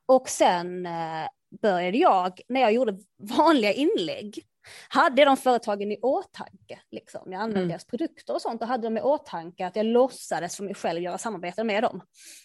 Och 0.07 0.29
sen 0.29 0.87
eh, 0.87 1.27
började 1.63 1.99
jag, 1.99 2.41
när 2.49 2.61
jag 2.61 2.73
gjorde 2.73 2.99
vanliga 3.19 3.73
inlägg, 3.73 4.45
hade 4.89 5.25
de 5.25 5.37
företagen 5.37 5.93
i 5.93 5.99
åtanke. 6.03 6.81
Liksom. 6.91 7.33
Jag 7.33 7.41
använde 7.41 7.61
mm. 7.61 7.69
deras 7.69 7.85
produkter 7.85 8.35
och 8.35 8.43
sånt 8.43 8.63
och 8.63 8.69
hade 8.69 8.87
de 8.87 8.97
i 8.97 9.01
åtanke 9.01 9.67
att 9.67 9.77
jag 9.77 9.87
låtsades 9.87 10.57
för 10.57 10.65
mig 10.65 10.75
själv 10.75 11.03
göra 11.03 11.19
samarbete 11.19 11.65
med 11.65 11.83
dem. 11.83 12.03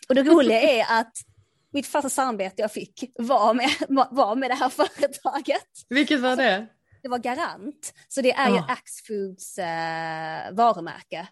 Och 0.09 0.15
det 0.15 0.23
roliga 0.31 0.61
är 0.61 0.99
att 0.99 1.13
mitt 1.73 1.87
första 1.87 2.09
samarbete 2.09 2.61
jag 2.61 2.71
fick 2.71 3.03
var 3.15 3.53
med, 3.53 3.69
var 4.11 4.35
med 4.35 4.49
det 4.49 4.55
här 4.55 4.69
företaget. 4.69 5.67
Vilket 5.89 6.19
var 6.19 6.35
det? 6.35 6.67
Det 7.01 7.09
var 7.09 7.17
Garant, 7.19 7.93
så 8.07 8.21
det 8.21 8.31
är 8.31 8.51
oh. 8.51 8.55
ju 8.55 8.61
Axfoods 8.67 9.57
eh, 9.57 10.53
varumärke. 10.53 11.27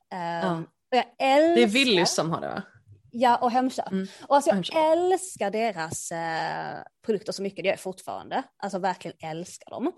Um, 0.45 0.63
och 0.63 0.97
jag 0.97 1.05
älskar... 1.19 1.55
Det 1.55 1.63
är 1.63 1.67
Willys 1.67 2.13
som 2.13 2.31
har 2.31 2.41
det 2.41 2.47
va? 2.47 2.63
Ja, 3.17 3.37
och 3.37 3.51
Hemköp. 3.51 3.91
Mm. 3.91 4.07
Och 4.27 4.35
alltså, 4.35 4.49
jag 4.49 4.91
älskar 4.91 5.51
deras 5.51 6.11
eh, 6.11 6.83
produkter 7.05 7.31
så 7.31 7.41
mycket, 7.41 7.63
det 7.63 7.67
gör 7.67 7.73
jag 7.73 7.79
fortfarande. 7.79 8.43
Alltså 8.57 8.79
verkligen 8.79 9.17
älskar 9.31 9.71
dem. 9.71 9.91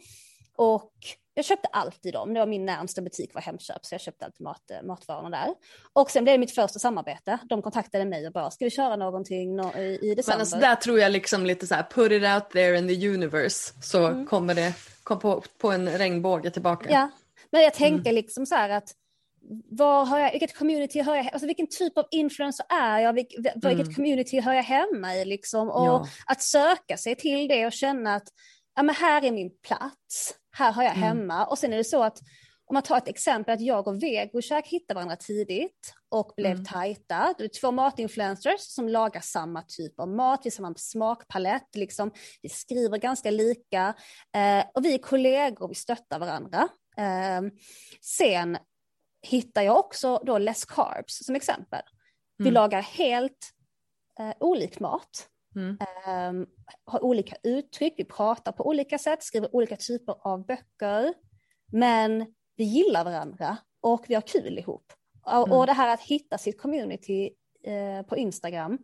Och 0.57 0.94
jag 1.34 1.45
köpte 1.45 1.68
alltid 1.68 2.14
dem, 2.14 2.34
det 2.34 2.39
var 2.39 2.48
min 2.48 2.65
närmsta 2.65 3.02
butik 3.02 3.34
var 3.34 3.41
Hemköp, 3.41 3.85
så 3.85 3.94
jag 3.94 4.02
köpte 4.02 4.26
alltid 4.26 4.41
mat, 4.41 4.72
eh, 4.72 4.84
matvarorna 4.84 5.30
där. 5.30 5.53
Och 5.94 6.11
sen 6.11 6.23
blev 6.23 6.34
det 6.34 6.39
mitt 6.39 6.56
första 6.56 6.80
samarbete, 6.80 7.39
de 7.49 7.61
kontaktade 7.61 8.06
mig 8.06 8.27
och 8.27 8.34
bara, 8.34 8.52
ska 8.52 8.65
vi 8.65 8.72
köra 8.72 8.95
någonting 8.95 9.56
no 9.56 9.77
i, 9.77 9.99
i 10.02 10.15
december? 10.15 10.34
Men 10.34 10.39
alltså 10.39 10.57
där 10.57 10.76
tror 10.76 10.99
jag 10.99 11.11
liksom 11.11 11.45
lite 11.45 11.68
så 11.68 11.76
här, 11.76 11.84
put 11.84 12.11
it 12.11 12.23
out 12.23 12.49
there 12.49 12.77
in 12.77 12.88
the 12.88 13.10
universe, 13.10 13.73
så 13.81 14.07
mm. 14.07 14.26
kommer 14.26 14.56
det 14.56 14.73
kom 15.03 15.19
på, 15.19 15.44
på 15.57 15.72
en 15.72 15.98
regnbåge 15.98 16.52
tillbaka. 16.52 16.89
Ja, 16.91 17.10
men 17.52 17.61
jag 17.61 17.73
tänker 17.73 18.10
mm. 18.10 18.15
liksom 18.15 18.45
så 18.45 18.56
här 18.56 18.69
att 18.69 18.94
var 19.69 20.06
hör 20.06 20.19
jag, 20.19 20.32
vilket 20.32 20.57
community 20.57 21.02
hör 21.02 21.15
jag, 21.15 21.30
alltså 21.34 21.48
vilken 21.48 21.68
typ 21.68 21.98
av 21.98 22.06
influencer 22.11 22.65
är 22.69 22.99
jag, 22.99 23.14
vilket, 23.14 23.40
vilket 23.56 23.72
mm. 23.86 23.94
community 23.94 24.40
hör 24.40 24.53
jag 24.53 24.64
hemma 24.64 25.15
i 25.15 25.26
liksom? 25.26 25.69
Och 25.69 25.86
ja. 25.86 26.07
att 26.26 26.41
söka 26.41 26.98
sig 26.98 27.15
till 27.15 27.48
det 27.48 27.65
och 27.65 27.72
känna 27.72 28.15
att 28.15 28.28
ja, 28.76 28.84
men 28.84 28.95
här 28.95 29.26
är 29.26 29.32
min 29.32 29.52
plats, 29.68 30.36
här 30.52 30.72
har 30.72 30.84
jag 30.84 30.98
mm. 30.98 31.03
hemma. 31.03 31.45
Och 31.45 31.57
sen 31.57 31.74
är 31.74 31.78
det 31.78 31.84
så 31.84 32.03
att 32.03 32.19
om 32.69 32.74
man 32.74 32.84
tar 32.84 32.98
ett 32.98 33.07
exempel 33.07 33.53
att 33.53 33.61
jag 33.61 33.88
och 33.88 34.03
Vegokäk 34.03 34.68
hittade 34.68 34.95
varandra 34.95 35.15
tidigt 35.15 35.94
och 36.10 36.34
blev 36.38 36.52
mm. 36.52 36.65
tajta. 36.65 37.34
Det 37.38 37.44
är 37.44 37.61
två 37.61 37.72
matinfluencers 37.72 38.60
som 38.60 38.90
lagar 38.90 39.22
samma 39.22 39.61
typ 39.61 39.99
av 39.99 40.10
mat, 40.10 40.41
vi 40.44 40.48
har 40.48 40.52
samma 40.52 40.74
smakpalett, 40.76 41.76
liksom. 41.76 42.11
vi 42.41 42.49
skriver 42.49 42.98
ganska 42.98 43.32
lika 43.32 43.94
eh, 44.36 44.65
och 44.74 44.86
vi 44.86 44.94
är 44.94 44.98
kollegor, 44.98 45.68
vi 45.68 45.76
stöttar 45.76 46.19
varandra. 46.19 46.68
Eh, 46.98 47.41
sen 48.02 48.57
hittar 49.22 49.61
jag 49.61 49.80
också 49.80 50.22
då 50.26 50.38
less 50.38 50.65
carbs 50.65 51.26
som 51.26 51.35
exempel. 51.35 51.81
Vi 52.38 52.44
mm. 52.44 52.53
lagar 52.53 52.81
helt 52.81 53.52
eh, 54.19 54.34
olik 54.39 54.80
mat. 54.80 55.30
Mm. 55.56 55.77
Um, 56.30 56.48
har 56.85 57.03
olika 57.03 57.35
uttryck, 57.44 57.94
vi 57.98 58.06
pratar 58.06 58.52
på 58.52 58.68
olika 58.68 58.98
sätt, 58.98 59.23
skriver 59.23 59.56
olika 59.56 59.76
typer 59.76 60.15
av 60.27 60.45
böcker. 60.45 61.14
Men 61.72 62.26
vi 62.56 62.64
gillar 62.64 63.03
varandra 63.03 63.57
och 63.81 64.06
vi 64.07 64.14
har 64.14 64.22
kul 64.22 64.60
ihop. 64.60 64.94
Mm. 65.27 65.52
Och 65.52 65.65
det 65.65 65.73
här 65.73 65.94
att 65.94 66.02
hitta 66.02 66.38
sitt 66.38 66.61
community 66.61 67.30
eh, 67.64 68.06
på 68.06 68.18
Instagram, 68.18 68.77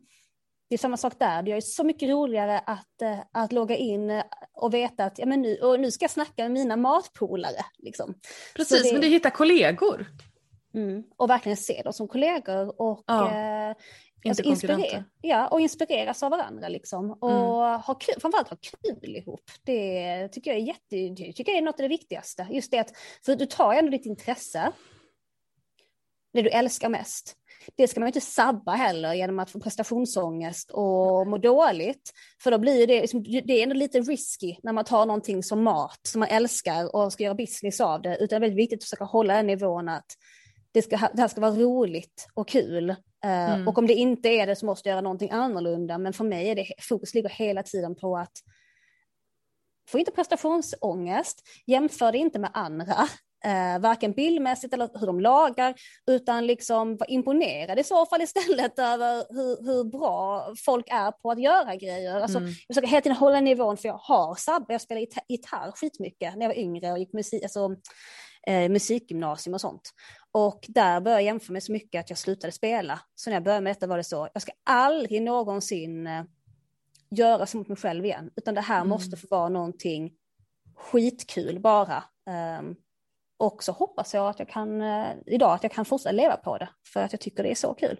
det 0.74 0.76
är 0.76 0.80
samma 0.80 0.98
sak 0.98 1.20
där. 1.20 1.44
Det 1.44 1.52
är 1.52 1.62
så 1.62 1.84
mycket 1.84 2.10
roligare 2.10 2.60
att, 2.60 3.02
eh, 3.02 3.20
att 3.32 3.52
logga 3.52 3.76
in 3.76 4.22
och 4.54 4.74
veta 4.74 5.06
att 5.06 5.20
ja, 5.20 5.26
men 5.26 5.42
nu, 5.42 5.58
och 5.58 5.80
nu 5.80 5.92
ska 5.92 6.04
jag 6.04 6.12
snacka 6.12 6.44
med 6.44 6.52
mina 6.52 6.78
matpolare. 6.78 7.66
Liksom. 7.78 8.16
Precis, 8.56 8.84
det, 8.84 8.92
men 8.92 9.02
du 9.02 9.08
hittar 9.08 9.30
kollegor. 9.30 10.06
Mm, 10.74 11.04
och 11.18 11.30
verkligen 11.30 11.58
se 11.58 11.82
dem 11.84 11.94
som 11.94 12.08
kollegor 12.08 12.82
och, 12.82 13.04
ja, 13.08 13.32
eh, 13.32 13.76
alltså 14.26 14.44
inspirera, 14.44 15.04
ja, 15.22 15.48
och 15.48 15.62
inspireras 15.62 16.24
av 16.24 16.32
varandra. 16.32 16.68
Liksom. 16.68 17.12
Och 17.12 17.32
mm. 17.32 17.80
ha 17.80 17.94
kul, 17.94 18.16
framförallt 18.22 18.50
ha 18.50 18.58
kul 18.84 19.16
ihop. 19.16 19.52
Det 19.64 20.28
tycker 20.28 20.52
jag 20.52 20.60
är, 20.60 20.64
jätte, 20.64 21.16
tycker 21.34 21.52
jag 21.52 21.58
är 21.58 21.62
något 21.62 21.80
av 21.80 21.84
det 21.84 21.88
viktigaste. 21.88 22.48
Just 22.52 22.72
det 22.72 22.80
att, 22.80 22.92
för 23.26 23.36
du 23.36 23.46
tar 23.46 23.74
ändå 23.74 23.92
ditt 23.92 24.06
intresse, 24.06 24.72
det 26.34 26.42
du 26.42 26.50
älskar 26.50 26.90
mest. 26.90 27.36
Det 27.76 27.88
ska 27.88 28.00
man 28.00 28.08
inte 28.08 28.22
sabba 28.22 28.72
heller 28.72 29.14
genom 29.14 29.40
att 29.40 29.50
få 29.50 29.60
prestationsångest 29.60 30.72
och 30.72 31.28
må 31.28 31.38
dåligt. 31.38 32.12
För 32.44 32.52
då 32.52 32.58
blir 32.58 32.88
det, 32.88 33.02
liksom, 33.02 33.24
det 33.24 33.54
är 33.54 33.64
ändå 33.64 33.76
lite 33.76 34.00
risky 34.00 34.56
när 34.64 34.74
man 34.74 34.86
tar 34.86 35.06
någonting 35.06 35.44
som 35.44 35.64
mat 35.64 36.00
som 36.08 36.20
man 36.20 36.30
älskar 36.30 36.96
och 36.96 37.14
ska 37.14 37.24
göra 37.24 37.36
business 37.36 37.82
av 37.82 38.02
det. 38.02 38.18
Utan 38.18 38.28
det 38.28 38.36
är 38.36 38.40
väldigt 38.40 38.64
viktigt 38.64 38.80
att 38.80 38.84
försöka 38.84 39.04
hålla 39.04 39.36
den 39.36 39.48
nivån 39.48 39.90
att 39.90 40.06
det, 40.72 40.82
ska, 40.82 40.98
det 41.14 41.22
här 41.22 41.28
ska 41.28 41.42
vara 41.42 41.52
roligt 41.52 42.28
och 42.34 42.48
kul. 42.48 42.90
Uh, 42.90 42.96
mm. 43.54 43.68
Och 43.68 43.78
om 43.78 43.88
det 43.88 43.94
inte 43.94 44.30
är 44.30 44.48
det 44.48 44.56
så 44.56 44.66
måste 44.66 44.90
jag 44.90 44.94
göra 44.94 45.02
någonting 45.02 45.32
annorlunda. 45.32 45.98
Men 45.98 46.14
för 46.14 46.24
mig 46.24 46.50
är 46.50 46.56
det, 46.56 46.68
fokus 46.80 47.14
ligger 47.14 47.30
hela 47.30 47.64
tiden 47.64 47.96
på 47.96 48.18
att 48.18 48.32
få 49.90 50.00
inte 50.00 50.12
prestationsångest, 50.12 51.42
jämför 51.66 52.12
det 52.12 52.18
inte 52.18 52.40
med 52.40 52.52
andra. 52.54 53.08
Eh, 53.46 53.80
varken 53.80 54.12
bildmässigt 54.12 54.74
eller 54.74 54.90
hur 55.00 55.08
de 55.08 55.20
lagar, 55.20 55.74
utan 56.08 56.48
liksom 56.48 56.98
vara 56.98 57.10
imponerad 57.10 57.80
i 57.80 57.84
så 57.84 58.06
fall 58.06 58.22
istället 58.22 58.80
över 58.80 59.16
hur, 59.30 59.66
hur 59.66 59.84
bra 59.84 60.48
folk 60.66 60.86
är 60.90 61.12
på 61.12 61.32
att 61.32 61.42
göra 61.42 61.76
grejer. 61.76 62.20
Alltså, 62.22 62.38
Mm. 62.38 62.50
Jag 62.68 62.76
försöker 62.76 62.88
hela 62.88 63.02
tiden 63.02 63.18
hålla 63.18 63.40
nivån, 63.42 63.78
för 63.78 63.88
jag 63.88 63.98
har 63.98 64.36
sabbat, 64.36 64.66
jag 64.70 64.82
spelade 64.82 65.06
gita- 65.06 65.26
gitarr 65.30 65.72
skitmycket 65.76 66.36
när 66.36 66.42
jag 66.42 66.50
var 66.50 66.60
yngre 66.60 66.92
och 66.92 67.00
gick 67.00 67.14
musik, 67.14 67.44
alltså, 67.44 67.76
eh, 68.48 68.70
musikgymnasium 68.70 69.54
och 69.54 69.62
sånt. 69.62 69.92
Och 70.32 70.66
där 70.68 71.02
började 71.02 71.22
jag 71.22 71.26
jämföra 71.26 71.52
mig 71.54 71.62
så 71.62 71.72
mycket 71.72 72.00
att 72.00 72.10
jag 72.10 72.20
slutade 72.20 72.52
spela. 72.54 73.00
Så 73.16 73.30
när 73.30 73.36
jag 73.36 73.44
började 73.44 73.64
med 73.64 73.76
detta 73.76 73.88
var 73.88 73.98
det 73.98 74.04
så, 74.04 74.30
jag 74.34 74.42
ska 74.42 74.52
aldrig 74.70 75.22
någonsin 75.22 76.08
eh, 76.08 76.24
göra 77.12 77.46
så 77.46 77.58
mot 77.58 77.68
mig 77.68 77.78
själv 77.78 78.06
igen, 78.06 78.30
utan 78.36 78.56
det 78.56 78.62
här 78.62 78.78
Mm. 78.78 78.90
måste 78.90 79.18
få 79.18 79.28
vara 79.30 79.50
någonting 79.50 80.12
skitkul 80.76 81.60
bara. 81.60 82.04
Um, 82.60 82.76
och 83.44 83.64
så 83.64 83.72
hoppas 83.72 84.14
jag 84.14 84.30
att 84.30 84.40
jag 84.40 84.50
kan, 84.50 84.82
eh, 84.82 85.12
idag 85.26 85.54
att 85.54 85.64
jag 85.64 85.72
kan 85.72 85.86
fortsätta 85.86 86.12
leva 86.12 86.38
på 86.38 86.58
det, 86.58 86.70
för 86.94 87.00
att 87.04 87.14
jag 87.14 87.22
tycker 87.22 87.44
det 87.44 87.52
är 87.52 87.56
så 87.56 87.74
kul. 87.74 88.00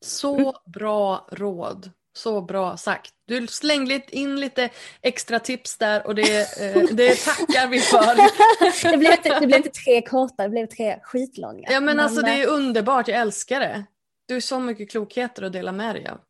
Så 0.00 0.52
bra 0.66 1.28
råd. 1.32 1.90
Så 2.16 2.42
bra 2.42 2.76
sagt. 2.76 3.12
Du 3.26 3.46
slängde 3.46 3.94
lite- 3.94 4.16
in 4.16 4.40
lite 4.40 4.70
extra 5.02 5.38
tips 5.38 5.78
där 5.78 6.06
och 6.06 6.14
det, 6.14 6.60
eh, 6.60 6.82
det 6.92 7.14
tackar 7.24 7.68
vi 7.68 7.80
för. 7.80 8.90
det, 8.90 8.96
blev 8.96 9.12
inte, 9.12 9.40
det 9.40 9.46
blev 9.46 9.56
inte 9.56 9.70
tre 9.84 10.02
korta, 10.02 10.42
det 10.42 10.48
blev 10.48 10.66
tre 10.66 11.00
skitlånga. 11.02 11.68
Ja 11.70 11.80
men 11.80 12.00
alltså 12.00 12.22
det 12.22 12.30
eh, 12.32 12.40
är 12.40 12.46
underbart, 12.46 13.08
jag 13.08 13.20
älskar 13.20 13.60
det. 13.60 13.84
Du 14.26 14.34
har 14.34 14.40
så 14.40 14.60
mycket 14.60 14.90
klokheter 14.90 15.42
att 15.42 15.52
dela 15.52 15.72
med 15.72 15.94
dig 15.94 16.08
av. 16.08 16.20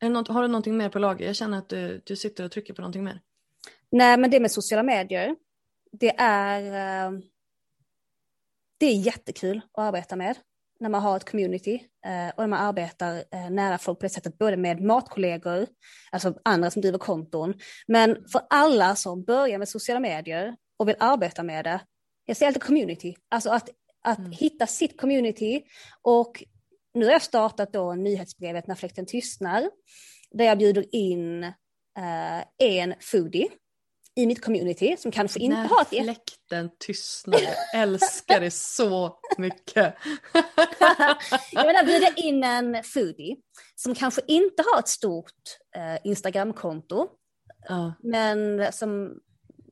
Är 0.00 0.32
har 0.32 0.42
du 0.42 0.48
någonting 0.48 0.76
mer 0.76 0.88
på 0.88 0.98
lager? 0.98 1.26
Jag 1.26 1.36
känner 1.36 1.58
att 1.58 1.68
du, 1.68 2.02
du 2.06 2.16
sitter 2.16 2.44
och 2.44 2.50
trycker 2.52 2.74
på 2.74 2.80
någonting 2.80 3.04
mer. 3.04 3.20
Nej, 3.90 4.16
men 4.16 4.30
det 4.30 4.40
med 4.40 4.52
sociala 4.52 4.82
medier, 4.82 5.36
det 5.92 6.14
är, 6.18 6.62
eh, 6.62 7.18
det 8.78 8.86
är 8.86 8.94
jättekul 8.94 9.60
att 9.72 9.78
arbeta 9.84 10.16
med 10.16 10.36
när 10.80 10.88
man 10.88 11.02
har 11.02 11.16
ett 11.16 11.30
community 11.30 11.74
eh, 12.06 12.28
och 12.28 12.42
när 12.42 12.46
man 12.46 12.66
arbetar 12.66 13.24
eh, 13.30 13.50
nära 13.50 13.78
folk 13.78 13.98
på 13.98 14.06
det 14.06 14.10
sättet, 14.10 14.38
både 14.38 14.56
med 14.56 14.80
matkollegor, 14.80 15.66
alltså 16.10 16.34
andra 16.44 16.70
som 16.70 16.82
driver 16.82 16.98
konton, 16.98 17.54
men 17.86 18.28
för 18.32 18.42
alla 18.50 18.96
som 18.96 19.24
börjar 19.24 19.58
med 19.58 19.68
sociala 19.68 20.00
medier 20.00 20.56
och 20.76 20.88
vill 20.88 20.96
arbeta 20.98 21.42
med 21.42 21.64
det, 21.64 21.80
jag 22.24 22.36
säger 22.36 22.48
alltid 22.48 22.62
community, 22.62 23.16
alltså 23.28 23.50
att, 23.50 23.68
att 24.04 24.18
Mm. 24.18 24.32
hitta 24.32 24.66
sitt 24.66 25.00
community. 25.00 25.62
Och 26.02 26.44
nu 26.94 27.04
har 27.04 27.12
jag 27.12 27.22
startat 27.22 27.72
då 27.72 27.94
nyhetsbrevet 27.94 28.66
När 28.66 28.74
fläkten 28.74 29.06
tystnar, 29.06 29.70
där 30.30 30.44
jag 30.44 30.58
bjuder 30.58 30.94
in 30.94 31.44
eh, 31.98 32.44
en 32.58 32.94
foodie 33.00 33.48
i 34.16 34.26
mitt 34.26 34.44
community 34.44 34.96
som 34.98 35.10
kanske 35.12 35.40
inte 35.40 35.56
När 35.56 35.68
har 35.68 35.82
ett 35.82 35.88
fläkten 35.88 36.70
tystnar, 36.78 37.40
jag 37.40 37.82
älskar 37.82 38.40
det 38.40 38.50
så 38.50 39.18
mycket. 39.38 39.94
jag 41.52 41.66
menar 41.66 41.84
bjuda 41.84 42.08
in 42.16 42.44
en 42.44 42.84
foodie 42.84 43.36
som 43.74 43.94
kanske 43.94 44.20
inte 44.26 44.64
har 44.72 44.78
ett 44.78 44.88
stort 44.88 45.32
eh, 45.76 46.00
Instagramkonto, 46.04 47.08
Ja. 47.68 47.94
men 48.02 48.72
som 48.72 49.14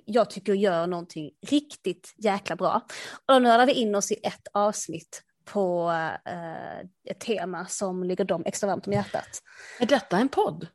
jag 0.04 0.30
tycker 0.30 0.52
gör 0.54 0.86
någonting 0.86 1.30
riktigt 1.46 2.14
jäkla 2.18 2.56
bra. 2.56 2.86
Och 3.26 3.34
då 3.34 3.38
nördar 3.38 3.66
vi 3.66 3.72
in 3.72 3.94
oss 3.94 4.12
i 4.12 4.14
ett 4.14 4.48
avsnitt 4.52 5.22
på 5.44 5.90
eh, 6.26 6.78
ett 7.10 7.20
tema 7.20 7.66
som 7.66 8.04
ligger 8.04 8.24
dem 8.24 8.42
extra 8.46 8.66
varmt 8.66 8.86
om 8.86 8.92
hjärtat. 8.92 9.42
Är 9.80 9.86
detta 9.86 10.18
en 10.18 10.28
podd? 10.28 10.66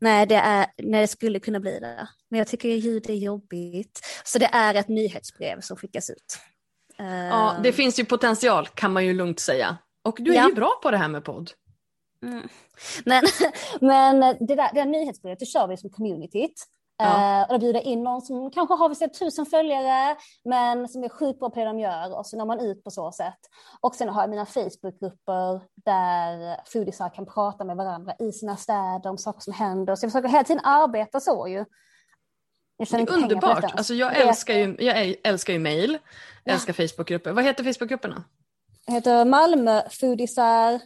Nej, 0.00 0.26
det 0.26 0.34
är, 0.34 0.66
nej, 0.82 1.00
det 1.00 1.08
skulle 1.08 1.40
kunna 1.40 1.60
bli 1.60 1.78
det. 1.80 2.08
Men 2.28 2.38
jag 2.38 2.48
tycker 2.48 2.68
ljud 2.68 3.10
är 3.10 3.14
jobbigt. 3.14 4.00
Så 4.24 4.38
det 4.38 4.50
är 4.52 4.74
ett 4.74 4.88
nyhetsbrev 4.88 5.60
som 5.60 5.76
skickas 5.76 6.10
ut. 6.10 6.38
Ja, 6.96 7.54
Eh, 7.56 7.62
det 7.62 7.72
finns 7.72 7.98
ju 8.00 8.04
potential 8.04 8.66
kan 8.74 8.92
man 8.92 9.06
ju 9.06 9.12
lugnt 9.14 9.40
säga. 9.40 9.78
Och 10.04 10.16
du 10.20 10.30
är 10.30 10.36
Ja. 10.36 10.48
ju 10.48 10.54
bra 10.54 10.80
på 10.82 10.90
det 10.90 10.96
här 10.96 11.08
med 11.08 11.24
podd. 11.24 11.50
Mm. 12.22 12.48
Men, 13.04 13.24
men 13.80 14.20
det, 14.20 14.54
där, 14.54 14.74
det 14.74 14.80
där 14.80 14.84
nyhetsbrevet 14.84 15.38
det 15.38 15.46
kör 15.46 15.66
vi 15.68 15.76
som 15.76 15.90
communityt. 15.90 16.66
Ja. 16.98 17.40
Eh, 17.42 17.46
och 17.46 17.52
då 17.54 17.58
bjuder 17.58 17.80
in 17.80 18.02
någon 18.04 18.22
som 18.22 18.50
kanske 18.50 18.74
har 18.74 18.88
vi 18.88 19.08
tusen 19.08 19.46
följare 19.46 20.16
men 20.44 20.88
som 20.88 21.04
är 21.04 21.08
sjukt 21.08 21.38
bra 21.38 21.50
på 21.50 21.60
det 21.60 21.64
de 21.66 21.78
gör 21.80 22.18
och 22.18 22.26
så 22.26 22.36
når 22.38 22.44
man 22.46 22.60
ut 22.60 22.84
på 22.84 22.90
så 22.90 23.12
sätt. 23.12 23.38
Och 23.80 23.94
sen 23.94 24.08
har 24.08 24.22
jag 24.22 24.30
mina 24.30 24.46
Facebookgrupper 24.46 25.60
där 25.84 26.60
foodiesar 26.72 27.08
kan 27.14 27.26
prata 27.26 27.64
med 27.64 27.76
varandra 27.76 28.14
i 28.18 28.32
sina 28.32 28.56
städer 28.56 29.06
om 29.10 29.18
saker 29.18 29.40
som 29.40 29.52
händer. 29.52 29.96
Så 29.96 30.04
jag 30.04 30.12
försöker 30.12 30.28
hela 30.28 30.44
tiden 30.44 30.64
arbeta 30.64 31.20
så 31.20 31.48
ju. 31.48 31.64
Jag 32.78 32.88
Det 32.88 33.12
är 33.12 33.12
underbart. 33.22 33.64
Alltså 33.64 33.94
jag 33.94 34.12
Det 34.12 34.16
älskar 34.22 34.54
ju, 34.54 34.76
jag 34.78 34.96
äl- 34.96 35.16
älskar 35.24 35.52
ju 35.52 35.58
mail, 35.58 35.92
jag 35.92 36.00
Ja. 36.44 36.52
älskar 36.52 36.72
Facebookgrupper. 36.72 37.32
Vad 37.32 37.44
heter 37.44 37.64
Facebookgrupperna? 37.72 38.24
Jag 38.86 38.94
heter 38.94 39.24
Malmö 39.24 39.82
foodiesar, 39.90 40.80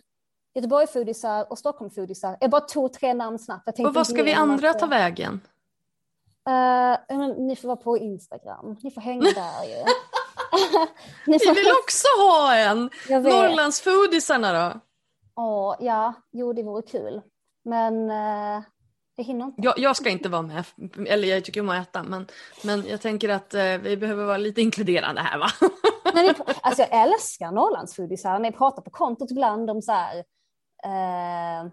Göteborg 0.54 0.86
foodiesar 0.86 1.52
och 1.52 1.58
Stockholm 1.58 1.90
foodiesar. 1.90 2.36
Jag 2.40 2.50
bara 2.50 2.60
tog 2.60 2.92
tre 2.92 3.14
namn 3.14 3.38
snabbt. 3.38 3.78
Och 3.80 3.94
vad 3.94 4.06
ska 4.06 4.22
vi 4.22 4.32
andra 4.34 4.70
att, 4.70 4.78
ta 4.78 4.86
vägen? 4.86 5.40
Eh, 6.48 7.16
men 7.18 7.30
ni 7.46 7.56
får 7.56 7.68
vara 7.68 7.76
på 7.76 7.98
Instagram. 7.98 8.76
Ni 8.82 8.90
får 8.90 9.00
hänga 9.00 9.22
där 9.22 9.64
ju. 9.64 9.84
ni 11.26 11.38
Vi 11.38 11.52
vill 11.52 11.72
också 11.82 12.06
ha 12.18 12.54
en! 12.56 12.90
Norrlandsfoodisarna 13.08 14.52
då? 14.52 14.80
Åh, 15.36 15.76
ja, 15.80 16.14
jo 16.32 16.52
det 16.52 16.62
vore 16.62 16.82
kul. 16.82 17.22
Men 17.64 18.10
uh, 18.10 18.62
jag 19.16 19.24
hinner 19.24 19.44
inte. 19.44 19.62
Jag, 19.62 19.78
jag 19.78 19.96
ska 19.96 20.10
inte 20.10 20.28
vara 20.28 20.42
med, 20.42 20.64
eller 21.06 21.28
jag 21.28 21.44
tycker 21.44 21.60
om 21.60 21.68
att 21.68 21.88
äta, 21.88 22.02
men, 22.02 22.26
men 22.64 22.86
jag 22.86 23.00
tänker 23.00 23.28
att 23.28 23.54
eh, 23.54 23.78
vi 23.78 23.96
behöver 23.96 24.24
vara 24.24 24.36
lite 24.36 24.60
inkluderande 24.60 25.20
här 25.20 25.38
va? 25.38 25.46
När 26.14 26.22
ni, 26.22 26.34
alltså 26.62 26.82
jag 26.82 26.92
älskar 27.02 27.52
Norrlandsfoodiesar. 27.52 28.32
När 28.32 28.50
ni 28.50 28.52
pratar 28.52 28.82
på 28.82 28.90
kontot 28.90 29.30
ibland 29.30 29.70
om 29.70 29.82
så 29.82 29.92
här, 29.92 30.16
eh, 30.84 31.70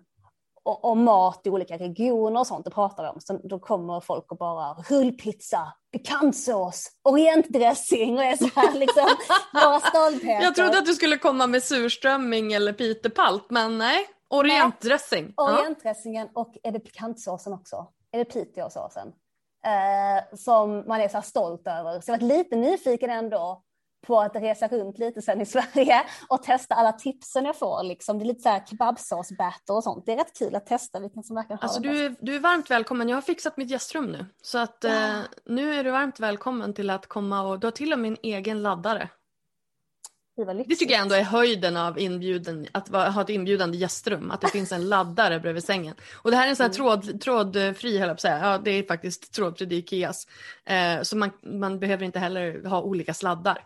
och, 0.68 0.86
om 0.86 1.04
mat 1.04 1.42
i 1.44 1.50
olika 1.50 1.78
regioner 1.78 2.40
och 2.40 2.48
sånt, 2.48 2.66
det 2.66 2.72
pratar 2.72 3.10
om. 3.10 3.20
Så 3.20 3.40
då 3.44 3.60
kommer 3.60 4.00
folk 4.00 4.32
och 4.32 4.38
bara 4.38 4.74
rullpizza, 4.74 5.74
pikantsås, 5.92 6.90
orientdressing 7.04 8.18
och 8.18 8.24
är 8.24 8.36
så 8.36 8.50
här 8.56 8.74
liksom 8.74 9.08
bara 9.54 9.80
stoltheter. 9.80 10.44
Jag 10.44 10.56
trodde 10.56 10.78
att 10.78 10.86
du 10.86 10.94
skulle 10.94 11.18
komma 11.18 11.48
med 11.48 11.64
surströmming 11.64 12.54
eller 12.54 12.74
pitepalt, 12.74 13.46
men 13.50 13.78
nej. 13.78 14.08
Orientdressing. 14.30 15.34
Ja. 15.38 15.60
Orientdressingen 15.60 16.30
och 16.34 16.58
är 16.64 16.72
det 16.72 16.80
pikantsåsen 16.80 17.54
också? 17.54 17.88
Är 18.12 18.18
det 18.18 18.26
piteåsåsen? 18.26 19.08
Eh, 19.66 20.38
som 20.38 20.84
man 20.88 21.02
är 21.02 21.08
så 21.08 21.18
här 21.18 21.22
stolt 21.22 21.68
över. 21.68 22.02
Så 22.02 22.12
jag 22.12 22.18
varit 22.18 22.38
lite 22.38 22.56
nyfiken 22.56 23.10
ändå 23.10 23.64
på 24.08 24.20
att 24.20 24.36
resa 24.36 24.68
runt 24.68 24.98
lite 24.98 25.22
sen 25.22 25.42
i 25.42 25.46
Sverige 25.46 26.04
och 26.28 26.44
testa 26.44 26.76
alla 26.76 26.92
tipsen 26.92 27.46
jag 27.46 27.60
får. 27.60 27.84
Liksom. 27.84 28.20
Det 28.20 28.24
är 28.24 28.28
lite 28.28 28.42
så 28.42 28.50
här 28.50 28.64
kebabsåsbatter 28.66 29.76
och 29.76 29.84
sånt. 29.84 30.06
Det 30.06 30.14
är 30.14 30.18
rätt 30.18 30.40
kul 30.40 30.56
att 30.56 30.66
testa 30.66 31.00
vilken 31.00 31.24
som 31.24 31.36
verkligen 31.36 31.58
har 31.58 31.64
Alltså 31.64 31.82
du 31.82 32.06
är, 32.06 32.16
du 32.20 32.36
är 32.36 32.40
varmt 32.40 32.72
välkommen. 32.72 33.10
Jag 33.10 33.18
har 33.18 33.22
fixat 33.22 33.58
mitt 33.58 33.70
gästrum 33.70 34.06
nu. 34.06 34.26
Så 34.42 34.58
att 34.58 34.84
eh, 34.84 35.20
nu 35.46 35.74
är 35.74 35.84
du 35.84 35.92
varmt 35.92 36.20
välkommen 36.20 36.74
till 36.74 36.90
att 36.90 37.08
komma 37.08 37.42
och 37.42 37.60
du 37.60 37.68
har 37.68 37.72
till 37.72 37.94
och 37.94 38.00
med 38.00 38.12
en 38.12 38.18
egen 38.22 38.62
laddare. 38.64 39.10
Det, 40.38 40.54
Det 40.54 40.76
tycker 40.76 40.94
jag 40.94 41.02
ändå 41.02 41.16
är 41.16 41.24
höjden 41.24 41.78
av 41.78 42.00
inbjuden, 42.00 42.68
att 42.72 42.90
ha 42.90 43.22
ett 43.22 43.30
inbjudande 43.30 43.78
gästrum. 43.78 44.32
Att 44.32 44.42
det 44.42 44.48
finns 44.48 44.72
en 44.72 44.90
laddare 44.90 45.40
bredvid 45.40 45.64
sängen. 45.64 45.96
Och 46.16 46.32
det 46.32 46.38
här 46.38 46.46
är 46.46 46.50
en 46.50 46.56
sån 46.56 46.64
här 46.64 46.74
tråd, 46.74 47.22
trådfri, 47.22 47.98
höll 47.98 48.08
jag 48.08 48.20
säga. 48.20 48.40
Ja, 48.40 48.58
det 48.58 48.72
är 48.72 48.84
faktiskt 48.84 49.34
trådfri, 49.34 49.66
det 49.66 49.76
är 49.76 49.80
Ikeas. 49.80 50.28
Eh, 50.66 51.02
så 51.02 51.18
man, 51.18 51.32
man 51.44 51.80
behöver 51.80 52.06
inte 52.06 52.20
heller 52.20 52.66
ha 52.66 52.82
olika 52.82 53.14
sladdar. 53.14 53.64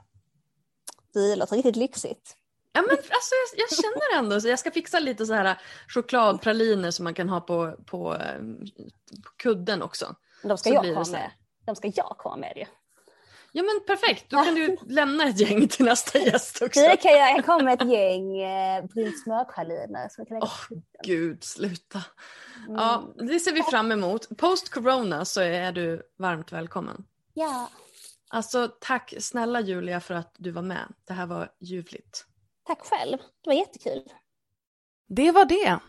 Det 1.13 1.35
låter 1.35 1.55
riktigt 1.55 1.75
lyxigt. 1.75 2.35
Ja, 2.73 2.81
men 2.81 2.91
alltså, 2.91 3.35
jag, 3.57 3.59
jag 3.69 3.77
känner 3.77 4.19
ändå 4.19 4.41
så 4.41 4.47
jag 4.47 4.59
ska 4.59 4.71
fixa 4.71 4.99
lite 4.99 5.25
så 5.25 5.33
här 5.33 5.61
chokladpraliner 5.87 6.91
som 6.91 7.03
man 7.03 7.13
kan 7.13 7.29
ha 7.29 7.41
på, 7.41 7.75
på, 7.85 8.15
eh, 8.15 8.41
på 9.23 9.29
kudden 9.37 9.81
också. 9.81 10.15
De 10.43 10.57
ska 10.57 10.69
Så 10.69 10.75
jag 10.75 10.95
komma 10.95 11.05
med. 11.11 11.31
De 11.65 11.75
ska 11.75 11.91
jag 11.95 12.15
komma 12.17 12.35
med 12.35 12.53
ju. 12.55 12.65
Ja 13.53 13.63
men 13.63 13.97
perfekt, 13.97 14.29
då 14.29 14.43
kan 14.43 14.55
du 14.55 14.77
lämna 14.87 15.23
ett 15.23 15.39
gäng 15.39 15.67
till 15.67 15.85
nästa 15.85 16.19
gäst 16.25 16.61
också. 16.61 16.79
Det 16.79 16.97
kan 16.97 17.11
jag, 17.11 17.37
jag 17.37 17.45
komma 17.45 17.63
med 17.63 17.81
ett 17.81 17.89
gäng 17.89 18.41
eh, 18.41 18.85
brynt 18.85 19.23
smörpraliner. 19.23 20.09
Åh 20.41 20.49
skiten. 20.49 20.83
gud, 21.03 21.43
sluta. 21.43 22.01
Mm. 22.67 22.75
Ja, 22.75 23.13
det 23.15 23.39
ser 23.39 23.51
vi 23.51 23.63
fram 23.63 23.91
emot. 23.91 24.37
Post 24.37 24.69
corona 24.69 25.25
så 25.25 25.41
är 25.41 25.71
du 25.71 26.01
varmt 26.17 26.51
välkommen. 26.51 27.05
ja. 27.33 27.69
Alltså 28.33 28.71
tack 28.81 29.13
snälla 29.19 29.61
Julia 29.61 29.99
för 29.99 30.13
att 30.13 30.35
du 30.37 30.51
var 30.51 30.61
med. 30.61 30.93
Det 31.07 31.13
här 31.13 31.25
var 31.25 31.51
ljuvligt. 31.59 32.25
Tack 32.65 32.79
själv. 32.81 33.17
Det 33.17 33.49
var 33.49 33.53
jättekul. 33.53 34.03
Det 35.07 35.31
var 35.31 35.45
det. 35.45 35.79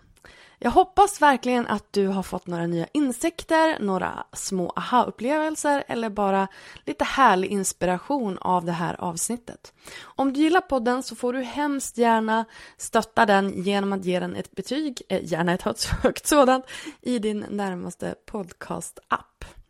Jag 0.59 0.70
hoppas 0.70 1.23
verkligen 1.23 1.66
att 1.66 1.93
du 1.93 2.06
har 2.06 2.23
fått 2.23 2.47
några 2.47 2.66
nya 2.66 2.86
insikter, 2.93 3.78
några 3.81 4.27
små 4.32 4.73
aha-upplevelser 4.77 5.85
eller 5.86 6.10
bara 6.10 6.48
lite 6.86 7.05
härlig 7.05 7.48
inspiration 7.48 8.39
av 8.39 8.64
det 8.64 8.73
här 8.73 9.01
avsnittet. 9.01 9.73
Om 10.02 10.32
du 10.32 10.40
gillar 10.40 10.60
podden 10.60 11.02
så 11.02 11.16
får 11.16 11.32
du 11.32 11.43
hemskt 11.43 11.98
gärna 11.98 12.44
stötta 12.77 13.27
den 13.27 13.62
genom 13.62 13.93
att 13.93 14.05
ge 14.05 14.20
den 14.20 14.36
ett 14.36 14.51
betyg, 14.51 15.02
eh, 15.09 15.24
gärna 15.24 15.52
ett 15.52 15.62
högt, 15.62 15.85
högt 16.02 16.27
sådant, 16.27 16.64
i 17.01 17.19
din 17.19 17.47
närmaste 17.51 18.14
podcast-app. 18.27 19.61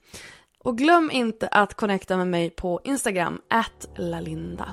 Och 0.64 0.78
glöm 0.78 1.10
inte 1.12 1.48
att 1.48 1.74
connecta 1.74 2.16
med 2.16 2.28
mig 2.28 2.50
på 2.50 2.80
Instagram, 2.84 3.40
at 3.50 3.88
lalinda. 3.96 4.68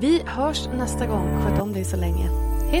Vi 0.00 0.22
hörs 0.26 0.68
nästa 0.68 1.06
gång. 1.06 1.42
Sköt 1.42 1.60
om 1.60 1.72
dig 1.72 1.84
så 1.84 1.96
länge. 1.96 2.28
Hej 2.70 2.80